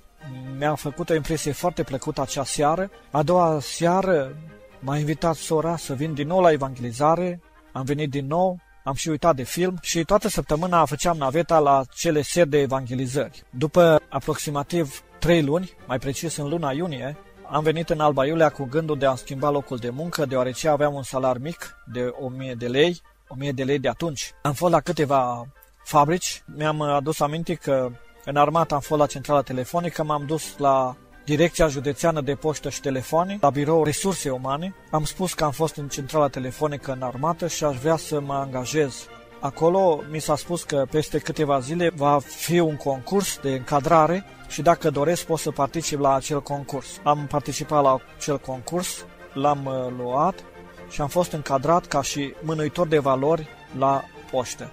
mi-a 0.59 0.75
făcut 0.75 1.11
o 1.11 1.15
impresie 1.15 1.53
foarte 1.53 1.83
plăcută 1.83 2.21
acea 2.21 2.45
seară. 2.45 2.91
A 3.11 3.23
doua 3.23 3.59
seară 3.61 4.37
M-a 4.81 4.97
invitat 4.97 5.35
sora 5.35 5.77
să 5.77 5.95
vin 5.95 6.15
din 6.15 6.27
nou 6.27 6.41
la 6.41 6.53
evangelizare, 6.53 7.41
am 7.73 7.85
venit 7.85 8.11
din 8.11 8.27
nou, 8.27 8.59
am 8.85 8.95
și 8.95 9.09
uitat 9.09 9.37
de 9.37 9.43
film 9.43 9.79
și 9.81 10.05
toată 10.05 10.29
săptămâna 10.29 10.85
făceam 10.85 11.17
naveta 11.17 11.59
la 11.59 11.85
cele 11.95 12.23
seri 12.23 12.49
de 12.49 12.59
evangelizări. 12.59 13.43
După 13.51 14.01
aproximativ 14.09 15.03
trei 15.19 15.43
luni, 15.43 15.71
mai 15.87 15.99
precis 15.99 16.37
în 16.37 16.49
luna 16.49 16.73
iunie, 16.73 17.17
am 17.51 17.63
venit 17.63 17.91
în 17.91 18.01
Alba 18.01 18.27
Iulia 18.27 18.49
cu 18.49 18.65
gândul 18.65 18.99
de 18.99 19.07
a 19.07 19.15
schimba 19.15 19.51
locul 19.51 19.77
de 19.77 19.91
muncă, 19.91 20.25
deoarece 20.25 20.69
aveam 20.69 20.95
un 20.95 21.03
salar 21.03 21.39
mic 21.39 21.77
de 21.93 22.15
1000 22.21 22.55
de 22.55 22.67
lei, 22.67 23.01
1000 23.29 23.53
de 23.53 23.65
lei 23.65 23.79
de 23.79 23.89
atunci. 23.89 24.33
Am 24.43 24.53
fost 24.53 24.73
la 24.73 24.81
câteva 24.81 25.47
fabrici, 25.85 26.43
mi-am 26.57 26.81
adus 26.81 27.21
aminte 27.21 27.55
că 27.55 27.91
în 28.25 28.37
armată 28.37 28.75
am 28.75 28.81
fost 28.81 29.01
la 29.01 29.07
centrala 29.07 29.43
telefonică, 29.43 30.03
m-am 30.03 30.27
dus 30.27 30.59
la 30.59 30.97
Direcția 31.29 31.69
Județeană 31.69 32.21
de 32.21 32.35
Poștă 32.35 32.71
și 32.71 32.81
Telefoane, 32.81 33.39
la 33.41 33.51
birou 33.51 33.85
Resurse 33.85 34.31
Umane. 34.31 34.75
Am 34.91 35.05
spus 35.05 35.35
că 35.35 35.45
am 35.45 35.51
fost 35.51 35.77
în 35.77 35.89
centrala 35.89 36.29
telefonică 36.29 36.93
în 36.93 37.03
armată 37.03 37.49
și 37.49 37.65
aș 37.65 37.77
vrea 37.77 37.97
să 37.97 38.21
mă 38.21 38.35
angajez. 38.35 39.07
Acolo 39.41 40.03
mi 40.11 40.21
s-a 40.21 40.37
spus 40.37 40.63
că 40.63 40.87
peste 40.91 41.19
câteva 41.19 41.61
zile 41.61 41.91
va 41.95 42.19
fi 42.19 42.59
un 42.59 42.77
concurs 42.77 43.39
de 43.43 43.51
încadrare 43.51 44.25
și 44.49 44.63
dacă 44.63 44.91
doresc 44.91 45.25
pot 45.25 45.39
să 45.39 45.51
particip 45.51 45.99
la 46.01 46.15
acel 46.15 46.43
concurs. 46.43 47.01
Am 47.03 47.27
participat 47.27 47.83
la 47.83 47.99
acel 48.17 48.39
concurs, 48.39 49.05
l-am 49.33 49.67
uh, 49.67 49.95
luat 49.99 50.45
și 50.91 51.01
am 51.01 51.09
fost 51.09 51.33
încadrat 51.33 51.87
ca 51.87 52.03
și 52.03 52.35
mânuitor 52.43 52.87
de 52.87 52.99
valori 52.99 53.49
la 53.79 54.05
poștă. 54.31 54.73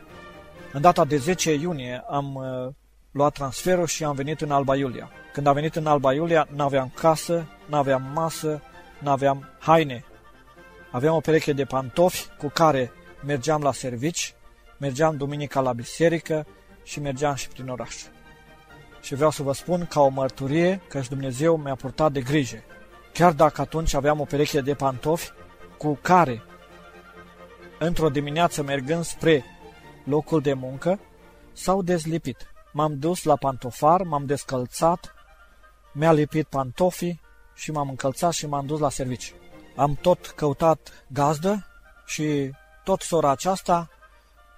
În 0.74 0.82
data 0.82 1.06
de 1.06 1.18
10 1.18 1.54
iunie 1.54 2.04
am 2.10 2.36
uh, 2.36 2.74
luat 3.16 3.34
transferul 3.34 3.88
și 3.88 4.04
am 4.04 4.16
venit 4.16 4.42
în 4.42 4.52
Alba 4.52 4.76
Iulia. 4.76 5.12
Când 5.34 5.48
am 5.48 5.54
venit 5.54 5.76
în 5.76 5.88
Alba 5.88 6.14
Iulia, 6.14 6.48
n-aveam 6.56 6.92
casă, 6.96 7.48
n-aveam 7.66 8.12
masă, 8.14 8.62
n-aveam 9.00 9.50
haine. 9.60 10.04
Aveam 10.92 11.16
o 11.16 11.20
pereche 11.20 11.54
de 11.54 11.66
pantofi 11.66 12.28
cu 12.38 12.48
care 12.48 12.92
mergeam 13.26 13.62
la 13.62 13.72
servici, 13.72 14.34
mergeam 14.78 15.18
duminica 15.18 15.60
la 15.60 15.74
biserică 15.74 16.46
și 16.84 17.00
mergeam 17.00 17.36
și 17.36 17.48
prin 17.48 17.68
oraș. 17.68 17.96
Și 19.02 19.16
vreau 19.16 19.32
să 19.32 19.44
vă 19.44 19.54
spun 19.54 19.86
ca 19.86 20.02
o 20.02 20.08
mărturie 20.08 20.82
că 20.88 21.02
și 21.02 21.10
Dumnezeu 21.10 21.58
mi-a 21.58 21.76
purtat 21.76 22.12
de 22.12 22.22
grijă. 22.22 22.58
Chiar 23.14 23.32
dacă 23.32 23.62
atunci 23.62 23.94
aveam 23.94 24.20
o 24.20 24.24
pereche 24.26 24.62
de 24.62 24.74
pantofi 24.74 25.30
cu 25.78 26.00
care, 26.02 26.44
într-o 27.80 28.10
dimineață 28.10 28.64
mergând 28.64 29.04
spre 29.04 29.46
locul 30.04 30.42
de 30.42 30.54
muncă, 30.54 31.00
s-au 31.54 31.82
dezlipit. 31.82 32.55
M-am 32.78 33.00
dus 33.00 33.24
la 33.24 33.36
pantofar, 33.36 34.02
m-am 34.02 34.26
descălțat, 34.26 35.14
mi-a 35.94 36.12
lipit 36.12 36.48
pantofii 36.48 37.22
și 37.54 37.72
m-am 37.72 37.90
încălțat 37.90 38.34
și 38.34 38.48
m-am 38.48 38.66
dus 38.66 38.80
la 38.80 38.90
serviciu. 38.90 39.34
Am 39.76 39.98
tot 40.02 40.26
căutat 40.26 41.06
gazdă 41.08 41.66
și 42.06 42.52
tot 42.84 43.02
sora 43.02 43.30
aceasta 43.30 43.90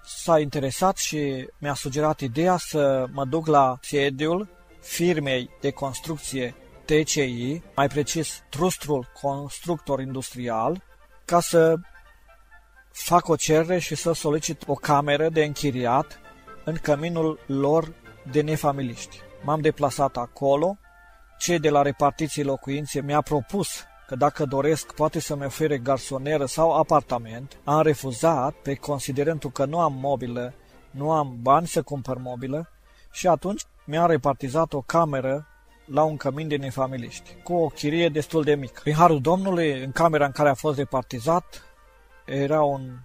s-a 0.04 0.38
interesat 0.38 0.96
și 0.96 1.48
mi-a 1.58 1.74
sugerat 1.74 2.20
ideea 2.20 2.56
să 2.56 3.06
mă 3.12 3.24
duc 3.24 3.46
la 3.46 3.78
sediul 3.80 4.48
firmei 4.80 5.50
de 5.60 5.70
construcție 5.70 6.54
TCI, 6.84 7.62
mai 7.74 7.88
precis 7.88 8.42
Trustrul 8.48 9.06
Constructor 9.20 10.00
Industrial, 10.00 10.82
ca 11.24 11.40
să 11.40 11.76
fac 12.90 13.28
o 13.28 13.36
cerere 13.36 13.78
și 13.78 13.94
să 13.94 14.12
solicit 14.12 14.62
o 14.66 14.74
cameră 14.74 15.28
de 15.28 15.44
închiriat 15.44 16.20
în 16.68 16.76
căminul 16.82 17.38
lor 17.46 17.94
de 18.30 18.40
nefamiliști. 18.40 19.20
M-am 19.44 19.60
deplasat 19.60 20.16
acolo, 20.16 20.76
cei 21.38 21.58
de 21.58 21.70
la 21.70 21.82
repartiții 21.82 22.44
locuințe 22.44 23.00
mi-a 23.00 23.20
propus 23.20 23.68
că 24.06 24.16
dacă 24.16 24.44
doresc 24.44 24.92
poate 24.94 25.20
să-mi 25.20 25.44
ofere 25.44 25.78
garsoneră 25.78 26.46
sau 26.46 26.72
apartament. 26.76 27.56
Am 27.64 27.82
refuzat 27.82 28.54
pe 28.54 28.74
considerentul 28.74 29.50
că 29.50 29.64
nu 29.64 29.80
am 29.80 29.92
mobilă, 29.92 30.54
nu 30.90 31.12
am 31.12 31.36
bani 31.40 31.66
să 31.66 31.82
cumpăr 31.82 32.16
mobilă 32.16 32.68
și 33.10 33.26
atunci 33.26 33.62
mi-a 33.84 34.06
repartizat 34.06 34.72
o 34.72 34.80
cameră 34.80 35.46
la 35.84 36.02
un 36.02 36.16
cămin 36.16 36.48
de 36.48 36.56
nefamiliști, 36.56 37.36
cu 37.42 37.54
o 37.54 37.66
chirie 37.66 38.08
destul 38.08 38.42
de 38.42 38.54
mică. 38.54 38.80
Prin 38.82 38.94
harul 38.94 39.20
Domnului, 39.20 39.84
în 39.84 39.92
camera 39.92 40.24
în 40.24 40.32
care 40.32 40.48
a 40.48 40.54
fost 40.54 40.78
repartizat, 40.78 41.62
era 42.26 42.62
un 42.62 42.98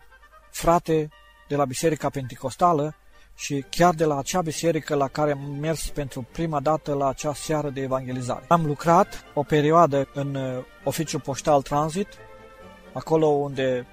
frate 0.52 1.10
de 1.48 1.56
la 1.56 1.66
Biserica 1.66 2.10
Pentecostală 2.10 2.96
și 3.36 3.66
chiar 3.70 3.94
de 3.94 4.06
la 4.06 4.18
acea 4.18 4.42
biserică 4.42 4.96
la 4.96 5.08
care 5.08 5.32
am 5.32 5.58
mers 5.60 5.90
pentru 5.90 6.26
prima 6.32 6.60
dată 6.60 6.94
la 6.94 7.08
acea 7.08 7.34
seară 7.34 7.70
de 7.70 7.82
evangelizare. 7.82 8.46
Am 8.48 8.66
lucrat 8.66 9.24
o 9.34 9.44
perioadă 9.44 10.08
în 10.14 10.36
uh, 10.36 10.64
oficiul 10.84 11.20
poștal 11.20 11.62
tranzit, 11.62 12.08
acolo 12.94 13.26
unde 13.26 13.88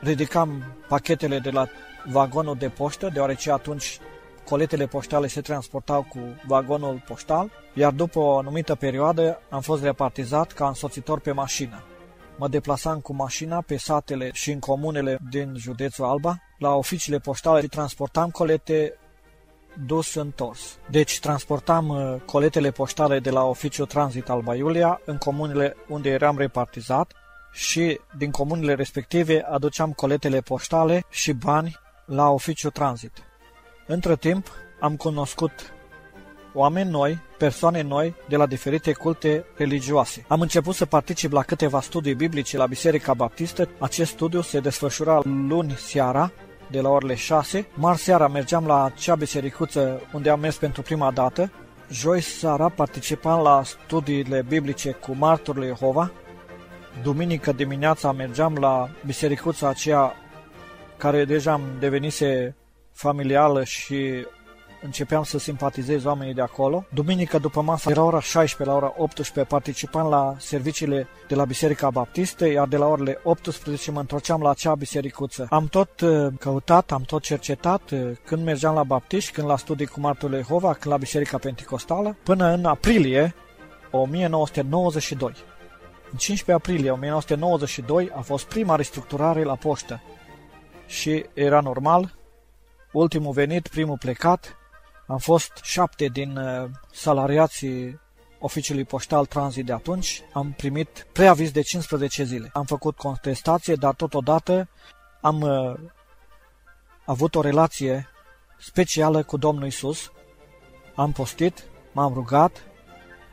ridicam 0.00 0.64
pachetele 0.88 1.38
de 1.38 1.50
la 1.50 1.68
vagonul 2.06 2.56
de 2.56 2.68
poștă, 2.68 3.10
deoarece 3.12 3.52
atunci 3.52 3.98
coletele 4.44 4.86
poștale 4.86 5.26
se 5.26 5.40
transportau 5.40 6.02
cu 6.02 6.18
vagonul 6.46 7.02
poștal, 7.06 7.50
iar 7.74 7.92
după 7.92 8.18
o 8.18 8.38
anumită 8.38 8.74
perioadă 8.74 9.42
am 9.50 9.60
fost 9.60 9.82
repartizat 9.82 10.52
ca 10.52 10.66
însoțitor 10.66 11.20
pe 11.20 11.32
mașină. 11.32 11.82
Mă 12.36 12.48
deplasam 12.48 13.00
cu 13.00 13.14
mașina 13.14 13.60
pe 13.60 13.76
satele 13.76 14.30
și 14.32 14.50
în 14.50 14.58
comunele 14.58 15.18
din 15.30 15.54
județul 15.56 16.04
Alba, 16.04 16.38
la 16.60 16.74
oficiile 16.74 17.18
poștale 17.18 17.60
și 17.60 17.68
transportam 17.68 18.30
colete 18.30 18.98
dus 19.86 20.14
întors. 20.14 20.78
Deci 20.90 21.18
transportam 21.18 21.88
uh, 21.88 22.20
coletele 22.24 22.70
poștale 22.70 23.18
de 23.18 23.30
la 23.30 23.44
oficiul 23.44 23.86
Tranzit 23.86 24.28
Alba 24.28 24.54
Iulia 24.54 25.00
în 25.04 25.16
comunele 25.16 25.76
unde 25.88 26.10
eram 26.10 26.38
repartizat 26.38 27.12
și 27.52 28.00
din 28.16 28.30
comunele 28.30 28.74
respective 28.74 29.42
aduceam 29.42 29.92
coletele 29.92 30.40
poștale 30.40 31.04
și 31.10 31.32
bani 31.32 31.76
la 32.04 32.28
oficiul 32.28 32.70
Tranzit. 32.70 33.12
Între 33.86 34.16
timp 34.16 34.50
am 34.80 34.96
cunoscut 34.96 35.52
oameni 36.54 36.90
noi, 36.90 37.18
persoane 37.38 37.82
noi 37.82 38.14
de 38.28 38.36
la 38.36 38.46
diferite 38.46 38.92
culte 38.92 39.44
religioase. 39.56 40.24
Am 40.28 40.40
început 40.40 40.74
să 40.74 40.86
particip 40.86 41.32
la 41.32 41.42
câteva 41.42 41.80
studii 41.80 42.14
biblice 42.14 42.56
la 42.56 42.66
Biserica 42.66 43.14
Baptistă. 43.14 43.68
Acest 43.78 44.10
studiu 44.10 44.40
se 44.40 44.60
desfășura 44.60 45.20
luni 45.24 45.74
seara, 45.76 46.32
de 46.70 46.80
la 46.80 46.88
orele 46.88 47.14
6. 47.14 47.66
Mar 47.74 47.96
seara 47.96 48.28
mergeam 48.28 48.66
la 48.66 48.84
acea 48.84 49.14
bisericuță 49.14 50.00
unde 50.12 50.30
am 50.30 50.40
mers 50.40 50.56
pentru 50.56 50.82
prima 50.82 51.10
dată. 51.10 51.50
Joi 51.90 52.20
seara 52.20 52.68
participam 52.68 53.42
la 53.42 53.62
studiile 53.64 54.44
biblice 54.48 54.90
cu 54.90 55.14
marturile 55.18 55.66
Jehova. 55.66 56.10
Duminică 57.02 57.52
dimineața 57.52 58.12
mergeam 58.12 58.54
la 58.54 58.88
bisericuța 59.06 59.68
aceea 59.68 60.14
care 60.96 61.24
deja 61.24 61.52
am 61.52 61.62
devenise 61.78 62.56
familială 62.92 63.64
și 63.64 64.26
începeam 64.82 65.22
să 65.22 65.38
simpatizez 65.38 66.04
oamenii 66.04 66.34
de 66.34 66.40
acolo. 66.40 66.84
Duminică 66.94 67.38
după 67.38 67.60
masă 67.60 67.90
era 67.90 68.02
ora 68.02 68.20
16, 68.20 68.76
la 68.76 68.76
ora 68.76 68.94
18 68.96 69.54
participam 69.54 70.08
la 70.08 70.34
serviciile 70.38 71.06
de 71.28 71.34
la 71.34 71.44
Biserica 71.44 71.90
Baptistă, 71.90 72.48
iar 72.48 72.68
de 72.68 72.76
la 72.76 72.86
orele 72.86 73.20
18 73.22 73.90
mă 73.90 74.00
întorceam 74.00 74.42
la 74.42 74.50
acea 74.50 74.74
bisericuță. 74.74 75.46
Am 75.50 75.66
tot 75.66 76.00
uh, 76.00 76.32
căutat, 76.38 76.92
am 76.92 77.02
tot 77.02 77.22
cercetat 77.22 77.90
uh, 77.90 78.10
când 78.24 78.44
mergeam 78.44 78.74
la 78.74 78.82
baptiști, 78.82 79.32
când 79.32 79.46
la 79.46 79.56
studii 79.56 79.86
cu 79.86 80.00
Martul 80.00 80.34
Jehova, 80.34 80.72
când 80.72 80.92
la 80.94 80.96
Biserica 80.96 81.38
Pentecostală, 81.38 82.16
până 82.22 82.52
în 82.52 82.64
aprilie 82.64 83.34
1992. 83.90 85.32
În 86.10 86.18
15 86.18 86.52
aprilie 86.52 86.90
1992 86.90 88.10
a 88.14 88.20
fost 88.20 88.46
prima 88.46 88.76
restructurare 88.76 89.42
la 89.42 89.54
poștă 89.54 90.00
și 90.86 91.24
era 91.34 91.60
normal, 91.60 92.14
ultimul 92.92 93.32
venit, 93.32 93.68
primul 93.68 93.98
plecat, 93.98 94.59
am 95.10 95.18
fost 95.18 95.52
șapte 95.62 96.06
din 96.06 96.36
uh, 96.36 96.68
salariații 96.92 98.00
oficiului 98.38 98.84
poștal 98.84 99.26
tranzit 99.26 99.66
de 99.66 99.72
atunci. 99.72 100.22
Am 100.32 100.52
primit 100.56 101.06
preaviz 101.12 101.50
de 101.50 101.60
15 101.60 102.24
zile. 102.24 102.50
Am 102.52 102.64
făcut 102.64 102.96
contestație, 102.96 103.74
dar 103.74 103.94
totodată 103.94 104.68
am 105.20 105.40
uh, 105.40 105.74
avut 107.04 107.34
o 107.34 107.40
relație 107.40 108.08
specială 108.58 109.22
cu 109.22 109.36
Domnul 109.36 109.66
Isus. 109.66 110.12
Am 110.94 111.12
postit, 111.12 111.64
m-am 111.92 112.14
rugat 112.14 112.62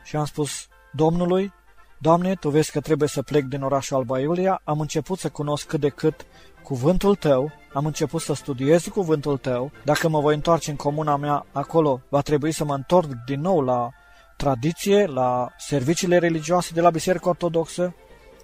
și 0.04 0.16
am 0.16 0.24
spus 0.24 0.66
Domnului, 0.92 1.52
Doamne, 2.00 2.34
Tu 2.34 2.50
vezi 2.50 2.70
că 2.70 2.80
trebuie 2.80 3.08
să 3.08 3.22
plec 3.22 3.44
din 3.44 3.62
orașul 3.62 3.96
Alba 3.96 4.20
Iulia, 4.20 4.60
am 4.64 4.80
început 4.80 5.18
să 5.18 5.28
cunosc 5.28 5.66
cât 5.66 5.80
de 5.80 5.88
cât 5.88 6.26
cuvântul 6.68 7.14
Tău, 7.14 7.50
am 7.72 7.86
început 7.86 8.20
să 8.20 8.32
studiez 8.32 8.86
cuvântul 8.86 9.38
tău, 9.38 9.70
dacă 9.84 10.08
mă 10.08 10.20
voi 10.20 10.34
întoarce 10.34 10.70
în 10.70 10.76
comuna 10.76 11.16
mea 11.16 11.46
acolo, 11.52 12.00
va 12.08 12.20
trebui 12.20 12.52
să 12.52 12.64
mă 12.64 12.74
întorc 12.74 13.10
din 13.26 13.40
nou 13.40 13.60
la 13.60 13.90
tradiție, 14.36 15.06
la 15.06 15.48
serviciile 15.58 16.18
religioase 16.18 16.72
de 16.74 16.80
la 16.80 16.90
Biserica 16.90 17.28
Ortodoxă, 17.28 17.94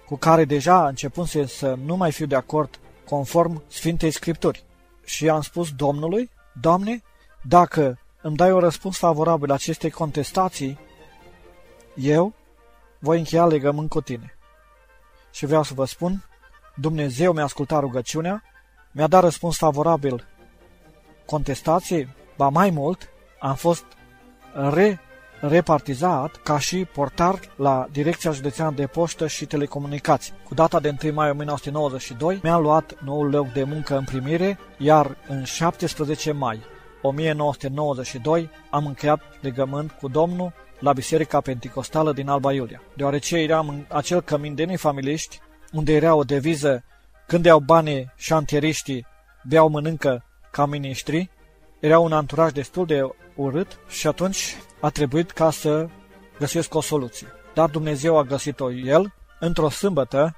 cu 0.05 0.15
care 0.15 0.45
deja 0.45 0.87
început 0.87 1.27
să 1.45 1.75
nu 1.83 1.95
mai 1.95 2.11
fiu 2.11 2.25
de 2.25 2.35
acord 2.35 2.79
conform 3.09 3.63
Sfintei 3.67 4.11
Scripturi. 4.11 4.63
Și 5.03 5.29
am 5.29 5.41
spus 5.41 5.71
Domnului, 5.71 6.29
Doamne, 6.61 7.01
dacă 7.41 7.99
îmi 8.21 8.35
dai 8.35 8.51
un 8.51 8.59
răspuns 8.59 8.97
favorabil 8.97 9.51
acestei 9.51 9.89
contestații, 9.89 10.79
eu 11.95 12.33
voi 12.99 13.17
încheia 13.17 13.45
legământ 13.45 13.89
cu 13.89 14.01
tine. 14.01 14.37
și 15.31 15.45
vreau 15.45 15.63
să 15.63 15.73
vă 15.73 15.85
spun, 15.85 16.23
Dumnezeu 16.75 17.33
mi-a 17.33 17.43
ascultat 17.43 17.79
rugăciunea, 17.79 18.43
mi-a 18.91 19.07
dat 19.07 19.23
răspuns 19.23 19.57
favorabil 19.57 20.25
contestației, 21.25 22.07
ba 22.37 22.49
mai 22.49 22.69
mult, 22.69 23.09
am 23.39 23.55
fost 23.55 23.85
re 24.53 24.99
repartizat 25.39 26.35
ca 26.35 26.59
și 26.59 26.85
portar 26.85 27.39
la 27.55 27.87
Direcția 27.91 28.31
Județeană 28.31 28.71
de 28.71 28.87
Poștă 28.87 29.27
și 29.27 29.45
Telecomunicații. 29.45 30.33
Cu 30.43 30.53
data 30.53 30.79
de 30.79 30.95
1 31.03 31.13
mai 31.13 31.29
1992 31.29 32.39
mi-am 32.43 32.61
luat 32.61 33.03
noul 33.03 33.29
loc 33.29 33.51
de 33.51 33.63
muncă 33.63 33.97
în 33.97 34.03
primire, 34.03 34.59
iar 34.77 35.17
în 35.27 35.43
17 35.43 36.31
mai 36.31 36.59
1992 37.01 38.49
am 38.69 38.85
încheiat 38.85 39.21
legământ 39.41 39.91
cu 39.91 40.07
Domnul 40.07 40.53
la 40.79 40.93
Biserica 40.93 41.41
Pentecostală 41.41 42.13
din 42.13 42.29
Alba 42.29 42.53
Iulia. 42.53 42.81
Deoarece 42.95 43.37
eram 43.37 43.69
în 43.69 43.85
acel 43.89 44.21
cămin 44.21 44.55
de 44.55 44.63
nefamiliști, 44.63 45.39
unde 45.75 45.93
era 45.93 46.15
o 46.15 46.23
deviză 46.23 46.83
când 47.27 47.45
iau 47.45 47.59
banii 47.59 48.11
șantieriștii, 48.15 49.07
beau 49.43 49.67
mănâncă 49.67 50.23
ca 50.51 50.65
miniștri, 50.65 51.29
era 51.79 51.99
un 51.99 52.11
anturaj 52.11 52.51
destul 52.51 52.85
de 52.85 53.01
urât 53.35 53.79
și 53.87 54.07
atunci 54.07 54.57
a 54.81 54.89
trebuit 54.89 55.31
ca 55.31 55.51
să 55.51 55.87
găsesc 56.39 56.73
o 56.73 56.81
soluție. 56.81 57.27
Dar 57.53 57.69
Dumnezeu 57.69 58.17
a 58.17 58.23
găsit-o 58.23 58.71
el. 58.71 59.13
Într-o 59.39 59.69
sâmbătă 59.69 60.35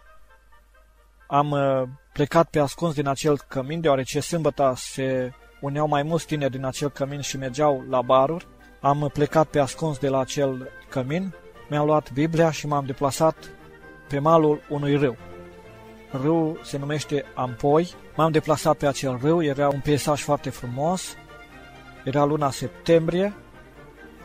am 1.27 1.51
uh, 1.51 1.83
plecat 2.13 2.49
pe 2.49 2.59
ascuns 2.59 2.93
din 2.93 3.07
acel 3.07 3.39
cămin, 3.47 3.81
deoarece 3.81 4.19
sâmbăta 4.19 4.73
se 4.75 5.31
uneau 5.61 5.87
mai 5.87 6.03
mulți 6.03 6.25
tineri 6.25 6.51
din 6.51 6.65
acel 6.65 6.89
cămin 6.89 7.21
și 7.21 7.37
mergeau 7.37 7.83
la 7.89 8.01
baruri. 8.01 8.47
Am 8.81 9.09
plecat 9.13 9.47
pe 9.47 9.59
ascuns 9.59 9.97
de 9.97 10.09
la 10.09 10.19
acel 10.19 10.69
cămin, 10.89 11.33
mi-am 11.69 11.85
luat 11.85 12.11
Biblia 12.11 12.51
și 12.51 12.67
m-am 12.67 12.85
deplasat 12.85 13.35
pe 14.07 14.19
malul 14.19 14.61
unui 14.69 14.95
râu. 14.95 15.17
Râul 16.11 16.59
se 16.63 16.77
numește 16.77 17.25
Ampoi. 17.35 17.93
M-am 18.15 18.31
deplasat 18.31 18.77
pe 18.77 18.87
acel 18.87 19.19
râu, 19.21 19.43
era 19.43 19.67
un 19.67 19.79
peisaj 19.79 20.21
foarte 20.21 20.49
frumos. 20.49 21.15
Era 22.03 22.23
luna 22.23 22.51
septembrie 22.51 23.33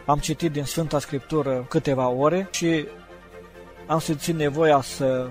am 0.05 0.19
citit 0.19 0.53
din 0.53 0.65
Sfânta 0.65 0.99
Scriptură 0.99 1.67
câteva 1.69 2.09
ore 2.09 2.49
și 2.51 2.87
am 3.87 3.99
simțit 3.99 4.35
nevoia 4.35 4.81
să 4.81 5.31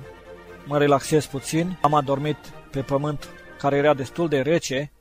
mă 0.66 0.78
relaxez 0.78 1.26
puțin. 1.26 1.78
Am 1.82 1.94
adormit 1.94 2.38
pe 2.72 2.82
pământ 2.82 3.28
care 3.58 3.76
era 3.76 3.94
destul 3.94 4.28
de 4.28 4.42
rece 4.42 4.92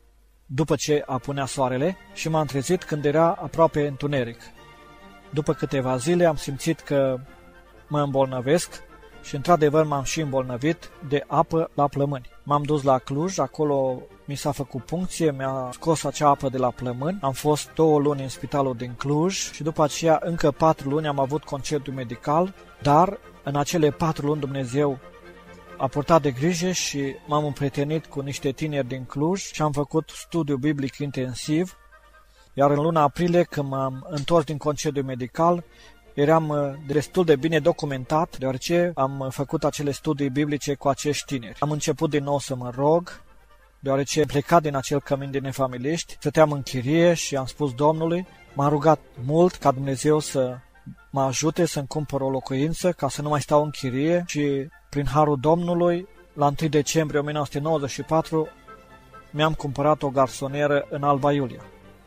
după 0.46 0.74
ce 0.76 1.02
apunea 1.06 1.44
soarele 1.44 1.96
și 2.14 2.28
m-am 2.28 2.46
trezit 2.46 2.84
când 2.84 3.04
era 3.04 3.28
aproape 3.28 3.86
întuneric. 3.86 4.40
După 5.30 5.52
câteva 5.52 5.96
zile 5.96 6.24
am 6.24 6.36
simțit 6.36 6.80
că 6.80 7.16
mă 7.88 8.00
îmbolnăvesc 8.00 8.82
și 9.22 9.34
într-adevăr 9.34 9.84
m-am 9.84 10.02
și 10.02 10.20
îmbolnăvit 10.20 10.90
de 11.08 11.24
apă 11.26 11.70
la 11.74 11.88
plămâni. 11.88 12.28
M-am 12.42 12.62
dus 12.62 12.82
la 12.82 12.98
Cluj, 12.98 13.38
acolo 13.38 14.02
mi 14.24 14.34
s-a 14.34 14.52
făcut 14.52 14.84
puncție, 14.84 15.30
mi-a 15.30 15.68
scos 15.72 16.04
acea 16.04 16.28
apă 16.28 16.48
de 16.48 16.58
la 16.58 16.70
plămâni. 16.70 17.18
Am 17.20 17.32
fost 17.32 17.70
două 17.74 17.98
luni 17.98 18.22
în 18.22 18.28
spitalul 18.28 18.76
din 18.76 18.94
Cluj 18.96 19.50
și 19.52 19.62
după 19.62 19.82
aceea 19.82 20.20
încă 20.22 20.50
patru 20.50 20.88
luni 20.88 21.06
am 21.06 21.18
avut 21.18 21.44
concediu 21.44 21.92
medical, 21.92 22.54
dar 22.82 23.18
în 23.42 23.56
acele 23.56 23.90
patru 23.90 24.26
luni 24.26 24.40
Dumnezeu 24.40 24.98
a 25.78 25.86
purtat 25.86 26.22
de 26.22 26.30
grijă 26.30 26.70
și 26.70 27.14
m-am 27.26 27.44
împrietenit 27.44 28.06
cu 28.06 28.20
niște 28.20 28.50
tineri 28.50 28.88
din 28.88 29.04
Cluj 29.04 29.40
și 29.40 29.62
am 29.62 29.72
făcut 29.72 30.10
studiu 30.14 30.56
biblic 30.56 30.96
intensiv, 30.96 31.76
iar 32.54 32.70
în 32.70 32.82
luna 32.82 33.02
aprilie, 33.02 33.42
când 33.42 33.68
m-am 33.68 34.06
întors 34.10 34.44
din 34.44 34.56
concediu 34.56 35.02
medical, 35.02 35.64
eram 36.14 36.48
uh, 36.48 36.58
destul 36.86 37.24
de 37.24 37.36
bine 37.36 37.58
documentat, 37.58 38.38
deoarece 38.38 38.92
am 38.94 39.28
făcut 39.30 39.64
acele 39.64 39.90
studii 39.90 40.30
biblice 40.30 40.74
cu 40.74 40.88
acești 40.88 41.24
tineri. 41.24 41.56
Am 41.58 41.70
început 41.70 42.10
din 42.10 42.24
nou 42.24 42.38
să 42.38 42.54
mă 42.54 42.70
rog, 42.74 43.22
deoarece 43.78 44.24
plecat 44.26 44.62
din 44.62 44.76
acel 44.76 45.00
cămin 45.00 45.30
de 45.30 45.38
nefamiliști, 45.38 46.16
stăteam 46.18 46.52
în 46.52 46.62
chirie 46.62 47.14
și 47.14 47.36
am 47.36 47.46
spus 47.46 47.74
Domnului, 47.74 48.26
m-am 48.54 48.68
rugat 48.68 49.00
mult 49.24 49.54
ca 49.54 49.70
Dumnezeu 49.70 50.18
să 50.18 50.58
mă 51.10 51.22
ajute 51.22 51.66
să-mi 51.66 51.86
cumpăr 51.86 52.20
o 52.20 52.30
locuință 52.30 52.92
ca 52.92 53.08
să 53.08 53.22
nu 53.22 53.28
mai 53.28 53.40
stau 53.40 53.62
în 53.62 53.70
chirie 53.70 54.24
și 54.26 54.68
prin 54.90 55.06
harul 55.06 55.38
Domnului, 55.40 56.08
la 56.32 56.46
1 56.60 56.68
decembrie 56.68 57.20
1994, 57.20 58.48
mi-am 59.30 59.52
cumpărat 59.52 60.02
o 60.02 60.08
garsonieră 60.08 60.86
în 60.90 61.02
Alba 61.02 61.32
Iulia. 61.32 61.64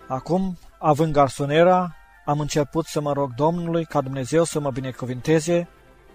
Acum, 0.08 0.58
având 0.80 1.14
garsonera, 1.14 1.96
am 2.26 2.40
început 2.40 2.86
să 2.86 3.02
mă 3.02 3.14
rog 3.14 3.34
Domnului 3.34 3.86
ca 3.86 4.02
Dumnezeu 4.02 4.44
să 4.44 4.60
mă 4.60 4.72
binecuvinteze 4.72 5.68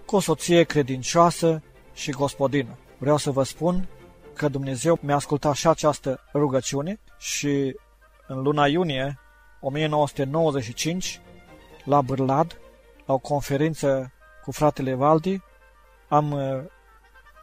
cu 0.06 0.16
o 0.16 0.20
soție 0.20 0.62
credincioasă 0.62 1.62
și 1.94 2.10
gospodină. 2.10 2.78
Vreau 2.98 3.16
să 3.16 3.30
vă 3.30 3.42
spun 3.42 3.88
că 4.34 4.48
Dumnezeu 4.48 4.98
mi-a 5.02 5.14
ascultat 5.14 5.54
și 5.54 5.68
această 5.68 6.20
rugăciune 6.32 7.00
și 7.18 7.76
în 8.26 8.42
luna 8.42 8.66
iunie 8.66 9.18
1995, 9.60 11.20
la 11.84 12.00
Bârlad, 12.00 12.58
la 13.06 13.14
o 13.14 13.18
conferință 13.18 14.12
cu 14.44 14.52
fratele 14.52 14.94
Valdi, 14.94 15.40
am 16.08 16.32
uh, 16.32 16.64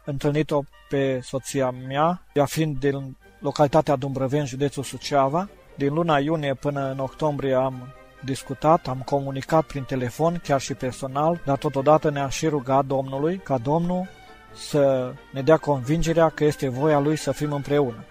întâlnit-o 0.04 0.62
pe 0.88 1.20
soția 1.20 1.70
mea, 1.70 2.22
ea 2.32 2.44
fiind 2.44 2.78
din 2.78 3.16
localitatea 3.38 3.96
Dumbrăven, 3.96 4.44
județul 4.44 4.82
Suceava. 4.82 5.48
Din 5.76 5.94
luna 5.94 6.18
iunie 6.18 6.54
până 6.54 6.90
în 6.90 6.98
octombrie 6.98 7.54
am 7.54 7.94
discutat, 8.26 8.88
am 8.88 9.02
comunicat 9.04 9.64
prin 9.64 9.82
telefon, 9.82 10.40
chiar 10.42 10.60
și 10.60 10.74
personal, 10.74 11.40
dar 11.44 11.56
totodată 11.58 12.10
ne-am 12.10 12.28
și 12.28 12.46
rugat 12.46 12.84
Domnului 12.84 13.36
ca 13.36 13.58
Domnul 13.58 14.08
să 14.54 15.12
ne 15.32 15.42
dea 15.42 15.56
convingerea 15.56 16.28
că 16.28 16.44
este 16.44 16.68
voia 16.68 16.98
Lui 16.98 17.16
să 17.16 17.32
fim 17.32 17.52
împreună. 17.52 18.04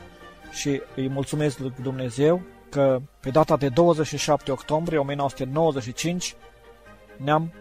Și 0.52 0.82
îi 0.96 1.10
mulțumesc 1.10 1.60
lui 1.60 1.74
Dumnezeu 1.82 2.42
că 2.70 3.00
pe 3.20 3.30
data 3.30 3.58
de 3.58 3.70
27 3.70 4.52
octombrie 4.52 4.98
1995 4.98 6.36
ne-am 7.18 7.54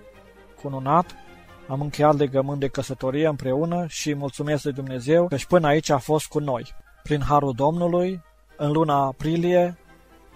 cununat, 0.62 1.06
am 1.68 1.80
încheiat 1.80 2.16
legământ 2.16 2.60
de 2.60 2.68
căsătorie 2.68 3.26
împreună 3.26 3.86
și 3.88 4.14
mulțumesc 4.14 4.64
lui 4.64 4.72
Dumnezeu 4.72 5.28
că 5.28 5.36
și 5.36 5.46
până 5.46 5.66
aici 5.66 5.90
a 5.90 5.98
fost 5.98 6.26
cu 6.26 6.38
noi. 6.38 6.74
Prin 7.02 7.20
Harul 7.20 7.52
Domnului, 7.52 8.22
în 8.56 8.70
luna 8.70 8.94
aprilie 8.94 9.78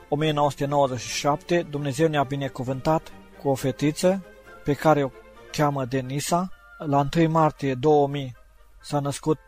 1997, 0.09 1.67
Dumnezeu 1.71 2.09
ne-a 2.09 2.23
binecuvântat 2.23 3.13
cu 3.43 3.49
o 3.49 3.55
fetiță 3.55 4.25
pe 4.65 4.73
care 4.73 5.03
o 5.03 5.11
cheamă 5.51 5.85
Denisa. 5.85 6.53
La 6.79 7.07
1 7.17 7.29
martie 7.29 7.75
2000 7.75 8.37
s-a 8.81 9.01
născut 9.01 9.39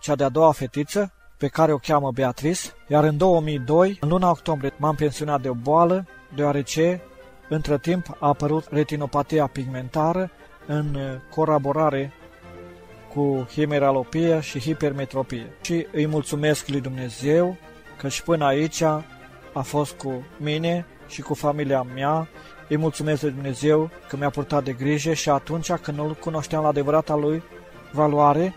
cea 0.00 0.14
de-a 0.14 0.28
doua 0.28 0.52
fetiță, 0.52 1.12
pe 1.38 1.48
care 1.48 1.72
o 1.72 1.78
cheamă 1.78 2.10
Beatrice, 2.10 2.60
iar 2.88 3.04
în 3.04 3.16
2002, 3.16 3.96
în 4.00 4.08
luna 4.08 4.30
octombrie, 4.30 4.72
m-am 4.76 4.94
pensionat 4.94 5.40
de 5.40 5.48
o 5.48 5.54
boală, 5.54 6.06
deoarece, 6.34 7.02
între 7.48 7.78
timp, 7.78 8.16
a 8.20 8.26
apărut 8.26 8.66
retinopatia 8.70 9.46
pigmentară 9.46 10.30
în 10.66 10.96
colaborare 11.30 12.12
cu 13.14 13.46
himeralopie 13.50 14.40
și 14.40 14.60
hipermetropie. 14.60 15.46
Și 15.60 15.86
îi 15.92 16.06
mulțumesc 16.06 16.68
lui 16.68 16.80
Dumnezeu 16.80 17.56
că 17.96 18.08
și 18.08 18.22
până 18.22 18.44
aici 18.44 18.82
a 19.52 19.60
fost 19.60 19.92
cu 19.92 20.24
mine 20.36 20.86
și 21.08 21.22
cu 21.22 21.34
familia 21.34 21.82
mea. 21.82 22.28
Îi 22.68 22.76
mulțumesc 22.76 23.22
lui 23.22 23.30
Dumnezeu 23.30 23.90
că 24.08 24.16
mi-a 24.16 24.30
purtat 24.30 24.64
de 24.64 24.72
grijă 24.72 25.12
și 25.12 25.30
atunci 25.30 25.72
când 25.72 25.96
nu-L 25.96 26.14
cunoșteam 26.14 26.62
la 26.62 26.68
adevărata 26.68 27.14
Lui 27.14 27.42
valoare, 27.92 28.54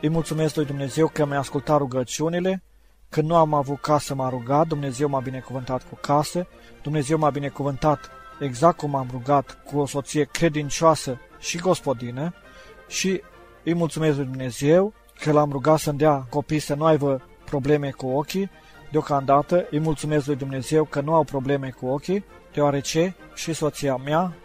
îi 0.00 0.08
mulțumesc 0.08 0.56
lui 0.56 0.64
Dumnezeu 0.64 1.08
că 1.08 1.26
mi-a 1.26 1.38
ascultat 1.38 1.78
rugăciunile, 1.78 2.62
când 3.08 3.28
nu 3.28 3.36
am 3.36 3.54
avut 3.54 3.80
casă 3.80 4.14
m-a 4.14 4.28
rugat, 4.28 4.66
Dumnezeu 4.66 5.08
m-a 5.08 5.20
binecuvântat 5.20 5.88
cu 5.88 5.98
casă, 6.00 6.46
Dumnezeu 6.82 7.18
m-a 7.18 7.30
binecuvântat 7.30 8.10
exact 8.40 8.76
cum 8.76 8.94
am 8.94 9.08
rugat 9.10 9.58
cu 9.64 9.78
o 9.78 9.86
soție 9.86 10.24
credincioasă 10.24 11.18
și 11.38 11.58
gospodină 11.58 12.34
și 12.88 13.22
îi 13.64 13.74
mulțumesc 13.74 14.16
lui 14.16 14.26
Dumnezeu 14.26 14.92
că 15.20 15.32
l-am 15.32 15.50
rugat 15.50 15.78
să-mi 15.78 15.98
dea 15.98 16.26
copii 16.30 16.58
să 16.58 16.74
nu 16.74 16.84
aibă 16.84 17.22
probleme 17.44 17.90
cu 17.90 18.06
ochii 18.06 18.50
Deocamdată 18.92 19.66
îi 19.70 19.78
mulțumesc 19.78 20.26
lui 20.26 20.36
Dumnezeu 20.36 20.84
că 20.84 21.00
nu 21.00 21.14
au 21.14 21.24
probleme 21.24 21.70
cu 21.70 21.86
ochii, 21.86 22.24
deoarece 22.52 23.16
și 23.34 23.52
soția 23.52 23.96
mea 23.96 24.36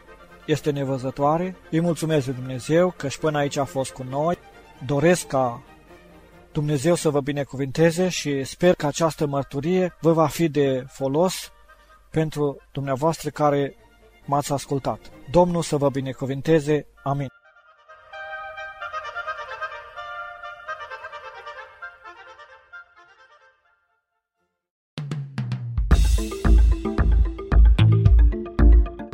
este 0.45 0.71
nevăzătoare. 0.71 1.55
Îi 1.71 1.79
mulțumesc 1.79 2.25
lui 2.25 2.35
Dumnezeu 2.35 2.93
că 2.97 3.07
și 3.07 3.19
până 3.19 3.37
aici 3.37 3.57
a 3.57 3.63
fost 3.63 3.91
cu 3.91 4.05
noi. 4.09 4.37
Doresc 4.85 5.27
ca 5.27 5.61
Dumnezeu 6.51 6.95
să 6.95 7.09
vă 7.09 7.21
binecuvinteze 7.21 8.09
și 8.09 8.43
sper 8.43 8.75
că 8.75 8.85
această 8.85 9.25
mărturie 9.25 9.95
vă 9.99 10.11
va 10.11 10.27
fi 10.27 10.49
de 10.49 10.85
folos 10.87 11.51
pentru 12.11 12.57
dumneavoastră 12.71 13.29
care 13.29 13.75
m-ați 14.25 14.51
ascultat. 14.53 14.99
Domnul 15.31 15.61
să 15.61 15.77
vă 15.77 15.89
binecuvinteze. 15.89 16.85
Amin. 17.03 17.27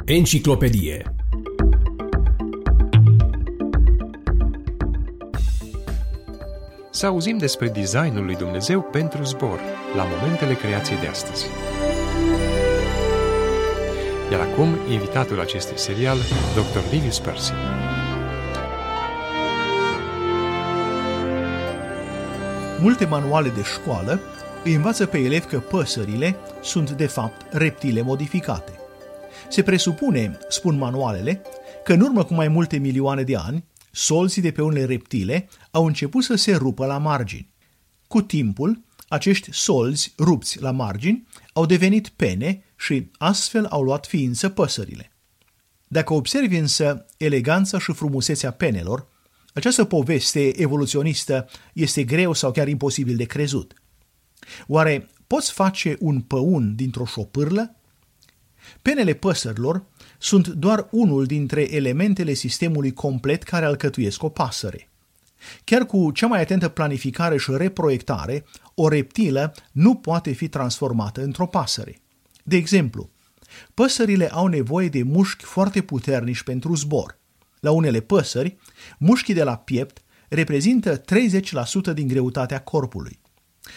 Enciclopedie 0.06 1.16
să 6.90 7.06
auzim 7.06 7.38
despre 7.38 7.68
designul 7.68 8.26
lui 8.26 8.36
Dumnezeu 8.36 8.82
pentru 8.82 9.24
zbor, 9.24 9.60
la 9.96 10.04
momentele 10.04 10.54
creației 10.54 11.00
de 11.00 11.08
astăzi. 11.08 11.46
Iar 14.32 14.40
acum, 14.40 14.68
invitatul 14.92 15.40
acestui 15.40 15.78
serial, 15.78 16.18
Dr. 16.54 16.92
Livius 16.92 17.20
Percy. 17.20 17.52
Multe 22.80 23.06
manuale 23.06 23.50
de 23.50 23.62
școală 23.64 24.20
îi 24.64 24.74
învață 24.74 25.06
pe 25.06 25.18
elevi 25.18 25.46
că 25.46 25.60
păsările 25.60 26.36
sunt 26.62 26.92
de 26.92 27.06
fapt 27.06 27.54
reptile 27.56 28.02
modificate. 28.02 28.83
Se 29.50 29.64
presupune, 29.64 30.38
spun 30.50 30.78
manualele, 30.78 31.42
că 31.84 31.94
în 31.94 32.02
urmă 32.02 32.24
cu 32.24 32.34
mai 32.34 32.48
multe 32.48 32.78
milioane 32.78 33.24
de 33.24 33.36
ani, 33.36 33.66
solții 33.92 34.42
de 34.42 34.52
pe 34.52 34.62
unele 34.62 34.86
reptile 34.86 35.50
au 35.72 35.86
început 35.86 36.24
să 36.24 36.36
se 36.36 36.56
rupă 36.56 36.86
la 36.86 36.98
margini. 36.98 37.54
Cu 38.08 38.22
timpul, 38.22 38.84
acești 39.08 39.54
solzi 39.54 40.14
rupți 40.18 40.62
la 40.62 40.72
margini 40.72 41.28
au 41.54 41.66
devenit 41.66 42.10
pene 42.10 42.64
și 42.78 43.12
astfel 43.18 43.66
au 43.66 43.84
luat 43.84 44.06
ființă 44.06 44.50
păsările. 44.50 45.12
Dacă 45.88 46.14
observi 46.14 46.58
însă 46.58 47.06
eleganța 47.18 47.80
și 47.80 47.94
frumusețea 47.94 48.52
penelor, 48.52 49.08
această 49.54 49.84
poveste 49.86 50.62
evoluționistă 50.62 51.50
este 51.74 52.04
greu 52.04 52.34
sau 52.34 52.52
chiar 52.52 52.68
imposibil 52.68 53.16
de 53.16 53.24
crezut. 53.24 53.74
Oare 54.68 55.10
poți 55.28 55.52
face 55.52 55.96
un 56.00 56.22
păun 56.22 56.76
dintr-o 56.76 57.06
șopârlă? 57.06 57.76
Penele 58.82 59.14
păsărilor 59.14 59.84
sunt 60.18 60.48
doar 60.48 60.88
unul 60.92 61.26
dintre 61.26 61.76
elementele 61.76 62.34
sistemului 62.34 62.94
complet 62.94 63.44
care 63.44 63.66
alcătuiesc 63.66 64.24
o 64.24 64.30
pasăre. 64.30 64.88
Chiar 65.64 65.86
cu 65.86 66.12
cea 66.12 66.28
mai 66.28 66.42
atentă 66.42 66.70
planificare 66.70 67.38
și 67.38 67.52
reproiectare, 67.52 68.46
o 68.76 68.88
reptilă 68.88 69.54
nu 69.72 69.96
poate 69.96 70.32
fi 70.32 70.48
transformată 70.48 71.24
într-o 71.24 71.48
pasăre. 71.48 72.02
De 72.44 72.56
exemplu, 72.56 73.10
păsările 73.74 74.32
au 74.32 74.48
nevoie 74.48 74.90
de 74.90 75.04
mușchi 75.04 75.44
foarte 75.44 75.82
puternici 75.82 76.44
pentru 76.44 76.76
zbor. 76.76 77.20
La 77.60 77.72
unele 77.72 78.00
păsări, 78.00 78.58
mușchii 78.98 79.34
de 79.34 79.44
la 79.44 79.58
piept 79.58 80.04
reprezintă 80.30 81.02
30% 81.02 81.04
din 81.94 82.08
greutatea 82.08 82.62
corpului. 82.62 83.20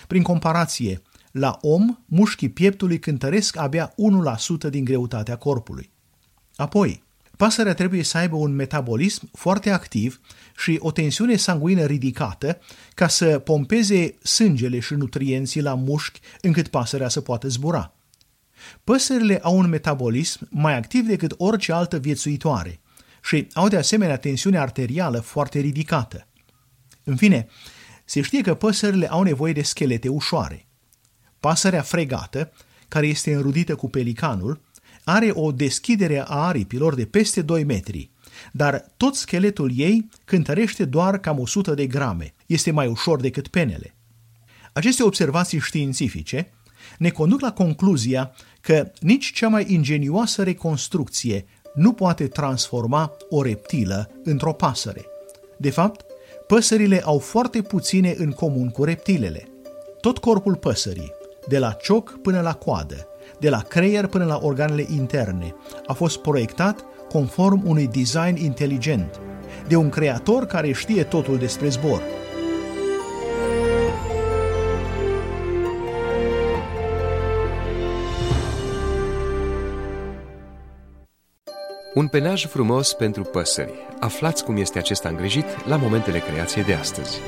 Prin 0.06 0.22
comparație, 0.22 1.02
la 1.38 1.58
om, 1.60 1.98
mușchii 2.04 2.48
pieptului 2.48 2.98
cântăresc 2.98 3.56
abia 3.56 3.94
1% 4.66 4.70
din 4.70 4.84
greutatea 4.84 5.36
corpului. 5.36 5.90
Apoi, 6.56 7.02
pasărea 7.36 7.74
trebuie 7.74 8.02
să 8.02 8.18
aibă 8.18 8.36
un 8.36 8.54
metabolism 8.54 9.30
foarte 9.32 9.70
activ 9.70 10.20
și 10.56 10.76
o 10.80 10.90
tensiune 10.90 11.36
sanguină 11.36 11.84
ridicată 11.84 12.58
ca 12.94 13.08
să 13.08 13.38
pompeze 13.38 14.14
sângele 14.22 14.78
și 14.78 14.94
nutrienții 14.94 15.62
la 15.62 15.74
mușchi 15.74 16.20
încât 16.40 16.68
pasărea 16.68 17.08
să 17.08 17.20
poată 17.20 17.48
zbura. 17.48 17.92
Păsările 18.84 19.38
au 19.38 19.58
un 19.58 19.68
metabolism 19.68 20.48
mai 20.50 20.76
activ 20.76 21.06
decât 21.06 21.34
orice 21.36 21.72
altă 21.72 21.98
viețuitoare 21.98 22.80
și 23.22 23.46
au 23.52 23.68
de 23.68 23.76
asemenea 23.76 24.16
tensiune 24.16 24.58
arterială 24.58 25.20
foarte 25.20 25.58
ridicată. 25.58 26.26
În 27.04 27.16
fine, 27.16 27.46
se 28.04 28.20
știe 28.20 28.40
că 28.40 28.54
păsările 28.54 29.08
au 29.08 29.22
nevoie 29.22 29.52
de 29.52 29.62
schelete 29.62 30.08
ușoare. 30.08 30.65
Pasărea 31.40 31.82
fregată, 31.82 32.52
care 32.88 33.06
este 33.06 33.34
înrudită 33.34 33.74
cu 33.74 33.88
pelicanul, 33.88 34.60
are 35.04 35.30
o 35.32 35.52
deschidere 35.52 36.20
a 36.20 36.24
aripilor 36.24 36.94
de 36.94 37.04
peste 37.04 37.42
2 37.42 37.64
metri, 37.64 38.10
dar 38.52 38.92
tot 38.96 39.14
scheletul 39.14 39.72
ei 39.74 40.08
cântărește 40.24 40.84
doar 40.84 41.18
cam 41.18 41.38
100 41.38 41.74
de 41.74 41.86
grame. 41.86 42.34
Este 42.46 42.70
mai 42.70 42.86
ușor 42.86 43.20
decât 43.20 43.48
penele. 43.48 43.94
Aceste 44.72 45.02
observații 45.02 45.58
științifice 45.58 46.52
ne 46.98 47.10
conduc 47.10 47.40
la 47.40 47.52
concluzia 47.52 48.32
că 48.60 48.90
nici 49.00 49.32
cea 49.32 49.48
mai 49.48 49.64
ingenioasă 49.68 50.42
reconstrucție 50.42 51.46
nu 51.74 51.92
poate 51.92 52.26
transforma 52.26 53.16
o 53.30 53.42
reptilă 53.42 54.10
într-o 54.24 54.52
pasăre. 54.52 55.06
De 55.58 55.70
fapt, 55.70 56.04
păsările 56.46 57.02
au 57.04 57.18
foarte 57.18 57.62
puține 57.62 58.14
în 58.18 58.30
comun 58.30 58.68
cu 58.68 58.84
reptilele. 58.84 59.48
Tot 60.00 60.18
corpul 60.18 60.54
păsării, 60.54 61.12
de 61.46 61.58
la 61.58 61.72
cioc 61.72 62.18
până 62.22 62.40
la 62.40 62.52
coadă, 62.52 63.08
de 63.38 63.48
la 63.48 63.60
creier 63.60 64.06
până 64.06 64.24
la 64.24 64.38
organele 64.42 64.86
interne, 64.88 65.54
a 65.86 65.92
fost 65.92 66.18
proiectat 66.18 66.84
conform 67.08 67.62
unui 67.64 67.86
design 67.86 68.36
inteligent, 68.36 69.20
de 69.68 69.76
un 69.76 69.88
creator 69.88 70.46
care 70.46 70.72
știe 70.72 71.02
totul 71.02 71.38
despre 71.38 71.68
zbor. 71.68 72.02
Un 81.94 82.08
penaj 82.08 82.46
frumos 82.46 82.92
pentru 82.92 83.22
păsări. 83.22 83.72
Aflați 84.00 84.44
cum 84.44 84.56
este 84.56 84.78
acesta 84.78 85.08
îngrijit 85.08 85.66
la 85.66 85.76
momentele 85.76 86.18
creației 86.18 86.64
de 86.64 86.74
astăzi. 86.74 87.20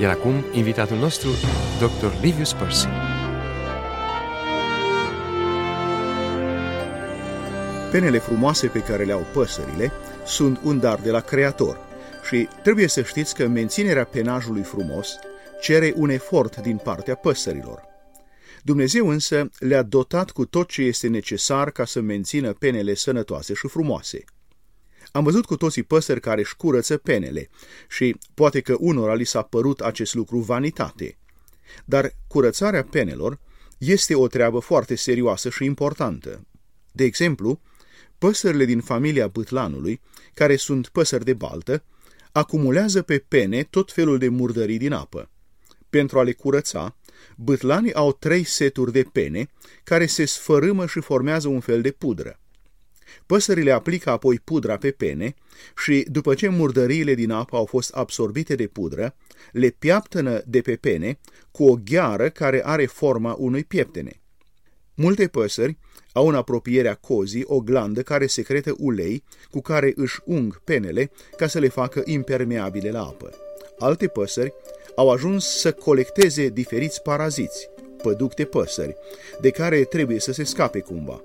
Iar 0.00 0.10
acum, 0.10 0.44
invitatul 0.52 0.96
nostru, 0.96 1.28
Dr. 1.78 2.22
Livius 2.22 2.52
Percy. 2.52 2.86
Penele 7.90 8.18
frumoase 8.18 8.66
pe 8.66 8.78
care 8.78 9.04
le 9.04 9.12
au 9.12 9.26
păsările 9.32 9.92
sunt 10.26 10.60
un 10.64 10.78
dar 10.78 11.00
de 11.00 11.10
la 11.10 11.20
Creator 11.20 11.78
și 12.28 12.48
trebuie 12.62 12.88
să 12.88 13.02
știți 13.02 13.34
că 13.34 13.46
menținerea 13.46 14.04
penajului 14.04 14.62
frumos 14.62 15.18
cere 15.60 15.92
un 15.96 16.08
efort 16.08 16.56
din 16.56 16.76
partea 16.76 17.14
păsărilor. 17.14 17.82
Dumnezeu 18.62 19.08
însă 19.08 19.50
le-a 19.58 19.82
dotat 19.82 20.30
cu 20.30 20.44
tot 20.44 20.68
ce 20.68 20.82
este 20.82 21.08
necesar 21.08 21.70
ca 21.70 21.84
să 21.84 22.00
mențină 22.00 22.52
penele 22.52 22.94
sănătoase 22.94 23.54
și 23.54 23.68
frumoase. 23.68 24.24
Am 25.12 25.24
văzut 25.24 25.44
cu 25.44 25.56
toții 25.56 25.82
păsări 25.82 26.20
care 26.20 26.40
își 26.40 26.56
curăță 26.56 26.96
penele 26.96 27.48
și 27.88 28.16
poate 28.34 28.60
că 28.60 28.76
unora 28.78 29.14
li 29.14 29.24
s-a 29.24 29.42
părut 29.42 29.80
acest 29.80 30.14
lucru 30.14 30.38
vanitate. 30.38 31.18
Dar 31.84 32.12
curățarea 32.26 32.84
penelor 32.84 33.40
este 33.78 34.14
o 34.14 34.26
treabă 34.26 34.58
foarte 34.58 34.94
serioasă 34.94 35.50
și 35.50 35.64
importantă. 35.64 36.46
De 36.92 37.04
exemplu, 37.04 37.60
păsările 38.18 38.64
din 38.64 38.80
familia 38.80 39.26
bâtlanului, 39.26 40.00
care 40.34 40.56
sunt 40.56 40.88
păsări 40.88 41.24
de 41.24 41.34
baltă, 41.34 41.84
acumulează 42.32 43.02
pe 43.02 43.18
pene 43.28 43.62
tot 43.62 43.92
felul 43.92 44.18
de 44.18 44.28
murdării 44.28 44.78
din 44.78 44.92
apă. 44.92 45.30
Pentru 45.90 46.18
a 46.18 46.22
le 46.22 46.32
curăța, 46.32 46.96
bâtlanii 47.36 47.94
au 47.94 48.12
trei 48.12 48.44
seturi 48.44 48.92
de 48.92 49.02
pene 49.02 49.48
care 49.84 50.06
se 50.06 50.24
sfărâmă 50.24 50.86
și 50.86 51.00
formează 51.00 51.48
un 51.48 51.60
fel 51.60 51.80
de 51.80 51.90
pudră. 51.90 52.40
Păsările 53.26 53.70
aplică 53.70 54.10
apoi 54.10 54.40
pudra 54.44 54.76
pe 54.76 54.90
pene 54.90 55.34
și, 55.76 56.06
după 56.10 56.34
ce 56.34 56.48
murdăriile 56.48 57.14
din 57.14 57.30
apă 57.30 57.56
au 57.56 57.64
fost 57.64 57.90
absorbite 57.94 58.54
de 58.54 58.66
pudră, 58.66 59.14
le 59.52 59.68
piaptănă 59.68 60.42
de 60.46 60.60
pe 60.60 60.76
pene 60.76 61.18
cu 61.50 61.64
o 61.64 61.78
gheară 61.84 62.28
care 62.28 62.62
are 62.64 62.86
forma 62.86 63.36
unui 63.38 63.64
pieptene. 63.64 64.20
Multe 64.94 65.28
păsări 65.28 65.78
au 66.12 66.28
în 66.28 66.34
apropierea 66.34 66.94
cozii 66.94 67.44
o 67.46 67.60
glandă 67.60 68.02
care 68.02 68.26
secretă 68.26 68.74
ulei 68.78 69.24
cu 69.50 69.60
care 69.60 69.92
își 69.96 70.20
ung 70.24 70.60
penele 70.64 71.10
ca 71.36 71.46
să 71.46 71.58
le 71.58 71.68
facă 71.68 72.02
impermeabile 72.04 72.90
la 72.90 73.02
apă. 73.02 73.30
Alte 73.78 74.06
păsări 74.06 74.52
au 74.96 75.10
ajuns 75.10 75.44
să 75.44 75.72
colecteze 75.72 76.48
diferiți 76.48 77.02
paraziți, 77.02 77.68
păducte 78.02 78.44
păsări, 78.44 78.96
de 79.40 79.50
care 79.50 79.84
trebuie 79.84 80.20
să 80.20 80.32
se 80.32 80.44
scape 80.44 80.80
cumva 80.80 81.22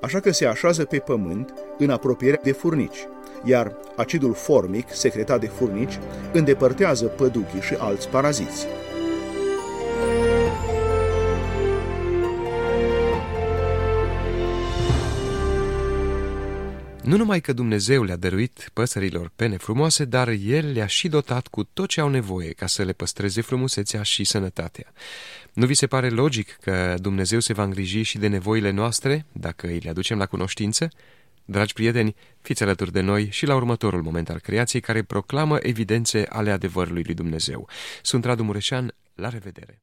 așa 0.00 0.20
că 0.20 0.30
se 0.32 0.46
așează 0.46 0.84
pe 0.84 0.98
pământ 0.98 1.54
în 1.78 1.90
apropiere 1.90 2.40
de 2.42 2.52
furnici, 2.52 3.06
iar 3.44 3.76
acidul 3.96 4.34
formic, 4.34 4.86
secretat 4.90 5.40
de 5.40 5.46
furnici, 5.46 5.98
îndepărtează 6.32 7.04
păduchii 7.04 7.60
și 7.60 7.74
alți 7.78 8.08
paraziți. 8.08 8.66
Nu 17.02 17.16
numai 17.16 17.40
că 17.40 17.52
Dumnezeu 17.52 18.02
le-a 18.02 18.16
dăruit 18.16 18.70
păsărilor 18.72 19.30
pene 19.36 19.56
frumoase, 19.56 20.04
dar 20.04 20.28
El 20.28 20.72
le-a 20.72 20.86
și 20.86 21.08
dotat 21.08 21.46
cu 21.46 21.64
tot 21.64 21.88
ce 21.88 22.00
au 22.00 22.08
nevoie 22.08 22.50
ca 22.50 22.66
să 22.66 22.82
le 22.82 22.92
păstreze 22.92 23.40
frumusețea 23.40 24.02
și 24.02 24.24
sănătatea. 24.24 24.92
Nu 25.52 25.66
vi 25.66 25.74
se 25.74 25.86
pare 25.86 26.08
logic 26.08 26.56
că 26.60 26.94
Dumnezeu 26.98 27.40
se 27.40 27.52
va 27.52 27.62
îngriji 27.62 28.02
și 28.02 28.18
de 28.18 28.28
nevoile 28.28 28.70
noastre, 28.70 29.26
dacă 29.32 29.66
îi 29.66 29.78
le 29.78 29.90
aducem 29.90 30.18
la 30.18 30.26
cunoștință? 30.26 30.88
Dragi 31.44 31.72
prieteni, 31.72 32.14
fiți 32.40 32.62
alături 32.62 32.92
de 32.92 33.00
noi 33.00 33.30
și 33.30 33.46
la 33.46 33.54
următorul 33.54 34.02
moment 34.02 34.28
al 34.28 34.40
creației 34.40 34.82
care 34.82 35.02
proclamă 35.02 35.58
evidențe 35.60 36.26
ale 36.28 36.50
adevărului 36.50 37.02
lui 37.04 37.14
Dumnezeu. 37.14 37.68
Sunt 38.02 38.24
Radu 38.24 38.42
Mureșan, 38.42 38.94
la 39.14 39.28
revedere! 39.28 39.82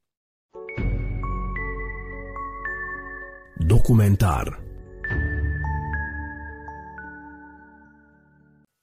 Documentar 3.57 4.63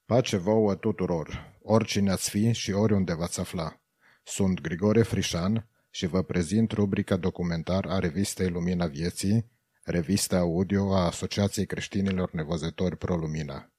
Pace 0.04 0.36
vouă 0.36 0.74
tuturor, 0.74 1.52
oricine 1.62 2.10
ați 2.10 2.30
fi 2.30 2.52
și 2.52 2.72
oriunde 2.72 3.14
v-ați 3.14 3.40
afla. 3.40 3.80
Sunt 4.22 4.60
Grigore 4.60 5.02
Frișan 5.02 5.68
și 5.96 6.06
vă 6.06 6.22
prezint 6.22 6.72
rubrica 6.72 7.16
documentar 7.16 7.86
a 7.86 7.98
revistei 7.98 8.48
Lumina 8.48 8.86
Vieții, 8.86 9.50
revista 9.82 10.38
audio 10.38 10.94
a 10.94 11.04
Asociației 11.04 11.66
Creștinilor 11.66 12.32
Nevăzători 12.32 12.96
Pro 12.96 13.16
Lumina. 13.16 13.72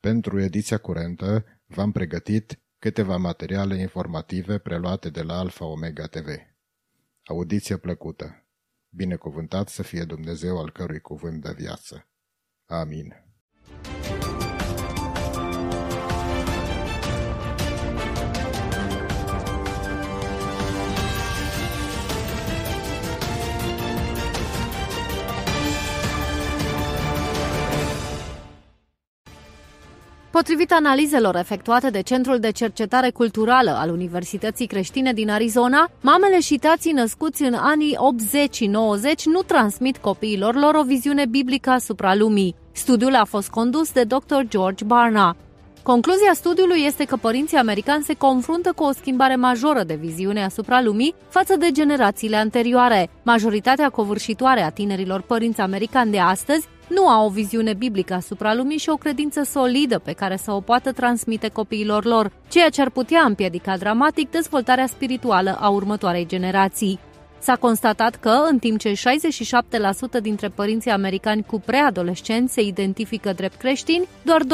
Pentru 0.00 0.40
ediția 0.40 0.78
curentă 0.78 1.44
v-am 1.66 1.92
pregătit 1.92 2.60
câteva 2.78 3.16
materiale 3.16 3.78
informative 3.78 4.58
preluate 4.58 5.10
de 5.10 5.22
la 5.22 5.38
Alfa 5.38 5.64
Omega 5.64 6.06
TV. 6.06 6.28
Audiție 7.24 7.76
plăcută! 7.76 8.44
Binecuvântat 8.88 9.68
să 9.68 9.82
fie 9.82 10.04
Dumnezeu 10.04 10.58
al 10.58 10.70
cărui 10.70 11.00
cuvânt 11.00 11.42
de 11.42 11.52
viață. 11.56 12.08
Amin. 12.66 13.14
Potrivit 30.30 30.72
analizelor 30.72 31.36
efectuate 31.36 31.90
de 31.90 32.00
Centrul 32.00 32.38
de 32.38 32.50
Cercetare 32.50 33.10
Culturală 33.10 33.70
al 33.70 33.90
Universității 33.90 34.66
Creștine 34.66 35.12
din 35.12 35.30
Arizona, 35.30 35.90
mamele 36.00 36.40
și 36.40 36.56
tații 36.56 36.92
născuți 36.92 37.42
în 37.42 37.54
anii 37.54 37.94
80 37.96 38.54
și 38.54 38.66
90 38.66 39.26
nu 39.26 39.42
transmit 39.42 39.96
copiilor 39.96 40.54
lor 40.54 40.74
o 40.74 40.82
viziune 40.82 41.26
biblică 41.26 41.70
asupra 41.70 42.14
lumii. 42.14 42.54
Studiul 42.72 43.14
a 43.14 43.24
fost 43.24 43.48
condus 43.48 43.92
de 43.92 44.04
Dr. 44.04 44.40
George 44.48 44.84
Barna. 44.84 45.36
Concluzia 45.82 46.32
studiului 46.34 46.82
este 46.84 47.04
că 47.04 47.16
părinții 47.16 47.56
americani 47.56 48.04
se 48.04 48.14
confruntă 48.14 48.72
cu 48.76 48.84
o 48.84 48.92
schimbare 48.92 49.36
majoră 49.36 49.82
de 49.82 49.94
viziune 49.94 50.44
asupra 50.44 50.82
lumii 50.82 51.14
față 51.28 51.56
de 51.56 51.70
generațiile 51.72 52.36
anterioare. 52.36 53.10
Majoritatea 53.22 53.88
covârșitoare 53.88 54.62
a 54.62 54.70
tinerilor 54.70 55.20
părinți 55.20 55.60
americani 55.60 56.10
de 56.10 56.18
astăzi 56.18 56.68
nu 56.90 57.08
au 57.08 57.26
o 57.26 57.30
viziune 57.30 57.74
biblică 57.74 58.14
asupra 58.14 58.54
lumii 58.54 58.78
și 58.78 58.88
o 58.88 58.96
credință 58.96 59.42
solidă 59.42 59.98
pe 59.98 60.12
care 60.12 60.36
să 60.36 60.52
o 60.52 60.60
poată 60.60 60.92
transmite 60.92 61.48
copiilor 61.48 62.04
lor, 62.04 62.32
ceea 62.48 62.68
ce 62.68 62.80
ar 62.80 62.90
putea 62.90 63.22
împiedica 63.26 63.76
dramatic 63.76 64.30
dezvoltarea 64.30 64.86
spirituală 64.86 65.56
a 65.60 65.68
următoarei 65.68 66.26
generații. 66.26 66.98
S-a 67.42 67.56
constatat 67.56 68.14
că, 68.14 68.42
în 68.50 68.58
timp 68.58 68.78
ce 68.78 68.92
67% 68.92 70.20
dintre 70.22 70.48
părinții 70.48 70.90
americani 70.90 71.44
cu 71.46 71.60
preadolescenți 71.60 72.52
se 72.52 72.60
identifică 72.60 73.32
drept 73.32 73.58
creștini, 73.58 74.08
doar 74.22 74.42
2% 74.42 74.46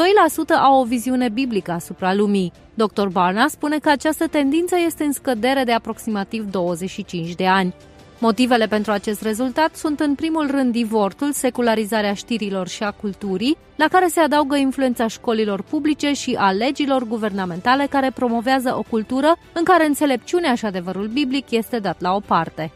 au 0.63 0.79
o 0.79 0.83
viziune 0.83 1.29
biblică 1.29 1.71
asupra 1.71 2.13
lumii. 2.13 2.51
Dr. 2.73 3.07
Barna 3.07 3.47
spune 3.47 3.77
că 3.77 3.89
această 3.89 4.27
tendință 4.27 4.75
este 4.85 5.03
în 5.03 5.11
scădere 5.11 5.63
de 5.63 5.71
aproximativ 5.71 6.51
25 6.51 7.35
de 7.35 7.47
ani. 7.47 7.73
Motivele 8.19 8.67
pentru 8.67 8.91
acest 8.91 9.21
rezultat 9.21 9.75
sunt 9.75 9.99
în 9.99 10.15
primul 10.15 10.51
rând 10.51 10.71
divorțul, 10.71 11.31
secularizarea 11.31 12.13
știrilor 12.13 12.67
și 12.67 12.83
a 12.83 12.91
culturii, 12.91 13.57
la 13.75 13.87
care 13.87 14.07
se 14.07 14.19
adaugă 14.19 14.55
influența 14.55 15.07
școlilor 15.07 15.61
publice 15.61 16.13
și 16.13 16.35
a 16.39 16.51
legilor 16.51 17.03
guvernamentale 17.03 17.87
care 17.89 18.11
promovează 18.11 18.75
o 18.77 18.81
cultură 18.89 19.37
în 19.53 19.63
care 19.63 19.85
înțelepciunea 19.85 20.55
și 20.55 20.65
adevărul 20.65 21.07
biblic 21.07 21.51
este 21.51 21.79
dat 21.79 22.01
la 22.01 22.15
o 22.15 22.19
parte. 22.19 22.71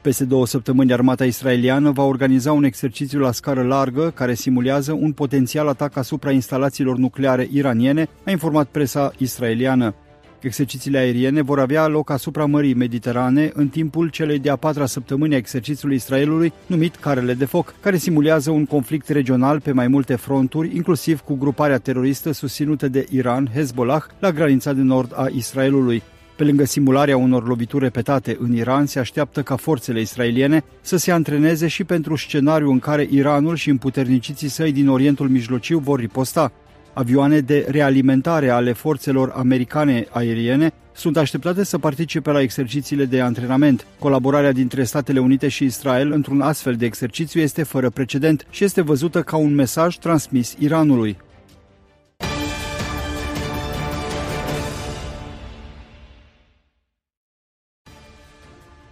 Peste 0.00 0.24
două 0.24 0.46
săptămâni, 0.46 0.92
armata 0.92 1.24
israeliană 1.24 1.90
va 1.90 2.02
organiza 2.02 2.52
un 2.52 2.64
exercițiu 2.64 3.18
la 3.18 3.32
scară 3.32 3.62
largă 3.62 4.10
care 4.14 4.34
simulează 4.34 4.92
un 4.92 5.12
potențial 5.12 5.68
atac 5.68 5.96
asupra 5.96 6.30
instalațiilor 6.30 6.96
nucleare 6.96 7.48
iraniene, 7.52 8.08
a 8.24 8.30
informat 8.30 8.68
presa 8.68 9.12
israeliană. 9.18 9.94
Exercițiile 10.40 10.98
aeriene 10.98 11.42
vor 11.42 11.58
avea 11.58 11.86
loc 11.86 12.10
asupra 12.10 12.44
Mării 12.44 12.74
Mediterane 12.74 13.50
în 13.54 13.68
timpul 13.68 14.08
celei 14.08 14.38
de-a 14.38 14.56
patra 14.56 14.86
săptămâni 14.86 15.34
a 15.34 15.36
exercițiului 15.36 15.96
Israelului 15.96 16.52
numit 16.66 16.96
Carele 16.96 17.34
de 17.34 17.44
Foc, 17.44 17.74
care 17.80 17.96
simulează 17.96 18.50
un 18.50 18.66
conflict 18.66 19.08
regional 19.08 19.60
pe 19.60 19.72
mai 19.72 19.88
multe 19.88 20.14
fronturi, 20.14 20.76
inclusiv 20.76 21.20
cu 21.20 21.34
gruparea 21.34 21.78
teroristă 21.78 22.32
susținută 22.32 22.88
de 22.88 23.06
Iran, 23.10 23.48
Hezbollah, 23.54 24.02
la 24.18 24.32
granița 24.32 24.72
de 24.72 24.82
nord 24.82 25.12
a 25.16 25.26
Israelului. 25.32 26.02
Pe 26.38 26.44
lângă 26.44 26.64
simularea 26.64 27.16
unor 27.16 27.46
lovituri 27.46 27.84
repetate 27.84 28.36
în 28.40 28.54
Iran, 28.54 28.86
se 28.86 28.98
așteaptă 28.98 29.42
ca 29.42 29.56
forțele 29.56 30.00
israeliene 30.00 30.64
să 30.80 30.96
se 30.96 31.12
antreneze 31.12 31.66
și 31.68 31.84
pentru 31.84 32.16
scenariul 32.16 32.70
în 32.70 32.78
care 32.78 33.06
Iranul 33.10 33.56
și 33.56 33.70
împuterniciții 33.70 34.48
săi 34.48 34.72
din 34.72 34.88
Orientul 34.88 35.28
Mijlociu 35.28 35.78
vor 35.78 35.98
riposta. 35.98 36.52
Avioane 36.92 37.40
de 37.40 37.66
realimentare 37.68 38.48
ale 38.48 38.72
forțelor 38.72 39.32
americane 39.36 40.06
aeriene 40.10 40.72
sunt 40.92 41.16
așteptate 41.16 41.64
să 41.64 41.78
participe 41.78 42.30
la 42.30 42.40
exercițiile 42.40 43.04
de 43.04 43.20
antrenament. 43.20 43.86
Colaborarea 43.98 44.52
dintre 44.52 44.84
Statele 44.84 45.18
Unite 45.18 45.48
și 45.48 45.64
Israel 45.64 46.12
într-un 46.12 46.40
astfel 46.40 46.74
de 46.74 46.84
exercițiu 46.84 47.40
este 47.40 47.62
fără 47.62 47.90
precedent 47.90 48.46
și 48.50 48.64
este 48.64 48.80
văzută 48.80 49.22
ca 49.22 49.36
un 49.36 49.54
mesaj 49.54 49.96
transmis 49.96 50.56
Iranului. 50.58 51.16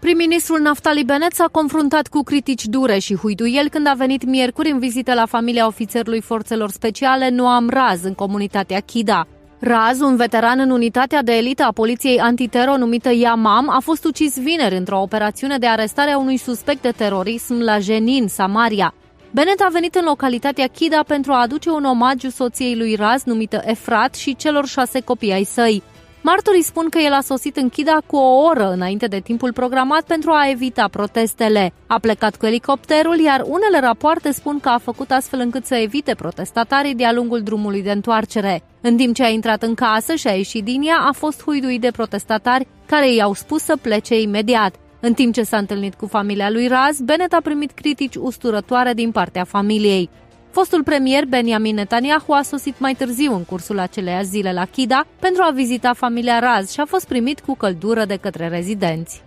Prim-ministrul 0.06 0.60
Naftali 0.60 1.04
Bennett 1.04 1.34
s-a 1.34 1.48
confruntat 1.52 2.06
cu 2.08 2.22
critici 2.22 2.64
dure 2.64 2.98
și 2.98 3.16
huiduiel 3.16 3.68
când 3.68 3.86
a 3.86 3.92
venit 3.96 4.24
miercuri 4.24 4.70
în 4.70 4.78
vizită 4.78 5.14
la 5.14 5.26
familia 5.26 5.66
ofițerului 5.66 6.20
forțelor 6.20 6.70
speciale 6.70 7.28
Noam 7.28 7.68
Raz 7.68 8.04
în 8.04 8.14
comunitatea 8.14 8.80
Chida. 8.80 9.26
Raz, 9.58 10.00
un 10.00 10.16
veteran 10.16 10.58
în 10.58 10.70
unitatea 10.70 11.22
de 11.22 11.32
elită 11.36 11.62
a 11.62 11.72
poliției 11.72 12.18
antitero 12.18 12.76
numită 12.76 13.12
Yamam, 13.12 13.68
a 13.68 13.80
fost 13.80 14.04
ucis 14.04 14.38
vineri 14.38 14.76
într-o 14.76 15.00
operațiune 15.00 15.58
de 15.58 15.66
arestare 15.66 16.10
a 16.10 16.18
unui 16.18 16.36
suspect 16.36 16.82
de 16.82 16.90
terorism 16.90 17.54
la 17.60 17.78
Jenin, 17.78 18.28
Samaria. 18.28 18.94
Bennett 19.30 19.60
a 19.60 19.68
venit 19.72 19.94
în 19.94 20.04
localitatea 20.04 20.66
Chida 20.66 21.02
pentru 21.06 21.32
a 21.32 21.40
aduce 21.40 21.70
un 21.70 21.84
omagiu 21.84 22.28
soției 22.28 22.76
lui 22.76 22.94
Raz, 22.94 23.22
numită 23.24 23.62
Efrat, 23.64 24.14
și 24.14 24.36
celor 24.36 24.66
șase 24.66 25.00
copii 25.00 25.32
ai 25.32 25.44
săi. 25.44 25.82
Martorii 26.28 26.62
spun 26.62 26.88
că 26.88 26.98
el 26.98 27.12
a 27.12 27.20
sosit 27.20 27.56
în 27.56 27.68
Chida 27.68 27.98
cu 28.06 28.16
o 28.16 28.44
oră 28.44 28.70
înainte 28.70 29.06
de 29.06 29.20
timpul 29.20 29.52
programat 29.52 30.02
pentru 30.02 30.30
a 30.30 30.50
evita 30.50 30.88
protestele. 30.88 31.72
A 31.86 31.98
plecat 31.98 32.36
cu 32.36 32.46
elicopterul, 32.46 33.18
iar 33.18 33.40
unele 33.40 33.80
rapoarte 33.80 34.32
spun 34.32 34.60
că 34.60 34.68
a 34.68 34.78
făcut 34.78 35.10
astfel 35.10 35.40
încât 35.40 35.64
să 35.64 35.74
evite 35.74 36.14
protestatarii 36.14 36.94
de-a 36.94 37.12
lungul 37.12 37.42
drumului 37.42 37.82
de 37.82 37.90
întoarcere. 37.90 38.62
În 38.80 38.96
timp 38.96 39.14
ce 39.14 39.24
a 39.24 39.28
intrat 39.28 39.62
în 39.62 39.74
casă 39.74 40.14
și 40.14 40.26
a 40.26 40.32
ieșit 40.32 40.64
din 40.64 40.82
ea, 40.82 40.98
a 41.08 41.12
fost 41.12 41.42
huiduit 41.42 41.80
de 41.80 41.90
protestatari 41.90 42.66
care 42.86 43.14
i-au 43.14 43.34
spus 43.34 43.62
să 43.62 43.76
plece 43.76 44.20
imediat. 44.20 44.74
În 45.00 45.12
timp 45.12 45.34
ce 45.34 45.42
s-a 45.42 45.56
întâlnit 45.56 45.94
cu 45.94 46.06
familia 46.06 46.50
lui 46.50 46.66
Raz, 46.66 47.00
Bennett 47.00 47.32
a 47.32 47.40
primit 47.42 47.70
critici 47.70 48.14
usturătoare 48.14 48.92
din 48.92 49.10
partea 49.10 49.44
familiei. 49.44 50.10
Fostul 50.56 50.82
premier 50.82 51.24
Benjamin 51.24 51.74
Netanyahu 51.74 52.32
a 52.32 52.42
sosit 52.42 52.78
mai 52.78 52.94
târziu 52.94 53.34
în 53.34 53.44
cursul 53.44 53.78
acelei 53.78 54.24
zile 54.24 54.52
la 54.52 54.64
Chida 54.64 55.06
pentru 55.20 55.42
a 55.42 55.50
vizita 55.50 55.92
familia 55.92 56.38
Raz 56.38 56.70
și 56.70 56.80
a 56.80 56.84
fost 56.84 57.06
primit 57.06 57.40
cu 57.40 57.54
căldură 57.54 58.04
de 58.04 58.16
către 58.16 58.48
rezidenți. 58.48 59.22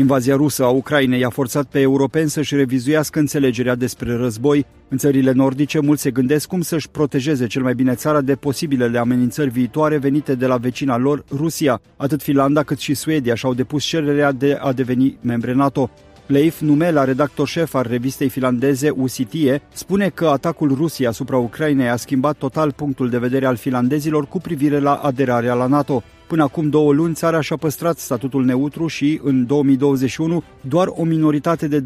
Invazia 0.00 0.36
rusă 0.36 0.64
a 0.64 0.68
Ucrainei 0.68 1.24
a 1.24 1.30
forțat 1.30 1.66
pe 1.66 1.80
europeni 1.80 2.30
să-și 2.30 2.54
revizuiască 2.54 3.18
înțelegerea 3.18 3.74
despre 3.74 4.16
război. 4.16 4.66
În 4.88 4.98
țările 4.98 5.32
nordice, 5.32 5.80
mulți 5.80 6.02
se 6.02 6.10
gândesc 6.10 6.48
cum 6.48 6.60
să-și 6.60 6.88
protejeze 6.88 7.46
cel 7.46 7.62
mai 7.62 7.74
bine 7.74 7.94
țara 7.94 8.20
de 8.20 8.34
posibilele 8.34 8.98
amenințări 8.98 9.50
viitoare 9.50 9.98
venite 9.98 10.34
de 10.34 10.46
la 10.46 10.56
vecina 10.56 10.96
lor, 10.96 11.24
Rusia. 11.36 11.80
Atât 11.96 12.22
Finlanda 12.22 12.62
cât 12.62 12.78
și 12.78 12.94
Suedia 12.94 13.34
și-au 13.34 13.54
depus 13.54 13.84
cererea 13.84 14.32
de 14.32 14.58
a 14.60 14.72
deveni 14.72 15.18
membre 15.22 15.52
NATO. 15.54 15.90
Leif 16.26 16.60
Numela, 16.60 17.04
redactor 17.04 17.48
șef 17.48 17.74
al 17.74 17.86
revistei 17.88 18.28
finlandeze 18.28 18.90
Usitie, 18.90 19.62
spune 19.72 20.08
că 20.08 20.26
atacul 20.26 20.74
Rusiei 20.74 21.08
asupra 21.08 21.36
Ucrainei 21.36 21.88
a 21.88 21.96
schimbat 21.96 22.36
total 22.36 22.72
punctul 22.72 23.10
de 23.10 23.18
vedere 23.18 23.46
al 23.46 23.56
finlandezilor 23.56 24.26
cu 24.26 24.38
privire 24.38 24.78
la 24.78 24.94
aderarea 24.94 25.54
la 25.54 25.66
NATO. 25.66 26.02
Până 26.30 26.42
acum 26.42 26.68
două 26.68 26.92
luni, 26.92 27.14
țara 27.14 27.40
și-a 27.40 27.56
păstrat 27.56 27.98
statutul 27.98 28.44
neutru 28.44 28.86
și, 28.86 29.20
în 29.22 29.46
2021, 29.46 30.42
doar 30.60 30.86
o 30.90 31.04
minoritate 31.04 31.68
de 31.68 31.82
26% 31.82 31.84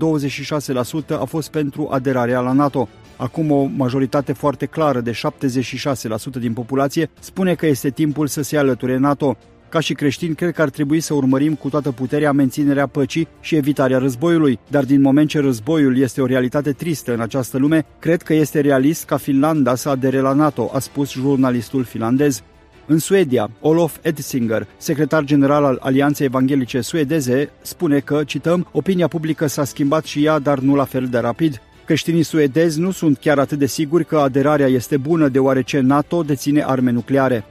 a 1.21 1.25
fost 1.25 1.51
pentru 1.51 1.89
aderarea 1.91 2.41
la 2.41 2.53
NATO. 2.53 2.89
Acum 3.16 3.51
o 3.51 3.69
majoritate 3.77 4.33
foarte 4.33 4.66
clară 4.66 5.01
de 5.01 5.12
76% 5.12 5.15
din 6.39 6.53
populație 6.53 7.11
spune 7.21 7.55
că 7.55 7.66
este 7.66 7.91
timpul 7.91 8.27
să 8.27 8.43
se 8.43 8.57
alăture 8.57 8.97
NATO. 8.97 9.37
Ca 9.69 9.81
și 9.81 9.95
creștini, 9.95 10.35
cred 10.35 10.53
că 10.55 10.62
ar 10.62 10.71
trebui 10.71 11.01
să 11.01 11.15
urmărim 11.15 11.55
cu 11.55 11.69
toată 11.69 11.93
puterea 11.93 12.33
menținerea 12.33 12.87
păcii 12.87 13.29
și 13.41 13.57
evitarea 13.57 13.99
războiului, 13.99 14.59
dar 14.71 14.85
din 14.85 15.01
moment 15.01 15.29
ce 15.29 15.41
războiul 15.41 15.99
este 15.99 16.21
o 16.21 16.27
realitate 16.27 16.73
tristă 16.73 17.15
în 17.15 17.21
această 17.21 17.59
lume, 17.59 17.87
cred 17.99 18.23
că 18.23 18.35
este 18.35 18.61
realist 18.61 19.05
ca 19.05 19.16
Finlanda 19.16 19.75
să 19.75 19.89
adere 19.89 20.21
la 20.21 20.33
NATO, 20.33 20.71
a 20.73 20.79
spus 20.79 21.12
jurnalistul 21.12 21.85
finlandez. 21.85 22.43
În 22.86 22.98
Suedia, 22.98 23.51
Olof 23.61 23.97
Edsinger, 24.02 24.66
secretar 24.77 25.24
general 25.24 25.65
al 25.65 25.78
Alianței 25.81 26.27
Evanghelice 26.27 26.81
Suedeze, 26.81 27.51
spune 27.62 27.98
că, 27.98 28.24
cităm, 28.24 28.69
opinia 28.73 29.09
publică 29.09 29.47
s-a 29.47 29.65
schimbat 29.65 30.05
și 30.05 30.24
ea, 30.24 30.39
dar 30.39 30.59
nu 30.59 30.74
la 30.74 30.85
fel 30.85 31.06
de 31.06 31.19
rapid. 31.19 31.61
Creștinii 31.85 32.23
suedezi 32.23 32.81
nu 32.81 32.90
sunt 32.90 33.19
chiar 33.19 33.39
atât 33.39 33.59
de 33.59 33.66
siguri 33.66 34.05
că 34.05 34.19
aderarea 34.19 34.66
este 34.66 34.97
bună 34.97 35.28
deoarece 35.28 35.81
NATO 35.81 36.23
deține 36.23 36.62
arme 36.62 36.90
nucleare. 36.90 37.44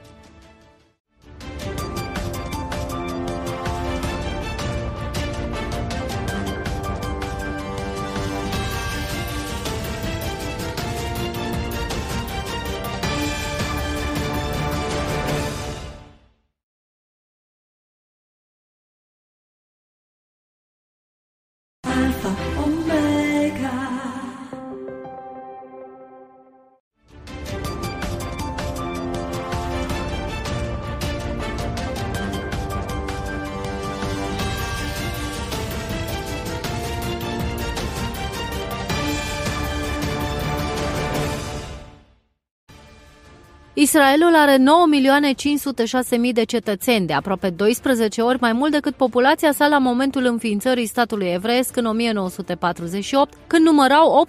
Israelul 43.94 44.34
are 44.34 44.56
9.506.000 44.56 46.32
de 46.32 46.44
cetățeni, 46.44 47.06
de 47.06 47.12
aproape 47.12 47.50
12 47.50 48.20
ori 48.20 48.38
mai 48.40 48.52
mult 48.52 48.72
decât 48.72 48.94
populația 48.94 49.52
sa 49.52 49.66
la 49.66 49.78
momentul 49.78 50.24
înființării 50.24 50.86
statului 50.86 51.32
evreiesc 51.32 51.76
în 51.76 51.84
1948, 51.84 53.34
când 53.46 53.64
numărau 53.64 54.26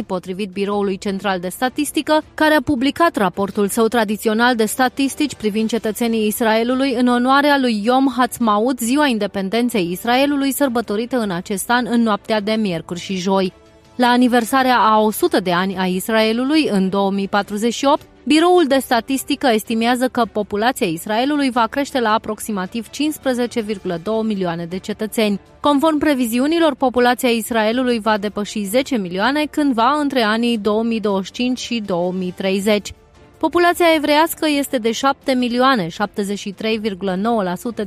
806.000 0.00 0.06
potrivit 0.06 0.50
Biroului 0.50 0.98
Central 0.98 1.40
de 1.40 1.48
Statistică, 1.48 2.22
care 2.34 2.54
a 2.54 2.60
publicat 2.60 3.16
raportul 3.16 3.68
său 3.68 3.86
tradițional 3.86 4.54
de 4.54 4.64
statistici 4.64 5.34
privind 5.34 5.68
cetățenii 5.68 6.26
Israelului 6.26 6.94
în 6.94 7.06
onoarea 7.06 7.58
lui 7.58 7.80
Yom 7.84 8.14
Ha'atzmaut, 8.18 8.78
ziua 8.78 9.06
independenței 9.06 9.90
Israelului, 9.90 10.52
sărbătorită 10.52 11.18
în 11.18 11.30
acest 11.30 11.70
an 11.70 11.86
în 11.90 12.02
noaptea 12.02 12.40
de 12.40 12.52
miercuri 12.52 13.00
și 13.00 13.16
joi. 13.16 13.52
La 13.96 14.06
aniversarea 14.06 14.78
a 14.78 15.00
100 15.00 15.40
de 15.40 15.52
ani 15.52 15.76
a 15.78 15.84
Israelului, 15.84 16.68
în 16.68 16.88
2048, 16.88 18.06
Biroul 18.26 18.64
de 18.66 18.78
statistică 18.78 19.46
estimează 19.46 20.08
că 20.08 20.22
populația 20.32 20.86
Israelului 20.86 21.50
va 21.50 21.66
crește 21.66 22.00
la 22.00 22.12
aproximativ 22.12 22.88
15,2 22.88 22.92
milioane 24.22 24.64
de 24.64 24.78
cetățeni. 24.78 25.40
Conform 25.60 25.98
previziunilor, 25.98 26.74
populația 26.74 27.28
Israelului 27.28 27.98
va 27.98 28.18
depăși 28.18 28.62
10 28.62 28.96
milioane 28.96 29.44
cândva 29.50 29.98
între 30.00 30.22
anii 30.22 30.58
2025 30.58 31.58
și 31.58 31.82
2030. 31.86 32.92
Populația 33.38 33.86
evreiască 33.96 34.48
este 34.58 34.78
de 34.78 34.92
7 34.92 35.32
milioane, 35.32 35.86
73,9% 35.86 35.92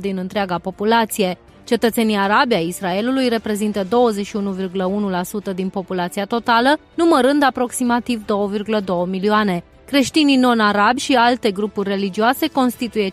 din 0.00 0.16
întreaga 0.16 0.58
populație. 0.58 1.38
Cetățenii 1.64 2.16
arabi 2.16 2.54
ai 2.54 2.66
Israelului 2.66 3.28
reprezintă 3.28 3.84
21,1% 3.84 5.54
din 5.54 5.68
populația 5.68 6.24
totală, 6.24 6.78
numărând 6.94 7.42
aproximativ 7.42 8.24
2,2 8.24 8.26
milioane. 9.06 9.64
Creștinii 9.90 10.36
non-arabi 10.36 11.00
și 11.00 11.14
alte 11.14 11.50
grupuri 11.50 11.88
religioase 11.88 12.46
constituie 12.46 13.08
5% 13.08 13.12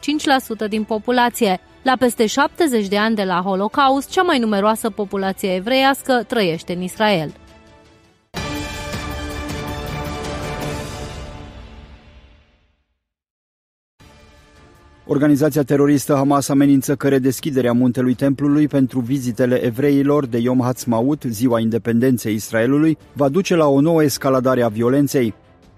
din 0.70 0.84
populație. 0.84 1.60
La 1.84 1.96
peste 2.00 2.26
70 2.26 2.88
de 2.88 2.98
ani 2.98 3.16
de 3.16 3.24
la 3.24 3.42
Holocaust, 3.46 4.10
cea 4.10 4.22
mai 4.22 4.40
numeroasă 4.40 4.90
populație 4.90 5.56
evreiască 5.56 6.24
trăiește 6.28 6.74
în 6.74 6.82
Israel. 6.82 7.34
Organizația 15.06 15.64
teroristă 15.64 16.14
Hamas 16.14 16.50
amenință 16.50 16.96
că 16.96 17.08
redeschiderea 17.08 17.74
muntelui 17.74 18.14
templului 18.14 18.68
pentru 18.68 19.00
vizitele 19.00 19.64
evreilor 19.66 20.26
de 20.26 20.38
Yom 20.38 20.62
Ha'atzmaut, 20.64 21.24
ziua 21.30 21.60
independenței 21.60 22.34
Israelului, 22.34 22.98
va 23.14 23.30
duce 23.30 23.56
la 23.56 23.68
o 23.68 23.82
nouă 23.82 24.04
escaladare 24.04 24.62
a 24.62 24.68
violenței. 24.68 25.34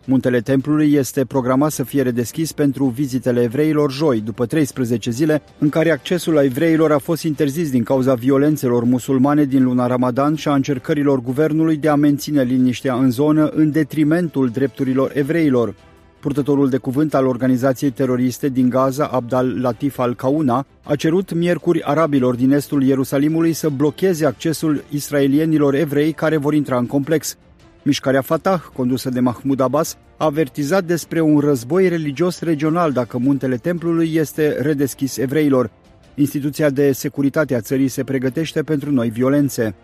Muntele 0.10 0.40
templului 0.40 0.94
este 0.94 1.26
programat 1.26 1.72
să 1.72 1.84
fie 1.84 2.02
redeschis 2.02 2.52
pentru 2.52 2.86
vizitele 2.86 3.42
evreilor 3.42 3.92
joi, 3.92 4.22
după 4.22 4.46
13 4.46 5.12
zile, 5.12 5.42
în 5.60 5.70
care 5.70 5.92
accesul 5.92 6.34
la 6.34 6.44
evreilor 6.44 6.92
a 6.92 6.98
fost 6.98 7.24
interzis 7.24 7.72
din 7.72 7.84
cauza 7.84 8.14
violențelor 8.14 8.84
musulmane 8.84 9.44
din 9.44 9.64
luna 9.64 9.88
Ramadan 9.88 10.36
și 10.36 10.48
a 10.48 10.54
încercărilor 10.54 11.22
guvernului 11.22 11.78
de 11.78 11.90
a 11.90 11.96
menține 11.96 12.44
liniștea 12.44 12.94
în 12.94 13.12
zonă 13.12 13.48
în 13.48 13.72
detrimentul 13.72 14.50
drepturilor 14.50 15.12
evreilor. 15.14 15.76
Purtătorul 16.20 16.70
de 16.70 16.78
cuvânt 16.78 17.14
al 17.14 17.26
organizației 17.26 17.92
teroriste 17.92 18.50
din 18.50 18.70
Gaza, 18.70 19.06
Abdal 19.06 19.62
Latif 19.62 20.00
al-Kauna, 20.00 20.66
a 20.84 20.96
cerut 20.96 21.34
miercuri 21.34 21.84
arabilor 21.84 22.36
din 22.36 22.52
estul 22.52 22.84
Ierusalimului 22.84 23.54
să 23.54 23.70
blocheze 23.70 24.26
accesul 24.26 24.84
israelienilor 24.90 25.76
evrei 25.76 26.12
care 26.12 26.38
vor 26.38 26.54
intra 26.54 26.78
în 26.78 26.86
complex. 26.86 27.38
Mișcarea 27.88 28.22
Fatah, 28.22 28.61
condusă 28.73 29.09
de 29.09 29.19
Mahmoud 29.19 29.59
Abbas, 29.59 29.97
a 30.18 30.26
avertizat 30.26 30.84
despre 30.84 31.22
un 31.22 31.39
război 31.39 31.88
religios 31.88 32.39
regional 32.39 32.91
dacă 32.91 33.18
muntele 33.18 33.55
templului 33.55 34.14
este 34.14 34.61
redeschis 34.61 35.18
evreilor. 35.18 35.72
Instituția 36.15 36.69
de 36.69 36.91
securitate 36.91 37.55
a 37.55 37.61
țării 37.61 37.88
se 37.88 38.03
pregătește 38.03 38.64
pentru 38.64 38.91
noi 38.91 39.09
violențe. 39.09 39.76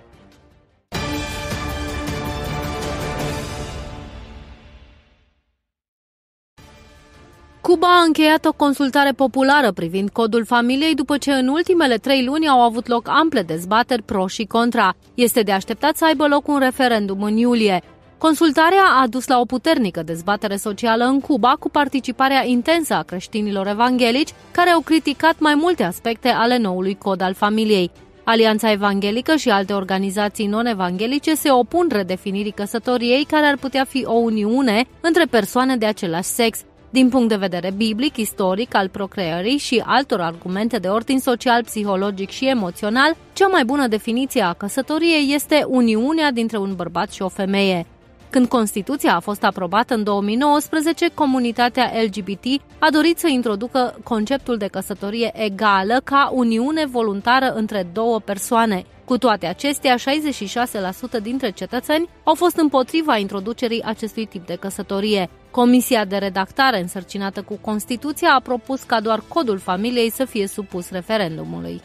Cuba 7.62 7.88
a 7.88 8.04
încheiat 8.06 8.46
o 8.46 8.52
consultare 8.52 9.12
populară 9.12 9.72
privind 9.72 10.10
codul 10.10 10.46
familiei 10.46 10.94
după 10.94 11.18
ce 11.18 11.32
în 11.32 11.48
ultimele 11.48 11.96
trei 11.96 12.26
luni 12.26 12.48
au 12.48 12.60
avut 12.60 12.88
loc 12.88 13.08
ample 13.10 13.42
dezbateri 13.42 14.02
pro 14.02 14.28
și 14.28 14.44
contra. 14.44 14.94
Este 15.14 15.42
de 15.42 15.52
așteptat 15.52 15.96
să 15.96 16.06
aibă 16.06 16.28
loc 16.28 16.48
un 16.48 16.60
referendum 16.60 17.24
în 17.24 17.38
iulie. 17.38 17.82
Consultarea 18.28 18.84
a 19.02 19.08
dus 19.08 19.28
la 19.28 19.40
o 19.40 19.46
puternică 19.46 20.04
dezbatere 20.04 20.56
socială 20.56 21.04
în 21.04 21.20
Cuba 21.20 21.56
cu 21.60 21.70
participarea 21.70 22.46
intensă 22.46 22.94
a 22.94 23.02
creștinilor 23.02 23.68
evanghelici 23.68 24.34
care 24.52 24.70
au 24.70 24.80
criticat 24.80 25.36
mai 25.40 25.56
multe 25.56 25.84
aspecte 25.84 26.28
ale 26.28 26.58
noului 26.58 26.98
cod 26.98 27.22
al 27.22 27.34
familiei. 27.34 27.92
Alianța 28.24 28.72
Evanghelică 28.72 29.36
și 29.36 29.50
alte 29.50 29.74
organizații 29.74 30.48
non-evanghelice 30.48 31.36
se 31.36 31.52
opun 31.52 31.88
redefinirii 31.92 32.52
căsătoriei 32.52 33.24
care 33.24 33.46
ar 33.46 33.58
putea 33.58 33.84
fi 33.84 34.06
o 34.06 34.14
uniune 34.14 34.86
între 35.02 35.26
persoane 35.26 35.78
de 35.78 35.86
același 35.86 36.30
sex, 36.30 36.60
din 36.90 37.10
punct 37.10 37.30
de 37.30 37.36
vedere 37.36 37.72
biblic, 37.76 38.18
istoric, 38.18 38.76
al 38.76 38.90
procreării 38.90 39.58
și 39.58 39.84
altor 39.86 40.22
argumente 40.22 40.78
de 40.78 40.88
ordin 40.88 41.20
social, 41.20 41.64
psihologic 41.64 42.30
și 42.30 42.48
emoțional, 42.48 43.16
cea 43.34 43.48
mai 43.48 43.66
bună 43.66 43.88
definiție 43.88 44.42
a 44.42 44.54
căsătoriei 44.54 45.34
este 45.34 45.66
uniunea 45.68 46.32
dintre 46.32 46.58
un 46.58 46.76
bărbat 46.76 47.12
și 47.12 47.22
o 47.22 47.28
femeie. 47.28 47.86
Când 48.34 48.48
Constituția 48.48 49.16
a 49.16 49.20
fost 49.20 49.44
aprobată 49.44 49.94
în 49.94 50.04
2019, 50.04 51.08
comunitatea 51.14 51.92
LGBT 52.06 52.62
a 52.80 52.88
dorit 52.92 53.18
să 53.18 53.28
introducă 53.28 53.96
conceptul 54.04 54.58
de 54.58 54.68
căsătorie 54.68 55.32
egală 55.34 56.02
ca 56.04 56.30
uniune 56.32 56.86
voluntară 56.86 57.54
între 57.56 57.88
două 57.94 58.20
persoane. 58.20 58.84
Cu 59.06 59.18
toate 59.18 59.46
acestea, 59.46 59.96
66% 59.98 61.22
dintre 61.22 61.52
cetățeni 61.52 62.10
au 62.24 62.34
fost 62.36 62.58
împotriva 62.58 63.18
introducerii 63.18 63.84
acestui 63.84 64.26
tip 64.26 64.46
de 64.46 64.56
căsătorie. 64.56 65.30
Comisia 65.52 66.06
de 66.06 66.18
redactare 66.18 66.80
însărcinată 66.82 67.42
cu 67.42 67.58
Constituția 67.62 68.34
a 68.34 68.40
propus 68.40 68.84
ca 68.84 69.02
doar 69.02 69.24
codul 69.28 69.58
familiei 69.58 70.12
să 70.12 70.26
fie 70.26 70.48
supus 70.48 70.90
referendumului. 70.90 71.82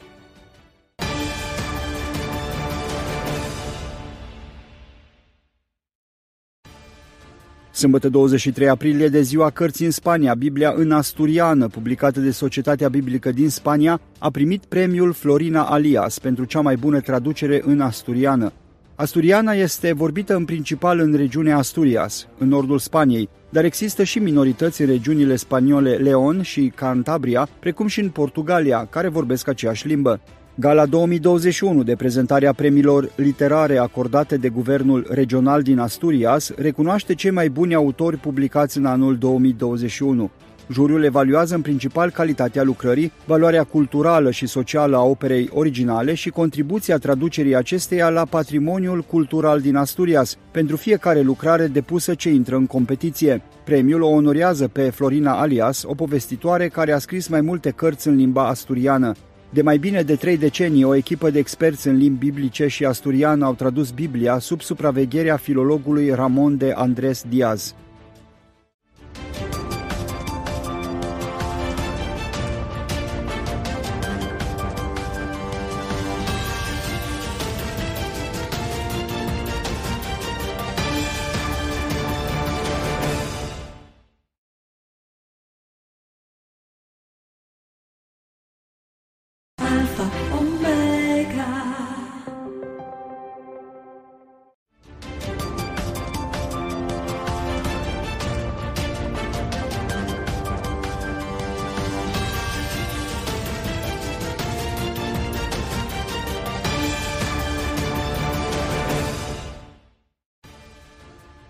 Sâmbătă 7.79 8.09
23 8.09 8.69
aprilie 8.69 9.09
de 9.09 9.21
ziua 9.21 9.51
cărții 9.51 9.85
în 9.85 9.91
Spania, 9.91 10.35
Biblia 10.35 10.73
în 10.77 10.93
asturiană, 10.93 11.69
publicată 11.69 12.21
de 12.21 12.31
Societatea 12.31 12.89
Biblică 12.89 13.31
din 13.31 13.49
Spania, 13.49 14.01
a 14.19 14.31
primit 14.31 14.65
premiul 14.65 15.13
Florina 15.13 15.63
Alias 15.63 16.19
pentru 16.19 16.45
cea 16.45 16.61
mai 16.61 16.77
bună 16.77 17.01
traducere 17.01 17.63
în 17.65 17.81
asturiană. 17.81 18.53
Asturiana 18.95 19.53
este 19.53 19.93
vorbită 19.93 20.35
în 20.35 20.45
principal 20.45 20.99
în 20.99 21.15
regiunea 21.15 21.57
Asturias, 21.57 22.27
în 22.39 22.49
nordul 22.49 22.79
Spaniei, 22.79 23.29
dar 23.51 23.65
există 23.65 24.05
și 24.05 24.19
minorități 24.19 24.81
în 24.81 24.87
regiunile 24.87 25.37
spaniole 25.37 25.95
Leon 25.95 26.43
și 26.43 26.73
Cantabria, 26.75 27.49
precum 27.61 27.87
și 27.87 28.01
în 28.01 28.09
Portugalia, 28.09 28.87
care 28.91 29.09
vorbesc 29.09 29.49
aceeași 29.49 29.87
limbă. 29.87 30.21
Gala 30.61 30.87
2021 30.87 31.83
de 31.83 31.97
prezentare 31.97 32.47
a 32.47 32.53
premiilor 32.53 33.11
literare 33.17 33.77
acordate 33.77 34.37
de 34.37 34.49
Guvernul 34.49 35.07
Regional 35.11 35.63
din 35.63 35.79
Asturias 35.79 36.51
recunoaște 36.57 37.15
cei 37.15 37.31
mai 37.31 37.49
buni 37.49 37.75
autori 37.75 38.17
publicați 38.17 38.79
în 38.79 38.85
anul 38.85 39.17
2021. 39.17 40.31
Juriul 40.73 41.05
evaluează 41.05 41.55
în 41.55 41.61
principal 41.61 42.11
calitatea 42.11 42.63
lucrării, 42.63 43.13
valoarea 43.27 43.65
culturală 43.65 44.31
și 44.31 44.47
socială 44.47 44.97
a 44.97 45.03
operei 45.03 45.51
originale 45.53 46.15
și 46.15 46.31
contribuția 46.31 46.99
traducerii 46.99 47.57
acesteia 47.57 48.09
la 48.09 48.25
patrimoniul 48.25 49.03
cultural 49.03 49.61
din 49.61 49.77
Asturias, 49.77 50.37
pentru 50.51 50.77
fiecare 50.77 51.21
lucrare 51.21 51.67
depusă 51.67 52.15
ce 52.15 52.31
intră 52.31 52.57
în 52.57 52.67
competiție. 52.67 53.43
Premiul 53.65 54.03
o 54.03 54.09
onorează 54.09 54.69
pe 54.69 54.91
Florina 54.91 55.41
Alias, 55.41 55.83
o 55.87 55.95
povestitoare 55.95 56.69
care 56.69 56.93
a 56.93 56.99
scris 56.99 57.29
mai 57.29 57.41
multe 57.41 57.71
cărți 57.71 58.09
în 58.09 58.17
limba 58.17 58.49
asturiană. 58.49 59.13
De 59.51 59.63
mai 59.63 59.79
bine 59.79 60.03
de 60.03 60.17
trei 60.17 60.37
decenii, 60.37 60.85
o 60.85 60.95
echipă 60.95 61.31
de 61.31 61.39
experți 61.39 61.89
în 61.89 61.97
limbi 61.97 62.27
biblice 62.27 62.67
și 62.67 62.85
asturiană 62.85 63.45
au 63.45 63.55
tradus 63.55 63.91
Biblia 63.91 64.39
sub 64.39 64.61
supravegherea 64.61 65.37
filologului 65.37 66.11
Ramon 66.11 66.57
de 66.57 66.73
Andres 66.77 67.25
Diaz. 67.29 67.75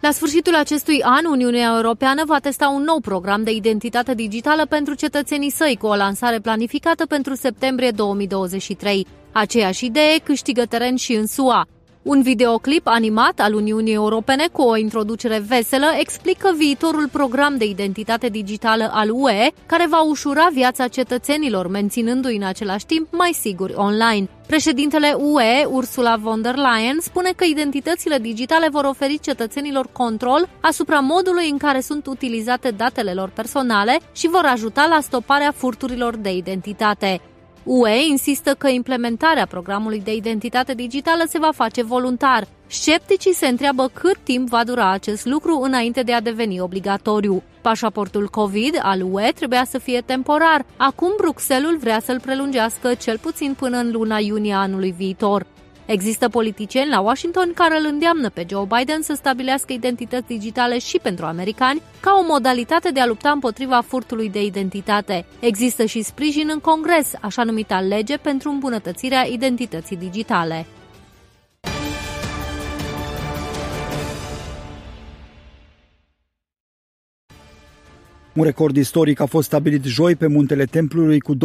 La 0.09 0.15
sfârșitul 0.15 0.55
acestui 0.55 1.03
an, 1.03 1.25
Uniunea 1.25 1.73
Europeană 1.75 2.23
va 2.27 2.39
testa 2.39 2.69
un 2.69 2.83
nou 2.83 3.01
program 3.01 3.43
de 3.43 3.51
identitate 3.51 4.15
digitală 4.15 4.67
pentru 4.67 4.95
cetățenii 4.95 5.51
săi, 5.51 5.77
cu 5.81 5.87
o 5.87 5.95
lansare 5.95 6.39
planificată 6.39 7.07
pentru 7.07 7.35
septembrie 7.35 7.91
2023. 7.91 9.07
Aceeași 9.33 9.85
idee 9.85 10.19
câștigă 10.19 10.65
teren 10.65 10.97
și 10.97 11.13
în 11.13 11.27
SUA. 11.27 11.67
Un 12.03 12.23
videoclip 12.23 12.87
animat 12.87 13.41
al 13.41 13.55
Uniunii 13.55 13.93
Europene 13.93 14.49
cu 14.53 14.63
o 14.63 14.77
introducere 14.77 15.39
veselă 15.39 15.87
explică 15.99 16.55
viitorul 16.57 17.09
program 17.09 17.57
de 17.57 17.65
identitate 17.65 18.29
digitală 18.29 18.91
al 18.93 19.11
UE, 19.13 19.51
care 19.67 19.87
va 19.89 20.03
ușura 20.03 20.49
viața 20.53 20.89
cetățenilor, 20.89 21.69
menținându-i 21.69 22.37
în 22.37 22.43
același 22.43 22.87
timp 22.87 23.07
mai 23.11 23.31
siguri 23.33 23.75
online. 23.77 24.29
Președintele 24.47 25.15
UE, 25.17 25.65
Ursula 25.65 26.17
von 26.17 26.43
der 26.43 26.55
Leyen, 26.55 26.97
spune 27.01 27.31
că 27.37 27.45
identitățile 27.45 28.19
digitale 28.19 28.69
vor 28.71 28.85
oferi 28.85 29.19
cetățenilor 29.19 29.89
control 29.93 30.49
asupra 30.61 30.99
modului 30.99 31.49
în 31.51 31.59
care 31.59 31.81
sunt 31.81 32.07
utilizate 32.07 32.71
datele 32.71 33.13
lor 33.13 33.31
personale 33.35 33.99
și 34.13 34.29
vor 34.29 34.45
ajuta 34.45 34.87
la 34.87 35.01
stoparea 35.01 35.53
furturilor 35.57 36.17
de 36.17 36.33
identitate. 36.33 37.21
UE 37.65 38.07
insistă 38.09 38.55
că 38.55 38.69
implementarea 38.69 39.47
programului 39.47 40.01
de 40.01 40.15
identitate 40.15 40.75
digitală 40.75 41.25
se 41.29 41.39
va 41.39 41.51
face 41.55 41.83
voluntar. 41.83 42.47
Scepticii 42.67 43.35
se 43.35 43.47
întreabă 43.47 43.91
cât 43.93 44.17
timp 44.23 44.49
va 44.49 44.65
dura 44.65 44.91
acest 44.91 45.27
lucru 45.27 45.61
înainte 45.63 46.03
de 46.03 46.13
a 46.13 46.21
deveni 46.21 46.61
obligatoriu. 46.61 47.43
Pașaportul 47.61 48.29
COVID 48.29 48.79
al 48.83 49.03
UE 49.13 49.33
trebuia 49.35 49.65
să 49.65 49.79
fie 49.79 50.01
temporar. 50.01 50.65
Acum 50.77 51.13
Bruxelles 51.17 51.81
vrea 51.81 52.01
să-l 52.01 52.21
prelungească 52.21 52.95
cel 52.95 53.19
puțin 53.19 53.55
până 53.59 53.77
în 53.77 53.91
luna 53.93 54.19
iunie 54.19 54.55
anului 54.55 54.95
viitor. 54.97 55.47
Există 55.89 56.29
politicieni 56.29 56.91
la 56.91 57.01
Washington 57.01 57.53
care 57.55 57.79
îl 57.79 57.85
îndeamnă 57.85 58.29
pe 58.31 58.47
Joe 58.49 58.67
Biden 58.79 59.03
să 59.03 59.15
stabilească 59.15 59.73
identități 59.73 60.27
digitale 60.27 60.79
și 60.79 60.99
pentru 61.03 61.25
americani 61.25 61.83
ca 62.01 62.19
o 62.21 62.27
modalitate 62.27 62.91
de 62.91 63.01
a 63.01 63.07
lupta 63.07 63.31
împotriva 63.31 63.81
furtului 63.81 64.31
de 64.31 64.45
identitate. 64.45 65.27
Există 65.41 65.85
și 65.85 66.03
sprijin 66.03 66.49
în 66.53 66.59
Congres, 66.59 67.13
așa 67.21 67.45
numita 67.45 67.81
lege 67.81 68.17
pentru 68.17 68.51
îmbunătățirea 68.51 69.27
identității 69.27 69.97
digitale. 69.97 70.67
Un 78.35 78.45
record 78.45 78.77
istoric 78.77 79.21
a 79.21 79.27
fost 79.27 79.47
stabilit 79.47 79.85
joi 79.85 80.17
pe 80.17 80.27
muntele 80.27 80.65
templului 80.65 81.21
cu 81.21 81.35
29.215 81.35 81.41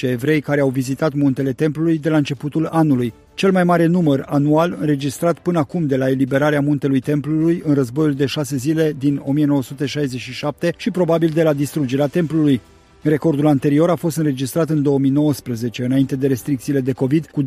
evrei 0.00 0.40
care 0.40 0.60
au 0.60 0.68
vizitat 0.68 1.12
muntele 1.14 1.52
templului 1.52 1.98
de 1.98 2.08
la 2.08 2.16
începutul 2.16 2.66
anului, 2.66 3.12
cel 3.34 3.52
mai 3.52 3.64
mare 3.64 3.86
număr 3.86 4.24
anual 4.26 4.76
înregistrat 4.80 5.38
până 5.38 5.58
acum 5.58 5.86
de 5.86 5.96
la 5.96 6.08
eliberarea 6.08 6.60
muntelui 6.60 7.00
templului 7.00 7.62
în 7.66 7.74
războiul 7.74 8.14
de 8.14 8.26
șase 8.26 8.56
zile 8.56 8.94
din 8.98 9.22
1967 9.24 10.74
și 10.76 10.90
probabil 10.90 11.30
de 11.34 11.42
la 11.42 11.52
distrugerea 11.52 12.06
templului. 12.06 12.60
Recordul 13.02 13.46
anterior 13.46 13.90
a 13.90 13.94
fost 13.94 14.16
înregistrat 14.16 14.70
în 14.70 14.82
2019, 14.82 15.84
înainte 15.84 16.16
de 16.16 16.26
restricțiile 16.26 16.80
de 16.80 16.92
COVID, 16.92 17.26
cu 17.26 17.42
29.119 17.42 17.46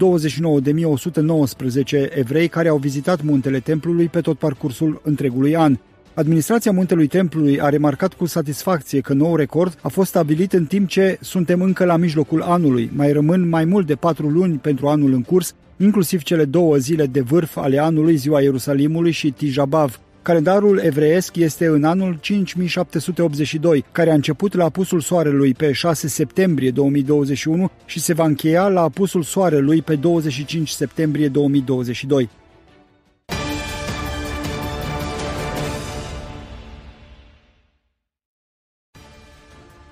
evrei 2.09 2.47
care 2.47 2.67
au 2.67 2.77
vizitat 2.77 3.23
muntele 3.23 3.59
templului 3.59 4.07
pe 4.07 4.21
tot 4.21 4.37
parcursul 4.37 5.01
întregului 5.03 5.55
an. 5.55 5.77
Administrația 6.13 6.71
Muntelui 6.71 7.07
Templului 7.07 7.61
a 7.61 7.69
remarcat 7.69 8.13
cu 8.13 8.25
satisfacție 8.25 8.99
că 8.99 9.13
nou 9.13 9.35
record 9.35 9.77
a 9.81 9.87
fost 9.87 10.09
stabilit 10.09 10.53
în 10.53 10.65
timp 10.65 10.87
ce 10.87 11.17
suntem 11.21 11.61
încă 11.61 11.85
la 11.85 11.95
mijlocul 11.95 12.41
anului. 12.41 12.91
Mai 12.95 13.11
rămân 13.11 13.49
mai 13.49 13.65
mult 13.65 13.87
de 13.87 13.95
patru 13.95 14.29
luni 14.29 14.57
pentru 14.57 14.87
anul 14.87 15.13
în 15.13 15.21
curs, 15.21 15.55
inclusiv 15.77 16.21
cele 16.21 16.45
două 16.45 16.77
zile 16.77 17.05
de 17.05 17.21
vârf 17.21 17.57
ale 17.57 17.77
anului, 17.77 18.15
Ziua 18.15 18.41
Ierusalimului 18.41 19.11
și 19.11 19.31
Tijabav. 19.31 19.99
Calendarul 20.21 20.81
evreiesc 20.83 21.35
este 21.35 21.65
în 21.65 21.83
anul 21.83 22.17
5782, 22.21 23.85
care 23.91 24.11
a 24.11 24.13
început 24.13 24.53
la 24.53 24.63
apusul 24.63 24.99
soarelui 24.99 25.53
pe 25.53 25.71
6 25.71 26.07
septembrie 26.07 26.71
2021 26.71 27.71
și 27.85 27.99
se 27.99 28.13
va 28.13 28.25
încheia 28.25 28.67
la 28.67 28.81
apusul 28.81 29.23
soarelui 29.23 29.81
pe 29.81 29.95
25 29.95 30.69
septembrie 30.69 31.27
2022. 31.27 32.29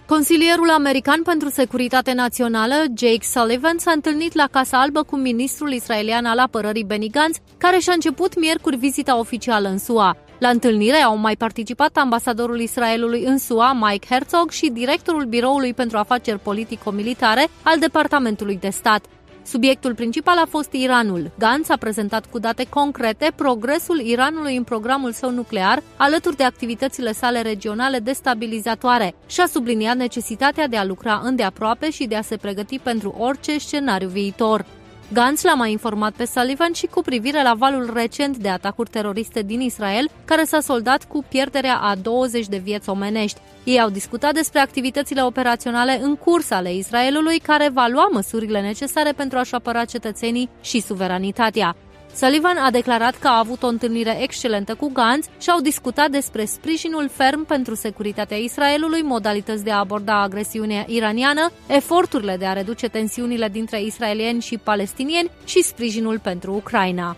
Consilierul 0.09 0.69
american 0.69 1.21
pentru 1.23 1.49
securitate 1.49 2.13
națională, 2.13 2.73
Jake 2.97 3.21
Sullivan, 3.21 3.77
s-a 3.77 3.91
întâlnit 3.91 4.33
la 4.33 4.47
Casa 4.51 4.81
Albă 4.81 5.03
cu 5.03 5.15
ministrul 5.15 5.71
israelian 5.71 6.25
al 6.25 6.39
apărării 6.39 6.83
Benny 6.83 7.09
Gantz, 7.09 7.37
care 7.57 7.77
și-a 7.77 7.93
început 7.93 8.39
miercuri 8.39 8.75
vizita 8.75 9.19
oficială 9.19 9.67
în 9.67 9.77
SUA. 9.77 10.17
La 10.39 10.49
întâlnire 10.49 10.97
au 10.97 11.17
mai 11.17 11.35
participat 11.35 11.97
ambasadorul 11.97 12.59
Israelului 12.59 13.23
în 13.23 13.37
SUA, 13.37 13.73
Mike 13.73 14.07
Herzog, 14.09 14.49
și 14.49 14.69
directorul 14.69 15.25
Biroului 15.25 15.73
pentru 15.73 15.97
Afaceri 15.97 16.39
Politico-Militare 16.39 17.47
al 17.63 17.79
Departamentului 17.79 18.57
de 18.61 18.69
Stat. 18.69 19.05
Subiectul 19.49 19.95
principal 19.95 20.37
a 20.37 20.45
fost 20.49 20.73
Iranul. 20.73 21.31
Gantz 21.39 21.69
a 21.69 21.77
prezentat 21.77 22.25
cu 22.25 22.39
date 22.39 22.65
concrete 22.69 23.31
progresul 23.35 23.99
Iranului 23.99 24.55
în 24.55 24.63
programul 24.63 25.11
său 25.11 25.31
nuclear, 25.31 25.83
alături 25.97 26.35
de 26.35 26.43
activitățile 26.43 27.11
sale 27.11 27.41
regionale 27.41 27.99
destabilizatoare 27.99 29.15
și 29.27 29.41
a 29.41 29.45
subliniat 29.45 29.95
necesitatea 29.95 30.67
de 30.67 30.77
a 30.77 30.85
lucra 30.85 31.21
îndeaproape 31.23 31.89
și 31.89 32.05
de 32.05 32.15
a 32.15 32.21
se 32.21 32.37
pregăti 32.37 32.79
pentru 32.79 33.15
orice 33.17 33.57
scenariu 33.57 34.07
viitor. 34.07 34.65
Gantz 35.13 35.43
l-a 35.43 35.53
mai 35.53 35.71
informat 35.71 36.13
pe 36.13 36.25
Sullivan 36.25 36.73
și 36.73 36.85
cu 36.85 37.01
privire 37.01 37.43
la 37.43 37.53
valul 37.53 37.91
recent 37.93 38.37
de 38.37 38.49
atacuri 38.49 38.89
teroriste 38.89 39.41
din 39.41 39.61
Israel, 39.61 40.09
care 40.25 40.43
s-a 40.43 40.59
soldat 40.59 41.03
cu 41.03 41.25
pierderea 41.29 41.77
a 41.77 41.95
20 41.95 42.47
de 42.47 42.57
vieți 42.57 42.89
omenești. 42.89 43.39
Ei 43.63 43.81
au 43.81 43.89
discutat 43.89 44.33
despre 44.33 44.59
activitățile 44.59 45.23
operaționale 45.23 45.99
în 46.01 46.15
curs 46.15 46.49
ale 46.51 46.73
Israelului, 46.73 47.39
care 47.39 47.69
va 47.69 47.87
lua 47.87 48.09
măsurile 48.11 48.61
necesare 48.61 49.11
pentru 49.11 49.37
a-și 49.37 49.55
apăra 49.55 49.85
cetățenii 49.85 50.49
și 50.61 50.81
suveranitatea. 50.81 51.75
Sullivan 52.13 52.57
a 52.57 52.71
declarat 52.71 53.15
că 53.15 53.27
a 53.27 53.37
avut 53.37 53.63
o 53.63 53.67
întâlnire 53.67 54.21
excelentă 54.21 54.75
cu 54.75 54.89
Gantz 54.93 55.27
și 55.39 55.49
au 55.49 55.61
discutat 55.61 56.09
despre 56.09 56.45
sprijinul 56.45 57.09
ferm 57.09 57.45
pentru 57.45 57.75
securitatea 57.75 58.37
Israelului, 58.37 59.01
modalități 59.01 59.63
de 59.63 59.71
a 59.71 59.77
aborda 59.77 60.21
agresiunea 60.21 60.85
iraniană, 60.87 61.51
eforturile 61.67 62.37
de 62.37 62.45
a 62.45 62.53
reduce 62.53 62.87
tensiunile 62.87 63.47
dintre 63.47 63.81
israelieni 63.81 64.41
și 64.41 64.57
palestinieni 64.57 65.31
și 65.45 65.61
sprijinul 65.61 66.19
pentru 66.19 66.53
Ucraina. 66.53 67.15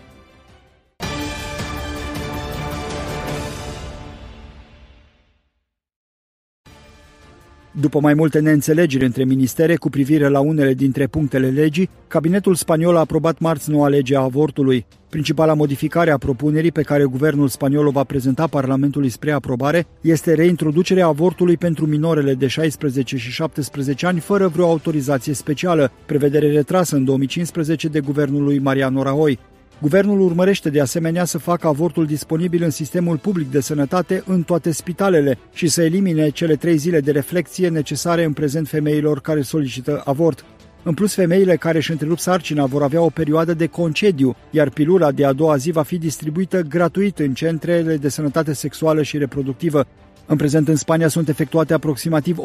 După 7.80 8.00
mai 8.00 8.14
multe 8.14 8.38
neînțelegeri 8.38 9.04
între 9.04 9.24
ministere 9.24 9.76
cu 9.76 9.90
privire 9.90 10.28
la 10.28 10.40
unele 10.40 10.74
dintre 10.74 11.06
punctele 11.06 11.48
legii, 11.48 11.90
cabinetul 12.08 12.54
spaniol 12.54 12.96
a 12.96 12.98
aprobat 12.98 13.38
marți 13.38 13.70
noua 13.70 13.88
lege 13.88 14.16
a 14.16 14.20
avortului. 14.20 14.86
Principala 15.08 15.54
modificare 15.54 16.10
a 16.10 16.18
propunerii 16.18 16.72
pe 16.72 16.82
care 16.82 17.04
guvernul 17.04 17.48
spaniol 17.48 17.86
o 17.86 17.90
va 17.90 18.04
prezenta 18.04 18.46
Parlamentului 18.46 19.08
spre 19.08 19.30
aprobare 19.30 19.86
este 20.00 20.34
reintroducerea 20.34 21.06
avortului 21.06 21.56
pentru 21.56 21.86
minorele 21.86 22.34
de 22.34 22.46
16 22.46 23.16
și 23.16 23.30
17 23.30 24.06
ani 24.06 24.20
fără 24.20 24.48
vreo 24.48 24.66
autorizație 24.66 25.32
specială, 25.34 25.92
prevedere 26.06 26.50
retrasă 26.50 26.96
în 26.96 27.04
2015 27.04 27.88
de 27.88 28.00
guvernul 28.00 28.42
lui 28.42 28.58
Mariano 28.58 29.02
Rajoy. 29.02 29.38
Guvernul 29.82 30.20
urmărește 30.20 30.70
de 30.70 30.80
asemenea 30.80 31.24
să 31.24 31.38
facă 31.38 31.66
avortul 31.66 32.06
disponibil 32.06 32.62
în 32.62 32.70
sistemul 32.70 33.16
public 33.16 33.50
de 33.50 33.60
sănătate 33.60 34.22
în 34.26 34.42
toate 34.42 34.70
spitalele 34.70 35.38
și 35.52 35.68
să 35.68 35.82
elimine 35.82 36.28
cele 36.28 36.56
trei 36.56 36.76
zile 36.76 37.00
de 37.00 37.10
reflexie 37.10 37.68
necesare 37.68 38.24
în 38.24 38.32
prezent 38.32 38.68
femeilor 38.68 39.20
care 39.20 39.42
solicită 39.42 40.02
avort. 40.04 40.44
În 40.82 40.94
plus, 40.94 41.14
femeile 41.14 41.56
care 41.56 41.78
își 41.78 41.90
întrerup 41.90 42.18
sarcina 42.18 42.66
vor 42.66 42.82
avea 42.82 43.00
o 43.00 43.08
perioadă 43.08 43.54
de 43.54 43.66
concediu, 43.66 44.36
iar 44.50 44.68
pilula 44.68 45.12
de 45.12 45.24
a 45.24 45.32
doua 45.32 45.56
zi 45.56 45.70
va 45.70 45.82
fi 45.82 45.98
distribuită 45.98 46.60
gratuit 46.60 47.18
în 47.18 47.34
centrele 47.34 47.96
de 47.96 48.08
sănătate 48.08 48.52
sexuală 48.52 49.02
și 49.02 49.18
reproductivă. 49.18 49.86
În 50.26 50.36
prezent, 50.36 50.68
în 50.68 50.76
Spania 50.76 51.08
sunt 51.08 51.28
efectuate 51.28 51.74
aproximativ 51.74 52.38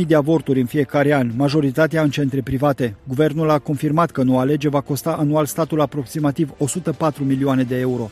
100.000 0.00 0.06
de 0.06 0.14
avorturi 0.14 0.60
în 0.60 0.66
fiecare 0.66 1.12
an, 1.12 1.30
majoritatea 1.36 2.02
în 2.02 2.10
centre 2.10 2.40
private. 2.40 2.96
Guvernul 3.08 3.50
a 3.50 3.58
confirmat 3.58 4.10
că 4.10 4.22
noua 4.22 4.44
lege 4.44 4.68
va 4.68 4.80
costa 4.80 5.10
anual 5.10 5.46
statul 5.46 5.80
aproximativ 5.80 6.54
104 6.58 7.24
milioane 7.24 7.62
de 7.62 7.78
euro. 7.78 8.10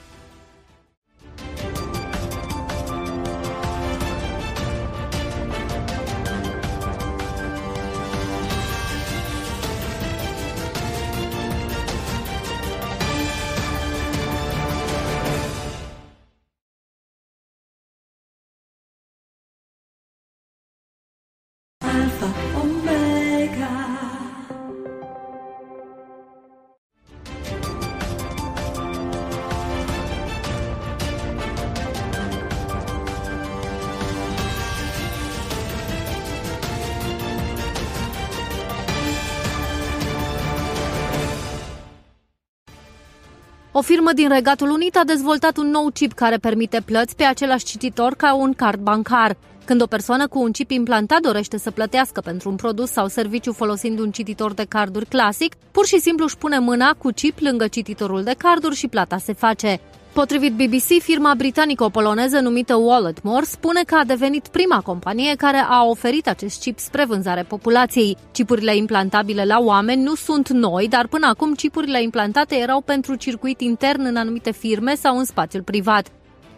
O 43.83 43.85
firmă 43.85 44.13
din 44.13 44.29
Regatul 44.29 44.71
Unit 44.71 44.97
a 44.97 45.05
dezvoltat 45.05 45.57
un 45.57 45.71
nou 45.71 45.91
chip 45.95 46.13
care 46.13 46.37
permite 46.37 46.81
plăți 46.85 47.17
pe 47.17 47.23
același 47.23 47.65
cititor 47.65 48.15
ca 48.15 48.35
un 48.35 48.53
card 48.53 48.81
bancar. 48.81 49.37
Când 49.65 49.83
o 49.83 49.87
persoană 49.87 50.29
cu 50.29 50.43
un 50.43 50.51
chip 50.51 50.71
implantat 50.71 51.21
dorește 51.21 51.59
să 51.59 51.71
plătească 51.71 52.21
pentru 52.21 52.49
un 52.51 52.57
produs 52.57 52.91
sau 52.91 53.09
serviciu 53.09 53.53
folosind 53.53 53.99
un 53.99 54.11
cititor 54.11 54.53
de 54.53 54.65
carduri 54.69 55.07
clasic, 55.07 55.55
pur 55.71 55.87
și 55.87 56.01
simplu 56.01 56.25
își 56.25 56.37
pune 56.37 56.59
mâna 56.59 56.95
cu 56.99 57.11
chip 57.15 57.39
lângă 57.39 57.67
cititorul 57.67 58.23
de 58.23 58.35
carduri 58.39 58.75
și 58.75 58.89
plata 58.89 59.19
se 59.19 59.33
face. 59.33 59.81
Potrivit 60.12 60.52
BBC, 60.52 61.02
firma 61.02 61.34
britanico-poloneză 61.34 62.40
numită 62.40 62.74
Walletmore 62.74 63.44
spune 63.44 63.80
că 63.86 63.94
a 63.94 64.05
devenit 64.05 64.48
prima 64.48 64.80
companie 64.80 65.34
care 65.34 65.64
a 65.68 65.84
oferit 65.84 66.28
acest 66.28 66.60
chip 66.60 66.78
spre 66.78 67.05
vânzare 67.05 67.43
populației. 67.43 68.16
Chipurile 68.32 68.76
implantabile 68.76 69.44
la 69.44 69.59
oameni 69.60 70.02
nu 70.02 70.14
sunt 70.14 70.48
noi, 70.48 70.89
dar 70.89 71.06
până 71.06 71.26
acum 71.26 71.52
chipurile 71.55 72.02
implantate 72.02 72.56
erau 72.56 72.80
pentru 72.80 73.14
circuit 73.14 73.60
intern 73.60 74.05
în 74.05 74.16
anumite 74.16 74.52
firme 74.52 74.94
sau 74.94 75.18
în 75.18 75.24
spațiul 75.24 75.62
privat. 75.62 76.09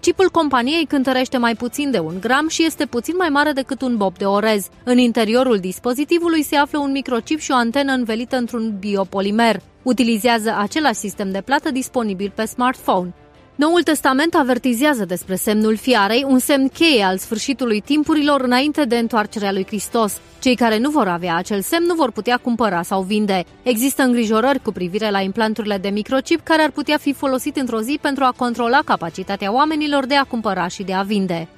Chipul 0.01 0.31
companiei 0.31 0.87
cântărește 0.87 1.37
mai 1.37 1.55
puțin 1.55 1.91
de 1.91 1.99
un 1.99 2.15
gram 2.21 2.49
și 2.49 2.65
este 2.65 2.87
puțin 2.87 3.15
mai 3.19 3.29
mare 3.29 3.53
decât 3.53 3.83
un 3.83 3.97
bob 3.97 4.17
de 4.17 4.25
orez. 4.25 4.69
În 4.85 4.99
interiorul 4.99 5.59
dispozitivului 5.59 6.43
se 6.43 6.57
află 6.57 6.79
un 6.79 6.91
microchip 6.91 7.39
și 7.39 7.51
o 7.51 7.55
antenă 7.55 7.93
învelită 7.93 8.37
într-un 8.37 8.77
biopolimer. 8.79 9.61
Utilizează 9.83 10.55
același 10.59 10.95
sistem 10.95 11.31
de 11.31 11.41
plată 11.41 11.71
disponibil 11.71 12.33
pe 12.35 12.45
smartphone. 12.45 13.15
Noul 13.57 13.83
Testament 13.83 14.35
avertizează 14.35 15.05
despre 15.05 15.35
semnul 15.35 15.77
fiarei, 15.77 16.25
un 16.29 16.39
semn 16.39 16.69
cheie 16.69 17.03
al 17.03 17.19
sfârșitului 17.19 17.81
timpurilor 17.81 18.41
înainte 18.41 18.85
de 18.85 18.97
întoarcerea 18.97 19.53
lui 19.53 19.67
Hristos. 19.67 20.21
Cei 20.41 20.55
care 20.55 20.79
nu 20.79 20.91
vor 20.91 21.09
avea 21.09 21.37
acel 21.37 21.61
semn 21.61 21.87
nu 21.87 21.95
vor 21.95 22.11
putea 22.11 22.37
cumpăra 22.37 22.83
sau 22.83 23.03
vinde. 23.03 23.45
Există 23.63 24.03
îngrijorări 24.03 24.63
cu 24.63 24.73
privire 24.73 25.11
la 25.11 25.21
implanturile 25.21 25.79
de 25.79 25.89
microchip 25.89 26.41
care 26.41 26.63
ar 26.63 26.71
putea 26.71 26.97
fi 26.97 27.13
folosit 27.13 27.57
într-o 27.57 27.81
zi 27.81 27.99
pentru 28.01 28.25
a 28.25 28.35
controla 28.37 28.81
capacitatea 28.85 29.53
oamenilor 29.53 30.07
de 30.07 30.15
a 30.15 30.25
cumpăra 30.25 30.69
și 30.69 30.83
de 30.83 30.93
a 30.93 31.03
vinde. 31.03 31.49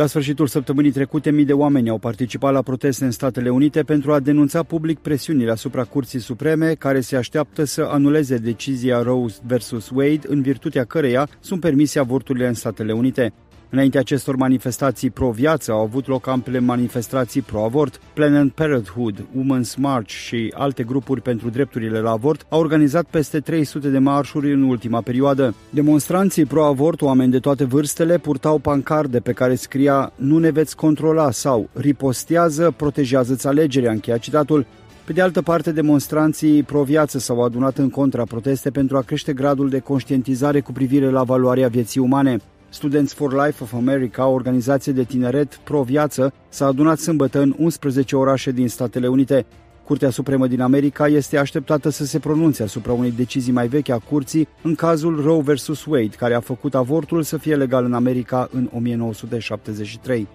La 0.00 0.06
sfârșitul 0.06 0.46
săptămânii 0.46 0.90
trecute, 0.90 1.30
mii 1.30 1.44
de 1.44 1.52
oameni 1.52 1.88
au 1.88 1.98
participat 1.98 2.52
la 2.52 2.62
proteste 2.62 3.04
în 3.04 3.10
Statele 3.10 3.50
Unite 3.50 3.82
pentru 3.82 4.12
a 4.12 4.20
denunța 4.20 4.62
public 4.62 4.98
presiunile 4.98 5.50
asupra 5.50 5.84
Curții 5.84 6.18
Supreme, 6.18 6.74
care 6.74 7.00
se 7.00 7.16
așteaptă 7.16 7.64
să 7.64 7.88
anuleze 7.90 8.36
decizia 8.36 9.02
Rose 9.02 9.38
versus 9.46 9.90
Wade, 9.90 10.20
în 10.26 10.42
virtutea 10.42 10.84
căreia 10.84 11.28
sunt 11.40 11.60
permise 11.60 11.98
avorturile 11.98 12.46
în 12.46 12.54
Statele 12.54 12.92
Unite. 12.92 13.32
Înainte 13.72 13.98
acestor 13.98 14.36
manifestații 14.36 15.10
pro-viață 15.10 15.72
au 15.72 15.80
avut 15.80 16.06
loc 16.06 16.26
ample 16.26 16.58
manifestații 16.58 17.40
pro-avort. 17.40 18.00
Planned 18.14 18.50
Parenthood, 18.50 19.26
Women's 19.38 19.76
March 19.76 20.10
și 20.10 20.54
alte 20.56 20.82
grupuri 20.82 21.20
pentru 21.22 21.50
drepturile 21.50 22.00
la 22.00 22.10
avort 22.10 22.46
au 22.48 22.60
organizat 22.60 23.04
peste 23.10 23.40
300 23.40 23.88
de 23.88 23.98
marșuri 23.98 24.52
în 24.52 24.62
ultima 24.62 25.00
perioadă. 25.00 25.54
Demonstranții 25.70 26.44
pro-avort, 26.44 27.02
oameni 27.02 27.30
de 27.30 27.38
toate 27.38 27.64
vârstele, 27.64 28.18
purtau 28.18 28.58
pancarde 28.58 29.20
pe 29.20 29.32
care 29.32 29.54
scria 29.54 30.12
Nu 30.16 30.38
ne 30.38 30.50
veți 30.50 30.76
controla 30.76 31.30
sau 31.30 31.68
Ripostează, 31.72 32.74
protejează-ți 32.76 33.46
alegerea, 33.46 33.92
încheia 33.92 34.16
citatul. 34.16 34.66
Pe 35.04 35.12
de 35.12 35.20
altă 35.20 35.42
parte, 35.42 35.72
demonstranții 35.72 36.62
pro-viață 36.62 37.18
s-au 37.18 37.42
adunat 37.44 37.78
în 37.78 37.90
contra 37.90 38.24
proteste 38.24 38.70
pentru 38.70 38.96
a 38.96 39.02
crește 39.02 39.32
gradul 39.32 39.68
de 39.68 39.78
conștientizare 39.78 40.60
cu 40.60 40.72
privire 40.72 41.10
la 41.10 41.22
valoarea 41.22 41.68
vieții 41.68 42.00
umane. 42.00 42.40
Students 42.72 43.12
for 43.12 43.46
Life 43.46 43.62
of 43.62 43.72
America, 43.74 44.26
o 44.26 44.32
organizație 44.32 44.92
de 44.92 45.04
tineret 45.04 45.54
pro-viață, 45.54 46.32
s-a 46.48 46.66
adunat 46.66 46.98
sâmbătă 46.98 47.40
în 47.40 47.54
11 47.58 48.16
orașe 48.16 48.50
din 48.50 48.68
Statele 48.68 49.08
Unite. 49.08 49.46
Curtea 49.84 50.10
Supremă 50.10 50.46
din 50.46 50.60
America 50.60 51.06
este 51.06 51.38
așteptată 51.38 51.88
să 51.88 52.04
se 52.04 52.18
pronunțe 52.18 52.62
asupra 52.62 52.92
unei 52.92 53.10
decizii 53.10 53.52
mai 53.52 53.68
vechi 53.68 53.88
a 53.88 53.98
curții 53.98 54.48
în 54.62 54.74
cazul 54.74 55.22
Roe 55.22 55.40
vs. 55.40 55.84
Wade, 55.84 56.16
care 56.16 56.34
a 56.34 56.40
făcut 56.40 56.74
avortul 56.74 57.22
să 57.22 57.36
fie 57.36 57.56
legal 57.56 57.84
în 57.84 57.92
America 57.92 58.48
în 58.52 58.70
1973. 58.74 60.28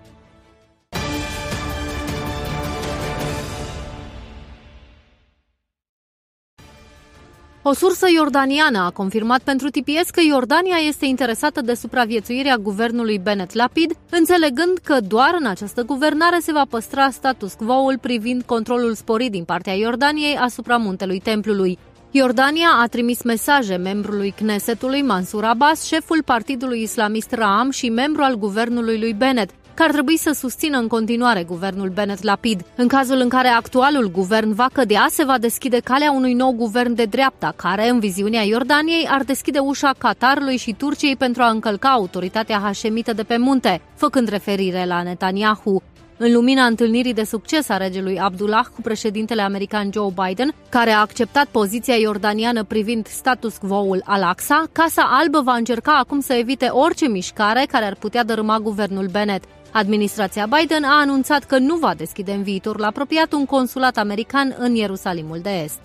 O 7.67 7.73
sursă 7.73 8.05
iordaniană 8.15 8.79
a 8.79 8.89
confirmat 8.89 9.41
pentru 9.41 9.69
TPS 9.69 10.09
că 10.09 10.21
Iordania 10.27 10.75
este 10.87 11.05
interesată 11.05 11.61
de 11.61 11.73
supraviețuirea 11.73 12.57
guvernului 12.57 13.19
Bennett 13.19 13.53
Lapid, 13.53 13.93
înțelegând 14.09 14.77
că 14.83 14.99
doar 15.07 15.35
în 15.39 15.45
această 15.45 15.83
guvernare 15.83 16.39
se 16.39 16.51
va 16.51 16.65
păstra 16.69 17.09
status 17.09 17.53
quo-ul 17.53 17.97
privind 18.01 18.41
controlul 18.43 18.93
sporit 18.93 19.31
din 19.31 19.43
partea 19.43 19.73
Iordaniei 19.73 20.37
asupra 20.37 20.77
muntelui 20.77 21.19
templului. 21.19 21.77
Iordania 22.11 22.67
a 22.81 22.87
trimis 22.87 23.23
mesaje 23.23 23.75
membrului 23.75 24.31
Knesetului 24.31 25.01
Mansur 25.01 25.43
Abbas, 25.43 25.85
șeful 25.85 26.23
partidului 26.23 26.81
islamist 26.81 27.31
Raam 27.31 27.69
și 27.69 27.89
membru 27.89 28.21
al 28.21 28.35
guvernului 28.35 28.99
lui 28.99 29.13
Bennett, 29.13 29.51
că 29.75 29.83
ar 29.83 29.91
trebui 29.91 30.17
să 30.17 30.31
susțină 30.33 30.77
în 30.77 30.87
continuare 30.87 31.43
guvernul 31.43 31.89
Bennett 31.89 32.23
Lapid. 32.23 32.65
În 32.75 32.87
cazul 32.87 33.19
în 33.19 33.29
care 33.29 33.47
actualul 33.47 34.11
guvern 34.11 34.53
va 34.53 34.67
cădea, 34.73 35.05
se 35.09 35.25
va 35.25 35.37
deschide 35.37 35.79
calea 35.79 36.11
unui 36.11 36.33
nou 36.33 36.51
guvern 36.51 36.93
de 36.93 37.05
dreapta, 37.05 37.53
care, 37.55 37.89
în 37.89 37.99
viziunea 37.99 38.41
Iordaniei, 38.41 39.07
ar 39.09 39.23
deschide 39.23 39.59
ușa 39.59 39.93
Qatarului 39.97 40.57
și 40.57 40.73
Turciei 40.73 41.15
pentru 41.15 41.41
a 41.41 41.49
încălca 41.49 41.89
autoritatea 41.89 42.59
hașemită 42.63 43.13
de 43.13 43.23
pe 43.23 43.37
munte, 43.37 43.81
făcând 43.95 44.27
referire 44.27 44.85
la 44.85 45.03
Netanyahu. 45.03 45.81
În 46.17 46.33
lumina 46.33 46.65
întâlnirii 46.65 47.13
de 47.13 47.23
succes 47.23 47.69
a 47.69 47.77
regelui 47.77 48.19
Abdullah 48.19 48.65
cu 48.75 48.81
președintele 48.81 49.41
american 49.41 49.89
Joe 49.93 50.13
Biden, 50.25 50.53
care 50.69 50.91
a 50.91 50.99
acceptat 50.99 51.45
poziția 51.45 51.95
iordaniană 51.95 52.63
privind 52.63 53.07
status 53.07 53.57
quo-ul 53.57 54.01
al-Aqsa, 54.05 54.63
Casa 54.71 55.09
Albă 55.11 55.41
va 55.41 55.53
încerca 55.53 55.97
acum 55.97 56.19
să 56.19 56.33
evite 56.33 56.65
orice 56.65 57.07
mișcare 57.07 57.65
care 57.71 57.85
ar 57.85 57.95
putea 57.95 58.23
dărâma 58.23 58.59
guvernul 58.59 59.07
Bennett. 59.11 59.43
Administrația 59.77 60.47
Biden 60.59 60.83
a 60.83 60.99
anunțat 60.99 61.43
că 61.43 61.57
nu 61.57 61.75
va 61.75 61.93
deschide 61.97 62.31
în 62.31 62.43
viitor 62.43 62.79
la 62.79 62.87
apropiat 62.87 63.31
un 63.31 63.45
consulat 63.45 63.97
american 63.97 64.55
în 64.57 64.75
Ierusalimul 64.75 65.39
de 65.41 65.49
Est. 65.49 65.79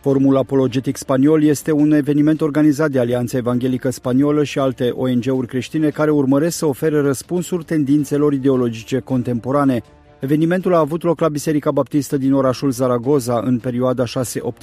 Formula 0.00 0.38
Apologetic 0.38 0.96
Spaniol 0.96 1.42
este 1.42 1.72
un 1.72 1.92
eveniment 1.92 2.40
organizat 2.40 2.90
de 2.90 2.98
Alianța 2.98 3.36
Evanghelică 3.36 3.90
Spaniolă 3.90 4.44
și 4.44 4.58
alte 4.58 4.90
ONG-uri 4.90 5.46
creștine 5.46 5.88
care 5.90 6.10
urmăresc 6.10 6.56
să 6.56 6.66
ofere 6.66 7.00
răspunsuri 7.00 7.64
tendințelor 7.64 8.32
ideologice 8.32 8.98
contemporane. 8.98 9.82
Evenimentul 10.24 10.74
a 10.74 10.78
avut 10.78 11.02
loc 11.02 11.20
la 11.20 11.28
Biserica 11.28 11.70
Baptistă 11.70 12.16
din 12.16 12.32
orașul 12.32 12.70
Zaragoza 12.70 13.40
în 13.44 13.58
perioada 13.58 14.04
6-8 14.04 14.06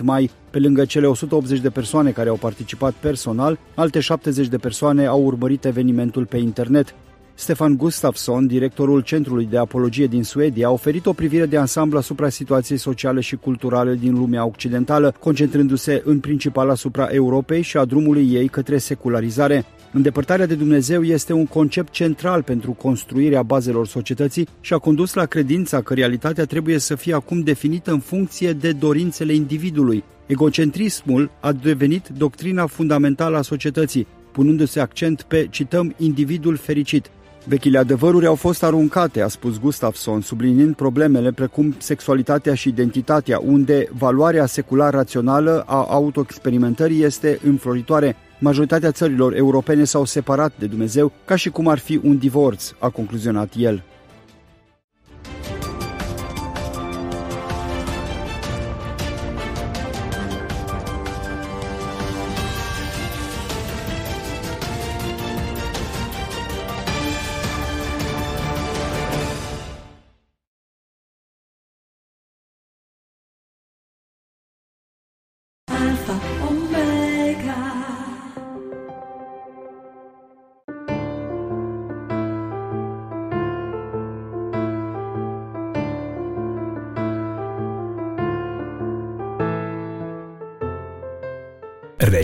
mai. 0.04 0.30
Pe 0.50 0.60
lângă 0.60 0.86
cele 0.86 1.08
180 1.08 1.60
de 1.60 1.70
persoane 1.70 2.12
care 2.12 2.30
au 2.30 2.36
participat 2.36 2.94
personal, 2.94 3.60
alte 3.76 4.00
70 4.00 4.48
de 4.48 4.58
persoane 4.58 5.06
au 5.06 5.24
urmărit 5.24 5.66
evenimentul 5.66 6.26
pe 6.26 6.38
internet. 6.38 6.96
Stefan 7.36 7.78
Gustafsson, 7.78 8.48
directorul 8.48 9.02
Centrului 9.02 9.46
de 9.46 9.58
Apologie 9.58 10.08
din 10.08 10.24
Suedia, 10.24 10.68
a 10.68 10.72
oferit 10.72 11.06
o 11.06 11.14
privire 11.14 11.46
de 11.46 11.58
ansamblu 11.58 11.98
asupra 11.98 12.30
situației 12.30 12.78
sociale 12.78 13.20
și 13.20 13.36
culturale 13.36 13.96
din 13.96 14.14
lumea 14.14 14.46
occidentală, 14.46 15.14
concentrându-se 15.20 16.02
în 16.06 16.20
principal 16.20 16.70
asupra 16.70 17.06
Europei 17.06 17.62
și 17.62 17.78
a 17.78 17.86
drumului 17.86 18.34
ei 18.34 18.48
către 18.48 18.78
secularizare. 18.78 19.66
Îndepărtarea 19.94 20.46
de 20.46 20.56
Dumnezeu 20.56 21.04
este 21.04 21.34
un 21.34 21.46
concept 21.46 21.92
central 21.92 22.44
pentru 22.44 22.72
construirea 22.72 23.44
bazelor 23.44 23.88
societății 23.88 24.48
și 24.62 24.74
a 24.74 24.78
condus 24.78 25.14
la 25.14 25.26
credința 25.26 25.82
că 25.82 25.94
realitatea 25.94 26.46
trebuie 26.46 26.78
să 26.78 26.96
fie 26.96 27.14
acum 27.14 27.40
definită 27.40 27.92
în 27.92 28.00
funcție 28.00 28.54
de 28.54 28.72
dorințele 28.72 29.34
individului. 29.34 30.04
Egocentrismul 30.26 31.32
a 31.40 31.52
devenit 31.52 32.08
doctrina 32.18 32.66
fundamentală 32.66 33.38
a 33.38 33.42
societății, 33.42 34.08
punându-se 34.32 34.80
accent 34.80 35.22
pe, 35.22 35.48
cităm, 35.50 35.94
individul 35.98 36.56
fericit. 36.56 37.12
Vechile 37.46 37.78
adevăruri 37.78 38.26
au 38.26 38.36
fost 38.36 38.64
aruncate, 38.64 39.22
a 39.22 39.28
spus 39.28 39.60
Gustafsson, 39.60 40.22
subliniind 40.22 40.76
problemele 40.76 41.32
precum 41.32 41.76
sexualitatea 41.78 42.54
și 42.56 42.68
identitatea, 42.68 43.40
unde 43.40 43.88
valoarea 43.98 44.46
secular-rațională 44.46 45.64
a 45.68 45.86
autoexperimentării 45.90 47.04
este 47.04 47.40
înfloritoare. 47.44 48.16
Majoritatea 48.40 48.92
țărilor 48.92 49.36
europene 49.36 49.84
s-au 49.84 50.06
separat 50.06 50.54
de 50.60 50.66
Dumnezeu 50.66 51.12
ca 51.26 51.36
și 51.36 51.50
cum 51.50 51.68
ar 51.68 51.78
fi 51.78 52.00
un 52.04 52.18
divorț, 52.18 52.72
a 52.80 52.90
concluzionat 52.90 53.54
el. 53.58 53.84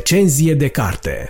Recenzie 0.10 0.54
de 0.54 0.70
carte 0.70 1.30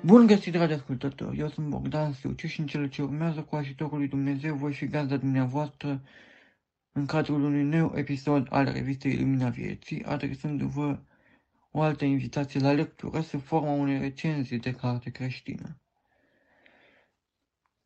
Bun 0.00 0.26
găsit, 0.26 0.52
dragi 0.52 0.72
ascultători! 0.72 1.38
Eu 1.38 1.48
sunt 1.48 1.66
Bogdan 1.66 2.12
Suciu 2.12 2.46
și 2.46 2.60
în 2.60 2.66
cele 2.66 2.88
ce 2.88 3.02
urmează, 3.02 3.40
cu 3.40 3.56
ajutorul 3.56 3.98
lui 3.98 4.08
Dumnezeu, 4.08 4.54
voi 4.54 4.72
fi 4.72 4.86
gazda 4.86 5.16
dumneavoastră 5.16 6.02
în 6.92 7.06
cadrul 7.06 7.42
unui 7.42 7.62
nou 7.62 7.92
episod 7.96 8.46
al 8.50 8.72
revistei 8.72 9.16
Lumina 9.16 9.48
Vieții, 9.48 10.04
adresându-vă 10.04 10.98
o 11.70 11.80
altă 11.80 12.04
invitație 12.04 12.60
la 12.60 12.72
lectură 12.72 13.20
sub 13.20 13.42
forma 13.42 13.70
unei 13.70 13.98
recenzii 13.98 14.58
de 14.58 14.72
carte 14.72 15.10
creștină. 15.10 15.81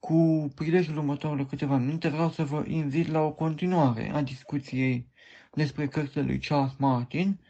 Cu 0.06 0.52
prilejul 0.54 0.96
următorilor 0.96 1.46
câteva 1.46 1.76
minute 1.76 2.08
vreau 2.08 2.30
să 2.30 2.44
vă 2.44 2.64
invit 2.66 3.08
la 3.08 3.20
o 3.20 3.32
continuare 3.32 4.10
a 4.12 4.22
discuției 4.22 5.08
despre 5.52 5.88
cărțile 5.88 6.22
lui 6.22 6.38
Charles 6.38 6.74
Martin, 6.78 7.40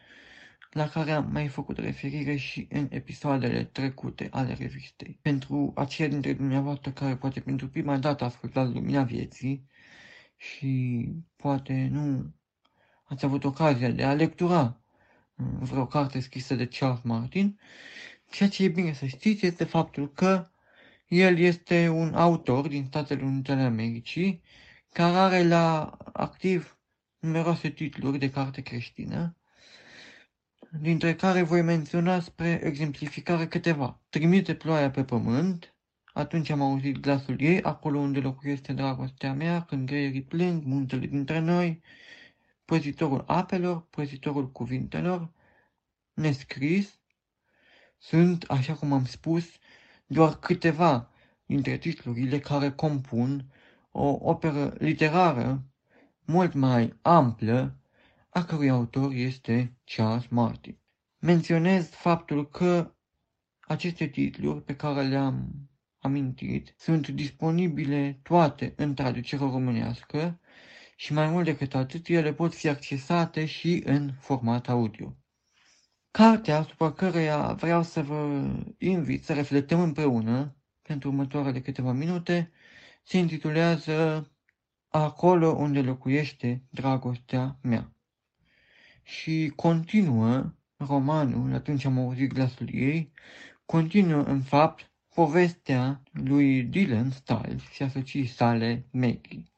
la 0.71 0.89
care 0.89 1.11
am 1.11 1.29
mai 1.33 1.49
făcut 1.49 1.79
referire 1.79 2.37
și 2.37 2.67
în 2.71 2.87
episoadele 2.91 3.65
trecute 3.65 4.29
ale 4.31 4.55
revistei. 4.55 5.19
Pentru 5.23 5.73
aceia 5.75 6.09
dintre 6.09 6.33
dumneavoastră 6.33 6.91
care 6.91 7.17
poate 7.17 7.41
pentru 7.41 7.69
prima 7.69 7.97
dată 7.99 8.25
ascultați 8.25 8.73
Lumina 8.73 9.03
Vieții 9.03 9.67
și 10.37 11.09
poate 11.37 11.89
nu 11.93 12.35
ați 13.05 13.25
avut 13.25 13.45
ocazia 13.45 13.91
de 13.91 14.05
a 14.05 14.13
lectura 14.13 14.81
vreo 15.59 15.87
carte 15.87 16.21
scrisă 16.21 16.55
de 16.55 16.67
Charles 16.67 17.03
Martin, 17.03 17.59
ceea 18.31 18.49
ce 18.49 18.65
e 18.65 18.69
bine 18.69 18.93
să 18.93 19.07
știți 19.07 19.47
este 19.47 19.65
faptul 19.65 20.13
că 20.13 20.51
el 21.09 21.39
este 21.39 21.89
un 21.89 22.15
autor 22.15 22.69
din 22.69 22.85
Statele 22.85 23.23
Unite 23.23 23.53
ale 23.53 23.63
Americii 23.63 24.43
care 24.93 25.17
are 25.17 25.43
la 25.43 25.97
activ 26.13 26.79
numeroase 27.19 27.71
titluri 27.71 28.19
de 28.19 28.31
carte 28.31 28.61
creștină, 28.61 29.37
dintre 30.81 31.15
care 31.15 31.43
voi 31.43 31.63
menționa 31.63 32.21
spre 32.21 32.61
exemplificare 32.65 33.47
câteva. 33.47 34.01
Trimite 34.09 34.55
ploaia 34.55 34.91
pe 34.91 35.05
pământ, 35.05 35.75
atunci 36.13 36.51
am 36.51 36.63
auzit 36.63 36.99
glasul 36.99 37.41
ei, 37.41 37.63
acolo 37.63 37.99
unde 37.99 38.21
locuiește 38.21 38.73
dragostea 38.73 39.33
mea, 39.33 39.63
când 39.63 39.87
greierii 39.87 40.23
plâng, 40.23 40.65
muntele 40.65 41.07
dintre 41.07 41.39
noi, 41.39 41.83
păzitorul 42.65 43.25
apelor, 43.27 43.87
păzitorul 43.91 44.51
cuvintelor, 44.51 45.33
nescris, 46.13 47.01
sunt, 47.99 48.43
așa 48.43 48.75
cum 48.75 48.93
am 48.93 49.05
spus, 49.05 49.45
doar 50.07 50.39
câteva 50.39 51.11
dintre 51.47 51.77
titlurile 51.77 52.39
care 52.39 52.71
compun 52.71 53.53
o 53.91 54.19
operă 54.21 54.75
literară 54.79 55.65
mult 56.25 56.55
mai 56.55 56.95
amplă, 57.03 57.77
a 58.31 58.45
cărui 58.45 58.71
autor 58.71 59.13
este 59.13 59.77
Charles 59.85 60.27
Martin. 60.27 60.79
Menționez 61.19 61.89
faptul 61.89 62.49
că 62.49 62.95
aceste 63.61 64.07
titluri 64.07 64.63
pe 64.63 64.77
care 64.77 65.03
le-am 65.03 65.69
amintit 65.99 66.75
sunt 66.79 67.09
disponibile 67.09 68.21
toate 68.23 68.73
în 68.77 68.95
traducere 68.95 69.43
românească 69.43 70.41
și 70.97 71.13
mai 71.13 71.29
mult 71.29 71.45
decât 71.45 71.75
atât, 71.75 72.07
ele 72.09 72.33
pot 72.33 72.55
fi 72.55 72.69
accesate 72.69 73.47
și 73.47 73.83
în 73.87 74.13
format 74.21 74.69
audio. 74.69 75.17
Cartea 76.17 76.59
asupra 76.59 76.93
căreia 76.93 77.53
vreau 77.53 77.83
să 77.83 78.03
vă 78.03 78.49
invit 78.79 79.25
să 79.25 79.33
reflectăm 79.33 79.81
împreună 79.81 80.57
pentru 80.83 81.09
următoarele 81.09 81.61
câteva 81.61 81.93
minute 81.93 82.51
se 83.03 83.19
intitulează 83.19 84.31
Acolo 84.89 85.49
unde 85.49 85.81
locuiește 85.81 86.63
dragostea 86.71 87.59
mea. 87.63 87.93
Și 89.03 89.53
continuă 89.57 90.55
romanul, 90.77 91.55
atunci 91.55 91.85
am 91.85 91.99
auzit 91.99 92.33
glasul 92.33 92.69
ei, 92.73 93.13
continuă 93.67 94.23
în 94.23 94.43
fapt 94.43 94.91
povestea 95.15 96.03
lui 96.13 96.63
Dylan 96.63 97.11
Stiles 97.11 97.63
și 97.71 97.83
a 97.83 97.89
soției 97.89 98.27
sale 98.27 98.87
Maggie. 98.91 99.53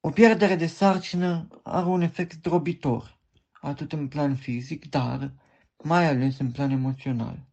O 0.00 0.10
pierdere 0.10 0.56
de 0.56 0.66
sarcină 0.66 1.48
are 1.62 1.86
un 1.86 2.00
efect 2.00 2.32
zdrobitor, 2.32 3.18
atât 3.60 3.92
în 3.92 4.08
plan 4.08 4.36
fizic, 4.36 4.88
dar 4.88 5.32
mai 5.82 6.06
ales 6.06 6.38
în 6.38 6.52
plan 6.52 6.70
emoțional. 6.70 7.46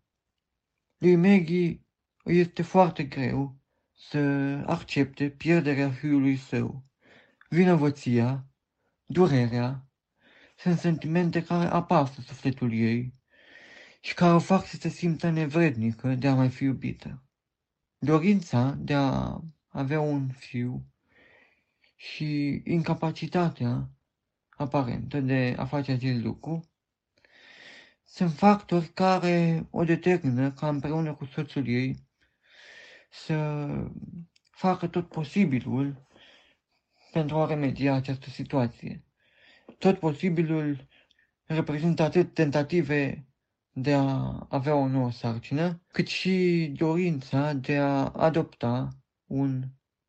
Lui 0.98 1.16
Maggie 1.16 1.86
îi 2.24 2.40
este 2.40 2.62
foarte 2.62 3.04
greu 3.04 3.60
să 3.96 4.18
accepte 4.66 5.30
pierderea 5.30 5.92
fiului 5.92 6.38
său. 6.38 6.84
Vinovăția, 7.50 8.48
durerea, 9.06 9.88
sunt 10.56 10.78
sentimente 10.78 11.44
care 11.44 11.68
apasă 11.68 12.22
sufletul 12.22 12.74
ei 12.74 13.14
și 14.02 14.14
care 14.14 14.34
o 14.34 14.40
fac 14.40 14.66
să 14.66 14.76
se 14.76 14.90
simtă 14.90 15.30
nevrednică 15.30 16.16
de 16.16 16.28
a 16.28 16.36
mai 16.36 16.50
fi 16.50 16.64
iubită. 16.64 17.24
Dorința 17.98 18.72
de 18.80 18.94
a 18.94 19.40
avea 19.68 20.00
un 20.00 20.30
fiu 20.30 20.86
și 21.96 22.62
incapacitatea 22.66 23.90
aparentă 24.50 25.20
de 25.20 25.56
a 25.58 25.66
face 25.66 25.92
acest 25.92 26.24
lucru 26.24 26.69
sunt 28.12 28.32
factori 28.32 28.86
care 28.88 29.68
o 29.70 29.84
determină 29.84 30.52
ca 30.52 30.68
împreună 30.68 31.14
cu 31.14 31.26
soțul 31.26 31.68
ei 31.68 32.08
să 33.10 33.68
facă 34.52 34.88
tot 34.88 35.10
posibilul 35.10 36.08
pentru 37.12 37.38
a 37.38 37.46
remedia 37.46 37.94
această 37.94 38.30
situație. 38.30 39.04
Tot 39.78 40.00
posibilul 40.00 40.88
reprezintă 41.44 42.04
atât 42.04 42.34
tentative 42.34 43.28
de 43.72 43.94
a 43.94 44.46
avea 44.50 44.76
o 44.76 44.88
nouă 44.88 45.12
sarcină, 45.12 45.82
cât 45.88 46.08
și 46.08 46.66
dorința 46.76 47.54
de 47.54 47.78
a 47.78 48.10
adopta 48.10 48.90
un 49.26 49.64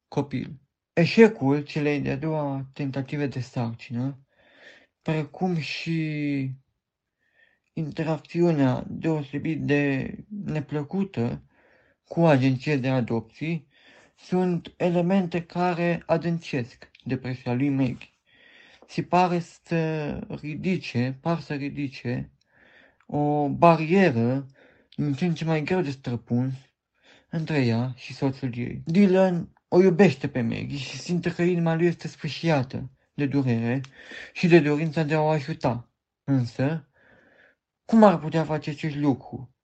copil. 0.09 0.60
eșecul 0.93 1.60
celei 1.62 2.01
de-a 2.01 2.16
doua 2.16 2.70
tentative 2.72 3.27
de 3.27 3.40
sarcină, 3.40 4.27
precum 5.02 5.59
și 5.59 6.51
interacțiunea 7.73 8.85
deosebit 8.89 9.63
de 9.63 10.15
neplăcută 10.45 11.43
cu 12.05 12.21
agenție 12.21 12.77
de 12.77 12.89
adopții, 12.89 13.69
sunt 14.17 14.73
elemente 14.77 15.43
care 15.43 16.03
adâncesc 16.07 16.91
depresia 17.05 17.53
lui 17.53 17.69
Maggie. 17.69 18.11
Se 18.87 19.03
pare 19.03 19.39
să 19.39 20.11
ridice, 20.41 21.19
par 21.21 21.41
să 21.41 21.55
ridice 21.55 22.31
o 23.07 23.49
barieră 23.49 24.47
din 24.97 25.13
ce 25.13 25.25
în 25.25 25.35
ce 25.35 25.45
mai 25.45 25.63
greu 25.63 25.81
de 25.81 25.91
străpuns 25.91 26.55
între 27.29 27.65
ea 27.65 27.93
și 27.97 28.15
soțul 28.15 28.57
ei. 28.57 28.83
Dylan 28.85 29.53
o 29.69 29.83
iubește 29.83 30.29
pe 30.29 30.41
Maggie 30.41 30.77
și 30.77 30.99
simte 30.99 31.33
că 31.33 31.43
inima 31.43 31.75
lui 31.75 31.87
este 31.87 32.09
sfâșiată 32.09 32.91
de 33.15 33.27
durere 33.27 33.81
și 34.33 34.49
de 34.49 34.61
dorința 34.61 35.03
de 35.03 35.15
a 35.15 35.21
o 35.21 35.29
ajuta. 35.29 35.89
Însă, 36.25 36.90
cum 37.91 38.03
ar 38.03 38.19
putea 38.19 38.45
face 38.45 38.71
acest 38.71 38.97
lucru? 38.97 39.55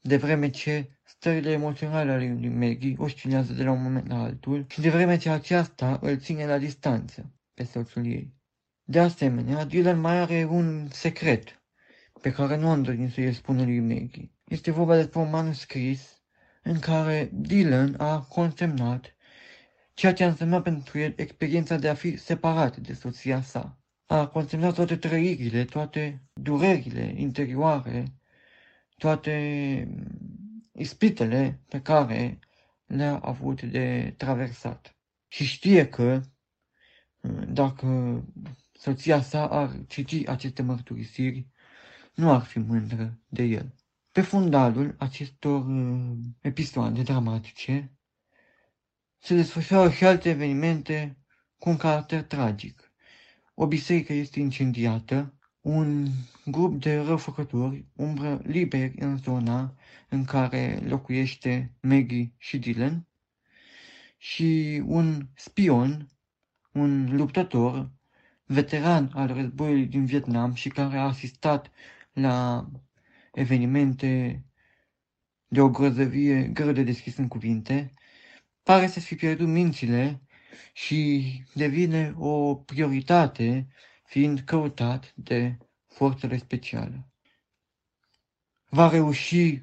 De 0.00 0.16
vreme 0.16 0.50
ce 0.50 0.98
stările 1.02 1.50
emoționale 1.50 2.12
ale 2.12 2.36
lui 2.40 2.48
Maggie 2.48 2.94
oscilează 2.98 3.52
de 3.52 3.62
la 3.62 3.70
un 3.70 3.82
moment 3.82 4.08
la 4.08 4.22
altul 4.22 4.66
și 4.68 4.80
de 4.80 4.90
vreme 4.90 5.16
ce 5.16 5.30
aceasta 5.30 5.98
îl 6.02 6.18
ține 6.18 6.46
la 6.46 6.58
distanță 6.58 7.32
pe 7.54 7.64
soțul 7.64 8.06
ei. 8.06 8.34
De 8.84 9.00
asemenea, 9.00 9.64
Dylan 9.64 10.00
mai 10.00 10.18
are 10.18 10.44
un 10.44 10.88
secret 10.90 11.62
pe 12.20 12.32
care 12.32 12.56
nu 12.56 12.68
am 12.68 12.82
dorit 12.82 13.12
să-i 13.12 13.34
spună 13.34 13.64
lui 13.64 13.80
Maggie. 13.80 14.30
Este 14.44 14.70
vorba 14.70 14.96
despre 14.96 15.20
un 15.20 15.30
manuscris 15.30 16.22
în 16.62 16.78
care 16.78 17.30
Dylan 17.32 17.94
a 17.98 18.20
consemnat 18.20 19.16
ceea 19.92 20.12
ce 20.12 20.24
a 20.24 20.28
însemnat 20.28 20.62
pentru 20.62 20.98
el 20.98 21.12
experiența 21.16 21.76
de 21.76 21.88
a 21.88 21.94
fi 21.94 22.16
separat 22.16 22.76
de 22.76 22.92
soția 22.92 23.42
sa. 23.42 23.78
A 24.14 24.26
consemnat 24.28 24.74
toate 24.74 24.96
trăirile, 24.96 25.64
toate 25.64 26.22
durerile 26.32 27.14
interioare, 27.16 28.04
toate 28.96 29.34
ispitele 30.72 31.60
pe 31.68 31.82
care 31.82 32.38
le-a 32.86 33.18
avut 33.18 33.62
de 33.62 34.14
traversat. 34.16 34.96
Și 35.28 35.44
știe 35.44 35.88
că 35.88 36.20
dacă 37.48 38.20
soția 38.72 39.22
sa 39.22 39.46
ar 39.46 39.84
citi 39.86 40.26
aceste 40.26 40.62
mărturisiri, 40.62 41.46
nu 42.14 42.32
ar 42.32 42.42
fi 42.42 42.58
mândră 42.58 43.18
de 43.28 43.42
el. 43.42 43.74
Pe 44.12 44.20
fundalul 44.20 44.94
acestor 44.98 45.66
uh, 45.66 46.16
episoade 46.40 47.02
dramatice 47.02 47.92
se 49.18 49.34
desfășoară 49.34 49.90
și 49.90 50.04
alte 50.04 50.28
evenimente 50.28 51.18
cu 51.58 51.68
un 51.68 51.76
caracter 51.76 52.22
tragic. 52.22 52.83
O 53.56 53.66
biserică 53.66 54.12
este 54.12 54.40
incendiată, 54.40 55.34
un 55.60 56.08
grup 56.44 56.80
de 56.80 56.96
răufăcători 56.96 57.86
umbră 57.92 58.40
liberi 58.44 58.94
în 58.98 59.16
zona 59.16 59.76
în 60.08 60.24
care 60.24 60.80
locuiește 60.84 61.74
Maggie 61.80 62.34
și 62.36 62.58
Dylan 62.58 63.06
și 64.16 64.82
un 64.86 65.28
spion, 65.34 66.08
un 66.72 67.16
luptător, 67.16 67.92
veteran 68.44 69.10
al 69.12 69.26
războiului 69.26 69.86
din 69.86 70.04
Vietnam 70.04 70.54
și 70.54 70.68
care 70.68 70.96
a 70.96 71.06
asistat 71.06 71.70
la 72.12 72.66
evenimente 73.32 74.44
de 75.46 75.60
o 75.60 75.70
grozăvie 75.70 76.42
greu 76.42 76.72
de 76.72 76.82
deschis 76.82 77.16
în 77.16 77.28
cuvinte, 77.28 77.92
pare 78.62 78.86
să 78.86 79.00
fi 79.00 79.14
pierdut 79.14 79.48
mințile 79.48 80.23
și 80.72 81.42
devine 81.54 82.14
o 82.18 82.54
prioritate 82.54 83.68
fiind 84.04 84.40
căutat 84.40 85.12
de 85.14 85.56
forțele 85.86 86.36
speciale. 86.36 87.08
Va 88.68 88.88
reuși 88.88 89.62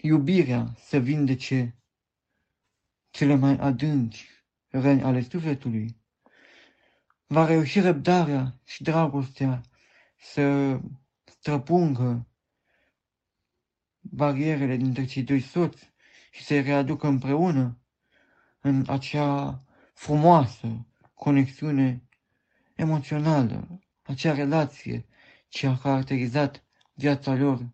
iubirea 0.00 0.74
să 0.78 0.98
vindece 0.98 1.76
cele 3.10 3.34
mai 3.34 3.56
adânci 3.56 4.28
răni 4.68 5.02
ale 5.02 5.20
sufletului? 5.20 5.96
Va 7.26 7.46
reuși 7.46 7.80
răbdarea 7.80 8.60
și 8.64 8.82
dragostea 8.82 9.60
să 10.18 10.78
străpungă 11.24 12.26
barierele 14.00 14.76
dintre 14.76 15.04
cei 15.04 15.22
doi 15.22 15.40
soți 15.40 15.92
și 16.30 16.44
să-i 16.44 16.62
readucă 16.62 17.06
împreună 17.06 17.78
în 18.60 18.84
acea 18.88 19.64
frumoasă 20.02 20.86
conexiune 21.14 22.02
emoțională, 22.74 23.80
acea 24.02 24.34
relație 24.34 25.06
ce 25.48 25.66
a 25.66 25.76
caracterizat 25.76 26.64
viața 26.94 27.34
lor 27.34 27.70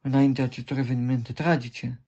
înainte 0.00 0.42
acestor 0.42 0.78
evenimente 0.78 1.32
tragice? 1.32 2.02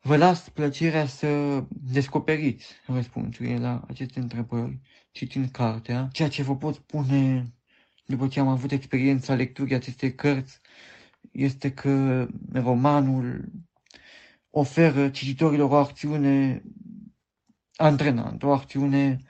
Vă 0.00 0.16
las 0.16 0.48
plăcerea 0.48 1.06
să 1.06 1.62
descoperiți 1.68 2.66
răspunsurile 2.86 3.58
la 3.58 3.84
aceste 3.88 4.20
întrebări 4.20 4.80
citind 5.10 5.50
cartea. 5.50 6.08
Ceea 6.12 6.28
ce 6.28 6.42
vă 6.42 6.56
pot 6.56 6.74
spune 6.74 7.52
după 8.06 8.28
ce 8.28 8.40
am 8.40 8.48
avut 8.48 8.70
experiența 8.70 9.34
lecturii 9.34 9.74
acestei 9.74 10.14
cărți 10.14 10.60
este 11.32 11.72
că 11.72 12.26
romanul 12.52 13.52
oferă 14.50 15.08
cititorilor 15.08 15.70
o 15.70 15.76
acțiune 15.76 16.62
antrenantă, 17.80 18.46
o 18.46 18.52
acțiune 18.52 19.22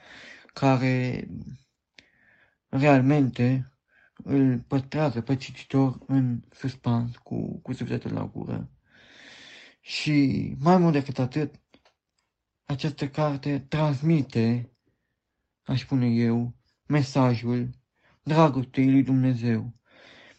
care 0.53 1.29
realmente 2.69 3.73
îl 4.25 4.59
păstrează 4.59 5.21
pe 5.21 5.37
cititor 5.37 5.99
în 6.07 6.41
suspans 6.51 7.17
cu, 7.17 7.59
cu 7.59 7.73
sufletul 7.73 8.13
la 8.13 8.27
gură. 8.27 8.71
Și 9.81 10.55
mai 10.59 10.77
mult 10.77 10.93
decât 10.93 11.19
atât, 11.19 11.55
această 12.65 13.09
carte 13.09 13.59
transmite, 13.59 14.71
aș 15.63 15.81
spune 15.81 16.07
eu, 16.07 16.55
mesajul 16.87 17.71
dragostei 18.23 18.91
lui 18.91 19.03
Dumnezeu. 19.03 19.75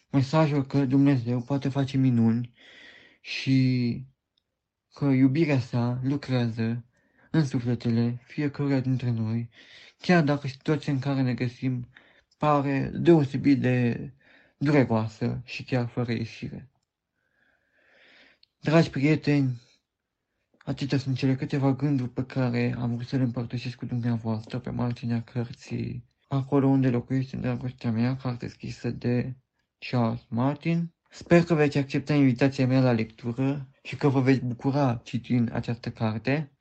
Mesajul 0.10 0.66
că 0.66 0.86
Dumnezeu 0.86 1.42
poate 1.42 1.70
face 1.70 1.98
minuni 1.98 2.54
și 3.22 4.06
că 4.94 5.06
iubirea 5.06 5.60
sa 5.60 6.00
lucrează 6.04 6.86
în 7.32 7.46
sufletele 7.46 8.22
fiecăruia 8.24 8.80
dintre 8.80 9.10
noi, 9.10 9.50
chiar 9.98 10.24
dacă 10.24 10.48
situația 10.48 10.94
în 10.94 11.00
care 11.00 11.22
ne 11.22 11.34
găsim 11.34 11.88
pare 12.38 12.92
deosebit 12.94 13.62
de 13.62 14.12
dureroasă 14.58 15.42
și 15.46 15.64
chiar 15.64 15.88
fără 15.88 16.12
ieșire. 16.12 16.70
Dragi 18.60 18.90
prieteni, 18.90 19.62
acestea 20.66 20.98
sunt 20.98 21.18
cele 21.18 21.36
câteva 21.36 21.74
gânduri 21.74 22.10
pe 22.10 22.26
care 22.26 22.76
am 22.78 22.96
vrut 22.96 23.08
să 23.08 23.18
le 23.18 23.24
împărtășesc 23.24 23.76
cu 23.76 23.86
dumneavoastră 23.86 24.60
pe 24.60 24.70
marginea 24.70 25.22
cărții 25.22 26.10
Acolo 26.32 26.68
unde 26.68 26.90
locuiește 26.90 27.38
dragostea 27.38 27.92
mea, 27.92 28.16
carte 28.16 28.48
scrisă 28.48 28.90
de 28.90 29.36
Charles 29.80 30.26
Martin. 30.30 30.94
Sper 31.10 31.44
că 31.44 31.54
veți 31.54 31.78
accepta 31.78 32.14
invitația 32.14 32.68
mea 32.68 32.82
la 32.82 32.92
lectură 32.92 33.70
și 33.84 33.96
că 33.96 34.08
vă 34.08 34.22
veți 34.22 34.40
bucura 34.40 35.02
citind 35.04 35.54
această 35.54 35.90
carte. 35.90 36.52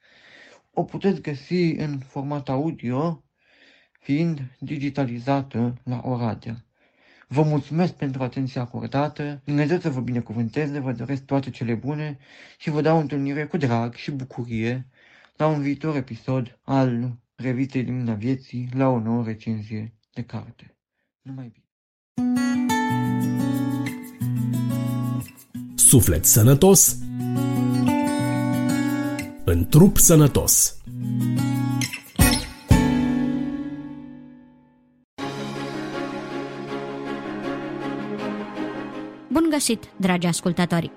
O 0.72 0.84
puteți 0.84 1.20
găsi 1.20 1.70
în 1.70 1.98
format 1.98 2.48
audio, 2.48 3.24
fiind 4.00 4.56
digitalizată 4.58 5.74
la 5.84 6.00
Oradea. 6.04 6.64
Vă 7.28 7.42
mulțumesc 7.42 7.92
pentru 7.92 8.22
atenția 8.22 8.60
acordată, 8.60 9.42
Dumnezeu 9.44 9.78
să 9.78 9.90
vă 9.90 10.00
binecuvânteze, 10.00 10.78
vă 10.78 10.92
doresc 10.92 11.24
toate 11.24 11.50
cele 11.50 11.74
bune 11.74 12.18
și 12.58 12.70
vă 12.70 12.80
dau 12.80 12.98
întâlnire 12.98 13.46
cu 13.46 13.56
drag 13.56 13.94
și 13.94 14.10
bucurie 14.10 14.88
la 15.36 15.46
un 15.46 15.62
viitor 15.62 15.96
episod 15.96 16.58
al 16.62 17.18
revistei 17.34 17.84
Lumina 17.84 18.14
Vieții 18.14 18.68
la 18.72 18.88
o 18.88 19.00
nouă 19.00 19.24
recenzie 19.24 19.94
de 20.12 20.22
carte. 20.22 20.76
Numai 21.22 21.52
bine! 21.52 21.64
Suflet 25.74 26.24
sănătos 26.24 26.98
în 29.50 29.66
trup 29.68 29.96
sănătos. 29.96 30.76
Bun 39.28 39.46
găsit, 39.50 39.88
dragi 39.96 40.26
ascultători! 40.26 40.90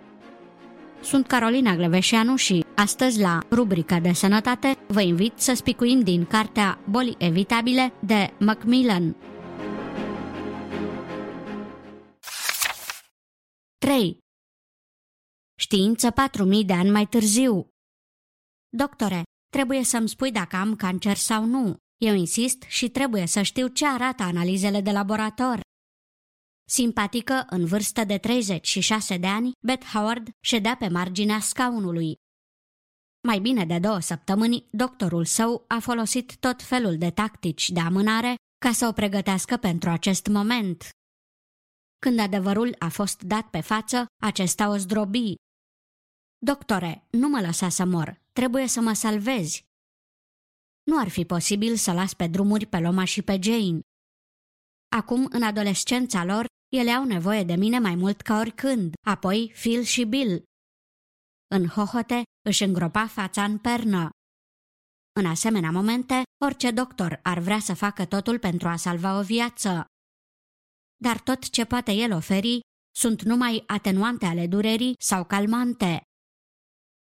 Sunt 1.02 1.28
Carolina 1.28 1.76
Gleveșeanu 1.76 2.36
și 2.36 2.66
astăzi 2.76 3.20
la 3.20 3.40
rubrica 3.52 4.00
de 4.00 4.12
sănătate 4.12 4.78
vă 4.88 5.02
invit 5.02 5.34
să 5.36 5.54
spicuim 5.54 6.00
din 6.00 6.26
cartea 6.26 6.80
Boli 6.90 7.16
evitabile 7.18 7.94
de 8.00 8.34
Macmillan. 8.40 9.16
3. 13.78 14.18
Știință 15.60 16.12
4000 16.12 16.64
de 16.64 16.74
ani 16.74 16.90
mai 16.90 17.06
târziu 17.06 17.73
Doctore, 18.76 19.24
trebuie 19.50 19.84
să-mi 19.84 20.10
spui 20.10 20.32
dacă 20.32 20.56
am 20.56 20.76
cancer 20.76 21.16
sau 21.16 21.46
nu. 21.46 21.78
Eu 21.98 22.14
insist 22.14 22.62
și 22.62 22.90
trebuie 22.90 23.26
să 23.26 23.42
știu 23.42 23.68
ce 23.68 23.88
arată 23.88 24.24
analizele 24.24 24.82
de 24.82 24.92
laborator. 24.92 25.60
Simpatică, 26.70 27.46
în 27.50 27.66
vârstă 27.66 28.04
de 28.04 28.18
36 28.18 29.18
de 29.18 29.28
ani, 29.28 29.52
Beth 29.66 29.86
Howard 29.86 30.30
ședea 30.44 30.76
pe 30.76 30.88
marginea 30.88 31.40
scaunului. 31.40 32.16
Mai 33.28 33.40
bine 33.40 33.66
de 33.66 33.80
două 33.80 34.00
săptămâni, 34.00 34.68
doctorul 34.72 35.26
său 35.26 35.66
a 35.68 35.80
folosit 35.80 36.36
tot 36.38 36.62
felul 36.62 36.98
de 36.98 37.10
tactici 37.10 37.70
de 37.70 37.80
amânare 37.80 38.36
ca 38.58 38.72
să 38.72 38.88
o 38.88 38.92
pregătească 38.92 39.58
pentru 39.58 39.90
acest 39.90 40.28
moment. 40.28 40.90
Când 42.00 42.20
adevărul 42.20 42.76
a 42.80 42.90
fost 42.90 43.22
dat 43.24 43.50
pe 43.50 43.62
față, 43.62 44.06
acesta 44.22 44.70
o 44.70 44.78
zdrobi. 44.78 45.34
Doctore, 46.38 47.08
nu 47.10 47.28
mă 47.28 47.42
lăsa 47.42 47.70
să 47.70 47.86
mor, 47.86 48.23
trebuie 48.34 48.68
să 48.68 48.82
mă 48.82 48.94
salvezi. 48.94 49.64
Nu 50.84 51.00
ar 51.00 51.08
fi 51.08 51.26
posibil 51.26 51.76
să 51.76 51.92
las 51.92 52.14
pe 52.14 52.28
drumuri 52.28 52.66
pe 52.66 52.80
Loma 52.80 53.06
și 53.06 53.22
pe 53.22 53.40
Jane. 53.42 53.80
Acum, 54.92 55.28
în 55.32 55.44
adolescența 55.44 56.24
lor, 56.24 56.46
ele 56.72 56.92
au 56.92 57.04
nevoie 57.04 57.44
de 57.44 57.56
mine 57.56 57.80
mai 57.80 57.96
mult 57.96 58.22
ca 58.22 58.38
oricând, 58.38 58.94
apoi 59.08 59.52
Phil 59.54 59.82
și 59.82 60.04
Bill. 60.04 60.44
În 61.48 61.68
hohote 61.68 62.24
își 62.46 62.64
îngropa 62.64 63.08
fața 63.08 63.44
în 63.44 63.58
pernă. 63.58 64.10
În 65.20 65.26
asemenea 65.26 65.72
momente, 65.72 66.24
orice 66.46 66.72
doctor 66.72 67.20
ar 67.24 67.40
vrea 67.40 67.60
să 67.60 67.74
facă 67.74 68.06
totul 68.06 68.40
pentru 68.40 68.68
a 68.68 68.76
salva 68.76 69.18
o 69.18 69.22
viață. 69.22 69.86
Dar 70.96 71.20
tot 71.20 71.50
ce 71.50 71.66
poate 71.66 71.92
el 71.92 72.12
oferi 72.12 72.60
sunt 72.96 73.22
numai 73.22 73.64
atenuante 73.68 74.26
ale 74.26 74.48
durerii 74.48 74.96
sau 75.00 75.26
calmante. 75.26 76.02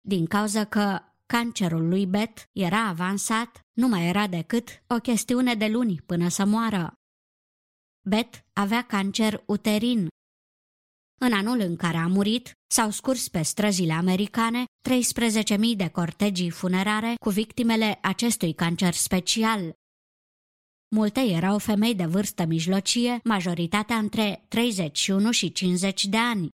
Din 0.08 0.26
cauza 0.26 0.66
că 0.66 1.00
cancerul 1.26 1.88
lui 1.88 2.06
Bet 2.06 2.50
era 2.52 2.88
avansat, 2.88 3.60
nu 3.74 3.88
mai 3.88 4.08
era 4.08 4.28
decât 4.28 4.84
o 4.88 4.96
chestiune 4.96 5.56
de 5.56 5.68
luni 5.68 6.02
până 6.06 6.30
să 6.30 6.46
moară. 6.46 6.94
Bet 8.10 8.46
avea 8.54 8.82
cancer 8.82 9.44
uterin. 9.46 10.08
În 11.22 11.34
anul 11.34 11.60
în 11.60 11.76
care 11.76 11.98
a 11.98 12.08
murit, 12.08 12.52
s-au 12.68 12.90
scurs 12.90 13.28
pe 13.28 13.42
străzile 13.42 13.94
americane 13.94 14.64
13.000 14.90 15.58
de 15.76 15.88
cortegii 15.88 16.50
funerare 16.50 17.14
cu 17.20 17.30
victimele 17.30 18.00
acestui 18.02 18.54
cancer 18.54 18.94
special. 18.94 19.74
Multe 20.96 21.20
erau 21.20 21.58
femei 21.58 21.96
de 21.96 22.06
vârstă 22.06 22.46
mijlocie, 22.46 23.20
majoritatea 23.24 23.98
între 23.98 24.46
31 24.48 25.32
și 25.32 25.52
50 25.52 26.06
de 26.06 26.18
ani. 26.18 26.50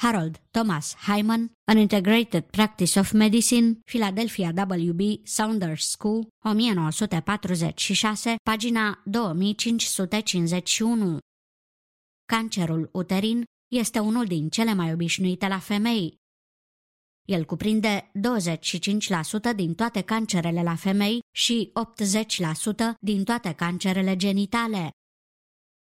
Harold 0.00 0.40
Thomas 0.50 0.94
Hyman, 0.94 1.52
An 1.64 1.78
Integrated 1.78 2.50
Practice 2.50 2.98
of 2.98 3.12
Medicine, 3.12 3.80
Philadelphia 3.84 4.52
W.B. 4.52 5.00
Saunders 5.24 5.90
School, 5.90 6.28
1946, 6.44 8.36
pagina 8.42 9.02
2551. 9.04 11.18
Cancerul 12.24 12.88
uterin 12.92 13.44
este 13.72 13.98
unul 13.98 14.26
din 14.26 14.48
cele 14.48 14.74
mai 14.74 14.92
obișnuite 14.92 15.48
la 15.48 15.58
femei. 15.58 16.16
El 17.28 17.44
cuprinde 17.44 18.10
25% 19.52 19.56
din 19.56 19.74
toate 19.74 20.00
cancerele 20.00 20.62
la 20.62 20.74
femei 20.74 21.20
și 21.34 21.72
80% 22.92 22.94
din 23.00 23.24
toate 23.24 23.52
cancerele 23.52 24.16
genitale. 24.16 24.90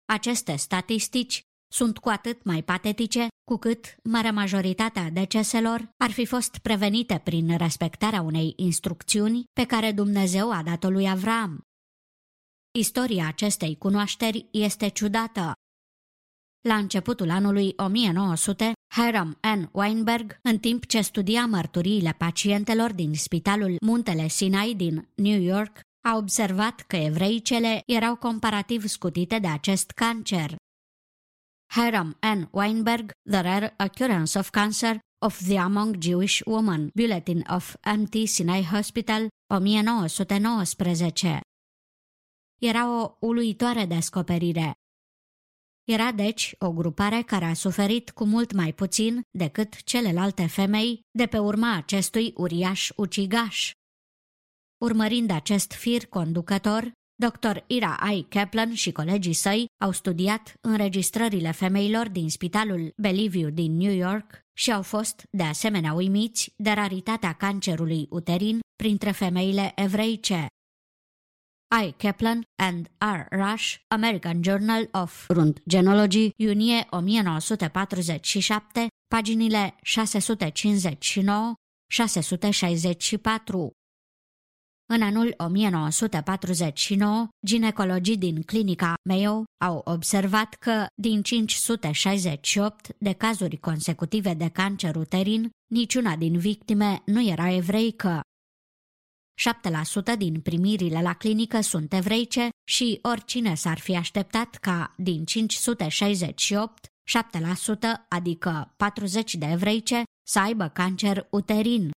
Aceste 0.08 0.56
statistici 0.56 1.40
sunt 1.68 1.98
cu 1.98 2.08
atât 2.08 2.44
mai 2.44 2.62
patetice 2.62 3.28
cu 3.44 3.56
cât 3.56 3.96
marea 4.02 4.32
majoritatea 4.32 5.10
deceselor 5.10 5.90
ar 5.96 6.10
fi 6.10 6.24
fost 6.24 6.58
prevenite 6.58 7.20
prin 7.24 7.56
respectarea 7.56 8.20
unei 8.20 8.52
instrucțiuni 8.56 9.44
pe 9.52 9.64
care 9.64 9.92
Dumnezeu 9.92 10.52
a 10.52 10.62
dat-o 10.62 10.90
lui 10.90 11.08
Avram. 11.08 11.60
Istoria 12.78 13.26
acestei 13.26 13.76
cunoașteri 13.76 14.46
este 14.50 14.88
ciudată. 14.88 15.52
La 16.68 16.74
începutul 16.74 17.30
anului 17.30 17.72
1900, 17.76 18.72
Hiram 18.94 19.38
N. 19.56 19.68
Weinberg, 19.72 20.38
în 20.42 20.58
timp 20.58 20.86
ce 20.86 21.00
studia 21.00 21.46
mărturiile 21.46 22.14
pacientelor 22.18 22.92
din 22.92 23.14
spitalul 23.14 23.76
Muntele 23.86 24.28
Sinai 24.28 24.74
din 24.74 25.08
New 25.14 25.40
York, 25.40 25.80
a 26.06 26.16
observat 26.16 26.80
că 26.80 26.96
evreicele 26.96 27.80
erau 27.86 28.16
comparativ 28.16 28.86
scutite 28.86 29.38
de 29.38 29.46
acest 29.46 29.90
cancer. 29.90 30.56
Hiram 31.78 32.16
N. 32.20 32.48
Weinberg, 32.52 33.10
The 33.30 33.40
Rare 33.40 33.74
Occurrence 33.78 34.38
of 34.38 34.50
Cancer 34.50 34.98
of 35.18 35.38
the 35.46 35.58
Among 35.58 36.02
Jewish 36.02 36.42
Women, 36.46 36.90
Bulletin 36.94 37.44
of 37.48 37.76
MT 37.96 38.26
Sinai 38.26 38.62
Hospital, 38.62 39.28
1919. 39.46 41.40
Era 42.60 42.90
o 42.90 43.16
uluitoare 43.20 43.86
descoperire. 43.86 44.74
Era 45.84 46.12
deci 46.12 46.54
o 46.58 46.72
grupare 46.72 47.22
care 47.22 47.44
a 47.44 47.54
suferit 47.54 48.10
cu 48.10 48.24
mult 48.24 48.52
mai 48.52 48.72
puțin 48.72 49.22
decât 49.30 49.82
celelalte 49.82 50.46
femei 50.46 51.00
de 51.10 51.26
pe 51.26 51.38
urma 51.38 51.76
acestui 51.76 52.32
uriaș 52.36 52.90
ucigaș. 52.96 53.72
Urmărind 54.78 55.30
acest 55.30 55.72
fir 55.72 56.06
conducător, 56.06 56.92
Dr. 57.20 57.64
Ira 57.66 57.98
I. 58.12 58.26
Kaplan 58.28 58.74
și 58.74 58.92
colegii 58.92 59.32
săi 59.32 59.66
au 59.80 59.90
studiat 59.90 60.54
înregistrările 60.60 61.50
femeilor 61.50 62.08
din 62.08 62.30
spitalul 62.30 62.92
Bellevue 62.96 63.50
din 63.50 63.76
New 63.76 63.92
York 63.92 64.40
și 64.56 64.72
au 64.72 64.82
fost, 64.82 65.22
de 65.30 65.42
asemenea, 65.42 65.92
uimiți 65.92 66.52
de 66.56 66.70
raritatea 66.70 67.32
cancerului 67.32 68.06
uterin 68.10 68.60
printre 68.76 69.10
femeile 69.10 69.72
evreice. 69.76 70.46
I. 71.86 71.94
Kaplan 71.96 72.42
and 72.62 72.90
R. 72.98 73.36
Rush, 73.36 73.74
American 73.88 74.42
Journal 74.42 74.88
of 74.92 75.28
Rund 75.28 75.62
Genealogy, 75.68 76.30
iunie 76.36 76.86
1947, 76.90 78.86
paginile 79.14 79.74
659-664. 79.82 79.86
În 84.90 85.02
anul 85.02 85.34
1949, 85.36 87.28
ginecologii 87.46 88.16
din 88.16 88.42
clinica 88.42 88.94
Mayo 89.08 89.44
au 89.64 89.82
observat 89.84 90.54
că 90.54 90.86
din 90.94 91.22
568 91.22 92.88
de 92.98 93.12
cazuri 93.12 93.56
consecutive 93.56 94.34
de 94.34 94.48
cancer 94.48 94.96
uterin, 94.96 95.50
niciuna 95.70 96.16
din 96.16 96.38
victime 96.38 97.02
nu 97.04 97.26
era 97.26 97.52
evreică. 97.52 98.20
7% 100.14 100.16
din 100.18 100.40
primirile 100.40 101.02
la 101.02 101.14
clinică 101.14 101.60
sunt 101.60 101.92
evreice 101.92 102.48
și 102.68 102.98
oricine 103.02 103.54
s-ar 103.54 103.78
fi 103.78 103.96
așteptat 103.96 104.54
ca 104.54 104.94
din 104.96 105.24
568, 105.24 106.86
7%, 106.86 106.88
adică 108.08 108.74
40 108.76 109.34
de 109.34 109.46
evreice, 109.46 110.02
să 110.26 110.38
aibă 110.38 110.68
cancer 110.68 111.26
uterin. 111.30 111.90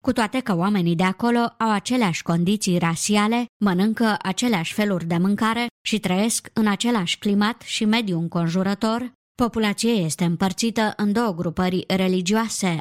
Cu 0.03 0.13
toate 0.13 0.41
că 0.41 0.57
oamenii 0.57 0.95
de 0.97 1.03
acolo 1.03 1.39
au 1.39 1.71
aceleași 1.71 2.23
condiții 2.23 2.79
rasiale, 2.79 3.47
mănâncă 3.65 4.17
aceleași 4.23 4.75
feluri 4.75 5.05
de 5.05 5.17
mâncare 5.17 5.67
și 5.87 5.99
trăiesc 6.01 6.51
în 6.53 6.67
același 6.67 7.19
climat 7.19 7.61
și 7.61 7.85
mediu 7.85 8.19
înconjurător, 8.19 9.13
populația 9.35 9.93
este 9.93 10.25
împărțită 10.25 10.93
în 10.97 11.13
două 11.13 11.35
grupări 11.35 11.85
religioase. 11.87 12.79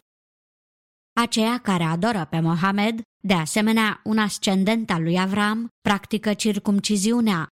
Aceia 1.22 1.58
care 1.58 1.84
adoră 1.84 2.28
pe 2.30 2.40
Mohamed, 2.40 3.02
de 3.24 3.34
asemenea 3.34 4.02
un 4.04 4.18
ascendent 4.18 4.92
al 4.92 5.04
lui 5.04 5.20
Avram, 5.20 5.68
practică 5.82 6.34
circumciziunea, 6.34 7.48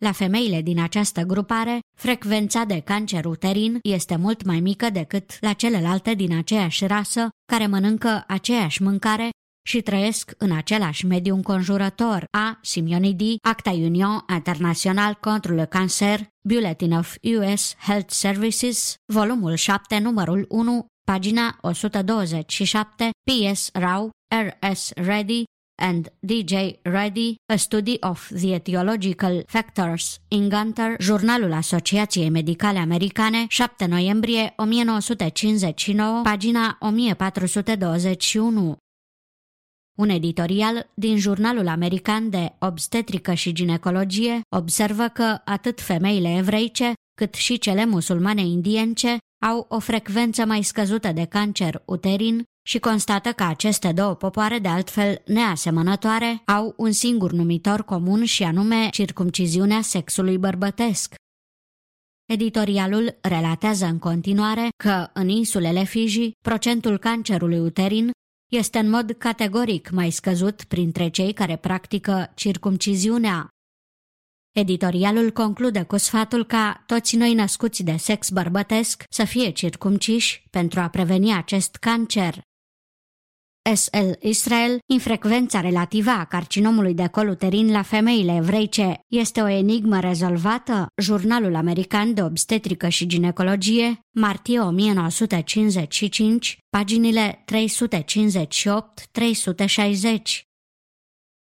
la 0.00 0.12
femeile 0.12 0.62
din 0.62 0.80
această 0.80 1.22
grupare, 1.22 1.78
frecvența 1.98 2.64
de 2.64 2.80
cancer 2.80 3.24
uterin 3.24 3.78
este 3.82 4.16
mult 4.16 4.44
mai 4.44 4.60
mică 4.60 4.90
decât 4.90 5.36
la 5.40 5.52
celelalte 5.52 6.14
din 6.14 6.36
aceeași 6.36 6.86
rasă, 6.86 7.28
care 7.52 7.66
mănâncă 7.66 8.24
aceeași 8.26 8.82
mâncare 8.82 9.30
și 9.66 9.80
trăiesc 9.80 10.32
în 10.38 10.52
același 10.52 11.06
mediu 11.06 11.34
înconjurător. 11.34 12.24
A. 12.30 12.58
Simeonidi, 12.62 13.36
Acta 13.42 13.70
Union 13.70 14.24
International 14.34 15.14
contre 15.14 15.54
le 15.54 15.64
Cancer, 15.64 16.26
Bulletin 16.48 16.92
of 16.92 17.16
US 17.38 17.74
Health 17.76 18.12
Services, 18.12 18.94
volumul 19.12 19.54
7, 19.54 19.98
numărul 19.98 20.46
1, 20.48 20.86
pagina 21.06 21.58
127, 21.60 23.10
PS 23.24 23.70
Rau, 23.72 24.10
RS 24.28 24.90
Ready, 24.94 25.44
and 25.80 26.12
DJ 26.20 26.78
Reddy, 26.82 27.34
A 27.52 27.56
Study 27.56 27.96
of 28.00 28.30
the 28.34 28.54
Etiological 28.54 29.42
Factors 29.46 30.20
in 30.28 30.48
Gunter, 30.48 30.96
jurnalul 30.98 31.52
Asociației 31.52 32.28
Medicale 32.28 32.78
Americane, 32.78 33.44
7 33.48 33.86
noiembrie 33.86 34.52
1959, 34.56 36.22
pagina 36.22 36.76
1421. 36.80 38.76
Un 39.98 40.08
editorial 40.08 40.90
din 40.94 41.18
jurnalul 41.18 41.68
american 41.68 42.30
de 42.30 42.52
obstetrică 42.58 43.34
și 43.34 43.52
ginecologie 43.52 44.40
observă 44.56 45.08
că 45.08 45.40
atât 45.44 45.80
femeile 45.80 46.36
evreice 46.36 46.92
cât 47.14 47.34
și 47.34 47.58
cele 47.58 47.84
musulmane 47.84 48.40
indience 48.40 49.18
au 49.46 49.66
o 49.68 49.78
frecvență 49.78 50.44
mai 50.44 50.62
scăzută 50.62 51.12
de 51.12 51.24
cancer 51.24 51.82
uterin 51.84 52.44
și 52.62 52.78
constată 52.78 53.32
că 53.32 53.42
aceste 53.42 53.92
două 53.92 54.14
popoare, 54.14 54.58
de 54.58 54.68
altfel 54.68 55.22
neasemănătoare, 55.26 56.42
au 56.44 56.74
un 56.76 56.92
singur 56.92 57.32
numitor 57.32 57.84
comun 57.84 58.24
și 58.24 58.42
anume 58.42 58.88
circumciziunea 58.90 59.80
sexului 59.80 60.38
bărbătesc. 60.38 61.14
Editorialul 62.28 63.18
relatează 63.20 63.84
în 63.84 63.98
continuare 63.98 64.68
că 64.76 65.10
în 65.12 65.28
insulele 65.28 65.84
Fiji 65.84 66.30
procentul 66.42 66.98
cancerului 66.98 67.58
uterin 67.58 68.10
este 68.52 68.78
în 68.78 68.90
mod 68.90 69.10
categoric 69.18 69.90
mai 69.90 70.10
scăzut 70.10 70.64
printre 70.64 71.08
cei 71.08 71.32
care 71.32 71.56
practică 71.56 72.32
circumciziunea. 72.34 73.48
Editorialul 74.56 75.30
conclude 75.30 75.82
cu 75.82 75.96
sfatul 75.96 76.46
ca 76.46 76.82
toți 76.86 77.16
noi 77.16 77.34
născuți 77.34 77.82
de 77.82 77.96
sex 77.96 78.30
bărbătesc 78.30 79.04
să 79.08 79.24
fie 79.24 79.50
circumciși 79.50 80.46
pentru 80.50 80.80
a 80.80 80.88
preveni 80.88 81.34
acest 81.34 81.76
cancer. 81.76 82.40
SL 83.74 84.10
Israel, 84.20 84.78
infrecvența 84.92 85.60
relativă 85.60 86.10
a 86.10 86.24
carcinomului 86.24 86.94
de 86.94 87.06
col 87.06 87.28
uterin 87.28 87.70
la 87.70 87.82
femeile 87.82 88.34
evreice 88.36 89.00
este 89.08 89.40
o 89.40 89.48
enigmă 89.48 90.00
rezolvată? 90.00 90.86
Jurnalul 91.02 91.54
American 91.54 92.14
de 92.14 92.22
Obstetrică 92.22 92.88
și 92.88 93.06
Ginecologie, 93.06 94.00
martie 94.16 94.60
1955, 94.60 96.58
paginile 96.70 97.44
358-360. 97.52 97.52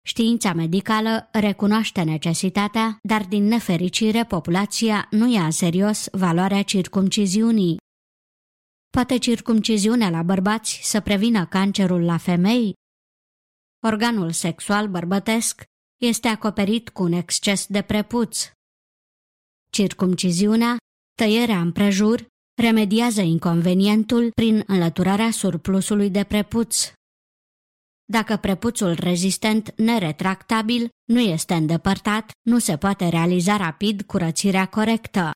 Știința 0.05 0.53
medicală 0.53 1.29
recunoaște 1.33 2.03
necesitatea, 2.03 2.99
dar 3.03 3.25
din 3.29 3.45
nefericire 3.45 4.25
populația 4.25 5.07
nu 5.11 5.33
ia 5.33 5.45
în 5.45 5.51
serios 5.51 6.09
valoarea 6.13 6.63
circumciziunii. 6.63 7.77
Poate 8.97 9.19
circumciziunea 9.19 10.11
la 10.11 10.23
bărbați 10.23 10.81
să 10.83 11.01
prevină 11.01 11.47
cancerul 11.47 12.05
la 12.05 12.17
femei? 12.17 12.75
Organul 13.87 14.31
sexual 14.33 14.89
bărbătesc 14.89 15.63
este 16.01 16.29
acoperit 16.29 16.89
cu 16.89 17.03
un 17.03 17.13
exces 17.13 17.67
de 17.67 17.83
prepuț. 17.83 18.51
Circumciziunea, 19.71 20.77
tăierea 21.15 21.61
împrejur, 21.61 22.27
remediază 22.63 23.21
inconvenientul 23.21 24.31
prin 24.31 24.63
înlăturarea 24.67 25.31
surplusului 25.31 26.11
de 26.11 26.25
prepuț. 26.25 26.93
Dacă 28.05 28.37
prepuțul 28.37 28.95
rezistent 28.95 29.75
neretractabil 29.77 30.89
nu 31.05 31.21
este 31.21 31.55
îndepărtat, 31.55 32.31
nu 32.43 32.59
se 32.59 32.77
poate 32.77 33.09
realiza 33.09 33.57
rapid 33.57 34.03
curățirea 34.03 34.67
corectă. 34.67 35.31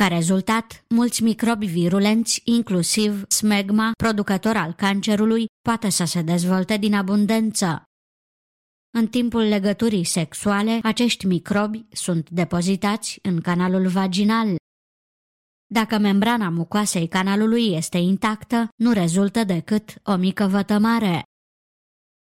Ca 0.00 0.06
rezultat, 0.06 0.84
mulți 0.88 1.22
microbi 1.22 1.66
virulenți, 1.66 2.40
inclusiv 2.44 3.24
smegma, 3.28 3.92
producător 3.96 4.56
al 4.56 4.72
cancerului, 4.72 5.46
poate 5.60 5.88
să 5.88 6.04
se 6.04 6.22
dezvolte 6.22 6.76
din 6.76 6.94
abundență. 6.94 7.82
În 8.90 9.06
timpul 9.08 9.40
legăturii 9.40 10.04
sexuale, 10.04 10.80
acești 10.82 11.26
microbi 11.26 11.86
sunt 11.92 12.30
depozitați 12.30 13.18
în 13.22 13.40
canalul 13.40 13.86
vaginal. 13.88 14.56
Dacă 15.66 15.98
membrana 15.98 16.48
mucoasei 16.48 17.08
canalului 17.08 17.72
este 17.72 17.98
intactă, 17.98 18.68
nu 18.76 18.92
rezultă 18.92 19.44
decât 19.44 19.94
o 20.02 20.16
mică 20.16 20.46
vătămare. 20.46 21.22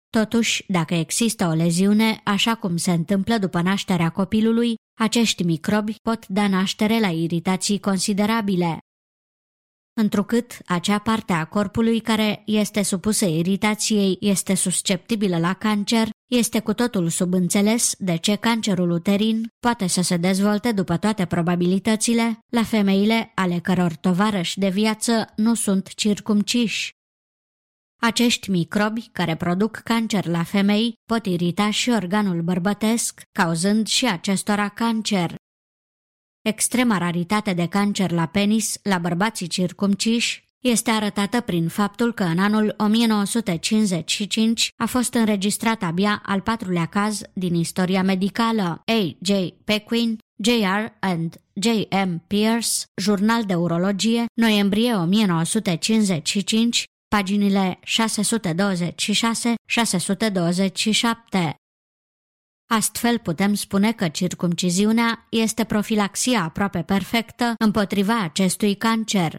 Totuși, 0.10 0.64
dacă 0.68 0.94
există 0.94 1.48
o 1.48 1.54
leziune, 1.54 2.22
așa 2.24 2.56
cum 2.56 2.78
se 2.78 2.92
întâmplă 2.92 3.38
după 3.38 3.62
nașterea 3.62 4.10
copilului, 4.10 4.76
acești 4.98 5.44
microbi 5.44 5.96
pot 6.02 6.28
da 6.28 6.48
naștere 6.48 7.00
la 7.00 7.08
iritații 7.08 7.80
considerabile. 7.80 8.78
Întrucât 10.00 10.58
acea 10.66 11.00
parte 11.00 11.34
a 11.34 11.46
corpului 11.46 12.00
care 12.00 12.42
este 12.46 12.82
supusă 12.82 13.26
iritației 13.26 14.18
este 14.20 14.54
susceptibilă 14.54 15.38
la 15.38 15.54
cancer, 15.54 16.10
este 16.32 16.60
cu 16.60 16.74
totul 16.74 17.10
subînțeles 17.10 17.94
de 17.98 18.16
ce 18.18 18.36
cancerul 18.36 18.90
uterin 18.90 19.48
poate 19.60 19.88
să 19.88 20.02
se 20.02 20.18
dezvolte 20.18 20.72
după 20.72 20.98
toate 20.98 21.26
probabilitățile 21.26 22.40
la 22.52 22.64
femeile 22.64 23.32
ale 23.36 23.60
căror 23.60 23.96
tovarăși 23.96 24.60
de 24.60 24.70
viață 24.70 25.34
nu 25.36 25.54
sunt 25.54 25.94
circumciși. 25.94 26.97
Acești 28.02 28.50
microbi 28.50 29.10
care 29.12 29.36
produc 29.36 29.76
cancer 29.76 30.26
la 30.26 30.44
femei 30.44 30.94
pot 31.06 31.26
irita 31.26 31.72
și 31.72 31.90
organul 31.90 32.42
bărbătesc, 32.42 33.22
cauzând 33.32 33.88
și 33.88 34.08
acestora 34.08 34.70
cancer. 34.70 35.36
Extrema 36.42 36.98
raritate 36.98 37.54
de 37.54 37.68
cancer 37.68 38.12
la 38.12 38.26
penis 38.26 38.80
la 38.84 38.98
bărbații 38.98 39.48
circumciși 39.48 40.46
este 40.60 40.92
arătată 40.92 41.42
prin 41.42 41.68
faptul 41.68 42.14
că 42.14 42.24
în 42.24 42.40
anul 42.40 42.74
1955 42.78 44.70
a 44.78 44.86
fost 44.86 45.14
înregistrat 45.14 45.84
abia 45.84 46.22
al 46.26 46.42
patrulea 46.42 46.86
caz 46.86 47.22
din 47.34 47.54
istoria 47.56 48.04
medicală. 48.04 48.82
A.J. 48.86 49.32
Pequin, 49.64 50.18
J.R. 50.44 50.94
and 51.00 51.42
J.M. 51.54 52.24
Pierce, 52.28 52.70
Jurnal 52.96 53.44
de 53.44 53.56
Urologie, 53.56 54.26
noiembrie 54.34 54.94
1955, 54.94 56.84
paginile 57.08 57.80
626-627. 57.86 57.90
Astfel 62.70 63.20
putem 63.20 63.54
spune 63.54 63.94
că 63.94 64.08
circumciziunea 64.08 65.28
este 65.30 65.64
profilaxia 65.64 66.44
aproape 66.44 66.82
perfectă 66.82 67.54
împotriva 67.58 68.22
acestui 68.22 68.76
cancer. 68.76 69.38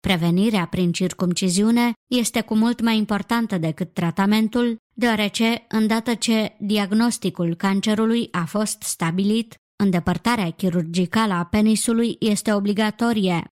Prevenirea 0.00 0.66
prin 0.66 0.92
circumciziune 0.92 1.92
este 2.10 2.40
cu 2.40 2.54
mult 2.54 2.80
mai 2.80 2.96
importantă 2.96 3.58
decât 3.58 3.92
tratamentul, 3.92 4.76
deoarece, 4.94 5.64
îndată 5.68 6.14
ce 6.14 6.56
diagnosticul 6.60 7.54
cancerului 7.54 8.28
a 8.30 8.44
fost 8.44 8.82
stabilit, 8.82 9.54
îndepărtarea 9.82 10.50
chirurgicală 10.50 11.32
a 11.32 11.44
penisului 11.44 12.16
este 12.18 12.52
obligatorie. 12.52 13.44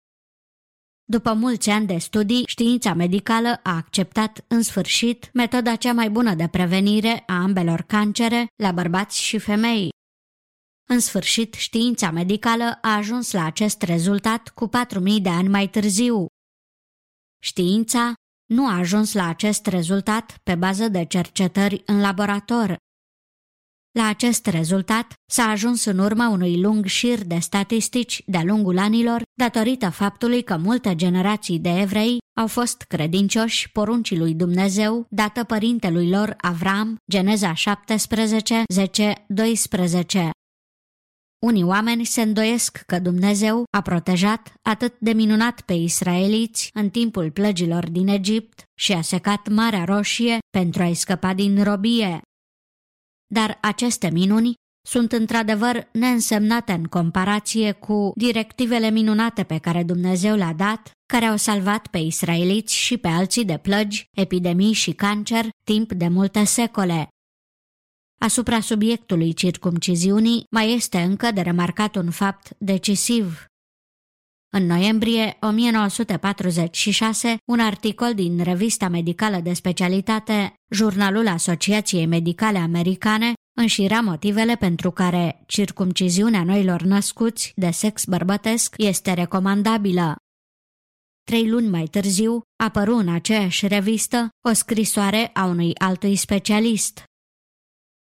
După 1.06 1.32
mulți 1.32 1.70
ani 1.70 1.86
de 1.86 1.98
studii, 1.98 2.42
știința 2.46 2.94
medicală 2.94 3.60
a 3.62 3.76
acceptat 3.76 4.44
în 4.48 4.62
sfârșit 4.62 5.30
metoda 5.32 5.76
cea 5.76 5.92
mai 5.92 6.10
bună 6.10 6.34
de 6.34 6.48
prevenire 6.48 7.22
a 7.26 7.34
ambelor 7.34 7.80
cancere 7.80 8.46
la 8.62 8.72
bărbați 8.72 9.22
și 9.22 9.38
femei. 9.38 9.88
În 10.88 11.00
sfârșit, 11.00 11.54
știința 11.54 12.10
medicală 12.10 12.78
a 12.82 12.96
ajuns 12.96 13.32
la 13.32 13.44
acest 13.44 13.82
rezultat 13.82 14.48
cu 14.48 14.68
4.000 14.68 15.22
de 15.22 15.28
ani 15.28 15.48
mai 15.48 15.68
târziu. 15.68 16.26
Știința 17.42 18.12
nu 18.50 18.66
a 18.66 18.76
ajuns 18.78 19.12
la 19.12 19.28
acest 19.28 19.66
rezultat 19.66 20.38
pe 20.42 20.54
bază 20.54 20.88
de 20.88 21.04
cercetări 21.04 21.82
în 21.86 22.00
laborator. 22.00 22.76
La 23.98 24.08
acest 24.08 24.46
rezultat 24.46 25.12
s-a 25.26 25.42
ajuns 25.42 25.84
în 25.84 25.98
urma 25.98 26.28
unui 26.28 26.60
lung 26.60 26.84
șir 26.86 27.24
de 27.24 27.38
statistici 27.38 28.22
de-a 28.26 28.42
lungul 28.44 28.78
anilor, 28.78 29.22
datorită 29.38 29.90
faptului 29.90 30.42
că 30.42 30.56
multe 30.56 30.94
generații 30.94 31.58
de 31.58 31.80
evrei 31.80 32.18
au 32.40 32.46
fost 32.46 32.82
credincioși 32.82 33.70
poruncii 33.72 34.18
lui 34.18 34.34
Dumnezeu 34.34 35.06
dată 35.10 35.44
părintelui 35.44 36.10
lor 36.10 36.34
Avram, 36.40 36.96
Geneza 37.10 37.54
17, 37.54 38.62
10, 38.72 39.24
12. 39.28 40.30
Unii 41.46 41.62
oameni 41.62 42.04
se 42.04 42.22
îndoiesc 42.22 42.82
că 42.86 42.98
Dumnezeu 42.98 43.64
a 43.76 43.80
protejat 43.80 44.52
atât 44.62 44.94
de 44.98 45.12
minunat 45.12 45.60
pe 45.60 45.72
israeliți 45.72 46.70
în 46.72 46.90
timpul 46.90 47.30
plăgilor 47.30 47.90
din 47.90 48.08
Egipt 48.08 48.62
și 48.78 48.92
a 48.92 49.00
secat 49.00 49.48
Marea 49.48 49.84
Roșie 49.84 50.38
pentru 50.50 50.82
a-i 50.82 50.94
scăpa 50.94 51.34
din 51.34 51.62
robie. 51.62 52.20
Dar 53.26 53.58
aceste 53.60 54.10
minuni 54.10 54.54
sunt 54.86 55.12
într-adevăr 55.12 55.88
neînsemnate 55.92 56.72
în 56.72 56.84
comparație 56.84 57.72
cu 57.72 58.12
directivele 58.16 58.90
minunate 58.90 59.42
pe 59.42 59.58
care 59.58 59.82
Dumnezeu 59.82 60.36
le-a 60.36 60.52
dat, 60.52 60.90
care 61.06 61.24
au 61.24 61.36
salvat 61.36 61.86
pe 61.86 61.98
israeliți 61.98 62.74
și 62.74 62.96
pe 62.96 63.08
alții 63.08 63.44
de 63.44 63.58
plăgi, 63.58 64.06
epidemii 64.16 64.72
și 64.72 64.92
cancer 64.92 65.48
timp 65.64 65.92
de 65.92 66.08
multe 66.08 66.44
secole. 66.44 67.08
Asupra 68.20 68.60
subiectului 68.60 69.32
circumciziunii 69.32 70.44
mai 70.50 70.72
este 70.72 70.98
încă 70.98 71.30
de 71.30 71.40
remarcat 71.40 71.96
un 71.96 72.10
fapt 72.10 72.54
decisiv. 72.58 73.46
În 74.56 74.66
noiembrie 74.66 75.36
1946, 75.40 77.36
un 77.44 77.60
articol 77.60 78.14
din 78.14 78.42
revista 78.42 78.88
medicală 78.88 79.40
de 79.40 79.52
specialitate, 79.52 80.54
Jurnalul 80.70 81.28
Asociației 81.28 82.06
Medicale 82.06 82.58
Americane, 82.58 83.32
înșira 83.56 84.00
motivele 84.00 84.54
pentru 84.54 84.90
care 84.90 85.42
circumciziunea 85.46 86.44
noilor 86.44 86.82
născuți 86.82 87.52
de 87.56 87.70
sex 87.70 88.04
bărbătesc 88.04 88.74
este 88.76 89.12
recomandabilă. 89.12 90.16
Trei 91.24 91.48
luni 91.48 91.68
mai 91.68 91.84
târziu, 91.84 92.42
apăru 92.64 92.96
în 92.96 93.08
aceeași 93.08 93.66
revistă 93.66 94.28
o 94.48 94.52
scrisoare 94.52 95.30
a 95.32 95.44
unui 95.44 95.72
altui 95.78 96.16
specialist, 96.16 97.04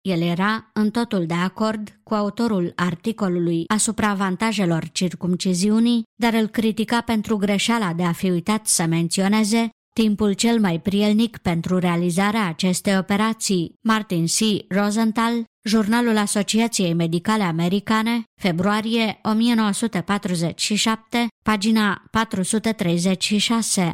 el 0.01 0.21
era 0.21 0.69
în 0.73 0.91
totul 0.91 1.25
de 1.25 1.33
acord 1.33 1.99
cu 2.03 2.13
autorul 2.13 2.73
articolului 2.75 3.63
asupra 3.67 4.07
avantajelor 4.07 4.89
circumciziunii, 4.89 6.03
dar 6.15 6.33
îl 6.33 6.47
critica 6.47 7.01
pentru 7.01 7.37
greșeala 7.37 7.93
de 7.93 8.03
a 8.03 8.11
fi 8.11 8.29
uitat 8.29 8.67
să 8.67 8.85
menționeze 8.85 9.69
timpul 9.93 10.33
cel 10.33 10.59
mai 10.59 10.79
prielnic 10.79 11.37
pentru 11.37 11.77
realizarea 11.77 12.47
acestei 12.47 12.97
operații. 12.97 13.73
Martin 13.81 14.25
C. 14.25 14.37
Rosenthal, 14.69 15.43
Jurnalul 15.63 16.17
Asociației 16.17 16.93
Medicale 16.93 17.43
Americane, 17.43 18.23
februarie 18.41 19.19
1947, 19.23 21.27
pagina 21.43 22.03
436. 22.11 23.93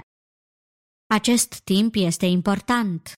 Acest 1.08 1.60
timp 1.64 1.96
este 1.96 2.26
important. 2.26 3.14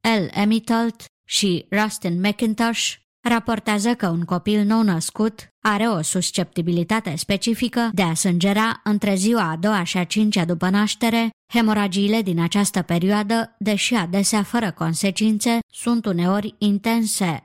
L. 0.00 0.40
Emitolt, 0.40 1.04
și 1.30 1.66
Rustin 1.70 2.20
McIntosh 2.20 2.92
raportează 3.28 3.94
că 3.94 4.08
un 4.08 4.24
copil 4.24 4.64
nou 4.64 4.82
născut 4.82 5.48
are 5.62 5.84
o 5.88 6.02
susceptibilitate 6.02 7.16
specifică 7.16 7.90
de 7.92 8.02
a 8.02 8.14
sângera 8.14 8.80
între 8.84 9.14
ziua 9.14 9.50
a 9.50 9.56
doua 9.56 9.82
și 9.84 9.98
a 9.98 10.04
cincea 10.04 10.44
după 10.44 10.68
naștere, 10.68 11.30
hemoragiile 11.52 12.22
din 12.22 12.40
această 12.40 12.82
perioadă, 12.82 13.54
deși 13.58 13.94
adesea 13.94 14.42
fără 14.42 14.70
consecințe, 14.70 15.58
sunt 15.72 16.06
uneori 16.06 16.54
intense. 16.58 17.42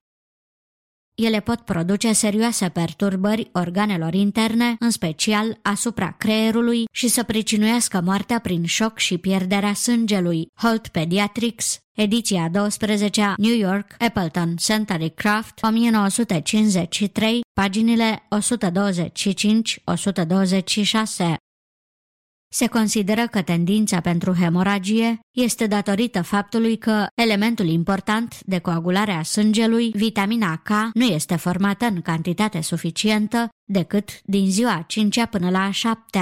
Ele 1.15 1.39
pot 1.39 1.59
produce 1.59 2.13
serioase 2.13 2.69
perturbări 2.69 3.49
organelor 3.53 4.13
interne, 4.13 4.75
în 4.79 4.89
special 4.89 5.59
asupra 5.61 6.11
creierului 6.17 6.83
și 6.91 7.07
să 7.07 7.23
pricinuiască 7.23 8.01
moartea 8.03 8.39
prin 8.39 8.65
șoc 8.65 8.97
și 8.97 9.17
pierderea 9.17 9.73
sângelui. 9.73 10.47
Holt 10.61 10.87
Pediatrics, 10.87 11.79
ediția 11.93 12.49
12 12.51 13.33
New 13.37 13.55
York, 13.55 13.95
Appleton, 13.99 14.55
Century 14.55 15.09
Craft, 15.09 15.59
1953, 15.61 17.41
paginile 17.53 18.27
125-126. 21.23 21.44
Se 22.57 22.67
consideră 22.67 23.27
că 23.27 23.41
tendința 23.41 23.99
pentru 23.99 24.33
hemoragie 24.33 25.19
este 25.31 25.67
datorită 25.67 26.21
faptului 26.21 26.77
că 26.77 27.05
elementul 27.15 27.65
important 27.67 28.39
de 28.45 28.59
coagulare 28.59 29.11
a 29.11 29.23
sângelui, 29.23 29.91
vitamina 29.93 30.55
K, 30.55 30.69
nu 30.93 31.03
este 31.03 31.35
formată 31.35 31.85
în 31.85 32.01
cantitate 32.01 32.61
suficientă 32.61 33.49
decât 33.63 34.21
din 34.23 34.51
ziua 34.51 34.83
5 34.87 35.25
până 35.25 35.49
la 35.49 35.71
7 35.71 36.19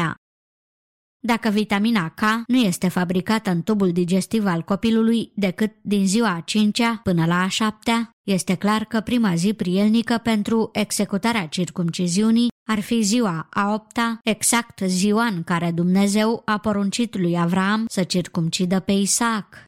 dacă 1.25 1.49
vitamina 1.49 2.09
K 2.09 2.21
nu 2.47 2.57
este 2.57 2.87
fabricată 2.87 3.49
în 3.49 3.63
tubul 3.63 3.91
digestiv 3.91 4.45
al 4.45 4.61
copilului 4.61 5.31
decât 5.35 5.71
din 5.81 6.07
ziua 6.07 6.33
a 6.33 6.39
5 6.39 6.81
până 7.03 7.25
la 7.25 7.41
a 7.41 7.47
7 7.47 8.09
este 8.23 8.55
clar 8.55 8.85
că 8.85 8.99
prima 8.99 9.35
zi 9.35 9.53
prielnică 9.53 10.19
pentru 10.23 10.69
executarea 10.73 11.47
circumciziunii 11.47 12.47
ar 12.69 12.79
fi 12.79 13.01
ziua 13.01 13.47
a 13.49 13.73
8 13.73 13.97
exact 14.23 14.79
ziua 14.85 15.25
în 15.25 15.43
care 15.43 15.71
Dumnezeu 15.71 16.41
a 16.45 16.57
poruncit 16.57 17.17
lui 17.17 17.37
Avram 17.37 17.85
să 17.87 18.03
circumcidă 18.03 18.79
pe 18.79 18.91
Isaac. 18.91 19.63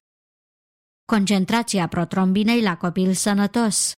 Concentrația 1.06 1.88
protrombinei 1.88 2.62
la 2.62 2.78
copil 2.78 3.14
sănătos 3.14 3.92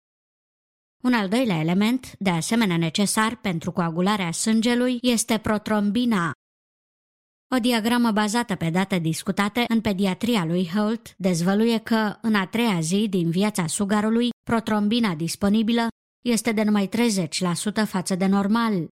un 1.04 1.14
al 1.14 1.28
doilea 1.30 1.60
element, 1.60 2.16
de 2.20 2.30
asemenea 2.30 2.78
necesar 2.78 3.36
pentru 3.36 3.72
coagularea 3.72 4.32
sângelui, 4.32 4.98
este 5.02 5.38
protrombina, 5.38 6.32
o 7.56 7.60
diagramă 7.60 8.12
bazată 8.12 8.56
pe 8.56 8.70
date 8.70 9.00
discutate 9.00 9.64
în 9.68 9.82
pediatria 9.82 10.46
lui 10.46 10.70
Holt 10.76 11.16
dezvăluie 11.18 11.78
că, 11.78 12.18
în 12.22 12.36
a 12.36 12.46
treia 12.46 12.80
zi 12.80 13.08
din 13.10 13.30
viața 13.30 13.68
sugarului, 13.68 14.30
protrombina 14.44 15.16
disponibilă 15.16 15.88
este 16.26 16.52
de 16.52 16.64
numai 16.64 16.90
30% 16.90 17.86
față 17.86 18.16
de 18.16 18.26
normal. 18.26 18.88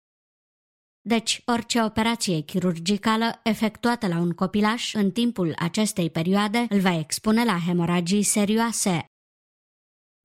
Deci, 1.06 1.42
orice 1.44 1.82
operație 1.82 2.40
chirurgicală 2.40 3.40
efectuată 3.42 4.06
la 4.06 4.18
un 4.18 4.30
copilaș 4.30 4.94
în 4.94 5.10
timpul 5.10 5.52
acestei 5.58 6.10
perioade 6.10 6.66
îl 6.68 6.80
va 6.80 6.98
expune 6.98 7.44
la 7.44 7.58
hemoragii 7.66 8.22
serioase. 8.22 9.04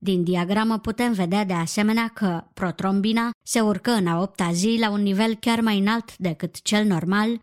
Din 0.02 0.24
diagramă 0.24 0.78
putem 0.78 1.12
vedea 1.12 1.44
de 1.44 1.52
asemenea 1.52 2.08
că 2.08 2.44
protrombina 2.54 3.30
se 3.46 3.60
urcă 3.60 3.90
în 3.90 4.06
a 4.06 4.20
opta 4.20 4.52
zi 4.52 4.76
la 4.80 4.90
un 4.90 5.02
nivel 5.02 5.34
chiar 5.34 5.60
mai 5.60 5.78
înalt 5.78 6.16
decât 6.16 6.62
cel 6.62 6.86
normal, 6.86 7.36
110%. 7.36 7.40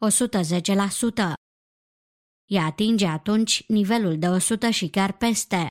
Ea 2.45 2.66
atinge 2.66 3.08
atunci 3.08 3.64
nivelul 3.68 4.18
de 4.18 4.27
100 4.27 4.69
și 4.69 4.88
chiar 4.88 5.11
peste. 5.18 5.68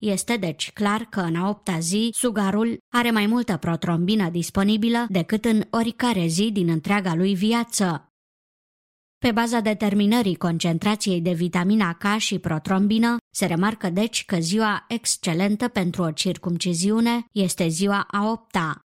Este 0.00 0.36
deci 0.36 0.72
clar 0.72 1.00
că 1.00 1.20
în 1.20 1.36
a 1.36 1.48
opta 1.48 1.78
zi, 1.78 2.10
sugarul 2.12 2.78
are 2.94 3.10
mai 3.10 3.26
multă 3.26 3.56
protrombină 3.56 4.30
disponibilă 4.30 5.06
decât 5.08 5.44
în 5.44 5.62
oricare 5.70 6.26
zi 6.26 6.50
din 6.52 6.68
întreaga 6.68 7.14
lui 7.14 7.34
viață. 7.34 8.09
Pe 9.26 9.32
baza 9.32 9.60
determinării 9.60 10.34
concentrației 10.34 11.20
de 11.20 11.32
vitamina 11.32 11.92
K 11.92 12.18
și 12.18 12.38
protrombină, 12.38 13.16
se 13.34 13.46
remarcă 13.46 13.90
deci 13.90 14.24
că 14.24 14.36
ziua 14.36 14.84
excelentă 14.88 15.68
pentru 15.68 16.02
o 16.02 16.10
circumciziune 16.10 17.24
este 17.32 17.68
ziua 17.68 18.06
a 18.10 18.30
opta. 18.30 18.80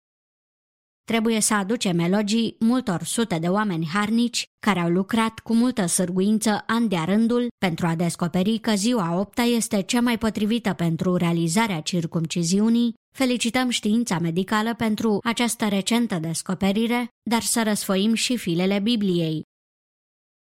Trebuie 1.04 1.40
să 1.40 1.54
aducem 1.54 1.98
elogii 1.98 2.56
multor 2.58 3.02
sute 3.02 3.38
de 3.38 3.48
oameni 3.48 3.88
harnici 3.92 4.44
care 4.66 4.80
au 4.80 4.88
lucrat 4.88 5.38
cu 5.38 5.54
multă 5.54 5.86
sârguință 5.86 6.62
an 6.66 6.88
de 6.88 6.96
rândul 7.04 7.46
pentru 7.58 7.86
a 7.86 7.94
descoperi 7.94 8.58
că 8.58 8.74
ziua 8.74 9.18
opta 9.18 9.42
este 9.42 9.82
cea 9.82 10.00
mai 10.00 10.18
potrivită 10.18 10.72
pentru 10.72 11.16
realizarea 11.16 11.80
circumciziunii 11.80 12.94
Felicităm 13.12 13.68
știința 13.68 14.18
medicală 14.18 14.74
pentru 14.74 15.18
această 15.24 15.68
recentă 15.68 16.18
descoperire, 16.18 17.08
dar 17.30 17.42
să 17.42 17.62
răsfoim 17.62 18.14
și 18.14 18.36
filele 18.36 18.78
Bibliei. 18.78 19.48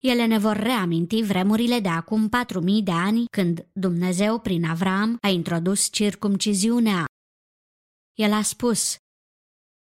Ele 0.02 0.26
ne 0.26 0.38
vor 0.38 0.56
reaminti 0.56 1.22
vremurile 1.22 1.80
de 1.80 1.90
acum 1.90 2.30
patru 2.30 2.62
mii 2.62 2.84
de 2.84 2.92
ani, 2.92 3.26
când 3.26 3.68
Dumnezeu, 3.74 4.40
prin 4.40 4.66
Avram, 4.66 5.18
a 5.22 5.28
introdus 5.28 5.90
circumciziunea. 5.92 7.06
El 8.14 8.34
a 8.34 8.42
spus, 8.42 8.98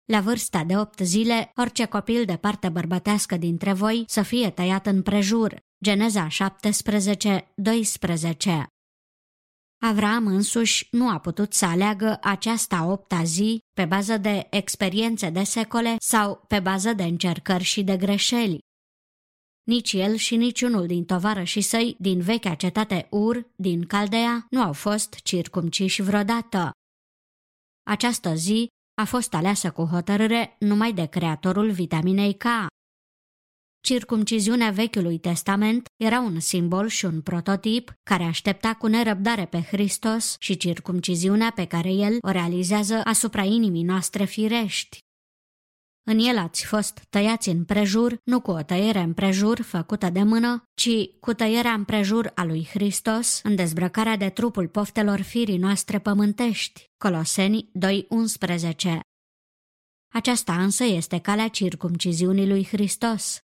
la 0.05 0.21
vârsta 0.21 0.63
de 0.63 0.77
opt 0.77 0.99
zile, 0.99 1.51
orice 1.55 1.85
copil 1.85 2.25
de 2.25 2.37
parte 2.37 2.69
bărbătească 2.69 3.37
dintre 3.37 3.73
voi 3.73 4.03
să 4.07 4.21
fie 4.21 4.49
tăiat 4.49 4.85
în 4.85 5.01
prejur. 5.01 5.59
Geneza 5.83 6.27
17, 6.27 7.51
12 7.55 8.67
Avram 9.81 10.27
însuși 10.27 10.87
nu 10.91 11.09
a 11.09 11.19
putut 11.19 11.53
să 11.53 11.65
aleagă 11.65 12.17
aceasta 12.21 12.85
opta 12.85 13.23
zi 13.23 13.59
pe 13.73 13.85
bază 13.85 14.17
de 14.17 14.47
experiențe 14.49 15.29
de 15.29 15.43
secole 15.43 15.95
sau 15.99 16.43
pe 16.47 16.59
bază 16.59 16.93
de 16.93 17.03
încercări 17.03 17.63
și 17.63 17.83
de 17.83 17.97
greșeli. 17.97 18.59
Nici 19.65 19.93
el 19.93 20.15
și 20.15 20.35
niciunul 20.35 20.87
din 20.87 21.05
tovarășii 21.05 21.61
săi 21.61 21.95
din 21.99 22.19
vechea 22.21 22.55
cetate 22.55 23.07
Ur, 23.09 23.47
din 23.55 23.85
Caldea, 23.85 24.47
nu 24.49 24.61
au 24.61 24.73
fost 24.73 25.13
circumciși 25.13 26.01
vreodată. 26.01 26.71
Această 27.83 28.35
zi 28.35 28.67
a 29.01 29.05
fost 29.05 29.33
aleasă 29.33 29.71
cu 29.71 29.83
hotărâre 29.83 30.55
numai 30.59 30.93
de 30.93 31.05
creatorul 31.05 31.71
vitaminei 31.71 32.33
K. 32.33 32.43
Circumciziunea 33.81 34.71
Vechiului 34.71 35.17
Testament 35.17 35.85
era 36.03 36.19
un 36.19 36.39
simbol 36.39 36.87
și 36.87 37.05
un 37.05 37.21
prototip 37.21 37.93
care 38.03 38.23
aștepta 38.23 38.73
cu 38.73 38.87
nerăbdare 38.87 39.45
pe 39.45 39.61
Hristos 39.61 40.35
și 40.39 40.57
circumciziunea 40.57 41.51
pe 41.55 41.65
care 41.65 41.89
el 41.89 42.17
o 42.21 42.31
realizează 42.31 43.01
asupra 43.03 43.43
inimii 43.43 43.83
noastre 43.83 44.25
firești. 44.25 45.04
În 46.07 46.19
el 46.19 46.37
ați 46.37 46.65
fost 46.65 46.99
tăiați 47.09 47.49
în 47.49 47.65
prejur, 47.65 48.17
nu 48.23 48.41
cu 48.41 48.51
o 48.51 48.61
tăiere 48.61 48.99
în 48.99 49.13
prejur 49.13 49.61
făcută 49.61 50.09
de 50.09 50.23
mână, 50.23 50.63
ci 50.73 50.89
cu 51.19 51.33
tăierea 51.33 51.73
în 51.73 51.83
prejur 51.83 52.31
a 52.35 52.43
lui 52.43 52.65
Hristos, 52.65 53.39
în 53.43 53.55
dezbrăcarea 53.55 54.17
de 54.17 54.29
trupul 54.29 54.67
poftelor 54.67 55.21
firii 55.21 55.57
noastre 55.57 55.99
pământești. 55.99 56.85
Coloseni 56.97 57.71
2.11 57.79 58.99
Aceasta 60.13 60.63
însă 60.63 60.83
este 60.83 61.19
calea 61.19 61.47
circumciziunii 61.47 62.47
lui 62.47 62.65
Hristos. 62.65 63.39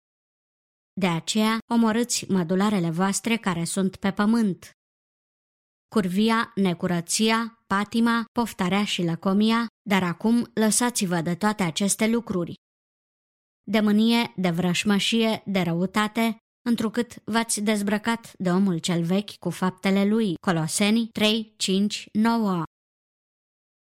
De 0.93 1.07
aceea, 1.07 1.57
omorâți 1.71 2.25
mădularele 2.31 2.89
voastre 2.89 3.37
care 3.37 3.63
sunt 3.63 3.95
pe 3.95 4.11
pământ. 4.11 4.71
Curvia, 5.87 6.51
necurăția, 6.55 7.59
patima, 7.67 8.25
poftarea 8.31 8.83
și 8.83 9.03
lăcomia, 9.03 9.67
dar 9.89 10.03
acum 10.03 10.51
lăsați-vă 10.53 11.21
de 11.21 11.35
toate 11.35 11.63
aceste 11.63 12.07
lucruri. 12.07 12.53
De 13.63 13.79
mânie, 13.79 14.33
de 14.35 14.49
vrășmășie, 14.49 15.43
de 15.45 15.59
răutate, 15.61 16.37
întrucât 16.65 17.21
v-ați 17.25 17.61
dezbrăcat 17.61 18.33
de 18.37 18.49
omul 18.51 18.77
cel 18.77 19.03
vechi 19.03 19.35
cu 19.35 19.49
faptele 19.49 20.05
lui. 20.05 20.35
Coloseni 20.41 21.07
3, 21.07 21.53
5, 21.57 22.09
9 22.11 22.63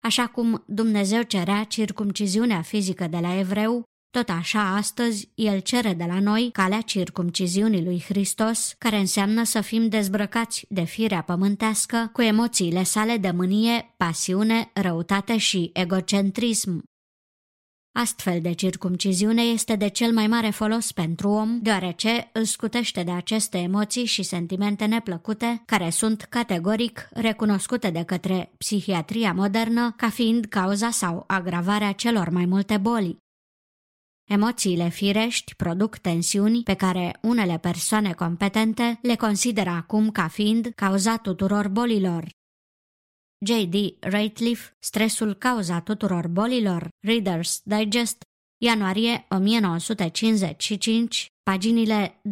Așa 0.03 0.27
cum 0.27 0.63
Dumnezeu 0.67 1.21
cerea 1.21 1.63
circumciziunea 1.63 2.61
fizică 2.61 3.07
de 3.07 3.19
la 3.19 3.37
evreu, 3.39 3.83
tot 4.17 4.29
așa, 4.29 4.75
astăzi, 4.75 5.29
El 5.35 5.59
cere 5.59 5.93
de 5.93 6.03
la 6.07 6.19
noi 6.19 6.49
calea 6.53 6.81
circumciziunii 6.81 7.83
lui 7.83 8.03
Hristos, 8.07 8.75
care 8.77 8.97
înseamnă 8.97 9.43
să 9.43 9.61
fim 9.61 9.87
dezbrăcați 9.87 10.65
de 10.69 10.83
firea 10.83 11.21
pământească 11.21 12.09
cu 12.13 12.21
emoțiile 12.21 12.83
sale 12.83 13.17
de 13.17 13.31
mânie, 13.31 13.93
pasiune, 13.97 14.71
răutate 14.73 15.37
și 15.37 15.69
egocentrism. 15.73 16.83
Astfel 17.91 18.41
de 18.41 18.51
circumciziune 18.51 19.41
este 19.41 19.75
de 19.75 19.87
cel 19.87 20.13
mai 20.13 20.27
mare 20.27 20.49
folos 20.49 20.91
pentru 20.91 21.29
om, 21.29 21.59
deoarece 21.61 22.29
îl 22.33 22.43
scutește 22.43 23.03
de 23.03 23.11
aceste 23.11 23.57
emoții 23.57 24.05
și 24.05 24.23
sentimente 24.23 24.85
neplăcute, 24.85 25.63
care 25.65 25.89
sunt 25.89 26.21
categoric 26.21 27.07
recunoscute 27.11 27.89
de 27.89 28.03
către 28.03 28.51
psihiatria 28.57 29.33
modernă 29.33 29.93
ca 29.97 30.09
fiind 30.09 30.45
cauza 30.45 30.89
sau 30.89 31.23
agravarea 31.27 31.91
celor 31.91 32.29
mai 32.29 32.45
multe 32.45 32.77
boli. 32.77 33.25
Emoțiile 34.27 34.89
firești 34.89 35.55
produc 35.55 35.97
tensiuni 35.97 36.63
pe 36.63 36.73
care 36.73 37.17
unele 37.21 37.57
persoane 37.57 38.13
competente 38.13 38.99
le 39.01 39.15
consideră 39.15 39.69
acum 39.69 40.11
ca 40.11 40.27
fiind 40.27 40.71
cauza 40.75 41.17
tuturor 41.17 41.67
bolilor. 41.67 42.29
J.D. 43.45 43.75
Rateliff, 43.99 44.71
Stresul 44.79 45.33
cauza 45.33 45.81
tuturor 45.81 46.27
bolilor, 46.27 46.87
Reader's 47.07 47.63
Digest, 47.63 48.21
ianuarie 48.61 49.25
1955, 49.29 51.27
paginile 51.43 52.21
24-28 52.21 52.23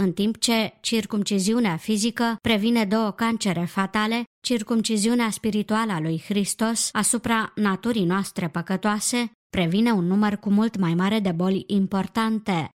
în 0.00 0.12
timp 0.12 0.38
ce 0.38 0.72
circumciziunea 0.80 1.76
fizică 1.76 2.36
previne 2.42 2.84
două 2.84 3.10
cancere 3.10 3.64
fatale, 3.64 4.24
circumciziunea 4.40 5.30
spirituală 5.30 5.92
a 5.92 6.00
lui 6.00 6.22
Hristos 6.26 6.88
asupra 6.92 7.52
naturii 7.54 8.04
noastre 8.04 8.48
păcătoase 8.48 9.32
previne 9.50 9.92
un 9.92 10.06
număr 10.06 10.36
cu 10.36 10.50
mult 10.50 10.76
mai 10.76 10.94
mare 10.94 11.18
de 11.18 11.32
boli 11.32 11.64
importante. 11.66 12.68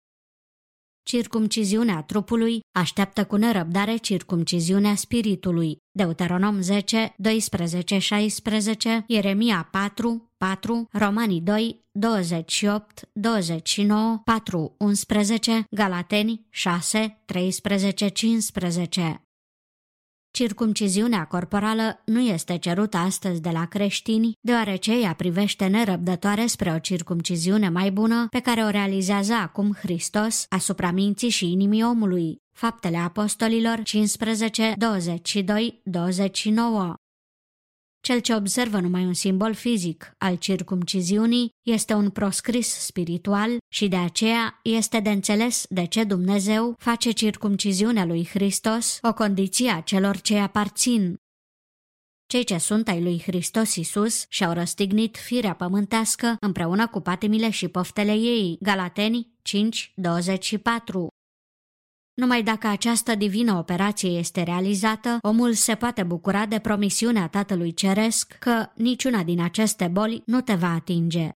Circumciziunea 1.05 2.03
trupului 2.03 2.61
așteaptă 2.73 3.25
cu 3.25 3.37
nerăbdare 3.37 3.97
circumciziunea 3.97 4.95
spiritului. 4.95 5.77
Deuteronom 5.91 6.61
10, 6.61 7.15
12, 7.17 7.99
16, 7.99 9.05
Ieremia 9.07 9.69
4, 9.71 10.31
4, 10.37 10.89
Romanii 10.93 11.41
2, 11.41 11.85
28, 11.93 13.09
29, 13.13 14.21
4, 14.25 14.75
11, 14.79 15.65
Galateni 15.71 16.47
6, 16.51 17.23
13, 17.25 18.09
15. 18.09 19.24
Circumciziunea 20.35 21.25
corporală 21.25 22.03
nu 22.05 22.21
este 22.21 22.59
cerută 22.59 22.97
astăzi 22.97 23.41
de 23.41 23.51
la 23.51 23.67
creștini, 23.67 24.33
deoarece 24.41 25.01
ea 25.01 25.13
privește 25.13 25.67
nerăbdătoare 25.67 26.47
spre 26.47 26.73
o 26.73 26.79
circumciziune 26.79 27.69
mai 27.69 27.91
bună 27.91 28.27
pe 28.31 28.41
care 28.41 28.63
o 28.63 28.69
realizează 28.69 29.33
acum 29.33 29.73
Hristos 29.73 30.47
asupra 30.49 30.91
minții 30.91 31.29
și 31.29 31.53
inimii 31.53 31.85
omului. 31.85 32.37
Faptele 32.53 32.97
Apostolilor 32.97 33.83
15, 33.83 34.75
22, 34.77 35.81
29 35.85 36.95
cel 38.05 38.21
ce 38.21 38.35
observă 38.35 38.81
numai 38.81 39.05
un 39.05 39.15
simbol 39.15 39.55
fizic 39.55 40.15
al 40.19 40.37
circumciziunii 40.37 41.51
este 41.63 41.95
un 41.95 42.11
proscris 42.11 42.69
spiritual 42.69 43.57
și 43.69 43.89
de 43.89 43.97
aceea 43.97 44.61
este 44.63 45.01
de 45.01 45.11
înțeles 45.11 45.67
de 45.69 45.85
ce 45.85 46.05
Dumnezeu 46.05 46.75
face 46.79 47.11
circumciziunea 47.11 48.05
lui 48.05 48.27
Hristos 48.27 48.99
o 49.03 49.13
condiție 49.13 49.71
a 49.71 49.81
celor 49.81 50.21
ce 50.21 50.39
aparțin. 50.39 51.17
Cei 52.27 52.45
ce 52.45 52.59
sunt 52.59 52.89
ai 52.89 53.03
lui 53.03 53.21
Hristos 53.21 53.75
Isus 53.75 54.25
și-au 54.29 54.53
răstignit 54.53 55.17
firea 55.17 55.55
pământească 55.55 56.37
împreună 56.41 56.87
cu 56.89 57.01
patimile 57.01 57.51
și 57.51 57.69
poftele 57.69 58.13
ei. 58.13 58.59
Galateni 58.61 59.29
5, 59.43 59.93
24 59.97 61.09
numai 62.15 62.43
dacă 62.43 62.67
această 62.67 63.15
divină 63.15 63.53
operație 63.53 64.09
este 64.09 64.43
realizată, 64.43 65.19
omul 65.23 65.53
se 65.53 65.75
poate 65.75 66.03
bucura 66.03 66.47
de 66.47 66.59
promisiunea 66.59 67.29
Tatălui 67.29 67.75
Ceresc 67.75 68.37
că 68.39 68.67
niciuna 68.75 69.23
din 69.23 69.41
aceste 69.41 69.89
boli 69.89 70.23
nu 70.27 70.41
te 70.41 70.55
va 70.55 70.73
atinge. 70.73 71.29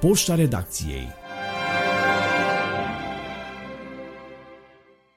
Poșta 0.00 0.34
redacției 0.34 1.18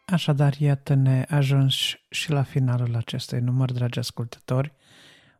Așadar, 0.06 0.54
iată-ne 0.60 1.26
ajuns 1.30 1.76
și 2.10 2.32
la 2.32 2.44
finalul 2.44 2.96
acestui 2.96 3.40
număr, 3.40 3.72
dragi 3.72 4.00
ascultători. 4.00 4.74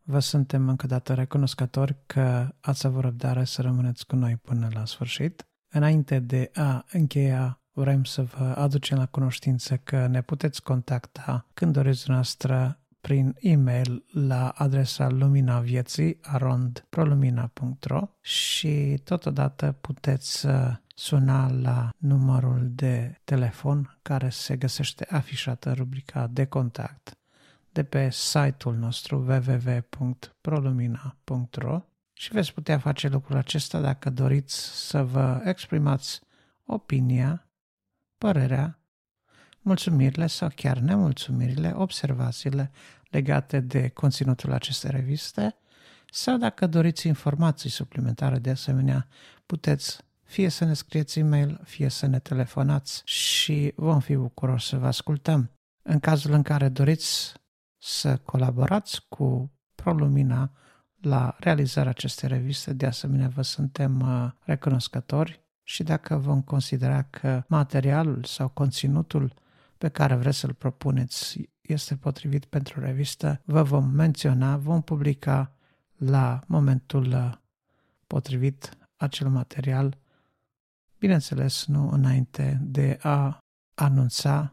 Vă 0.06 0.20
suntem 0.20 0.70
încă 0.70 0.88
dată 0.88 1.14
recunoscători 1.14 1.96
că 2.06 2.56
ați 2.60 2.86
avut 2.86 3.02
răbdare 3.02 3.44
să 3.44 3.62
rămâneți 3.62 4.06
cu 4.06 4.16
noi 4.16 4.36
până 4.36 4.70
la 4.74 4.86
sfârșit. 4.86 5.48
Înainte 5.72 6.20
de 6.20 6.52
a 6.54 6.86
încheia, 6.92 7.62
vrem 7.72 8.04
să 8.04 8.22
vă 8.22 8.54
aducem 8.58 8.98
la 8.98 9.06
cunoștință 9.06 9.78
că 9.78 10.08
ne 10.08 10.22
puteți 10.22 10.64
contacta 10.64 11.48
când 11.54 11.74
doriți 11.74 12.10
noastră 12.10 12.78
prin 13.02 13.36
e-mail 13.40 14.06
la 14.12 14.50
adresa 14.50 15.10
lumina 15.10 15.60
vieții 15.60 16.18
arondprolumina.ro 16.22 18.10
și 18.22 19.02
totodată 19.04 19.78
puteți 19.82 20.48
suna 20.88 21.52
la 21.52 21.90
numărul 21.98 22.70
de 22.70 23.22
telefon 23.24 23.98
care 24.02 24.30
se 24.30 24.56
găsește 24.56 25.06
afișată 25.10 25.70
în 25.70 25.76
rubrica 25.76 26.28
de 26.28 26.46
contact 26.46 27.18
de 27.74 27.84
pe 27.84 28.10
site-ul 28.10 28.76
nostru 28.76 29.18
www.prolumina.ro 29.18 31.82
și 32.14 32.32
veți 32.32 32.54
putea 32.54 32.80
face 32.80 33.08
lucrul 33.08 33.38
acesta 33.38 33.82
dacă 33.82 34.10
doriți 34.10 34.88
să 34.88 35.04
vă 35.04 35.42
exprimați 35.46 36.22
opinia, 36.66 37.48
părerea, 38.18 38.80
mulțumirile 39.62 40.28
sau 40.28 40.50
chiar 40.56 40.78
nemulțumirile, 40.78 41.74
observațiile 41.76 42.72
legate 43.10 43.60
de 43.60 43.90
conținutul 43.90 44.52
acestei 44.52 44.90
reviste 44.90 45.56
sau 46.12 46.38
dacă 46.38 46.68
doriți 46.68 47.08
informații 47.08 47.70
suplimentare 47.70 48.40
de 48.40 48.50
asemenea, 48.50 49.08
puteți 49.46 50.04
fie 50.24 50.50
să 50.50 50.66
ne 50.66 50.74
scrieți 50.74 51.20
e-mail, 51.20 51.60
fie 51.64 51.90
să 51.90 52.06
ne 52.06 52.20
telefonați 52.20 53.02
și 53.06 53.74
vom 53.76 54.00
fi 54.00 54.16
bucuroși 54.16 54.68
să 54.68 54.78
vă 54.78 54.88
ascultăm. 54.88 55.52
În 55.82 56.00
cazul 56.00 56.32
în 56.32 56.42
care 56.42 56.70
doriți 56.70 57.34
să 57.86 58.18
colaborați 58.18 59.06
cu 59.10 59.52
ProLumina 59.76 60.52
la 61.02 61.36
realizarea 61.40 61.90
acestei 61.90 62.30
reviste. 62.30 62.74
De 62.74 62.86
asemenea, 62.86 63.28
vă 63.28 63.42
suntem 63.42 64.00
uh, 64.00 64.32
recunoscători 64.46 65.44
și 65.64 65.84
dacă 65.84 66.16
vom 66.16 66.42
considera 66.42 67.02
că 67.02 67.44
materialul 67.48 68.24
sau 68.24 68.48
conținutul 68.48 69.34
pe 69.78 69.90
care 69.90 70.16
vreți 70.16 70.38
să-l 70.38 70.54
propuneți 70.54 71.50
este 71.62 71.96
potrivit 71.96 72.46
pentru 72.46 72.80
revistă, 72.80 73.42
vă 73.46 73.64
vom 73.64 73.90
menționa, 73.90 74.58
vom 74.58 74.82
publica 74.82 75.52
la 75.98 76.42
momentul 76.48 77.40
potrivit 78.08 78.78
acel 78.96 79.30
material, 79.30 79.98
bineînțeles 81.00 81.66
nu 81.66 81.90
înainte 81.90 82.60
de 82.62 82.98
a 83.02 83.38
anunța 83.74 84.53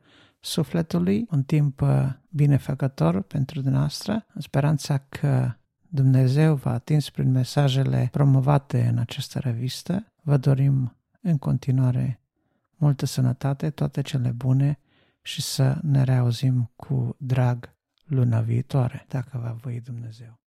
sufletului, 0.41 1.27
un 1.31 1.43
timp 1.43 1.81
uh, 1.81 2.09
binefăcător 2.29 3.21
pentru 3.21 3.61
dumneavoastră, 3.61 4.25
în 4.33 4.41
speranța 4.41 4.97
că 4.97 5.53
Dumnezeu 5.87 6.55
v-a 6.55 6.71
atins 6.71 7.09
prin 7.09 7.31
mesajele 7.31 8.07
promovate 8.11 8.87
în 8.87 8.97
această 8.97 9.39
revistă, 9.39 10.13
vă 10.21 10.37
dorim 10.37 10.95
în 11.21 11.37
continuare 11.37 12.21
multă 12.75 13.05
sănătate, 13.05 13.69
toate 13.69 14.01
cele 14.01 14.29
bune 14.29 14.79
și 15.21 15.41
să 15.41 15.79
ne 15.81 16.03
reauzim 16.03 16.71
cu 16.75 17.15
drag 17.19 17.75
luna 18.05 18.41
viitoare, 18.41 19.05
dacă 19.07 19.37
va 19.37 19.51
voi 19.61 19.81
Dumnezeu. 19.81 20.40